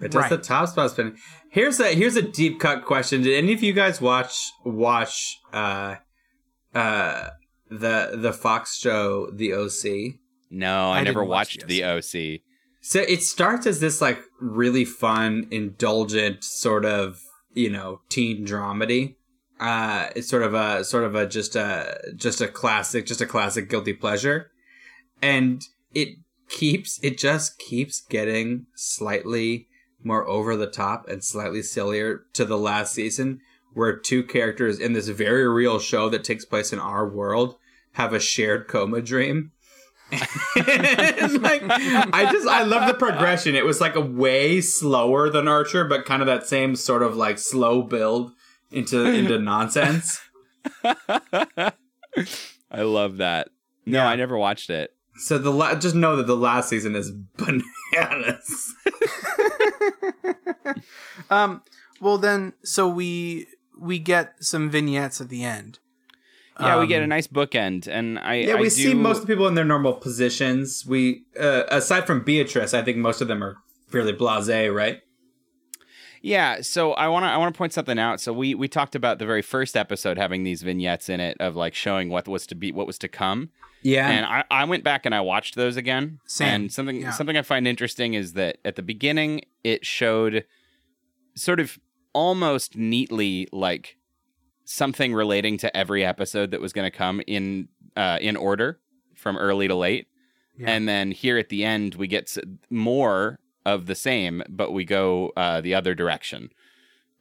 It 0.00 0.10
does 0.12 0.14
Right. 0.22 0.30
the 0.30 0.36
top 0.38 0.68
spot 0.68 0.90
spinning. 0.90 1.16
Here's 1.50 1.80
a 1.80 1.94
here's 1.94 2.16
a 2.16 2.22
deep 2.22 2.60
cut 2.60 2.84
question. 2.84 3.22
Did 3.22 3.34
any 3.42 3.54
of 3.54 3.62
you 3.62 3.72
guys 3.72 4.00
watch 4.00 4.52
watch 4.62 5.38
uh 5.52 5.96
uh 6.74 7.30
the 7.70 8.12
the 8.14 8.32
Fox 8.34 8.76
show 8.76 9.30
The 9.32 9.54
OC? 9.54 10.18
No, 10.50 10.90
I, 10.90 10.98
I 10.98 11.02
never 11.02 11.20
didn't 11.20 11.28
watch 11.30 11.56
watched 11.56 11.66
the 11.66 11.80
the 11.80 11.84
OC. 11.84 12.40
So 12.82 13.00
it 13.00 13.22
starts 13.22 13.66
as 13.66 13.80
this 13.80 14.00
like 14.02 14.20
really 14.40 14.84
fun, 14.84 15.48
indulgent 15.50 16.44
sort 16.44 16.84
of 16.84 17.22
you 17.54 17.70
know 17.70 18.02
teen 18.10 18.46
dramedy. 18.46 19.14
Uh, 19.58 20.10
it's 20.14 20.28
sort 20.28 20.42
of 20.42 20.52
a 20.54 20.84
sort 20.84 21.04
of 21.04 21.14
a 21.14 21.26
just 21.26 21.56
a 21.56 21.98
just 22.14 22.40
a 22.42 22.48
classic, 22.48 23.06
just 23.06 23.20
a 23.22 23.26
classic 23.26 23.68
guilty 23.70 23.94
pleasure, 23.94 24.50
and 25.22 25.62
it 25.94 26.10
keeps 26.48 26.98
it 27.02 27.18
just 27.18 27.58
keeps 27.58 28.00
getting 28.00 28.66
slightly 28.74 29.68
more 30.02 30.26
over 30.28 30.56
the 30.56 30.66
top 30.66 31.08
and 31.08 31.24
slightly 31.24 31.62
sillier 31.62 32.24
to 32.32 32.44
the 32.44 32.58
last 32.58 32.94
season, 32.94 33.40
where 33.74 33.96
two 33.96 34.22
characters 34.22 34.78
in 34.78 34.92
this 34.92 35.08
very 35.08 35.48
real 35.48 35.78
show 35.78 36.08
that 36.08 36.24
takes 36.24 36.44
place 36.44 36.72
in 36.72 36.78
our 36.78 37.08
world 37.08 37.56
have 37.92 38.12
a 38.12 38.20
shared 38.20 38.68
coma 38.68 39.02
dream. 39.02 39.52
And, 40.56 41.42
like 41.42 41.62
I 41.66 42.28
just 42.32 42.46
I 42.46 42.62
love 42.62 42.88
the 42.88 42.94
progression. 42.94 43.54
It 43.54 43.64
was 43.64 43.80
like 43.80 43.94
a 43.94 44.00
way 44.00 44.60
slower 44.60 45.28
than 45.28 45.48
Archer, 45.48 45.84
but 45.84 46.06
kind 46.06 46.22
of 46.22 46.26
that 46.26 46.46
same 46.46 46.76
sort 46.76 47.02
of 47.02 47.16
like 47.16 47.38
slow 47.38 47.82
build 47.82 48.32
into 48.70 49.04
into 49.04 49.38
nonsense. 49.40 50.20
I 50.84 51.72
love 52.82 53.18
that. 53.18 53.48
No, 53.86 54.04
I 54.04 54.16
never 54.16 54.36
watched 54.36 54.70
it. 54.70 54.94
So 55.18 55.36
the 55.38 55.50
la- 55.50 55.74
just 55.74 55.94
know 55.94 56.16
that 56.16 56.26
the 56.26 56.36
last 56.36 56.68
season 56.68 56.94
is 56.96 57.10
bananas. 57.36 58.74
Um, 61.30 61.62
well 62.00 62.18
then, 62.18 62.54
so 62.62 62.88
we 62.88 63.46
we 63.78 63.98
get 63.98 64.34
some 64.40 64.70
vignettes 64.70 65.20
at 65.20 65.28
the 65.28 65.44
end. 65.44 65.78
Yeah, 66.60 66.80
we 66.80 66.86
get 66.86 67.00
a 67.00 67.04
Um, 67.04 67.10
nice 67.10 67.26
bookend, 67.26 67.86
and 67.86 68.18
I 68.18 68.34
yeah, 68.36 68.52
I 68.54 68.56
we 68.56 68.64
do- 68.64 68.70
see 68.70 68.94
most 68.94 69.18
of 69.20 69.26
the 69.26 69.32
people 69.32 69.46
in 69.46 69.54
their 69.54 69.64
normal 69.64 69.92
positions. 69.94 70.84
We 70.86 71.24
uh, 71.38 71.64
aside 71.68 72.06
from 72.06 72.24
Beatrice, 72.24 72.72
I 72.74 72.82
think 72.82 72.96
most 72.98 73.20
of 73.20 73.28
them 73.28 73.42
are 73.44 73.56
fairly 73.88 74.12
blasé, 74.12 74.74
right? 74.74 75.00
Yeah, 76.22 76.62
so 76.62 76.92
I 76.94 77.08
want 77.08 77.24
to 77.24 77.28
I 77.28 77.36
want 77.36 77.54
to 77.54 77.58
point 77.58 77.72
something 77.72 77.98
out. 77.98 78.20
So 78.20 78.32
we 78.32 78.54
we 78.54 78.68
talked 78.68 78.94
about 78.94 79.18
the 79.18 79.26
very 79.26 79.42
first 79.42 79.76
episode 79.76 80.18
having 80.18 80.42
these 80.44 80.62
vignettes 80.62 81.08
in 81.08 81.20
it 81.20 81.36
of 81.40 81.54
like 81.56 81.74
showing 81.74 82.08
what 82.08 82.26
was 82.26 82.46
to 82.48 82.54
be 82.54 82.72
what 82.72 82.86
was 82.86 82.98
to 82.98 83.08
come. 83.08 83.50
Yeah. 83.82 84.08
And 84.08 84.26
I, 84.26 84.44
I 84.50 84.64
went 84.64 84.84
back 84.84 85.06
and 85.06 85.14
I 85.14 85.20
watched 85.20 85.54
those 85.54 85.76
again. 85.76 86.20
Same, 86.26 86.48
And 86.48 86.72
something 86.72 87.00
yeah. 87.00 87.10
something 87.10 87.36
I 87.36 87.42
find 87.42 87.66
interesting 87.66 88.14
is 88.14 88.32
that 88.34 88.58
at 88.64 88.76
the 88.76 88.82
beginning 88.82 89.42
it 89.64 89.84
showed 89.86 90.44
sort 91.34 91.60
of 91.60 91.78
almost 92.12 92.76
neatly 92.76 93.48
like 93.52 93.96
something 94.64 95.14
relating 95.14 95.56
to 95.58 95.76
every 95.76 96.04
episode 96.04 96.50
that 96.50 96.60
was 96.60 96.72
going 96.72 96.90
to 96.90 96.96
come 96.96 97.20
in 97.26 97.68
uh, 97.96 98.18
in 98.20 98.36
order 98.36 98.80
from 99.14 99.36
early 99.36 99.68
to 99.68 99.74
late. 99.74 100.08
Yeah. 100.56 100.70
And 100.70 100.88
then 100.88 101.10
here 101.10 101.38
at 101.38 101.48
the 101.48 101.64
end 101.64 101.94
we 101.94 102.06
get 102.06 102.36
more 102.70 103.38
of 103.64 103.86
the 103.86 103.94
same, 103.94 104.42
but 104.48 104.72
we 104.72 104.84
go 104.84 105.32
uh, 105.36 105.60
the 105.60 105.74
other 105.74 105.94
direction, 105.94 106.50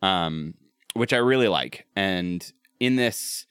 um, 0.02 0.54
which 0.94 1.14
I 1.14 1.18
really 1.18 1.48
like. 1.48 1.86
And 1.96 2.52
in 2.80 2.96
this, 2.96 3.47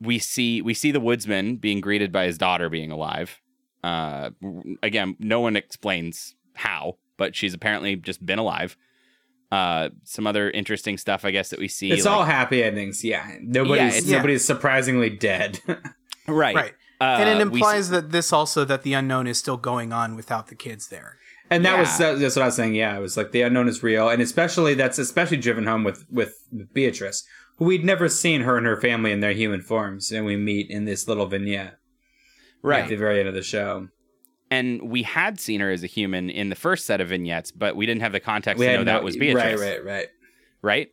we 0.00 0.18
see 0.18 0.62
we 0.62 0.74
see 0.74 0.90
the 0.92 1.00
woodsman 1.00 1.56
being 1.56 1.80
greeted 1.80 2.12
by 2.12 2.26
his 2.26 2.38
daughter 2.38 2.68
being 2.68 2.90
alive. 2.90 3.40
Uh, 3.84 4.30
again, 4.82 5.16
no 5.18 5.40
one 5.40 5.56
explains 5.56 6.34
how, 6.54 6.96
but 7.16 7.36
she's 7.36 7.54
apparently 7.54 7.94
just 7.96 8.24
been 8.24 8.38
alive. 8.38 8.76
Uh, 9.52 9.90
some 10.02 10.26
other 10.26 10.50
interesting 10.50 10.98
stuff, 10.98 11.24
I 11.24 11.30
guess, 11.30 11.50
that 11.50 11.60
we 11.60 11.68
see. 11.68 11.92
It's 11.92 12.04
like- 12.04 12.14
all 12.14 12.24
happy 12.24 12.62
endings. 12.64 13.04
Yeah, 13.04 13.30
nobody's 13.40 13.96
it's- 13.98 14.06
nobody's 14.06 14.44
surprisingly 14.44 15.08
dead. 15.10 15.60
right, 16.26 16.54
right, 16.56 16.74
Uh, 17.00 17.04
and 17.20 17.28
it 17.28 17.40
implies 17.40 17.86
see- 17.86 17.92
that 17.92 18.10
this 18.10 18.32
also 18.32 18.64
that 18.64 18.82
the 18.82 18.92
unknown 18.94 19.26
is 19.28 19.38
still 19.38 19.56
going 19.56 19.92
on 19.92 20.16
without 20.16 20.48
the 20.48 20.56
kids 20.56 20.88
there. 20.88 21.16
And 21.48 21.64
that 21.64 21.78
was 21.78 22.00
Yeah. 22.00 22.08
uh, 22.08 22.14
that's 22.16 22.34
what 22.34 22.42
I 22.42 22.46
was 22.46 22.56
saying. 22.56 22.74
Yeah, 22.74 22.96
it 22.96 23.00
was 23.00 23.16
like 23.16 23.30
the 23.30 23.42
unknown 23.42 23.68
is 23.68 23.80
real, 23.84 24.08
and 24.08 24.20
especially 24.20 24.74
that's 24.74 24.98
especially 24.98 25.36
driven 25.36 25.64
home 25.64 25.84
with 25.84 26.04
with 26.10 26.34
Beatrice, 26.72 27.24
who 27.45 27.45
we'd 27.58 27.84
never 27.84 28.08
seen 28.08 28.42
her 28.42 28.56
and 28.56 28.66
her 28.66 28.80
family 28.80 29.12
in 29.12 29.20
their 29.20 29.32
human 29.32 29.60
forms, 29.62 30.10
and 30.12 30.24
we 30.24 30.36
meet 30.36 30.70
in 30.70 30.84
this 30.84 31.06
little 31.08 31.26
vignette 31.26 31.78
right. 32.62 32.82
at 32.84 32.88
the 32.88 32.96
very 32.96 33.18
end 33.20 33.28
of 33.28 33.34
the 33.34 33.42
show. 33.42 33.88
and 34.50 34.90
we 34.90 35.02
had 35.02 35.40
seen 35.40 35.60
her 35.60 35.70
as 35.70 35.82
a 35.82 35.86
human 35.88 36.30
in 36.30 36.48
the 36.50 36.54
first 36.56 36.86
set 36.86 37.00
of 37.00 37.08
vignettes, 37.08 37.50
but 37.50 37.74
we 37.76 37.86
didn't 37.86 38.02
have 38.02 38.12
the 38.12 38.20
context 38.20 38.60
We 38.60 38.66
to 38.66 38.72
know 38.72 38.78
no- 38.78 38.84
that 38.84 39.02
was 39.02 39.16
Beatrice. 39.16 39.60
Right, 39.60 39.68
right, 39.70 39.84
right. 39.84 40.06
right? 40.62 40.88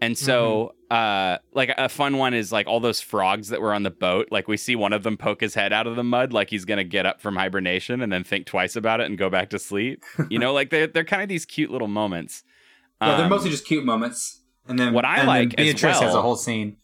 And 0.00 0.16
so, 0.16 0.74
uh, 0.92 1.38
like 1.52 1.70
a 1.76 1.88
fun 1.88 2.18
one 2.18 2.32
is 2.32 2.52
like 2.52 2.68
all 2.68 2.78
those 2.78 3.00
frogs 3.00 3.48
that 3.48 3.60
were 3.60 3.74
on 3.74 3.82
the 3.82 3.90
boat. 3.90 4.28
Like 4.30 4.46
we 4.46 4.56
see 4.56 4.76
one 4.76 4.92
of 4.92 5.02
them 5.02 5.16
poke 5.16 5.40
his 5.40 5.54
head 5.54 5.72
out 5.72 5.88
of 5.88 5.96
the 5.96 6.04
mud, 6.04 6.32
like 6.32 6.50
he's 6.50 6.64
gonna 6.64 6.84
get 6.84 7.04
up 7.04 7.20
from 7.20 7.34
hibernation 7.34 8.00
and 8.00 8.12
then 8.12 8.22
think 8.22 8.46
twice 8.46 8.76
about 8.76 9.00
it 9.00 9.06
and 9.06 9.18
go 9.18 9.28
back 9.28 9.50
to 9.50 9.58
sleep. 9.58 10.04
You 10.30 10.38
know, 10.38 10.52
like 10.52 10.70
they're 10.70 10.86
they're 10.86 11.02
kind 11.04 11.20
of 11.20 11.28
these 11.28 11.44
cute 11.44 11.70
little 11.70 11.88
moments. 11.88 12.44
Yeah, 13.02 13.16
they're 13.16 13.24
Um, 13.26 13.30
mostly 13.30 13.50
just 13.50 13.64
cute 13.66 13.84
moments. 13.84 14.40
And 14.68 14.78
then 14.78 14.92
what 14.92 15.04
I 15.04 15.18
and 15.18 15.26
like 15.28 15.54
as 15.58 15.66
Beatrice 15.66 15.98
has 16.00 16.14
a 16.14 16.22
whole 16.22 16.36
scene. 16.36 16.76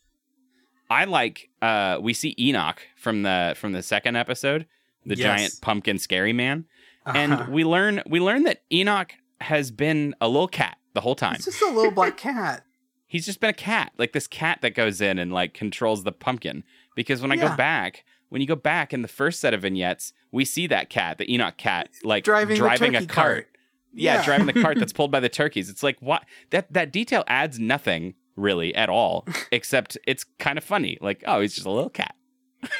I 0.91 1.05
like 1.05 1.49
uh 1.63 1.99
we 2.01 2.13
see 2.15 2.35
Enoch 2.39 2.81
from 2.97 3.23
the 3.23 3.55
from 3.57 3.73
the 3.73 3.83
second 3.83 4.17
episode, 4.17 4.67
the 5.05 5.17
Yes. 5.17 5.25
giant 5.25 5.61
pumpkin 5.61 5.99
scary 5.99 6.33
man. 6.33 6.65
Uh-huh. 7.07 7.19
And 7.19 7.49
we 7.49 7.65
learn 7.65 8.03
we 8.07 8.21
learn 8.21 8.45
that 8.45 8.63
Enoch 8.73 9.13
has 9.41 9.71
been 9.71 10.15
a 10.21 10.29
little 10.29 10.49
cat 10.49 10.79
the 10.95 11.01
whole 11.01 11.15
time. 11.15 11.35
It's 11.37 11.45
just 11.45 11.63
a 11.63 11.71
little 11.71 11.91
black 11.91 12.17
cat. 12.17 12.65
He's 13.07 13.27
just 13.27 13.39
been 13.41 13.51
a 13.51 13.55
cat, 13.55 13.93
like 13.97 14.13
this 14.13 14.27
cat 14.27 14.59
that 14.63 14.75
goes 14.75 15.01
in 15.01 15.19
and 15.19 15.33
like 15.33 15.55
controls 15.55 16.03
the 16.05 16.13
pumpkin. 16.13 16.65
Because 16.97 17.21
when 17.23 17.31
I 17.31 17.37
go 17.37 17.55
back, 17.57 18.05
when 18.29 18.41
you 18.41 18.47
go 18.47 18.57
back 18.57 18.93
in 18.93 19.03
the 19.03 19.09
first 19.09 19.39
set 19.41 19.55
of 19.55 19.63
vignettes, 19.63 20.13
we 20.33 20.45
see 20.45 20.67
that 20.69 20.91
cat, 20.91 21.19
the 21.19 21.33
Enoch 21.33 21.57
cat, 21.57 21.91
like 22.03 22.25
Driving 22.25 22.59
the 22.59 22.65
a 22.99 23.01
cart. 23.01 23.09
cart. 23.09 23.49
Yeah, 23.95 24.15
Yeah. 24.17 24.25
driving 24.25 24.47
the 24.47 24.53
cart 24.61 24.79
that's 24.79 24.93
pulled 24.99 25.11
by 25.11 25.21
the 25.21 25.29
turkeys. 25.29 25.69
It's 25.71 25.83
like 25.83 25.97
what 26.01 26.25
that 26.51 26.73
that 26.73 26.93
detail 26.93 27.25
adds 27.27 27.59
nothing 27.59 28.15
really 28.37 28.75
at 28.75 28.89
all, 28.89 29.27
except 29.53 29.97
it's 30.07 30.25
kind 30.39 30.59
of 30.59 30.65
funny. 30.65 30.99
Like, 31.01 31.23
oh, 31.27 31.41
he's 31.41 31.55
just 31.55 31.67
a 31.67 31.71
little 31.71 31.91
cat. 31.91 32.15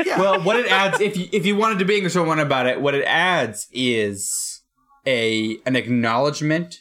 Well, 0.07 0.41
what 0.43 0.57
it 0.57 0.67
adds, 0.71 1.01
if 1.01 1.17
you 1.17 1.29
if 1.33 1.45
you 1.45 1.57
wanted 1.57 1.79
to 1.81 1.85
be 1.85 1.97
English 1.97 2.15
one 2.17 2.39
about 2.39 2.67
it, 2.67 2.81
what 2.81 2.95
it 2.95 3.05
adds 3.05 3.69
is 3.73 4.63
a 5.07 5.59
an 5.67 5.77
acknowledgement 5.77 6.81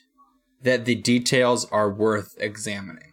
that 0.61 0.85
the 0.85 0.95
details 0.95 1.65
are 1.71 1.91
worth 1.91 2.35
examining. 2.39 3.11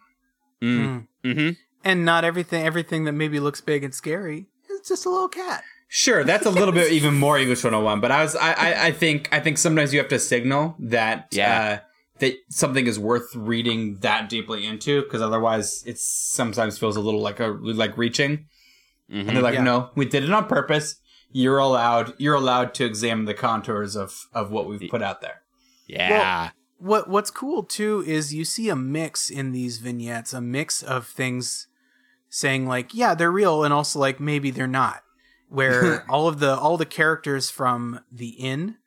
Mm. 0.61 1.07
Mm-hmm. 1.25 1.49
And 1.83 2.05
not 2.05 2.23
everything 2.23 2.63
everything 2.65 3.03
that 3.03 3.11
maybe 3.11 3.39
looks 3.41 3.59
big 3.59 3.83
and 3.83 3.93
scary 3.93 4.45
is 4.69 4.87
just 4.87 5.05
a 5.05 5.09
little 5.09 5.27
cat. 5.27 5.63
Sure, 5.93 6.23
that's 6.23 6.45
a 6.45 6.49
little 6.49 6.73
bit 6.73 6.89
even 6.99 7.13
more 7.15 7.37
English 7.37 7.65
101, 7.65 7.99
but 7.99 8.11
I 8.11 8.23
was 8.23 8.33
I, 8.37 8.53
I, 8.53 8.85
I 8.87 8.91
think 8.93 9.27
I 9.33 9.41
think 9.41 9.57
sometimes 9.57 9.91
you 9.93 9.99
have 9.99 10.07
to 10.07 10.19
signal 10.19 10.75
that 10.79 11.27
Yeah. 11.31 11.81
uh, 11.83 11.87
that 12.19 12.35
something 12.49 12.87
is 12.87 12.97
worth 12.97 13.35
reading 13.35 13.97
that 13.97 14.29
deeply 14.29 14.65
into 14.65 15.01
because 15.01 15.21
otherwise 15.21 15.83
it 15.85 15.97
sometimes 15.99 16.77
feels 16.79 16.95
a 16.95 17.01
little 17.01 17.19
like 17.21 17.41
a 17.41 17.47
like 17.47 17.97
reaching. 17.97 18.45
And 19.09 19.27
they're 19.27 19.41
like, 19.41 19.55
Yeah. 19.55 19.63
no, 19.63 19.89
we 19.95 20.05
did 20.05 20.23
it 20.23 20.31
on 20.31 20.45
purpose. 20.47 20.95
You're 21.33 21.57
allowed 21.57 22.13
you're 22.17 22.35
allowed 22.35 22.73
to 22.75 22.85
examine 22.85 23.25
the 23.25 23.33
contours 23.33 23.97
of 23.97 24.27
of 24.33 24.49
what 24.49 24.67
we've 24.67 24.89
put 24.89 25.01
out 25.01 25.19
there. 25.19 25.41
Yeah. 25.87 26.51
What 26.77 27.09
what's 27.09 27.31
cool 27.31 27.63
too 27.63 28.01
is 28.07 28.33
you 28.33 28.45
see 28.45 28.69
a 28.69 28.77
mix 28.77 29.29
in 29.29 29.51
these 29.51 29.79
vignettes, 29.79 30.31
a 30.31 30.39
mix 30.39 30.81
of 30.81 31.05
things 31.05 31.67
saying 32.29 32.65
like, 32.65 32.93
yeah, 32.93 33.13
they're 33.13 33.29
real 33.29 33.65
and 33.65 33.73
also 33.73 33.99
like 33.99 34.21
maybe 34.21 34.51
they're 34.51 34.67
not. 34.67 35.03
Where 35.51 36.03
all 36.09 36.27
of 36.27 36.39
the 36.39 36.55
all 36.57 36.77
the 36.77 36.85
characters 36.85 37.49
from 37.49 37.99
the 38.11 38.29
inn 38.29 38.77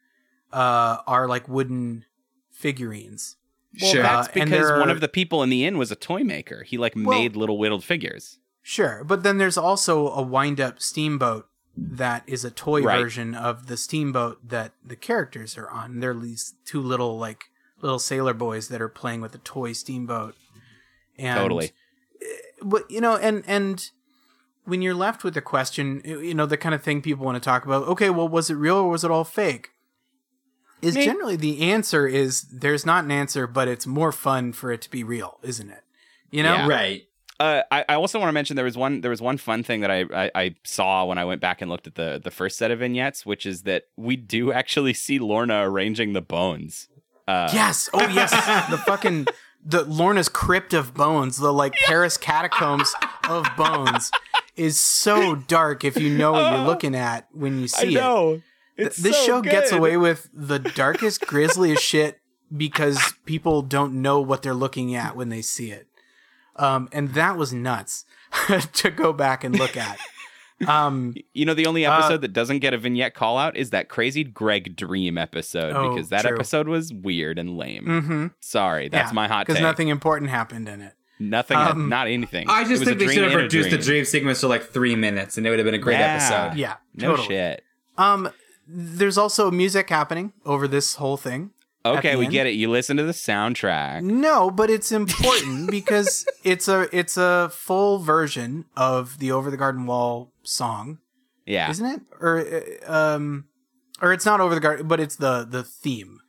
uh 0.52 0.98
are 1.06 1.28
like 1.28 1.46
wooden 1.48 2.04
figurines. 2.50 3.36
well, 3.80 3.92
Sure. 3.92 4.02
that's 4.02 4.28
Uh, 4.28 4.32
and 4.40 4.50
because 4.50 4.68
there 4.68 4.78
one 4.78 4.90
of 4.90 5.00
the 5.00 5.08
people 5.08 5.42
in 5.42 5.50
the 5.50 5.64
inn 5.64 5.76
was 5.78 5.90
a 5.92 5.96
toy 5.96 6.22
maker. 6.24 6.62
He 6.62 6.78
like 6.78 6.94
Well- 6.96 7.18
made 7.18 7.36
little 7.36 7.58
whittled 7.58 7.84
figures. 7.84 8.38
Sure, 8.62 9.04
but 9.04 9.22
then 9.22 9.36
there's 9.36 9.58
also 9.58 10.08
a 10.10 10.22
wind-up 10.22 10.80
steamboat 10.80 11.46
that 11.76 12.22
is 12.26 12.44
a 12.46 12.50
toy 12.50 12.80
Right. 12.82 13.02
version 13.02 13.34
of 13.34 13.66
the 13.66 13.76
steamboat 13.76 14.48
that 14.48 14.72
the 14.82 14.96
characters 14.96 15.58
are 15.58 15.68
on. 15.68 16.00
They're 16.00 16.14
these 16.14 16.54
two 16.64 16.80
little 16.80 17.18
like 17.18 17.50
little 17.82 17.98
sailor 17.98 18.32
boys 18.32 18.68
that 18.68 18.80
are 18.80 18.88
playing 18.88 19.20
with 19.20 19.34
a 19.34 19.38
toy 19.38 19.72
steamboat. 19.74 20.34
And, 21.18 21.36
Totally. 21.38 21.72
But 22.62 22.90
you 22.90 23.00
know, 23.02 23.16
and 23.16 23.42
and 23.46 23.90
when 24.64 24.82
you're 24.82 24.94
left 24.94 25.24
with 25.24 25.34
the 25.34 25.40
question, 25.40 26.02
you 26.04 26.34
know, 26.34 26.46
the 26.46 26.56
kind 26.56 26.74
of 26.74 26.82
thing 26.82 27.02
people 27.02 27.24
want 27.24 27.36
to 27.36 27.40
talk 27.46 27.64
about. 27.64 27.86
Okay, 27.88 28.10
well, 28.10 28.28
was 28.28 28.50
it 28.50 28.54
real 28.54 28.76
or 28.76 28.88
was 28.90 29.04
it 29.04 29.10
all 29.10 29.24
fake? 29.24 29.70
Is 30.82 30.94
Me- 30.94 31.04
generally 31.04 31.36
the 31.36 31.62
answer 31.62 32.06
is 32.06 32.42
there's 32.42 32.84
not 32.84 33.04
an 33.04 33.10
answer, 33.10 33.46
but 33.46 33.68
it's 33.68 33.86
more 33.86 34.12
fun 34.12 34.52
for 34.52 34.70
it 34.70 34.82
to 34.82 34.90
be 34.90 35.02
real, 35.02 35.38
isn't 35.42 35.70
it? 35.70 35.82
You 36.30 36.42
know, 36.42 36.54
Yeah. 36.54 36.68
Right. 36.68 37.02
Uh, 37.40 37.62
I, 37.70 37.84
I 37.88 37.94
also 37.96 38.20
want 38.20 38.28
to 38.28 38.32
mention 38.32 38.54
there 38.54 38.64
was 38.64 38.76
one 38.76 39.00
there 39.00 39.10
was 39.10 39.20
one 39.20 39.38
fun 39.38 39.64
thing 39.64 39.80
that 39.80 39.90
I, 39.90 40.04
I 40.14 40.30
I 40.34 40.54
saw 40.62 41.04
when 41.04 41.18
I 41.18 41.24
went 41.24 41.40
back 41.40 41.60
and 41.60 41.68
looked 41.70 41.88
at 41.88 41.96
the 41.96 42.20
the 42.22 42.30
first 42.30 42.56
set 42.56 42.70
of 42.70 42.78
vignettes, 42.78 43.26
which 43.26 43.44
is 43.44 43.62
that 43.62 43.84
we 43.96 44.14
do 44.16 44.52
actually 44.60 44.94
see 44.94 45.18
Lorna 45.18 45.68
arranging 45.68 46.12
the 46.12 46.20
bones. 46.22 46.88
Uh, 47.26 47.50
Yes. 47.52 47.88
Oh, 47.92 48.06
yes. 48.08 48.30
the 48.70 48.78
fucking 48.78 49.26
the 49.64 49.82
Lorna's 49.84 50.28
crypt 50.28 50.74
of 50.74 50.94
bones, 50.94 51.38
the 51.38 51.52
like 51.52 51.74
Paris 51.86 52.16
catacombs 52.16 52.94
of 53.28 53.46
bones, 53.56 54.10
is 54.56 54.78
so 54.78 55.34
dark 55.48 55.84
if 55.84 55.96
you 55.98 56.10
know 56.10 56.32
what 56.32 56.52
you're 56.52 56.64
looking 56.66 56.94
at 56.94 57.28
when 57.32 57.60
you 57.60 57.68
see 57.68 57.96
it. 57.96 58.42
Th- 58.76 58.94
this 58.96 59.24
show 59.24 59.40
gets 59.40 59.70
away 59.72 59.96
with 59.96 60.28
the 60.32 60.58
darkest, 60.58 61.26
grisliest 61.26 61.82
shit 61.92 62.20
because 62.54 63.14
people 63.24 63.62
don't 63.62 64.00
know 64.02 64.20
what 64.20 64.42
they're 64.42 64.54
looking 64.54 64.94
at 64.94 65.16
when 65.16 65.28
they 65.28 65.42
see 65.42 65.70
it. 65.70 65.86
Um, 66.56 66.88
and 66.92 67.14
that 67.14 67.36
was 67.36 67.52
nuts 67.52 68.04
to 68.74 68.90
go 68.90 69.12
back 69.12 69.42
and 69.44 69.56
look 69.58 69.76
at. 69.76 69.98
Um, 70.68 71.14
You 71.32 71.44
know, 71.46 71.54
the 71.54 71.66
only 71.66 71.84
Uh, 71.84 71.96
episode 71.98 72.20
that 72.20 72.32
doesn't 72.32 72.60
get 72.60 72.72
a 72.74 72.78
vignette 72.78 73.14
call 73.14 73.38
out 73.38 73.56
is 73.56 73.70
that 73.70 73.88
crazy 73.88 74.22
Greg 74.24 74.76
Dream 74.76 75.18
episode 75.18 75.74
Oh, 75.74 75.90
because 75.94 76.10
that 76.10 76.22
true. 76.22 76.34
episode 76.36 76.68
was 76.68 76.92
weird 76.92 77.38
and 77.40 77.56
lame. 77.58 77.84
Mhm. 77.84 78.34
Sorry, 78.40 78.88
that's 78.88 79.12
my 79.12 79.26
hot 79.26 79.46
because 79.46 79.60
nothing 79.60 79.88
important 79.88 80.30
happened 80.30 80.68
in 80.68 80.80
it. 80.80 80.94
Nothing, 81.18 81.56
um, 81.56 81.88
not 81.88 82.08
anything. 82.08 82.46
I 82.48 82.64
just 82.64 82.84
think 82.84 82.98
they 82.98 83.06
should 83.06 83.22
have 83.22 83.32
in 83.32 83.38
a 83.38 83.42
reduced 83.42 83.70
the 83.70 83.76
dream. 83.76 83.86
dream 83.86 84.04
sequence 84.04 84.40
to 84.40 84.48
like 84.48 84.64
three 84.70 84.96
minutes, 84.96 85.36
and 85.38 85.46
it 85.46 85.50
would 85.50 85.58
have 85.58 85.64
been 85.66 85.74
a 85.74 85.78
great 85.78 85.98
Yeah. 85.98 86.14
episode. 86.14 86.58
Yeah, 86.58 86.74
No 86.94 87.10
totally. 87.10 87.28
shit. 87.28 87.62
Um, 87.96 88.30
there's 88.66 89.16
also 89.18 89.50
music 89.50 89.88
happening 89.90 90.32
over 90.44 90.66
this 90.66 90.94
whole 90.96 91.16
thing. 91.16 91.50
Okay, 91.86 92.16
we 92.16 92.24
end. 92.24 92.32
get 92.32 92.46
it. 92.46 92.52
You 92.54 92.70
listen 92.70 92.96
to 92.96 93.02
the 93.02 93.12
soundtrack. 93.12 94.02
No, 94.02 94.50
but 94.50 94.70
it's 94.70 94.90
important 94.90 95.70
because 95.70 96.26
it's 96.42 96.66
a 96.66 96.88
it's 96.96 97.16
a 97.18 97.50
full 97.52 97.98
version 97.98 98.64
of 98.76 99.18
the 99.18 99.30
Over 99.30 99.50
the 99.50 99.58
Garden 99.58 99.84
Wall 99.86 100.32
song, 100.42 100.98
Yeah. 101.46 101.70
isn't 101.70 101.84
it? 101.86 102.00
Or 102.20 102.38
uh, 102.88 102.90
um, 103.16 103.44
or 104.00 104.12
it's 104.14 104.24
not 104.24 104.40
Over 104.40 104.54
the 104.54 104.60
Garden, 104.62 104.88
but 104.88 104.98
it's 104.98 105.16
the 105.16 105.46
the 105.48 105.62
theme. 105.62 106.20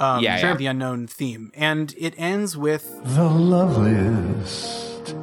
Um, 0.00 0.22
Yeah, 0.22 0.38
yeah. 0.38 0.54
the 0.56 0.66
unknown 0.66 1.06
theme, 1.06 1.52
and 1.54 1.94
it 1.98 2.14
ends 2.16 2.56
with 2.56 2.90
The 3.04 3.24
loveliest 3.28 5.14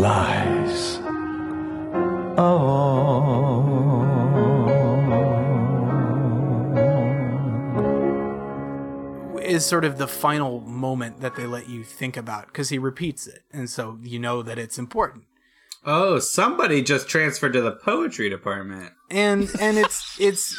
lies. 0.00 0.98
Oh. 2.38 4.08
is 9.42 9.66
sort 9.66 9.84
of 9.84 9.98
the 9.98 10.08
final 10.08 10.60
moment 10.60 11.20
that 11.20 11.36
they 11.36 11.46
let 11.46 11.68
you 11.68 11.82
think 11.84 12.16
about 12.16 12.46
because 12.46 12.68
he 12.70 12.78
repeats 12.78 13.26
it, 13.26 13.42
and 13.52 13.68
so 13.68 13.98
you 14.02 14.18
know 14.18 14.42
that 14.42 14.58
it's 14.58 14.78
important. 14.78 15.24
Oh, 15.84 16.18
somebody 16.20 16.80
just 16.80 17.08
transferred 17.08 17.52
to 17.54 17.60
the 17.60 17.72
poetry 17.72 18.30
department. 18.30 18.92
and 19.10 19.50
and 19.60 19.76
it's 19.78 20.16
it's 20.18 20.56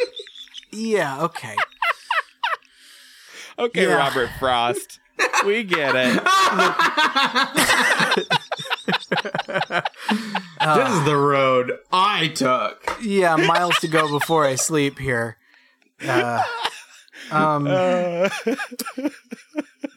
yeah 0.72 1.20
okay 1.22 1.54
Okay, 3.58 3.86
Yeah. 3.86 3.94
Robert 3.96 4.30
Frost. 4.38 5.00
we 5.44 5.64
get 5.64 5.94
it. 5.96 6.14
this 9.58 10.88
is 10.90 11.04
the 11.04 11.16
road 11.16 11.72
I 11.92 12.28
took. 12.28 12.96
yeah 13.02 13.36
miles 13.36 13.78
to 13.80 13.88
go 13.88 14.08
before 14.08 14.46
i 14.46 14.54
sleep 14.54 14.98
here 14.98 15.36
uh, 16.06 16.42
um 17.30 17.66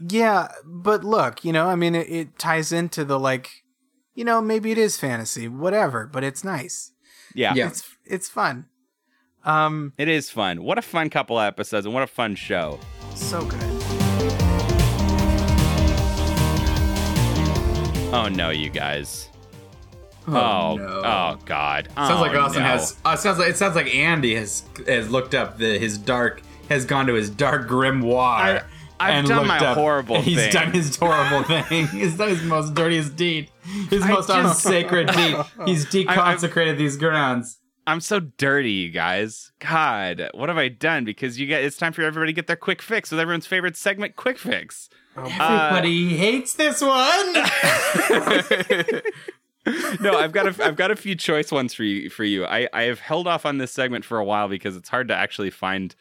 yeah 0.09 0.49
but 0.65 1.03
look 1.03 1.45
you 1.45 1.53
know 1.53 1.67
i 1.67 1.75
mean 1.75 1.95
it, 1.95 2.09
it 2.09 2.39
ties 2.39 2.71
into 2.71 3.05
the 3.05 3.19
like 3.19 3.63
you 4.15 4.23
know 4.25 4.41
maybe 4.41 4.71
it 4.71 4.77
is 4.77 4.97
fantasy 4.97 5.47
whatever 5.47 6.07
but 6.07 6.23
it's 6.23 6.43
nice 6.43 6.91
Yeah. 7.35 7.53
Yeah. 7.53 7.67
it's 7.67 7.83
it's 8.05 8.29
fun 8.29 8.65
um 9.43 9.93
It 9.97 10.07
is 10.07 10.29
fun. 10.29 10.63
What 10.63 10.77
a 10.77 10.83
fun 10.83 11.09
couple 11.09 11.39
of 11.39 11.45
episodes 11.45 11.85
and 11.87 11.95
what 11.95 12.03
a 12.03 12.07
fun 12.07 12.35
show. 12.35 12.79
So 13.15 13.43
good 13.45 13.59
Oh 18.13 18.27
no, 18.27 18.49
you 18.49 18.69
guys. 18.69 19.29
Oh, 20.27 20.35
Oh, 20.35 20.75
no. 20.75 20.85
oh 21.05 21.37
God. 21.45 21.87
Sounds 21.95 22.11
Oh, 22.11 22.19
like 22.21 22.35
Austin 22.35 22.61
no. 22.61 22.67
has. 22.67 22.97
Uh, 23.05 23.15
sounds 23.15 23.39
like 23.39 23.47
it 23.49 23.55
sounds 23.57 23.73
like 23.75 23.87
Andy 23.95 24.35
has 24.35 24.63
has 24.85 25.09
looked 25.09 25.33
up 25.33 25.57
the 25.57 25.79
his 25.79 25.97
dark 25.97 26.41
has 26.67 26.83
gone 26.83 27.07
to 27.07 27.13
his 27.13 27.29
dark 27.29 27.69
grimoire. 27.69 28.19
I- 28.19 28.61
I've 28.99 29.13
and 29.15 29.27
done 29.27 29.47
my 29.47 29.57
up- 29.59 29.77
horrible 29.77 30.21
He's 30.21 30.35
thing. 30.37 30.51
done 30.51 30.73
his 30.73 30.95
horrible 30.97 31.43
thing. 31.43 31.87
He's 31.87 32.17
done 32.17 32.27
his 32.29 32.43
most 32.43 32.73
dirtiest 32.75 33.15
deed. 33.15 33.49
His 33.89 34.03
I 34.03 34.09
most 34.09 34.29
unsacred 34.29 35.07
deed. 35.07 35.37
He's 35.65 35.85
deconsecrated 35.85 36.77
these 36.77 36.97
grounds. 36.97 37.57
I'm 37.87 37.99
so 37.99 38.19
dirty, 38.19 38.71
you 38.71 38.89
guys. 38.91 39.51
God, 39.59 40.29
what 40.33 40.49
have 40.49 40.57
I 40.57 40.67
done? 40.69 41.03
Because 41.03 41.39
you 41.39 41.47
get 41.47 41.63
it's 41.63 41.77
time 41.77 41.93
for 41.93 42.03
everybody 42.03 42.31
to 42.31 42.35
get 42.35 42.47
their 42.47 42.55
quick 42.55 42.81
fix 42.81 43.11
with 43.11 43.19
everyone's 43.19 43.47
favorite 43.47 43.75
segment, 43.75 44.15
Quick 44.15 44.37
Fix. 44.37 44.89
Oh, 45.17 45.23
everybody 45.25 46.15
hates 46.15 46.53
this 46.53 46.81
one. 46.81 47.33
no, 50.01 50.17
I've 50.17 50.31
got 50.31 50.47
a 50.47 50.65
I've 50.65 50.75
got 50.75 50.91
a 50.91 50.95
few 50.95 51.15
choice 51.15 51.51
ones 51.51 51.73
for 51.73 51.83
you 51.83 52.09
for 52.09 52.23
you. 52.23 52.45
I, 52.45 52.67
I 52.71 52.83
have 52.83 52.99
held 52.99 53.27
off 53.27 53.45
on 53.45 53.57
this 53.57 53.71
segment 53.71 54.05
for 54.05 54.17
a 54.19 54.23
while 54.23 54.47
because 54.47 54.75
it's 54.77 54.89
hard 54.89 55.07
to 55.09 55.15
actually 55.15 55.49
find 55.49 55.95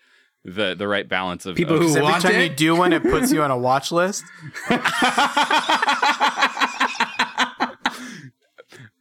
the 0.45 0.75
the 0.75 0.87
right 0.87 1.09
balance 1.09 1.45
of 1.47 1.57
People 1.57 1.77
of- 1.77 1.83
who 1.83 1.89
Every 1.91 2.03
want 2.03 2.23
time 2.23 2.35
it? 2.37 2.51
you 2.51 2.57
do 2.57 2.77
one, 2.77 2.93
it 2.93 3.03
puts 3.03 3.33
you 3.33 3.43
on 3.43 3.51
a 3.51 3.59
watch 3.59 3.91
list. 3.91 4.23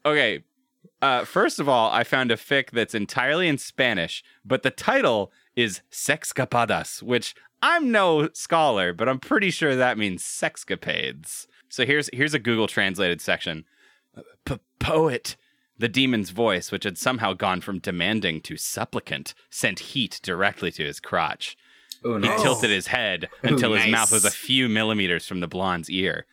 Okay. 0.05 0.43
Uh, 1.01 1.23
first 1.23 1.59
of 1.59 1.69
all, 1.69 1.89
I 1.91 2.03
found 2.03 2.31
a 2.31 2.35
fic 2.35 2.71
that's 2.71 2.93
entirely 2.93 3.47
in 3.47 3.57
Spanish, 3.57 4.23
but 4.43 4.63
the 4.63 4.71
title 4.71 5.31
is 5.55 5.81
Sexcapadas, 5.91 7.01
which 7.01 7.35
I'm 7.61 7.91
no 7.91 8.29
scholar, 8.33 8.93
but 8.93 9.07
I'm 9.07 9.19
pretty 9.19 9.49
sure 9.51 9.75
that 9.75 9.97
means 9.97 10.23
sexcapades. 10.23 11.47
So 11.69 11.85
here's 11.85 12.09
here's 12.13 12.33
a 12.33 12.39
Google 12.39 12.67
translated 12.67 13.21
section. 13.21 13.65
P- 14.45 14.59
poet. 14.79 15.35
The 15.77 15.87
demon's 15.87 16.31
voice, 16.31 16.73
which 16.73 16.83
had 16.83 16.97
somehow 16.97 17.31
gone 17.31 17.61
from 17.61 17.79
demanding 17.79 18.41
to 18.41 18.57
supplicant, 18.57 19.33
sent 19.49 19.79
heat 19.79 20.19
directly 20.21 20.71
to 20.73 20.83
his 20.83 20.99
crotch. 20.99 21.55
Oh, 22.03 22.17
He 22.19 22.27
tilted 22.41 22.69
his 22.69 22.87
head 22.87 23.29
Ooh, 23.45 23.47
until 23.47 23.73
his 23.73 23.87
mouth 23.89 24.11
was 24.11 24.25
a 24.25 24.31
few 24.31 24.67
millimeters 24.67 25.25
from 25.25 25.39
the 25.39 25.47
blonde's 25.47 25.89
ear. 25.89 26.25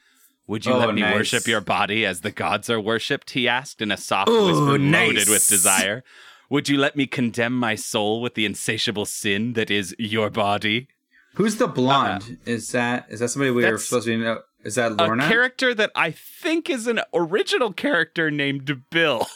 Would 0.48 0.64
you 0.64 0.73
Oh, 0.74 0.78
let 0.78 0.94
me 0.94 1.02
nice. 1.02 1.14
worship 1.14 1.47
your 1.47 1.60
body 1.60 2.06
as 2.06 2.20
the 2.20 2.31
gods 2.31 2.70
are 2.70 2.81
worshipped? 2.81 3.31
He 3.31 3.48
asked 3.48 3.82
in 3.82 3.90
a 3.90 3.97
soft 3.97 4.31
Ooh, 4.31 4.47
whisper 4.47 4.60
loaded 4.78 4.81
nice. 4.81 5.28
with 5.28 5.47
desire. 5.48 6.05
Would 6.48 6.68
you 6.68 6.78
let 6.78 6.97
me 6.97 7.06
condemn 7.06 7.59
my 7.59 7.74
soul 7.74 8.23
with 8.23 8.35
the 8.35 8.47
insatiable 8.47 9.06
sin 9.06 9.55
that 9.55 9.70
is 9.70 9.94
your 9.98 10.31
body? 10.31 10.89
Who's 11.35 11.56
the 11.56 11.66
blonde? 11.66 12.39
Uh, 12.47 12.51
is 12.51 12.70
that 12.73 13.06
is 13.10 13.20
that 13.20 13.28
somebody 13.31 13.51
we 13.51 13.64
were 13.64 13.78
supposed 13.78 14.06
to 14.06 14.16
know? 14.16 14.40
Is 14.64 14.77
that 14.77 14.97
Lorna? 14.97 15.27
A 15.27 15.28
character 15.28 15.74
that 15.74 15.90
I 15.94 16.12
think 16.12 16.70
is 16.70 16.86
an 16.86 17.01
original 17.12 17.73
character 17.73 18.31
named 18.31 18.85
Bill. 18.90 19.27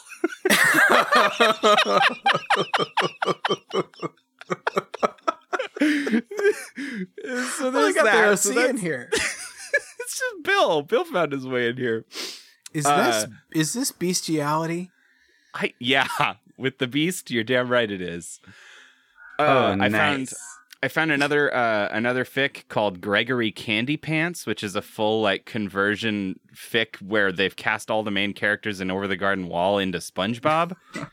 so 5.80 7.70
there's 7.70 7.72
there's 7.72 7.94
got 7.94 8.04
that. 8.04 8.12
their 8.12 8.36
So 8.36 8.58
OC 8.60 8.70
in 8.70 8.76
here. 8.78 9.10
it's 10.10 10.18
just 10.18 10.42
Bill. 10.44 10.82
Bill 10.82 11.04
found 11.04 11.32
his 11.32 11.46
way 11.46 11.68
in 11.68 11.76
here. 11.76 12.04
Is 12.74 12.86
Uh, 12.86 13.04
this 13.04 13.26
is 13.52 13.72
this 13.72 13.92
bestiality? 13.92 14.90
I 15.54 15.74
yeah, 15.78 16.06
with 16.58 16.78
the 16.78 16.86
beast, 16.86 17.30
you're 17.30 17.44
damn 17.44 17.68
right 17.68 17.90
it 17.90 18.00
is. 18.02 18.40
Uh, 19.38 19.42
Oh, 19.42 19.66
I 19.72 19.88
nice. 19.88 19.92
found 19.92 20.32
I 20.82 20.88
found 20.88 21.12
another 21.12 21.54
uh, 21.54 21.88
another 21.90 22.24
fic 22.24 22.66
called 22.68 23.00
Gregory 23.00 23.50
Candy 23.52 23.96
Pants, 23.96 24.46
which 24.46 24.62
is 24.64 24.74
a 24.76 24.82
full 24.82 25.20
like 25.20 25.44
conversion 25.44 26.38
fic 26.54 26.96
where 27.02 27.32
they've 27.32 27.54
cast 27.56 27.90
all 27.90 28.02
the 28.02 28.10
main 28.10 28.32
characters 28.32 28.80
in 28.80 28.90
Over 28.90 29.06
the 29.06 29.16
Garden 29.16 29.48
Wall 29.48 29.78
into 29.78 29.98
SpongeBob. 29.98 30.76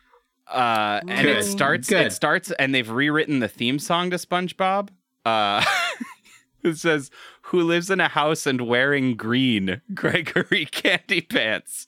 Uh, 0.49 1.01
and 1.09 1.23
Good. 1.27 1.37
it 1.39 1.43
starts 1.43 1.89
Good. 1.89 2.05
it 2.07 2.13
starts 2.13 2.51
and 2.51 2.73
they've 2.73 2.89
rewritten 2.89 3.39
the 3.39 3.49
theme 3.49 3.79
song 3.79 4.11
to 4.11 4.15
SpongeBob. 4.15 4.87
Uh, 5.25 5.61
it 6.67 6.77
says 6.77 7.09
who 7.43 7.61
lives 7.61 7.89
in 7.89 7.99
a 7.99 8.07
house 8.09 8.45
and 8.45 8.61
wearing 8.67 9.15
green 9.15 9.81
Gregory 9.93 10.65
Candy 10.65 11.21
Pants. 11.21 11.87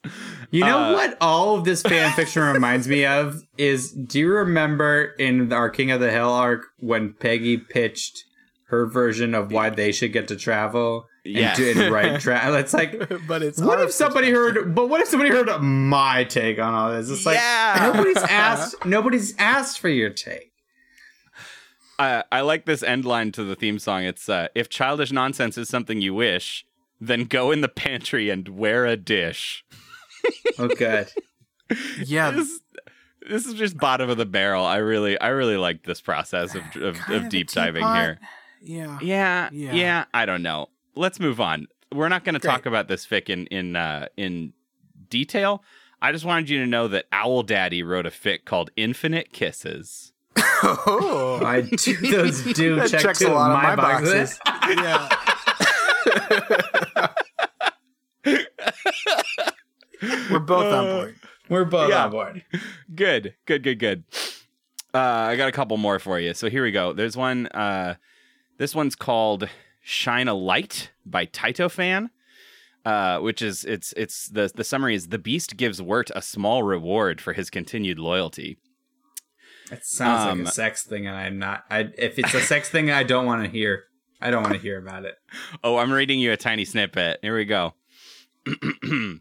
You 0.52 0.62
know 0.66 0.78
Uh, 0.80 0.94
what 0.94 1.18
all 1.22 1.56
of 1.56 1.66
this 1.66 1.82
fan 1.84 2.12
fiction 2.16 2.42
reminds 2.44 2.88
me 2.88 3.06
of 3.06 3.44
is 3.58 3.92
do 3.92 4.20
you 4.20 4.32
remember 4.32 5.14
in 5.20 5.52
our 5.54 5.70
King 5.70 5.92
of 5.92 6.00
the 6.00 6.12
Hill 6.12 6.32
arc 6.32 6.64
when 6.80 7.14
Peggy 7.14 7.58
pitched 7.58 8.24
her 8.70 8.86
version 8.88 9.34
of 9.36 9.52
why 9.52 9.70
they 9.70 9.92
should 9.92 10.14
get 10.14 10.28
to 10.30 10.36
travel 10.36 11.06
and 11.26 11.36
Yes. 11.36 11.58
do 11.58 11.70
and 11.78 11.92
write 11.92 12.22
travel? 12.22 12.56
It's 12.56 12.74
like 12.74 12.98
But 13.28 13.44
it's 13.44 13.60
what 13.60 13.82
if 13.82 13.92
somebody 13.92 14.32
heard 14.32 14.74
but 14.74 14.88
what 14.90 15.02
if 15.02 15.08
somebody 15.10 15.30
heard 15.30 15.50
my 15.62 16.24
take 16.24 16.58
on 16.60 16.74
all 16.74 16.92
this? 16.94 17.10
It's 17.10 17.26
like 17.26 17.36
Yeah. 17.36 17.92
nobody's 17.94 18.18
asked 18.24 18.86
nobody's 18.86 19.36
asked 19.38 19.80
for 19.80 19.90
your 19.90 20.10
take. 20.12 20.52
I 22.00 22.24
I 22.32 22.42
like 22.42 22.66
this 22.66 22.82
end 22.82 23.06
line 23.06 23.32
to 23.34 23.44
the 23.44 23.56
theme 23.56 23.78
song. 23.78 24.04
It's 24.06 24.28
uh, 24.30 24.48
if 24.56 24.70
childish 24.70 25.12
nonsense 25.12 25.58
is 25.58 25.70
something 25.70 26.02
you 26.02 26.14
wish, 26.16 26.66
then 27.00 27.26
go 27.26 27.52
in 27.52 27.62
the 27.62 27.68
pantry 27.70 28.30
and 28.30 28.48
wear 28.50 28.86
a 28.86 28.96
dish. 28.98 29.64
Oh 30.58 30.68
good. 30.70 31.10
Yeah, 32.04 32.32
This, 32.32 32.60
this 33.30 33.46
is 33.46 33.54
just 33.54 33.78
bottom 33.78 34.10
of 34.10 34.18
the 34.18 34.26
barrel. 34.26 34.66
I 34.66 34.78
really 34.78 35.20
I 35.22 35.28
really 35.28 35.58
like 35.58 35.84
this 35.84 36.02
process 36.02 36.56
of 36.56 36.64
of, 36.82 36.96
Kind 36.98 37.26
of 37.26 37.30
deep 37.30 37.52
diving 37.52 37.82
teapot. 37.84 37.98
here. 38.02 38.20
Yeah. 38.62 38.98
Yeah, 39.04 39.50
Yeah. 39.52 39.74
yeah, 39.74 40.06
I 40.14 40.26
don't 40.26 40.42
know. 40.42 40.70
Let's 40.96 41.20
move 41.20 41.40
on. 41.40 41.68
We're 41.94 42.10
not 42.10 42.24
going 42.24 42.34
to 42.34 42.40
Great. 42.40 42.50
talk 42.52 42.66
about 42.66 42.88
this 42.88 43.06
fic 43.06 43.30
in 43.30 43.46
in 43.48 43.76
uh, 43.76 44.08
in 44.18 44.54
detail. 45.10 45.64
I 46.02 46.12
just 46.12 46.26
wanted 46.26 46.50
you 46.50 46.60
to 46.62 46.66
know 46.66 46.88
that 46.88 47.06
Owl 47.12 47.44
Daddy 47.44 47.84
wrote 47.84 48.06
a 48.08 48.10
fic 48.10 48.46
called 48.46 48.72
Infinite 48.76 49.32
Kisses. 49.32 50.12
Oh, 50.64 51.42
I 51.44 51.62
do 51.62 51.96
those 52.12 52.44
do 52.54 52.76
that 52.76 52.90
check 52.90 53.02
checks 53.02 53.20
two 53.20 53.28
a 53.28 53.30
lot 53.30 53.52
of 53.52 53.58
of 53.58 53.64
my 53.64 53.76
my 53.76 53.76
boxes. 53.76 54.40
boxes. 54.46 54.76
yeah. 54.78 55.10
We're 60.32 60.40
both 60.40 60.74
on 60.74 60.86
board. 60.86 61.16
We're 61.50 61.66
both 61.66 61.90
Yeah. 61.90 62.06
on 62.06 62.12
board. 62.12 62.44
Good, 62.94 63.36
good, 63.46 63.64
good, 63.64 63.80
good. 63.80 64.04
Uh, 64.94 64.98
I 64.98 65.36
got 65.36 65.50
a 65.50 65.52
couple 65.52 65.78
more 65.78 66.00
for 66.00 66.20
you. 66.20 66.34
So 66.34 66.50
here 66.50 66.64
we 66.64 66.72
go. 66.72 66.94
There's 66.94 67.18
one. 67.18 67.48
Uh, 67.48 67.96
this 68.58 68.74
one's 68.74 68.96
called 68.96 69.50
"Shine 69.82 70.28
a 70.28 70.34
Light" 70.34 70.92
by 71.06 71.26
Taito 71.26 71.70
Fan, 71.70 72.10
uh, 72.86 73.20
which 73.20 73.42
is 73.42 73.66
it's 73.66 73.94
it's 73.98 74.28
the 74.30 74.52
the 74.54 74.64
summary 74.64 74.96
is 74.96 75.10
the 75.10 75.20
Beast 75.20 75.58
gives 75.58 75.82
Wirt 75.82 76.10
a 76.16 76.22
small 76.22 76.64
reward 76.64 77.22
for 77.22 77.34
his 77.34 77.50
continued 77.50 78.00
loyalty. 78.00 78.58
It 79.72 79.86
sounds 79.86 80.32
Um, 80.32 80.40
like 80.40 80.48
a 80.50 80.52
sex 80.52 80.84
thing, 80.84 81.06
and 81.08 81.16
I'm 81.16 81.38
not. 81.40 81.64
I 81.70 81.90
if 81.98 82.18
it's 82.20 82.34
a 82.34 82.42
sex 82.42 82.70
thing, 82.70 82.90
I 82.92 83.04
don't 83.04 83.26
want 83.26 83.44
to 83.46 83.50
hear. 83.50 83.84
I 84.22 84.32
don't 84.32 84.42
want 84.44 84.54
to 84.56 84.60
hear 84.62 84.78
about 84.78 85.06
it. 85.06 85.16
Oh, 85.64 85.78
I'm 85.78 85.92
reading 85.92 86.20
you 86.20 86.32
a 86.32 86.38
tiny 86.38 86.66
snippet. 86.66 87.20
Here 87.22 87.36
we 87.36 87.46
go. 87.46 87.74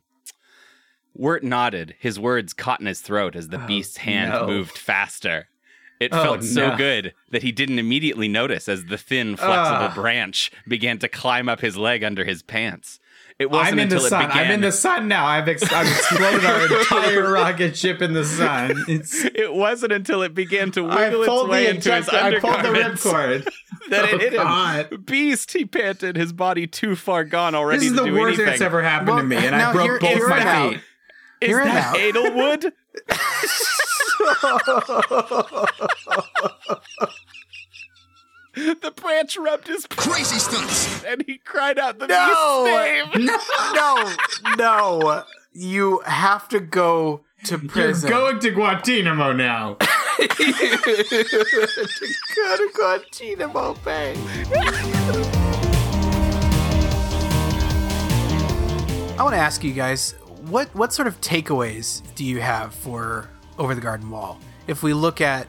Wirt 1.14 1.42
nodded, 1.42 1.94
his 1.98 2.18
words 2.18 2.52
caught 2.52 2.80
in 2.80 2.86
his 2.86 3.00
throat 3.00 3.34
as 3.34 3.48
the 3.48 3.58
beast's 3.58 3.98
hand 3.98 4.30
no. 4.32 4.46
moved 4.46 4.76
faster. 4.78 5.48
It 6.00 6.12
Oh, 6.12 6.22
felt 6.22 6.44
so 6.44 6.68
no. 6.70 6.76
good 6.76 7.12
that 7.32 7.42
he 7.42 7.50
didn't 7.50 7.80
immediately 7.80 8.28
notice 8.28 8.68
as 8.68 8.84
the 8.84 8.96
thin, 8.98 9.34
flexible 9.36 9.88
Ah. 9.90 9.94
branch 9.94 10.52
began 10.68 10.98
to 10.98 11.08
climb 11.08 11.48
up 11.48 11.60
his 11.60 11.76
leg 11.76 12.04
under 12.04 12.24
his 12.24 12.42
pants. 12.44 13.00
It 13.38 13.50
wasn't 13.50 13.74
I'm 13.74 13.78
in 13.78 13.88
the 13.88 13.94
until 13.96 14.06
it 14.06 14.10
sun. 14.10 14.26
began. 14.28 14.44
I'm 14.46 14.50
in 14.50 14.60
the 14.62 14.72
sun 14.72 15.06
now. 15.06 15.24
I've, 15.24 15.46
ex- 15.46 15.62
I've 15.72 15.86
exploded 15.86 16.44
our 16.44 16.78
entire 16.80 17.30
rocket 17.30 17.76
ship 17.76 18.02
in 18.02 18.12
the 18.12 18.24
sun. 18.24 18.84
It's. 18.88 19.24
It 19.24 19.52
wasn't 19.54 19.92
until 19.92 20.22
it 20.22 20.34
began 20.34 20.72
to 20.72 20.88
I 20.88 21.04
wiggle 21.04 21.20
its 21.22 21.28
pulled 21.28 21.48
way 21.48 21.66
the 21.66 21.70
into 21.76 21.94
his. 21.94 22.08
I 22.08 22.40
pulled 22.40 22.54
the 22.54 22.58
undergarments 22.68 23.04
ripcord. 23.04 23.44
that 23.90 24.04
oh, 24.04 24.08
it 24.08 24.14
Oh, 24.14 24.18
hit 24.18 24.32
him. 24.34 24.42
God. 24.42 25.06
Beast, 25.06 25.52
he 25.52 25.64
panted, 25.64 26.16
his 26.16 26.32
body 26.32 26.66
too 26.66 26.96
far 26.96 27.22
gone 27.22 27.54
already 27.54 27.78
This 27.78 27.92
is 27.92 27.96
to 27.98 28.02
the 28.02 28.06
do 28.08 28.14
worst 28.14 28.38
thing 28.38 28.46
anything. 28.46 28.46
that's 28.46 28.60
ever 28.60 28.82
happened 28.82 29.08
Well, 29.10 29.18
to 29.18 29.22
me, 29.24 29.36
and 29.36 29.54
I 29.54 29.58
now 29.58 29.72
broke 29.72 29.84
hear- 29.84 29.98
both 30.00 30.10
hear 30.10 30.28
my 30.28 30.40
out. 30.40 30.72
feet. 30.72 30.80
Is 31.40 31.48
Hear 31.48 31.60
it 31.60 31.64
that 31.66 31.94
out. 31.94 32.64
Edelwood? 38.58 38.80
the 38.82 38.90
branch 38.90 39.36
rubbed 39.36 39.68
his 39.68 39.86
crazy 39.90 40.38
stunts, 40.38 41.04
and 41.04 41.24
he 41.26 41.38
cried 41.38 41.78
out 41.78 41.98
the 41.98 42.06
No! 42.06 42.64
beast's 43.12 43.16
name. 43.16 43.38
no, 43.74 44.14
no. 44.56 45.24
You 45.52 46.00
have 46.06 46.48
to 46.50 46.60
go 46.60 47.22
to 47.44 47.58
prison. 47.58 47.60
You're 47.62 47.70
prison. 47.70 48.10
going 48.10 48.38
to 48.40 48.50
Guantanamo 48.50 49.32
now. 49.32 49.76
Go 50.18 50.26
to 52.56 52.70
Guantanamo 52.74 53.74
Bay. 53.84 54.14
I 59.16 59.22
want 59.22 59.34
to 59.34 59.38
ask 59.40 59.64
you 59.64 59.72
guys 59.72 60.12
what 60.46 60.72
what 60.74 60.92
sort 60.92 61.08
of 61.08 61.20
takeaways 61.20 62.02
do 62.14 62.24
you 62.24 62.40
have 62.40 62.72
for 62.74 63.28
Over 63.58 63.74
the 63.74 63.80
Garden 63.80 64.10
Wall? 64.10 64.38
If 64.68 64.82
we 64.82 64.92
look 64.94 65.20
at 65.20 65.48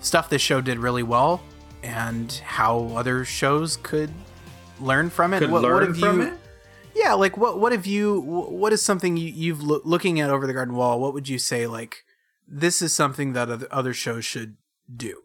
stuff 0.00 0.28
this 0.28 0.42
show 0.42 0.60
did 0.60 0.78
really 0.78 1.02
well 1.02 1.42
and 1.82 2.30
how 2.44 2.92
other 2.96 3.24
shows 3.24 3.76
could 3.76 4.10
learn 4.80 5.10
from 5.10 5.34
it, 5.34 5.40
Could 5.40 5.50
what, 5.50 5.62
what 5.62 5.68
learn 5.70 5.86
have 5.88 5.98
from 5.98 6.20
you? 6.20 6.26
it? 6.28 6.34
Yeah, 6.94 7.14
like 7.14 7.36
what 7.36 7.58
what 7.58 7.72
have 7.72 7.86
you? 7.86 8.20
What 8.20 8.72
is 8.72 8.82
something 8.82 9.16
you, 9.16 9.28
you've 9.28 9.62
loo- 9.62 9.80
looking 9.84 10.20
at 10.20 10.28
Over 10.30 10.46
the 10.46 10.52
Garden 10.52 10.74
Wall? 10.74 11.00
What 11.00 11.14
would 11.14 11.28
you 11.28 11.38
say 11.38 11.66
like 11.66 12.04
this 12.46 12.82
is 12.82 12.92
something 12.92 13.32
that 13.32 13.48
other, 13.48 13.66
other 13.70 13.94
shows 13.94 14.24
should 14.24 14.56
do? 14.94 15.22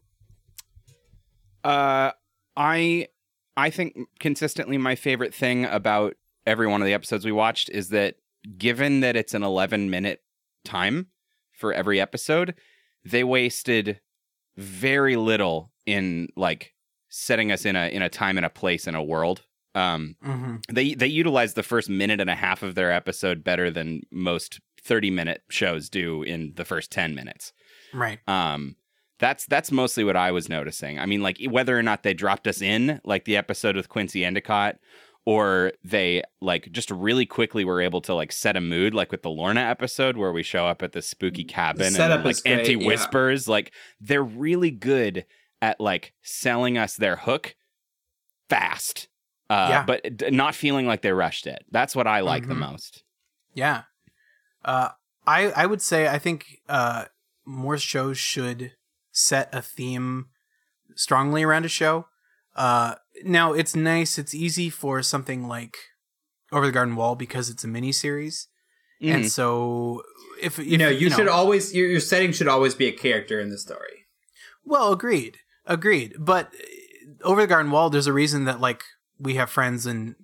Uh, 1.64 2.12
I 2.56 3.08
I 3.58 3.70
think 3.70 3.98
consistently 4.20 4.78
my 4.78 4.96
favorite 4.96 5.34
thing 5.34 5.66
about 5.66 6.16
every 6.46 6.68
one 6.68 6.82
of 6.82 6.86
the 6.86 6.94
episodes 6.94 7.26
we 7.26 7.32
watched 7.32 7.70
is 7.70 7.90
that 7.90 8.16
given 8.58 9.02
that 9.02 9.16
it's 9.18 9.34
an 9.34 9.44
11 9.44 9.90
minute 9.90 10.22
time 10.64 11.08
for 11.52 11.74
every 11.74 12.00
episode, 12.00 12.56
they 13.04 13.24
wasted 13.24 14.00
very 14.56 15.16
little 15.18 15.72
in 15.88 16.28
like 16.36 16.74
setting 17.10 17.52
us 17.52 17.66
in 17.66 17.76
a 17.76 17.88
in 17.88 18.04
a 18.04 18.10
time 18.10 18.38
and 18.38 18.46
a 18.46 18.50
place 18.50 18.86
in 18.86 18.94
a 18.94 19.04
world. 19.04 19.42
Um, 19.74 20.16
Mm-hmm. 20.26 20.56
they 20.72 20.94
they 20.94 21.08
utilize 21.08 21.54
the 21.54 21.64
first 21.64 21.90
minute 21.90 22.20
and 22.22 22.30
a 22.30 22.36
half 22.36 22.62
of 22.64 22.76
their 22.76 22.92
episode 22.92 23.44
better 23.44 23.72
than 23.72 24.02
most 24.12 24.60
30 24.84 25.10
minute 25.12 25.44
shows 25.50 25.90
do 25.90 26.24
in 26.24 26.54
the 26.56 26.66
first 26.66 26.92
10 26.92 27.14
minutes. 27.16 27.54
Right. 27.94 28.20
Um, 28.28 28.76
that's 29.20 29.46
that's 29.46 29.72
mostly 29.72 30.04
what 30.04 30.16
I 30.16 30.32
was 30.32 30.50
noticing. 30.50 31.00
I 31.00 31.06
mean, 31.06 31.22
like 31.22 31.38
whether 31.50 31.78
or 31.78 31.84
not 31.84 32.04
they 32.04 32.14
dropped 32.14 32.48
us 32.48 32.62
in, 32.62 33.02
like 33.04 33.26
the 33.26 33.38
episode 33.38 33.76
with 33.76 33.90
Quincy 33.90 34.24
Endicott, 34.26 34.78
or 35.26 35.74
they 35.84 36.24
like 36.40 36.72
just 36.72 36.90
really 36.92 37.26
quickly 37.26 37.66
were 37.66 37.82
able 37.82 38.02
to 38.02 38.14
like 38.14 38.32
set 38.32 38.56
a 38.56 38.62
mood, 38.62 38.94
like 38.94 39.12
with 39.12 39.24
the 39.24 39.30
Lorna 39.30 39.62
episode 39.62 40.18
where 40.18 40.32
we 40.32 40.44
show 40.44 40.66
up 40.68 40.82
at 40.82 40.92
the 40.94 41.02
spooky 41.02 41.44
cabin 41.44 41.92
setup 41.92 42.18
and 42.18 42.26
like 42.26 42.44
great, 42.44 42.60
empty 42.60 42.74
yeah. 42.74 42.88
whispers. 42.88 43.48
Like 43.48 43.72
they're 44.00 44.24
really 44.24 44.72
good 44.72 45.26
at 45.62 45.80
like 45.80 46.14
selling 46.22 46.78
us 46.78 46.96
their 46.96 47.16
hook 47.18 47.56
fast, 48.50 49.08
uh, 49.50 49.68
Yeah. 49.70 49.84
but 49.86 50.18
d- 50.18 50.30
not 50.32 50.56
feeling 50.56 50.88
like 50.88 51.02
they 51.02 51.12
rushed 51.12 51.48
it. 51.48 51.66
That's 51.72 51.96
what 51.96 52.08
I 52.08 52.22
like 52.22 52.48
the 52.48 52.54
Mhm. 52.54 52.60
most. 52.60 53.04
Yeah. 53.54 53.84
Uh, 54.64 54.90
I 55.26 55.52
I 55.52 55.66
would 55.66 55.82
say 55.82 56.08
I 56.08 56.20
think 56.20 56.62
uh, 56.70 57.06
more 57.46 57.78
shows 57.78 58.18
should 58.18 58.74
set 59.12 59.50
a 59.54 59.62
theme 59.62 60.28
strongly 60.96 61.44
around 61.44 61.66
a 61.66 61.70
show. 61.70 62.08
Uh, 62.56 62.96
now 63.24 63.54
it's 63.54 63.76
nice, 63.76 64.18
it's 64.18 64.34
easy 64.34 64.70
for 64.70 65.02
something 65.04 65.48
like 65.48 65.76
Over 66.52 66.66
the 66.68 66.72
Garden 66.72 66.96
Wall 66.96 67.16
because 67.16 67.50
it's 67.50 67.64
a 67.64 67.68
mini 67.68 67.92
series, 67.92 68.48
Mhm. 69.02 69.14
and 69.14 69.32
so 69.32 70.02
if, 70.42 70.58
if 70.60 70.66
you 70.66 70.78
know, 70.78 70.88
you, 70.90 71.10
know- 71.10 71.16
should 71.18 71.28
always 71.28 71.74
your, 71.74 71.88
your 71.90 72.00
setting 72.00 72.32
should 72.32 72.48
always 72.48 72.74
be 72.76 72.88
a 72.88 72.92
character 72.94 73.40
in 73.40 73.50
the 73.50 73.58
story. 73.58 74.08
Well, 74.64 74.92
agreed, 74.94 75.40
agreed. 75.68 76.15
But 76.19 76.48
uh, 76.48 77.27
over 77.27 77.41
the 77.41 77.48
garden 77.48 77.72
wall, 77.72 77.89
there's 77.89 78.07
a 78.07 78.14
reason 78.14 78.45
that 78.45 78.60
like 78.61 78.81
we 79.19 79.35
have 79.35 79.49
friends 79.49 79.85
and 79.85 80.15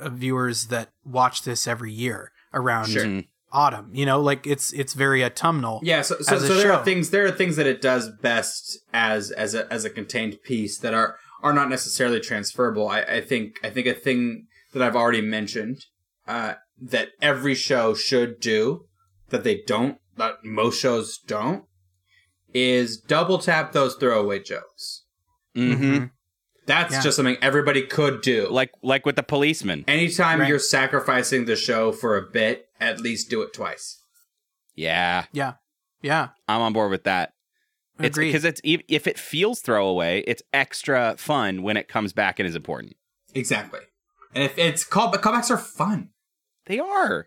uh, 0.00 0.08
viewers 0.08 0.66
that 0.68 0.90
watch 1.04 1.42
this 1.42 1.66
every 1.66 1.92
year 1.92 2.32
around 2.54 2.86
Sure. 2.88 3.04
Mhm. 3.04 3.26
autumn. 3.52 3.90
You 3.94 4.06
know, 4.06 4.20
like 4.20 4.46
it's 4.46 4.72
it's 4.72 4.92
very 4.94 5.24
autumnal. 5.24 5.80
Yeah, 5.82 6.02
so 6.02 6.16
so, 6.20 6.36
as 6.36 6.42
a 6.42 6.46
so 6.48 6.54
there 6.54 6.62
show. 6.66 6.74
are 6.76 6.84
things 6.84 7.10
there 7.10 7.24
are 7.24 7.30
things 7.30 7.56
that 7.56 7.66
it 7.66 7.80
does 7.80 8.10
best 8.22 8.78
as 8.92 9.30
as 9.32 9.54
a 9.54 9.70
as 9.72 9.84
a 9.84 9.90
contained 9.90 10.38
piece 10.44 10.78
that 10.78 10.94
are 10.94 11.16
are 11.42 11.52
not 11.52 11.68
necessarily 11.70 12.20
transferable. 12.20 12.88
I, 12.88 13.02
I 13.02 13.20
think 13.20 13.58
I 13.64 13.70
think 13.70 13.86
a 13.86 13.94
thing 13.94 14.46
that 14.72 14.82
I've 14.82 14.96
already 14.96 15.22
mentioned 15.22 15.78
uh, 16.26 16.54
that 16.80 17.08
every 17.22 17.54
show 17.54 17.94
should 17.94 18.38
do 18.40 18.84
that 19.30 19.44
they 19.44 19.62
don't 19.66 19.98
that 20.16 20.44
most 20.44 20.78
shows 20.80 21.16
don't 21.18 21.64
is 22.54 22.96
double 22.96 23.38
tap 23.38 23.72
those 23.72 23.94
throwaway 23.94 24.40
jokes. 24.40 25.04
Mm-hmm. 25.56 26.06
That's 26.66 26.92
Yeah. 26.94 27.02
just 27.02 27.16
something 27.16 27.36
everybody 27.40 27.82
could 27.82 28.20
do. 28.20 28.48
Like 28.50 28.72
like 28.82 29.06
with 29.06 29.16
the 29.16 29.22
policeman. 29.22 29.84
Anytime 29.88 30.40
Right. 30.40 30.48
you're 30.48 30.58
sacrificing 30.58 31.46
the 31.46 31.56
show 31.56 31.92
for 31.92 32.16
a 32.16 32.22
bit, 32.22 32.68
at 32.80 33.00
least 33.00 33.30
do 33.30 33.42
it 33.42 33.52
twice. 33.52 34.02
Yeah. 34.74 35.24
yeah, 35.32 35.54
yeah. 36.02 36.28
I'm 36.46 36.60
on 36.60 36.72
board 36.72 36.90
with 36.90 37.04
that. 37.04 37.32
It's 37.98 38.16
because 38.16 38.44
it's 38.44 38.60
if 38.62 38.82
if 38.88 39.06
it 39.08 39.18
feels 39.18 39.60
throwaway, 39.60 40.22
it's 40.26 40.42
extra 40.52 41.16
fun 41.18 41.62
when 41.62 41.76
it 41.76 41.88
comes 41.88 42.12
back 42.12 42.38
and 42.38 42.46
is 42.48 42.54
important. 42.54 42.94
Exactly. 43.34 43.80
And 44.34 44.44
if 44.44 44.56
it's 44.56 44.84
called, 44.84 45.12
call 45.20 45.32
callbacks 45.32 45.50
are 45.50 45.56
fun. 45.58 46.10
They 46.66 46.78
are. 46.78 47.26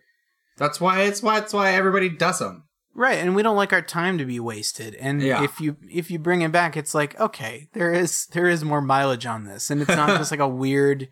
That's 0.57 0.79
why 0.79 1.01
it's 1.01 1.21
why 1.21 1.39
it's 1.39 1.51
why 1.51 1.73
everybody 1.73 2.07
does 2.09 2.39
them. 2.39 2.65
Right, 2.93 3.17
and 3.19 3.35
we 3.35 3.41
don't 3.43 3.55
like 3.55 3.71
our 3.71 3.81
time 3.81 4.17
to 4.17 4.25
be 4.25 4.39
wasted. 4.39 4.95
And 4.95 5.21
Yeah. 5.21 5.43
if 5.43 5.61
you 5.61 5.77
if 5.89 6.11
you 6.11 6.19
bring 6.19 6.41
it 6.41 6.51
back, 6.51 6.75
it's 6.75 6.93
like 6.93 7.19
okay, 7.19 7.69
there 7.73 7.93
is 7.93 8.25
there 8.27 8.47
is 8.49 8.63
more 8.65 8.81
mileage 8.81 9.25
on 9.25 9.45
this, 9.45 9.69
and 9.69 9.81
it's 9.81 9.89
not 9.89 10.09
just 10.17 10.31
like 10.31 10.39
a 10.41 10.47
weird 10.47 11.07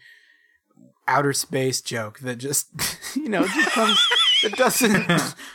outer 1.08 1.34
space 1.34 1.82
joke 1.82 2.20
that 2.20 2.36
just 2.36 2.68
you 3.16 3.30
know 3.30 3.46
just 3.48 3.70
comes. 3.72 4.00
It 4.44 4.54
doesn't. 4.56 5.36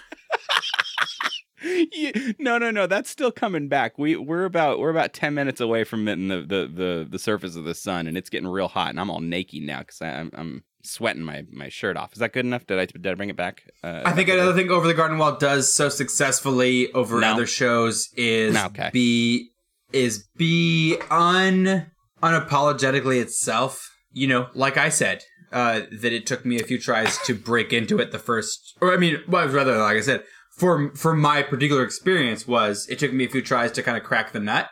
You- 1.62 2.34
no, 2.38 2.58
no, 2.58 2.70
no. 2.70 2.86
That's 2.86 3.08
still 3.08 3.32
coming 3.32 3.68
back. 3.68 3.96
We 3.98 4.16
we're 4.16 4.44
about 4.44 4.78
we're 4.78 4.90
about 4.90 5.14
ten 5.14 5.32
minutes 5.32 5.62
away 5.62 5.84
from 5.84 6.06
hitting 6.06 6.28
the 6.28 6.40
the 6.42 6.70
the, 6.70 7.06
the 7.08 7.18
surface 7.18 7.56
of 7.56 7.64
the 7.64 7.74
sun, 7.74 8.06
and 8.06 8.18
it's 8.18 8.28
getting 8.28 8.48
real 8.48 8.68
hot, 8.68 8.90
and 8.90 9.00
I'm 9.00 9.08
all 9.08 9.20
naked 9.20 9.62
now 9.62 9.78
because 9.78 10.02
I'm 10.02 10.30
I'm 10.34 10.62
sweating 10.84 11.22
my 11.22 11.44
my 11.52 11.68
shirt 11.68 11.96
off. 11.96 12.12
Is 12.12 12.18
that 12.20 12.32
good 12.32 12.44
enough? 12.44 12.66
Did 12.66 12.78
I 12.78 12.86
did 12.86 13.06
I 13.06 13.14
bring 13.14 13.30
it 13.30 13.36
back? 13.36 13.62
Uh, 13.82 14.02
I 14.04 14.12
think 14.12 14.28
another 14.28 14.52
thing 14.54 14.70
Over 14.70 14.86
the 14.86 14.94
Garden 14.94 15.18
Wall 15.18 15.36
does 15.36 15.72
so 15.72 15.88
successfully 15.88 16.92
over 16.92 17.20
No. 17.20 17.32
other 17.32 17.46
shows 17.46 18.08
is 18.16 18.54
No, 18.54 18.66
okay. 18.66 18.90
be 18.92 19.50
is 19.92 20.26
be 20.36 20.96
un 21.10 21.86
unapologetically 22.22 23.20
itself. 23.20 23.90
You 24.12 24.26
know, 24.28 24.48
like 24.54 24.76
I 24.76 24.88
said, 24.90 25.22
uh, 25.52 25.82
that 26.00 26.12
it 26.12 26.26
took 26.26 26.44
me 26.44 26.60
a 26.60 26.64
few 26.64 26.78
tries 26.78 27.18
to 27.26 27.34
break 27.34 27.72
into 27.72 27.98
it 27.98 28.12
the 28.12 28.18
first 28.18 28.76
or 28.80 28.92
I 28.92 28.96
mean, 28.96 29.18
well, 29.28 29.48
rather 29.48 29.76
like 29.78 29.96
I 29.96 30.00
said, 30.00 30.24
for 30.56 30.94
for 30.94 31.14
my 31.14 31.42
particular 31.42 31.82
experience 31.82 32.46
was 32.46 32.86
it 32.88 32.98
took 32.98 33.12
me 33.12 33.24
a 33.24 33.28
few 33.28 33.42
tries 33.42 33.72
to 33.72 33.82
kind 33.82 33.96
of 33.96 34.04
crack 34.04 34.32
the 34.32 34.40
nut. 34.40 34.70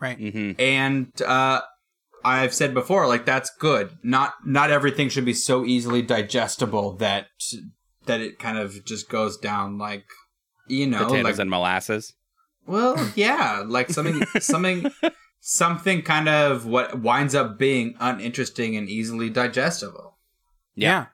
right. 0.00 0.18
Mm-hmm. 0.18 0.60
and 0.60 1.10
uh 1.22 1.60
I've 2.26 2.52
said 2.52 2.74
before, 2.74 3.06
like 3.06 3.24
that's 3.24 3.50
good. 3.50 3.96
Not 4.02 4.34
not 4.44 4.70
everything 4.70 5.08
should 5.08 5.24
be 5.24 5.32
so 5.32 5.64
easily 5.64 6.02
digestible 6.02 6.96
that 6.96 7.28
that 8.06 8.20
it 8.20 8.38
kind 8.40 8.58
of 8.58 8.84
just 8.84 9.08
goes 9.08 9.36
down 9.36 9.78
like 9.78 10.04
you 10.68 10.88
know, 10.88 11.04
Potatoes 11.04 11.24
like 11.24 11.38
and 11.38 11.50
molasses. 11.50 12.14
well, 12.66 13.12
yeah, 13.14 13.62
like 13.64 13.90
something 13.90 14.24
something 14.40 14.90
something 15.40 16.02
kind 16.02 16.28
of 16.28 16.66
what 16.66 16.98
winds 16.98 17.36
up 17.36 17.58
being 17.58 17.94
uninteresting 18.00 18.76
and 18.76 18.88
easily 18.88 19.30
digestible. 19.30 20.16
Yeah. 20.74 21.06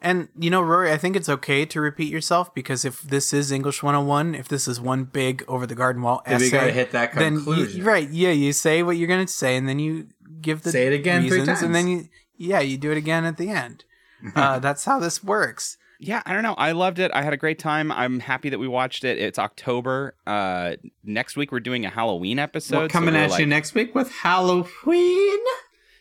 And 0.00 0.28
you 0.38 0.50
know, 0.50 0.60
Rory, 0.60 0.92
I 0.92 0.98
think 0.98 1.16
it's 1.16 1.28
okay 1.28 1.64
to 1.66 1.80
repeat 1.80 2.10
yourself 2.10 2.54
because 2.54 2.84
if 2.84 3.00
this 3.00 3.32
is 3.32 3.50
English 3.50 3.82
101, 3.82 4.34
if 4.34 4.48
this 4.48 4.68
is 4.68 4.80
one 4.80 5.04
big 5.04 5.42
over 5.48 5.66
the 5.66 5.74
garden 5.74 6.02
wall 6.02 6.22
Then 6.26 6.34
essay, 6.34 6.44
we 6.44 6.50
gotta 6.50 6.72
hit 6.72 6.90
that 6.92 7.14
then 7.14 7.34
you- 7.34 7.38
conclusion. 7.44 7.84
right? 7.84 8.08
Yeah, 8.10 8.30
you 8.30 8.52
say 8.52 8.82
what 8.82 8.96
you're 8.98 9.08
going 9.08 9.24
to 9.26 9.32
say, 9.32 9.56
and 9.56 9.68
then 9.68 9.78
you 9.78 10.08
give 10.40 10.62
the 10.62 10.70
Say 10.72 10.86
it 10.86 10.92
again 10.92 11.26
three 11.26 11.38
reasons, 11.40 11.62
and 11.62 11.74
then 11.74 11.88
you 11.88 12.08
yeah, 12.36 12.60
you 12.60 12.76
do 12.76 12.90
it 12.90 12.98
again 12.98 13.24
at 13.24 13.36
the 13.36 13.48
end. 13.48 13.84
uh, 14.36 14.58
that's 14.58 14.84
how 14.84 14.98
this 14.98 15.22
works. 15.24 15.78
Yeah, 16.00 16.22
I 16.26 16.34
don't 16.34 16.42
know. 16.42 16.54
I 16.54 16.72
loved 16.72 16.98
it. 16.98 17.10
I 17.14 17.22
had 17.22 17.32
a 17.32 17.36
great 17.36 17.58
time. 17.58 17.90
I'm 17.92 18.20
happy 18.20 18.50
that 18.50 18.58
we 18.58 18.68
watched 18.68 19.04
it. 19.04 19.16
It's 19.18 19.38
October. 19.38 20.16
Uh, 20.26 20.72
next 21.02 21.36
week 21.36 21.50
we're 21.52 21.60
doing 21.60 21.86
a 21.86 21.90
Halloween 21.90 22.38
episode. 22.38 22.78
We're 22.78 22.88
coming 22.88 23.14
so 23.14 23.20
we're 23.20 23.34
at 23.34 23.38
you 23.40 23.46
next 23.46 23.74
week 23.74 23.94
with 23.94 24.10
Halloween. 24.10 25.38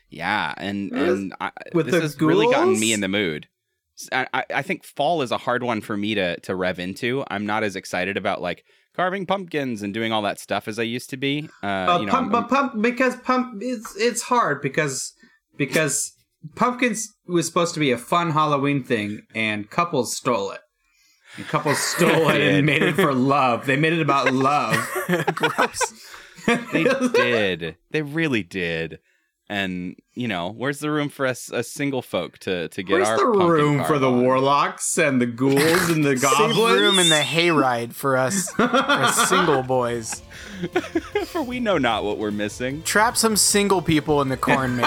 Yeah, 0.09 0.53
and 0.57 0.91
and 0.91 1.33
I, 1.39 1.51
with 1.73 1.85
this 1.87 1.95
the 1.95 2.01
has 2.01 2.21
really 2.21 2.51
gotten 2.51 2.79
me 2.79 2.91
in 2.93 2.99
the 2.99 3.07
mood. 3.07 3.47
I- 4.11 4.45
I 4.53 4.61
think 4.61 4.83
fall 4.83 5.21
is 5.21 5.31
a 5.31 5.37
hard 5.37 5.63
one 5.63 5.81
for 5.81 5.95
me 5.97 6.15
to 6.15 6.39
to 6.41 6.55
rev 6.55 6.79
into. 6.79 7.23
I'm 7.29 7.45
not 7.45 7.63
as 7.63 7.75
excited 7.75 8.17
about 8.17 8.41
like 8.41 8.63
carving 8.95 9.25
pumpkins 9.25 9.81
and 9.81 9.93
doing 9.93 10.11
all 10.11 10.21
that 10.23 10.39
stuff 10.39 10.67
as 10.67 10.77
I 10.79 10.83
used 10.83 11.09
to 11.11 11.17
be. 11.17 11.49
Uh, 11.63 11.65
Uh, 11.67 11.97
you 11.99 12.05
know, 12.05 12.11
pump, 12.11 12.31
but 12.31 12.49
pump 12.49 12.81
because 12.81 13.15
pump 13.17 13.61
it's 13.61 13.95
it's 13.97 14.21
hard 14.23 14.61
because 14.61 15.13
because 15.57 16.13
pumpkins 16.55 17.07
was 17.27 17.45
supposed 17.47 17.73
to 17.73 17.79
be 17.79 17.91
a 17.91 17.97
fun 17.97 18.31
Halloween 18.31 18.83
thing 18.83 19.21
and 19.33 19.69
couples 19.69 20.15
stole 20.15 20.51
it. 20.51 20.61
And 21.37 21.47
couples 21.47 21.79
stole 21.95 22.29
it 22.29 22.41
and 22.41 22.65
made 22.65 22.83
it 22.83 22.95
for 22.95 23.13
love. 23.13 23.65
They 23.65 23.75
made 23.77 23.93
it 23.93 24.01
about 24.01 24.31
love. 24.49 24.75
Gross. 25.35 25.93
they 26.71 26.83
did. 27.13 27.77
They 27.91 28.01
really 28.01 28.43
did. 28.43 28.99
And 29.49 29.95
you 30.13 30.27
know, 30.27 30.49
where's 30.51 30.79
the 30.79 30.89
room 30.89 31.09
for 31.09 31.25
us, 31.25 31.51
us 31.51 31.67
single 31.67 32.01
folk 32.01 32.37
to 32.39 32.69
to 32.69 32.83
get 32.83 32.93
Where's 32.93 33.07
our 33.09 33.17
the 33.17 33.25
room 33.25 33.77
carve 33.77 33.87
for 33.87 33.99
the 33.99 34.09
on? 34.09 34.21
warlocks 34.21 34.97
and 34.97 35.21
the 35.21 35.25
ghouls 35.25 35.89
and 35.89 36.03
the 36.03 36.15
goblins? 36.21 36.55
Save 36.55 36.79
room 36.79 36.97
in 36.99 37.09
the 37.09 37.15
hayride 37.15 37.93
for 37.93 38.15
us, 38.17 38.49
for 38.55 38.63
us 38.73 39.29
single 39.29 39.61
boys. 39.63 40.21
For 41.25 41.41
we 41.43 41.59
know 41.59 41.77
not 41.77 42.03
what 42.05 42.17
we're 42.19 42.31
missing. 42.31 42.83
Trap 42.83 43.17
some 43.17 43.35
single 43.35 43.81
people 43.81 44.21
in 44.21 44.29
the 44.29 44.37
corn 44.37 44.77
maze. 44.77 44.85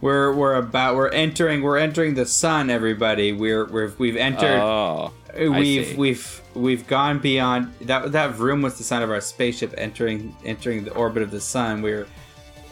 We're 0.00 0.32
we're 0.32 0.54
about 0.54 0.96
we're 0.96 1.10
entering 1.10 1.62
we're 1.62 1.76
entering 1.78 2.14
the 2.14 2.24
sun. 2.26 2.70
Everybody, 2.70 3.32
we're 3.32 3.66
we're 3.66 3.92
we've 3.98 4.16
entered. 4.16 4.60
Oh, 4.60 5.12
we've 5.36 5.96
we've 5.98 6.40
we've 6.54 6.86
gone 6.86 7.18
beyond 7.18 7.74
that. 7.82 8.12
That 8.12 8.38
room 8.38 8.62
was 8.62 8.78
the 8.78 8.84
sign 8.84 9.02
of 9.02 9.10
our 9.10 9.20
spaceship 9.20 9.74
entering 9.76 10.34
entering 10.44 10.84
the 10.84 10.94
orbit 10.94 11.22
of 11.22 11.30
the 11.30 11.40
sun. 11.40 11.82
We're 11.82 12.06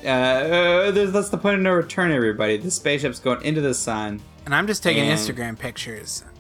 uh, 0.05 0.09
uh 0.09 0.90
that's 1.10 1.28
the 1.28 1.36
point 1.38 1.56
of 1.56 1.60
no 1.60 1.72
return. 1.72 2.12
Everybody, 2.12 2.56
the 2.56 2.70
spaceship's 2.70 3.20
going 3.20 3.42
into 3.42 3.60
the 3.60 3.74
sun. 3.74 4.20
And 4.46 4.55
I'm 4.55 4.66
just 4.66 4.82
taking 4.82 5.05
And- 5.05 5.18
Instagram 5.18 5.59
pictures. 5.59 6.24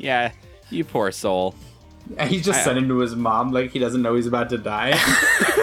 Yeah, 0.00 0.30
you 0.70 0.84
poor 0.84 1.10
soul. 1.10 1.54
And 2.16 2.30
he's 2.30 2.44
just 2.44 2.60
I- 2.60 2.62
sending 2.62 2.86
to 2.88 2.98
his 2.98 3.14
mom 3.16 3.50
like 3.52 3.70
he 3.72 3.78
doesn't 3.80 4.00
know 4.00 4.14
he's 4.14 4.26
about 4.28 4.48
to 4.50 4.58
die. 4.58 4.92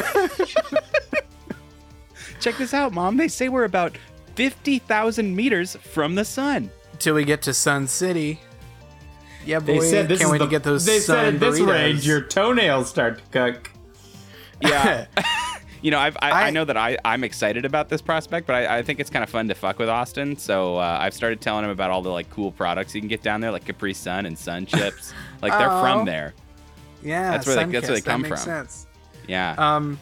Check 2.45 2.57
this 2.59 2.75
out, 2.75 2.93
mom. 2.93 3.17
They 3.17 3.27
say 3.27 3.49
we're 3.49 3.63
about 3.63 3.97
50,000 4.35 5.35
meters 5.35 5.75
from 5.77 6.13
the 6.13 6.23
sun. 6.23 6.69
Till 6.99 7.15
we 7.15 7.25
get 7.25 7.41
to 7.41 7.55
Sun 7.55 7.87
City. 7.87 8.39
Yeah, 9.47 9.57
boy. 9.57 9.79
they 9.79 9.89
said 9.89 10.07
this 10.07 10.19
can't 10.19 10.27
is 10.27 10.31
wait 10.31 10.37
the, 10.37 10.45
to 10.45 10.51
get 10.51 10.61
those 10.61 10.85
They 10.85 10.99
sun 10.99 11.15
said 11.15 11.33
at 11.33 11.39
this 11.39 11.59
burritos. 11.59 11.67
range 11.71 12.05
your 12.05 12.21
toenails 12.21 12.87
start 12.87 13.17
to 13.17 13.23
cook. 13.31 13.71
Yeah. 14.61 15.07
you 15.81 15.89
know, 15.89 15.97
I've, 15.97 16.15
I, 16.21 16.45
I, 16.45 16.49
know 16.51 16.65
that 16.65 16.77
I, 16.77 16.99
I'm 17.03 17.23
excited 17.23 17.65
about 17.65 17.89
this 17.89 18.03
prospect, 18.03 18.45
but 18.45 18.57
I, 18.57 18.77
I 18.77 18.83
think 18.83 18.99
it's 18.99 19.09
kind 19.09 19.23
of 19.23 19.29
fun 19.31 19.47
to 19.47 19.55
fuck 19.55 19.79
with 19.79 19.89
Austin. 19.89 20.37
So 20.37 20.77
uh, 20.77 20.99
I've 21.01 21.15
started 21.15 21.41
telling 21.41 21.65
him 21.65 21.71
about 21.71 21.89
all 21.89 22.03
the 22.03 22.11
like 22.11 22.29
cool 22.29 22.51
products 22.51 22.93
you 22.93 23.01
can 23.01 23.07
get 23.07 23.23
down 23.23 23.41
there, 23.41 23.49
like 23.49 23.65
Capri 23.65 23.95
Sun 23.95 24.27
and 24.27 24.37
Sun 24.37 24.65
Chips. 24.67 25.15
like 25.41 25.51
they're 25.51 25.71
Oh. 25.71 25.81
from 25.81 26.05
there. 26.05 26.35
Yeah, 27.01 27.31
That's 27.31 27.47
where 27.47 27.55
they- 27.55 27.71
that's 27.71 27.87
where 27.87 27.95
they 27.95 28.01
Sunkist, 28.01 28.05
come 28.05 28.21
that 28.21 28.29
makes 28.29 28.43
from. 28.43 28.51
Sense. 28.53 28.87
Yeah. 29.27 29.55
Um, 29.57 29.97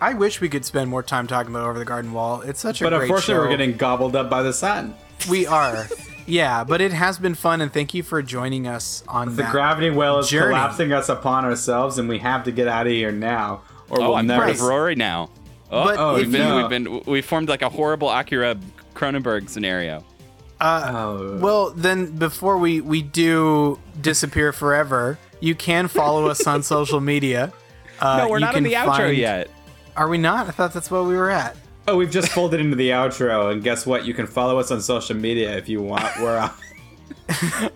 I 0.00 0.14
wish 0.14 0.40
we 0.40 0.48
could 0.48 0.64
spend 0.64 0.88
more 0.90 1.02
time 1.02 1.26
talking 1.26 1.52
about 1.54 1.68
Over 1.68 1.78
the 1.78 1.84
Garden 1.84 2.12
Wall. 2.12 2.40
It's 2.40 2.60
such 2.60 2.80
a 2.80 2.84
great 2.84 2.90
But 2.90 2.96
great 2.98 3.02
unfortunately, 3.10 3.34
show. 3.34 3.40
we're 3.50 3.56
getting 3.56 3.76
gobbled 3.76 4.16
up 4.16 4.30
by 4.30 4.42
the 4.42 4.52
sun. 4.52 4.94
We 5.28 5.46
are. 5.46 5.86
yeah, 6.26 6.64
but 6.64 6.80
it 6.80 6.92
has 6.92 7.18
been 7.18 7.34
fun, 7.34 7.60
and 7.60 7.70
thank 7.72 7.92
you 7.92 8.02
for 8.02 8.22
joining 8.22 8.66
us 8.66 9.04
on 9.08 9.28
The 9.36 9.42
that 9.42 9.52
gravity 9.52 9.90
well 9.90 10.18
is 10.20 10.28
journey. 10.28 10.54
collapsing 10.54 10.92
us 10.92 11.08
upon 11.10 11.44
ourselves, 11.44 11.98
and 11.98 12.08
we 12.08 12.18
have 12.18 12.44
to 12.44 12.52
get 12.52 12.66
out 12.66 12.86
of 12.86 12.92
here 12.92 13.12
now, 13.12 13.60
or 13.90 14.00
oh, 14.00 14.08
we'll 14.08 14.14
I'm 14.16 14.26
never. 14.26 14.44
part 14.44 14.54
of 14.54 14.62
Rory 14.62 14.94
now. 14.94 15.28
Oh, 15.70 15.84
But 15.84 15.98
Oh, 15.98 16.14
we've, 16.14 16.32
been, 16.32 16.40
no. 16.48 16.56
we've 16.56 16.68
been 16.70 17.02
we 17.04 17.20
formed 17.20 17.48
like 17.50 17.62
a 17.62 17.68
horrible 17.68 18.08
Akira 18.10 18.56
Cronenberg 18.94 19.48
scenario. 19.50 20.02
Uh, 20.60 20.92
Oh. 20.94 21.38
Well, 21.40 21.70
then 21.70 22.16
before 22.16 22.56
we 22.58 22.80
we 22.80 23.02
do 23.02 23.78
disappear 24.00 24.52
forever, 24.52 25.18
you 25.40 25.54
can 25.54 25.88
follow 25.88 26.26
us 26.28 26.46
on 26.46 26.62
social 26.64 27.00
media. 27.00 27.52
Uh, 28.00 28.18
no, 28.24 28.28
we're 28.30 28.38
not 28.40 28.56
in 28.56 28.64
the 28.64 28.72
outro 28.72 28.96
find- 28.96 29.16
yet. 29.16 29.48
Are 29.96 30.08
we 30.08 30.18
not? 30.18 30.46
I 30.48 30.50
thought 30.50 30.72
that's 30.72 30.90
what 30.90 31.04
we 31.04 31.14
were 31.14 31.30
at. 31.30 31.56
Oh, 31.88 31.96
we've 31.96 32.10
just 32.10 32.28
folded 32.28 32.60
into 32.60 32.76
the 32.76 32.90
outro, 32.90 33.50
and 33.50 33.62
guess 33.62 33.86
what? 33.86 34.04
You 34.04 34.14
can 34.14 34.26
follow 34.26 34.58
us 34.58 34.70
on 34.70 34.80
social 34.80 35.16
media 35.16 35.56
if 35.56 35.68
you 35.68 35.82
want. 35.82 36.08
We're 36.20 36.38
on. 36.38 36.50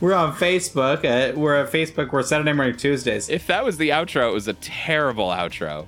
we're 0.00 0.14
on 0.14 0.34
Facebook. 0.34 1.04
Uh, 1.04 1.38
we're 1.38 1.56
at 1.56 1.70
Facebook. 1.70 2.12
We're 2.12 2.22
Saturday 2.22 2.52
morning 2.52 2.76
Tuesdays. 2.76 3.28
If 3.28 3.46
that 3.48 3.64
was 3.64 3.76
the 3.76 3.90
outro, 3.90 4.30
it 4.30 4.34
was 4.34 4.48
a 4.48 4.54
terrible 4.54 5.28
outro. 5.28 5.86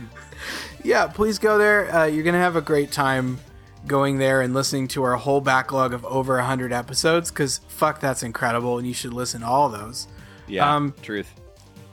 Yeah, 0.85 1.07
please 1.07 1.39
go 1.39 1.57
there. 1.57 1.93
Uh, 1.93 2.05
you're 2.05 2.23
going 2.23 2.35
to 2.35 2.41
have 2.41 2.57
a 2.57 2.61
great 2.61 2.93
time 2.93 3.39
going 3.87 4.19
there 4.19 4.41
and 4.41 4.55
listening 4.55 4.89
to 4.89 5.03
our 5.03 5.17
whole 5.17 5.41
backlog 5.41 5.93
of 5.93 6.05
over 6.07 6.37
100 6.37 6.73
episodes 6.73 7.31
because 7.31 7.59
fuck, 7.69 8.01
that's 8.01 8.23
incredible. 8.23 8.79
And 8.79 8.87
you 8.87 8.95
should 8.95 9.13
listen 9.15 9.43
to 9.43 9.47
all 9.47 9.69
those. 9.69 10.09
Yeah, 10.47 10.75
Um, 10.75 10.95
truth. 11.03 11.31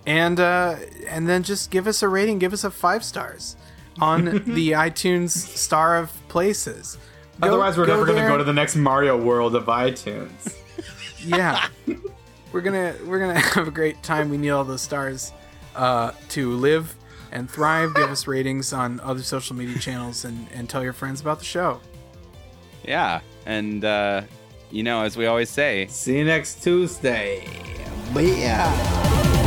and 0.05 0.39
uh, 0.39 0.76
and 1.07 1.27
then 1.27 1.43
just 1.43 1.72
give 1.72 1.88
us 1.88 2.01
a 2.03 2.07
rating, 2.07 2.39
give 2.39 2.53
us 2.53 2.63
a 2.63 2.72
five 2.72 3.03
stars 3.03 3.55
on 3.99 4.26
the 4.45 4.72
iTunes 4.72 5.31
star 5.31 5.97
of 5.97 6.11
places. 6.27 6.97
Go- 7.39 7.47
Otherwise, 7.49 7.77
we're 7.77 7.88
never 7.88 8.05
going 8.05 8.22
to 8.22 8.27
go 8.27 8.38
to 8.38 8.43
the 8.43 8.53
next 8.53 8.76
Mario 8.76 9.18
world 9.22 9.55
of 9.55 9.65
iTunes. 9.65 10.55
yeah 11.23 11.68
we're 12.51 12.61
gonna 12.61 12.95
we're 13.05 13.19
gonna 13.19 13.39
have 13.39 13.68
a 13.68 13.72
great 13.72 14.01
time 14.01 14.30
we 14.30 14.38
need 14.38 14.49
all 14.49 14.63
those 14.63 14.81
stars 14.81 15.31
uh, 15.76 16.11
to 16.30 16.51
live 16.55 16.95
and 17.31 17.49
thrive 17.49 17.93
give 17.95 18.09
us 18.09 18.27
ratings 18.27 18.73
on 18.73 18.99
other 19.01 19.21
social 19.21 19.55
media 19.55 19.77
channels 19.79 20.25
and 20.25 20.47
and 20.53 20.69
tell 20.69 20.83
your 20.83 20.93
friends 20.93 21.21
about 21.21 21.39
the 21.39 21.45
show 21.45 21.79
Yeah, 22.85 23.21
and 23.45 23.83
uh, 23.85 24.23
you 24.71 24.83
know, 24.83 25.03
as 25.03 25.17
we 25.17 25.25
always 25.25 25.49
say, 25.49 25.87
See 25.87 26.17
you 26.17 26.25
next 26.25 26.63
Tuesday. 26.63 27.45
Bye. 28.13 29.37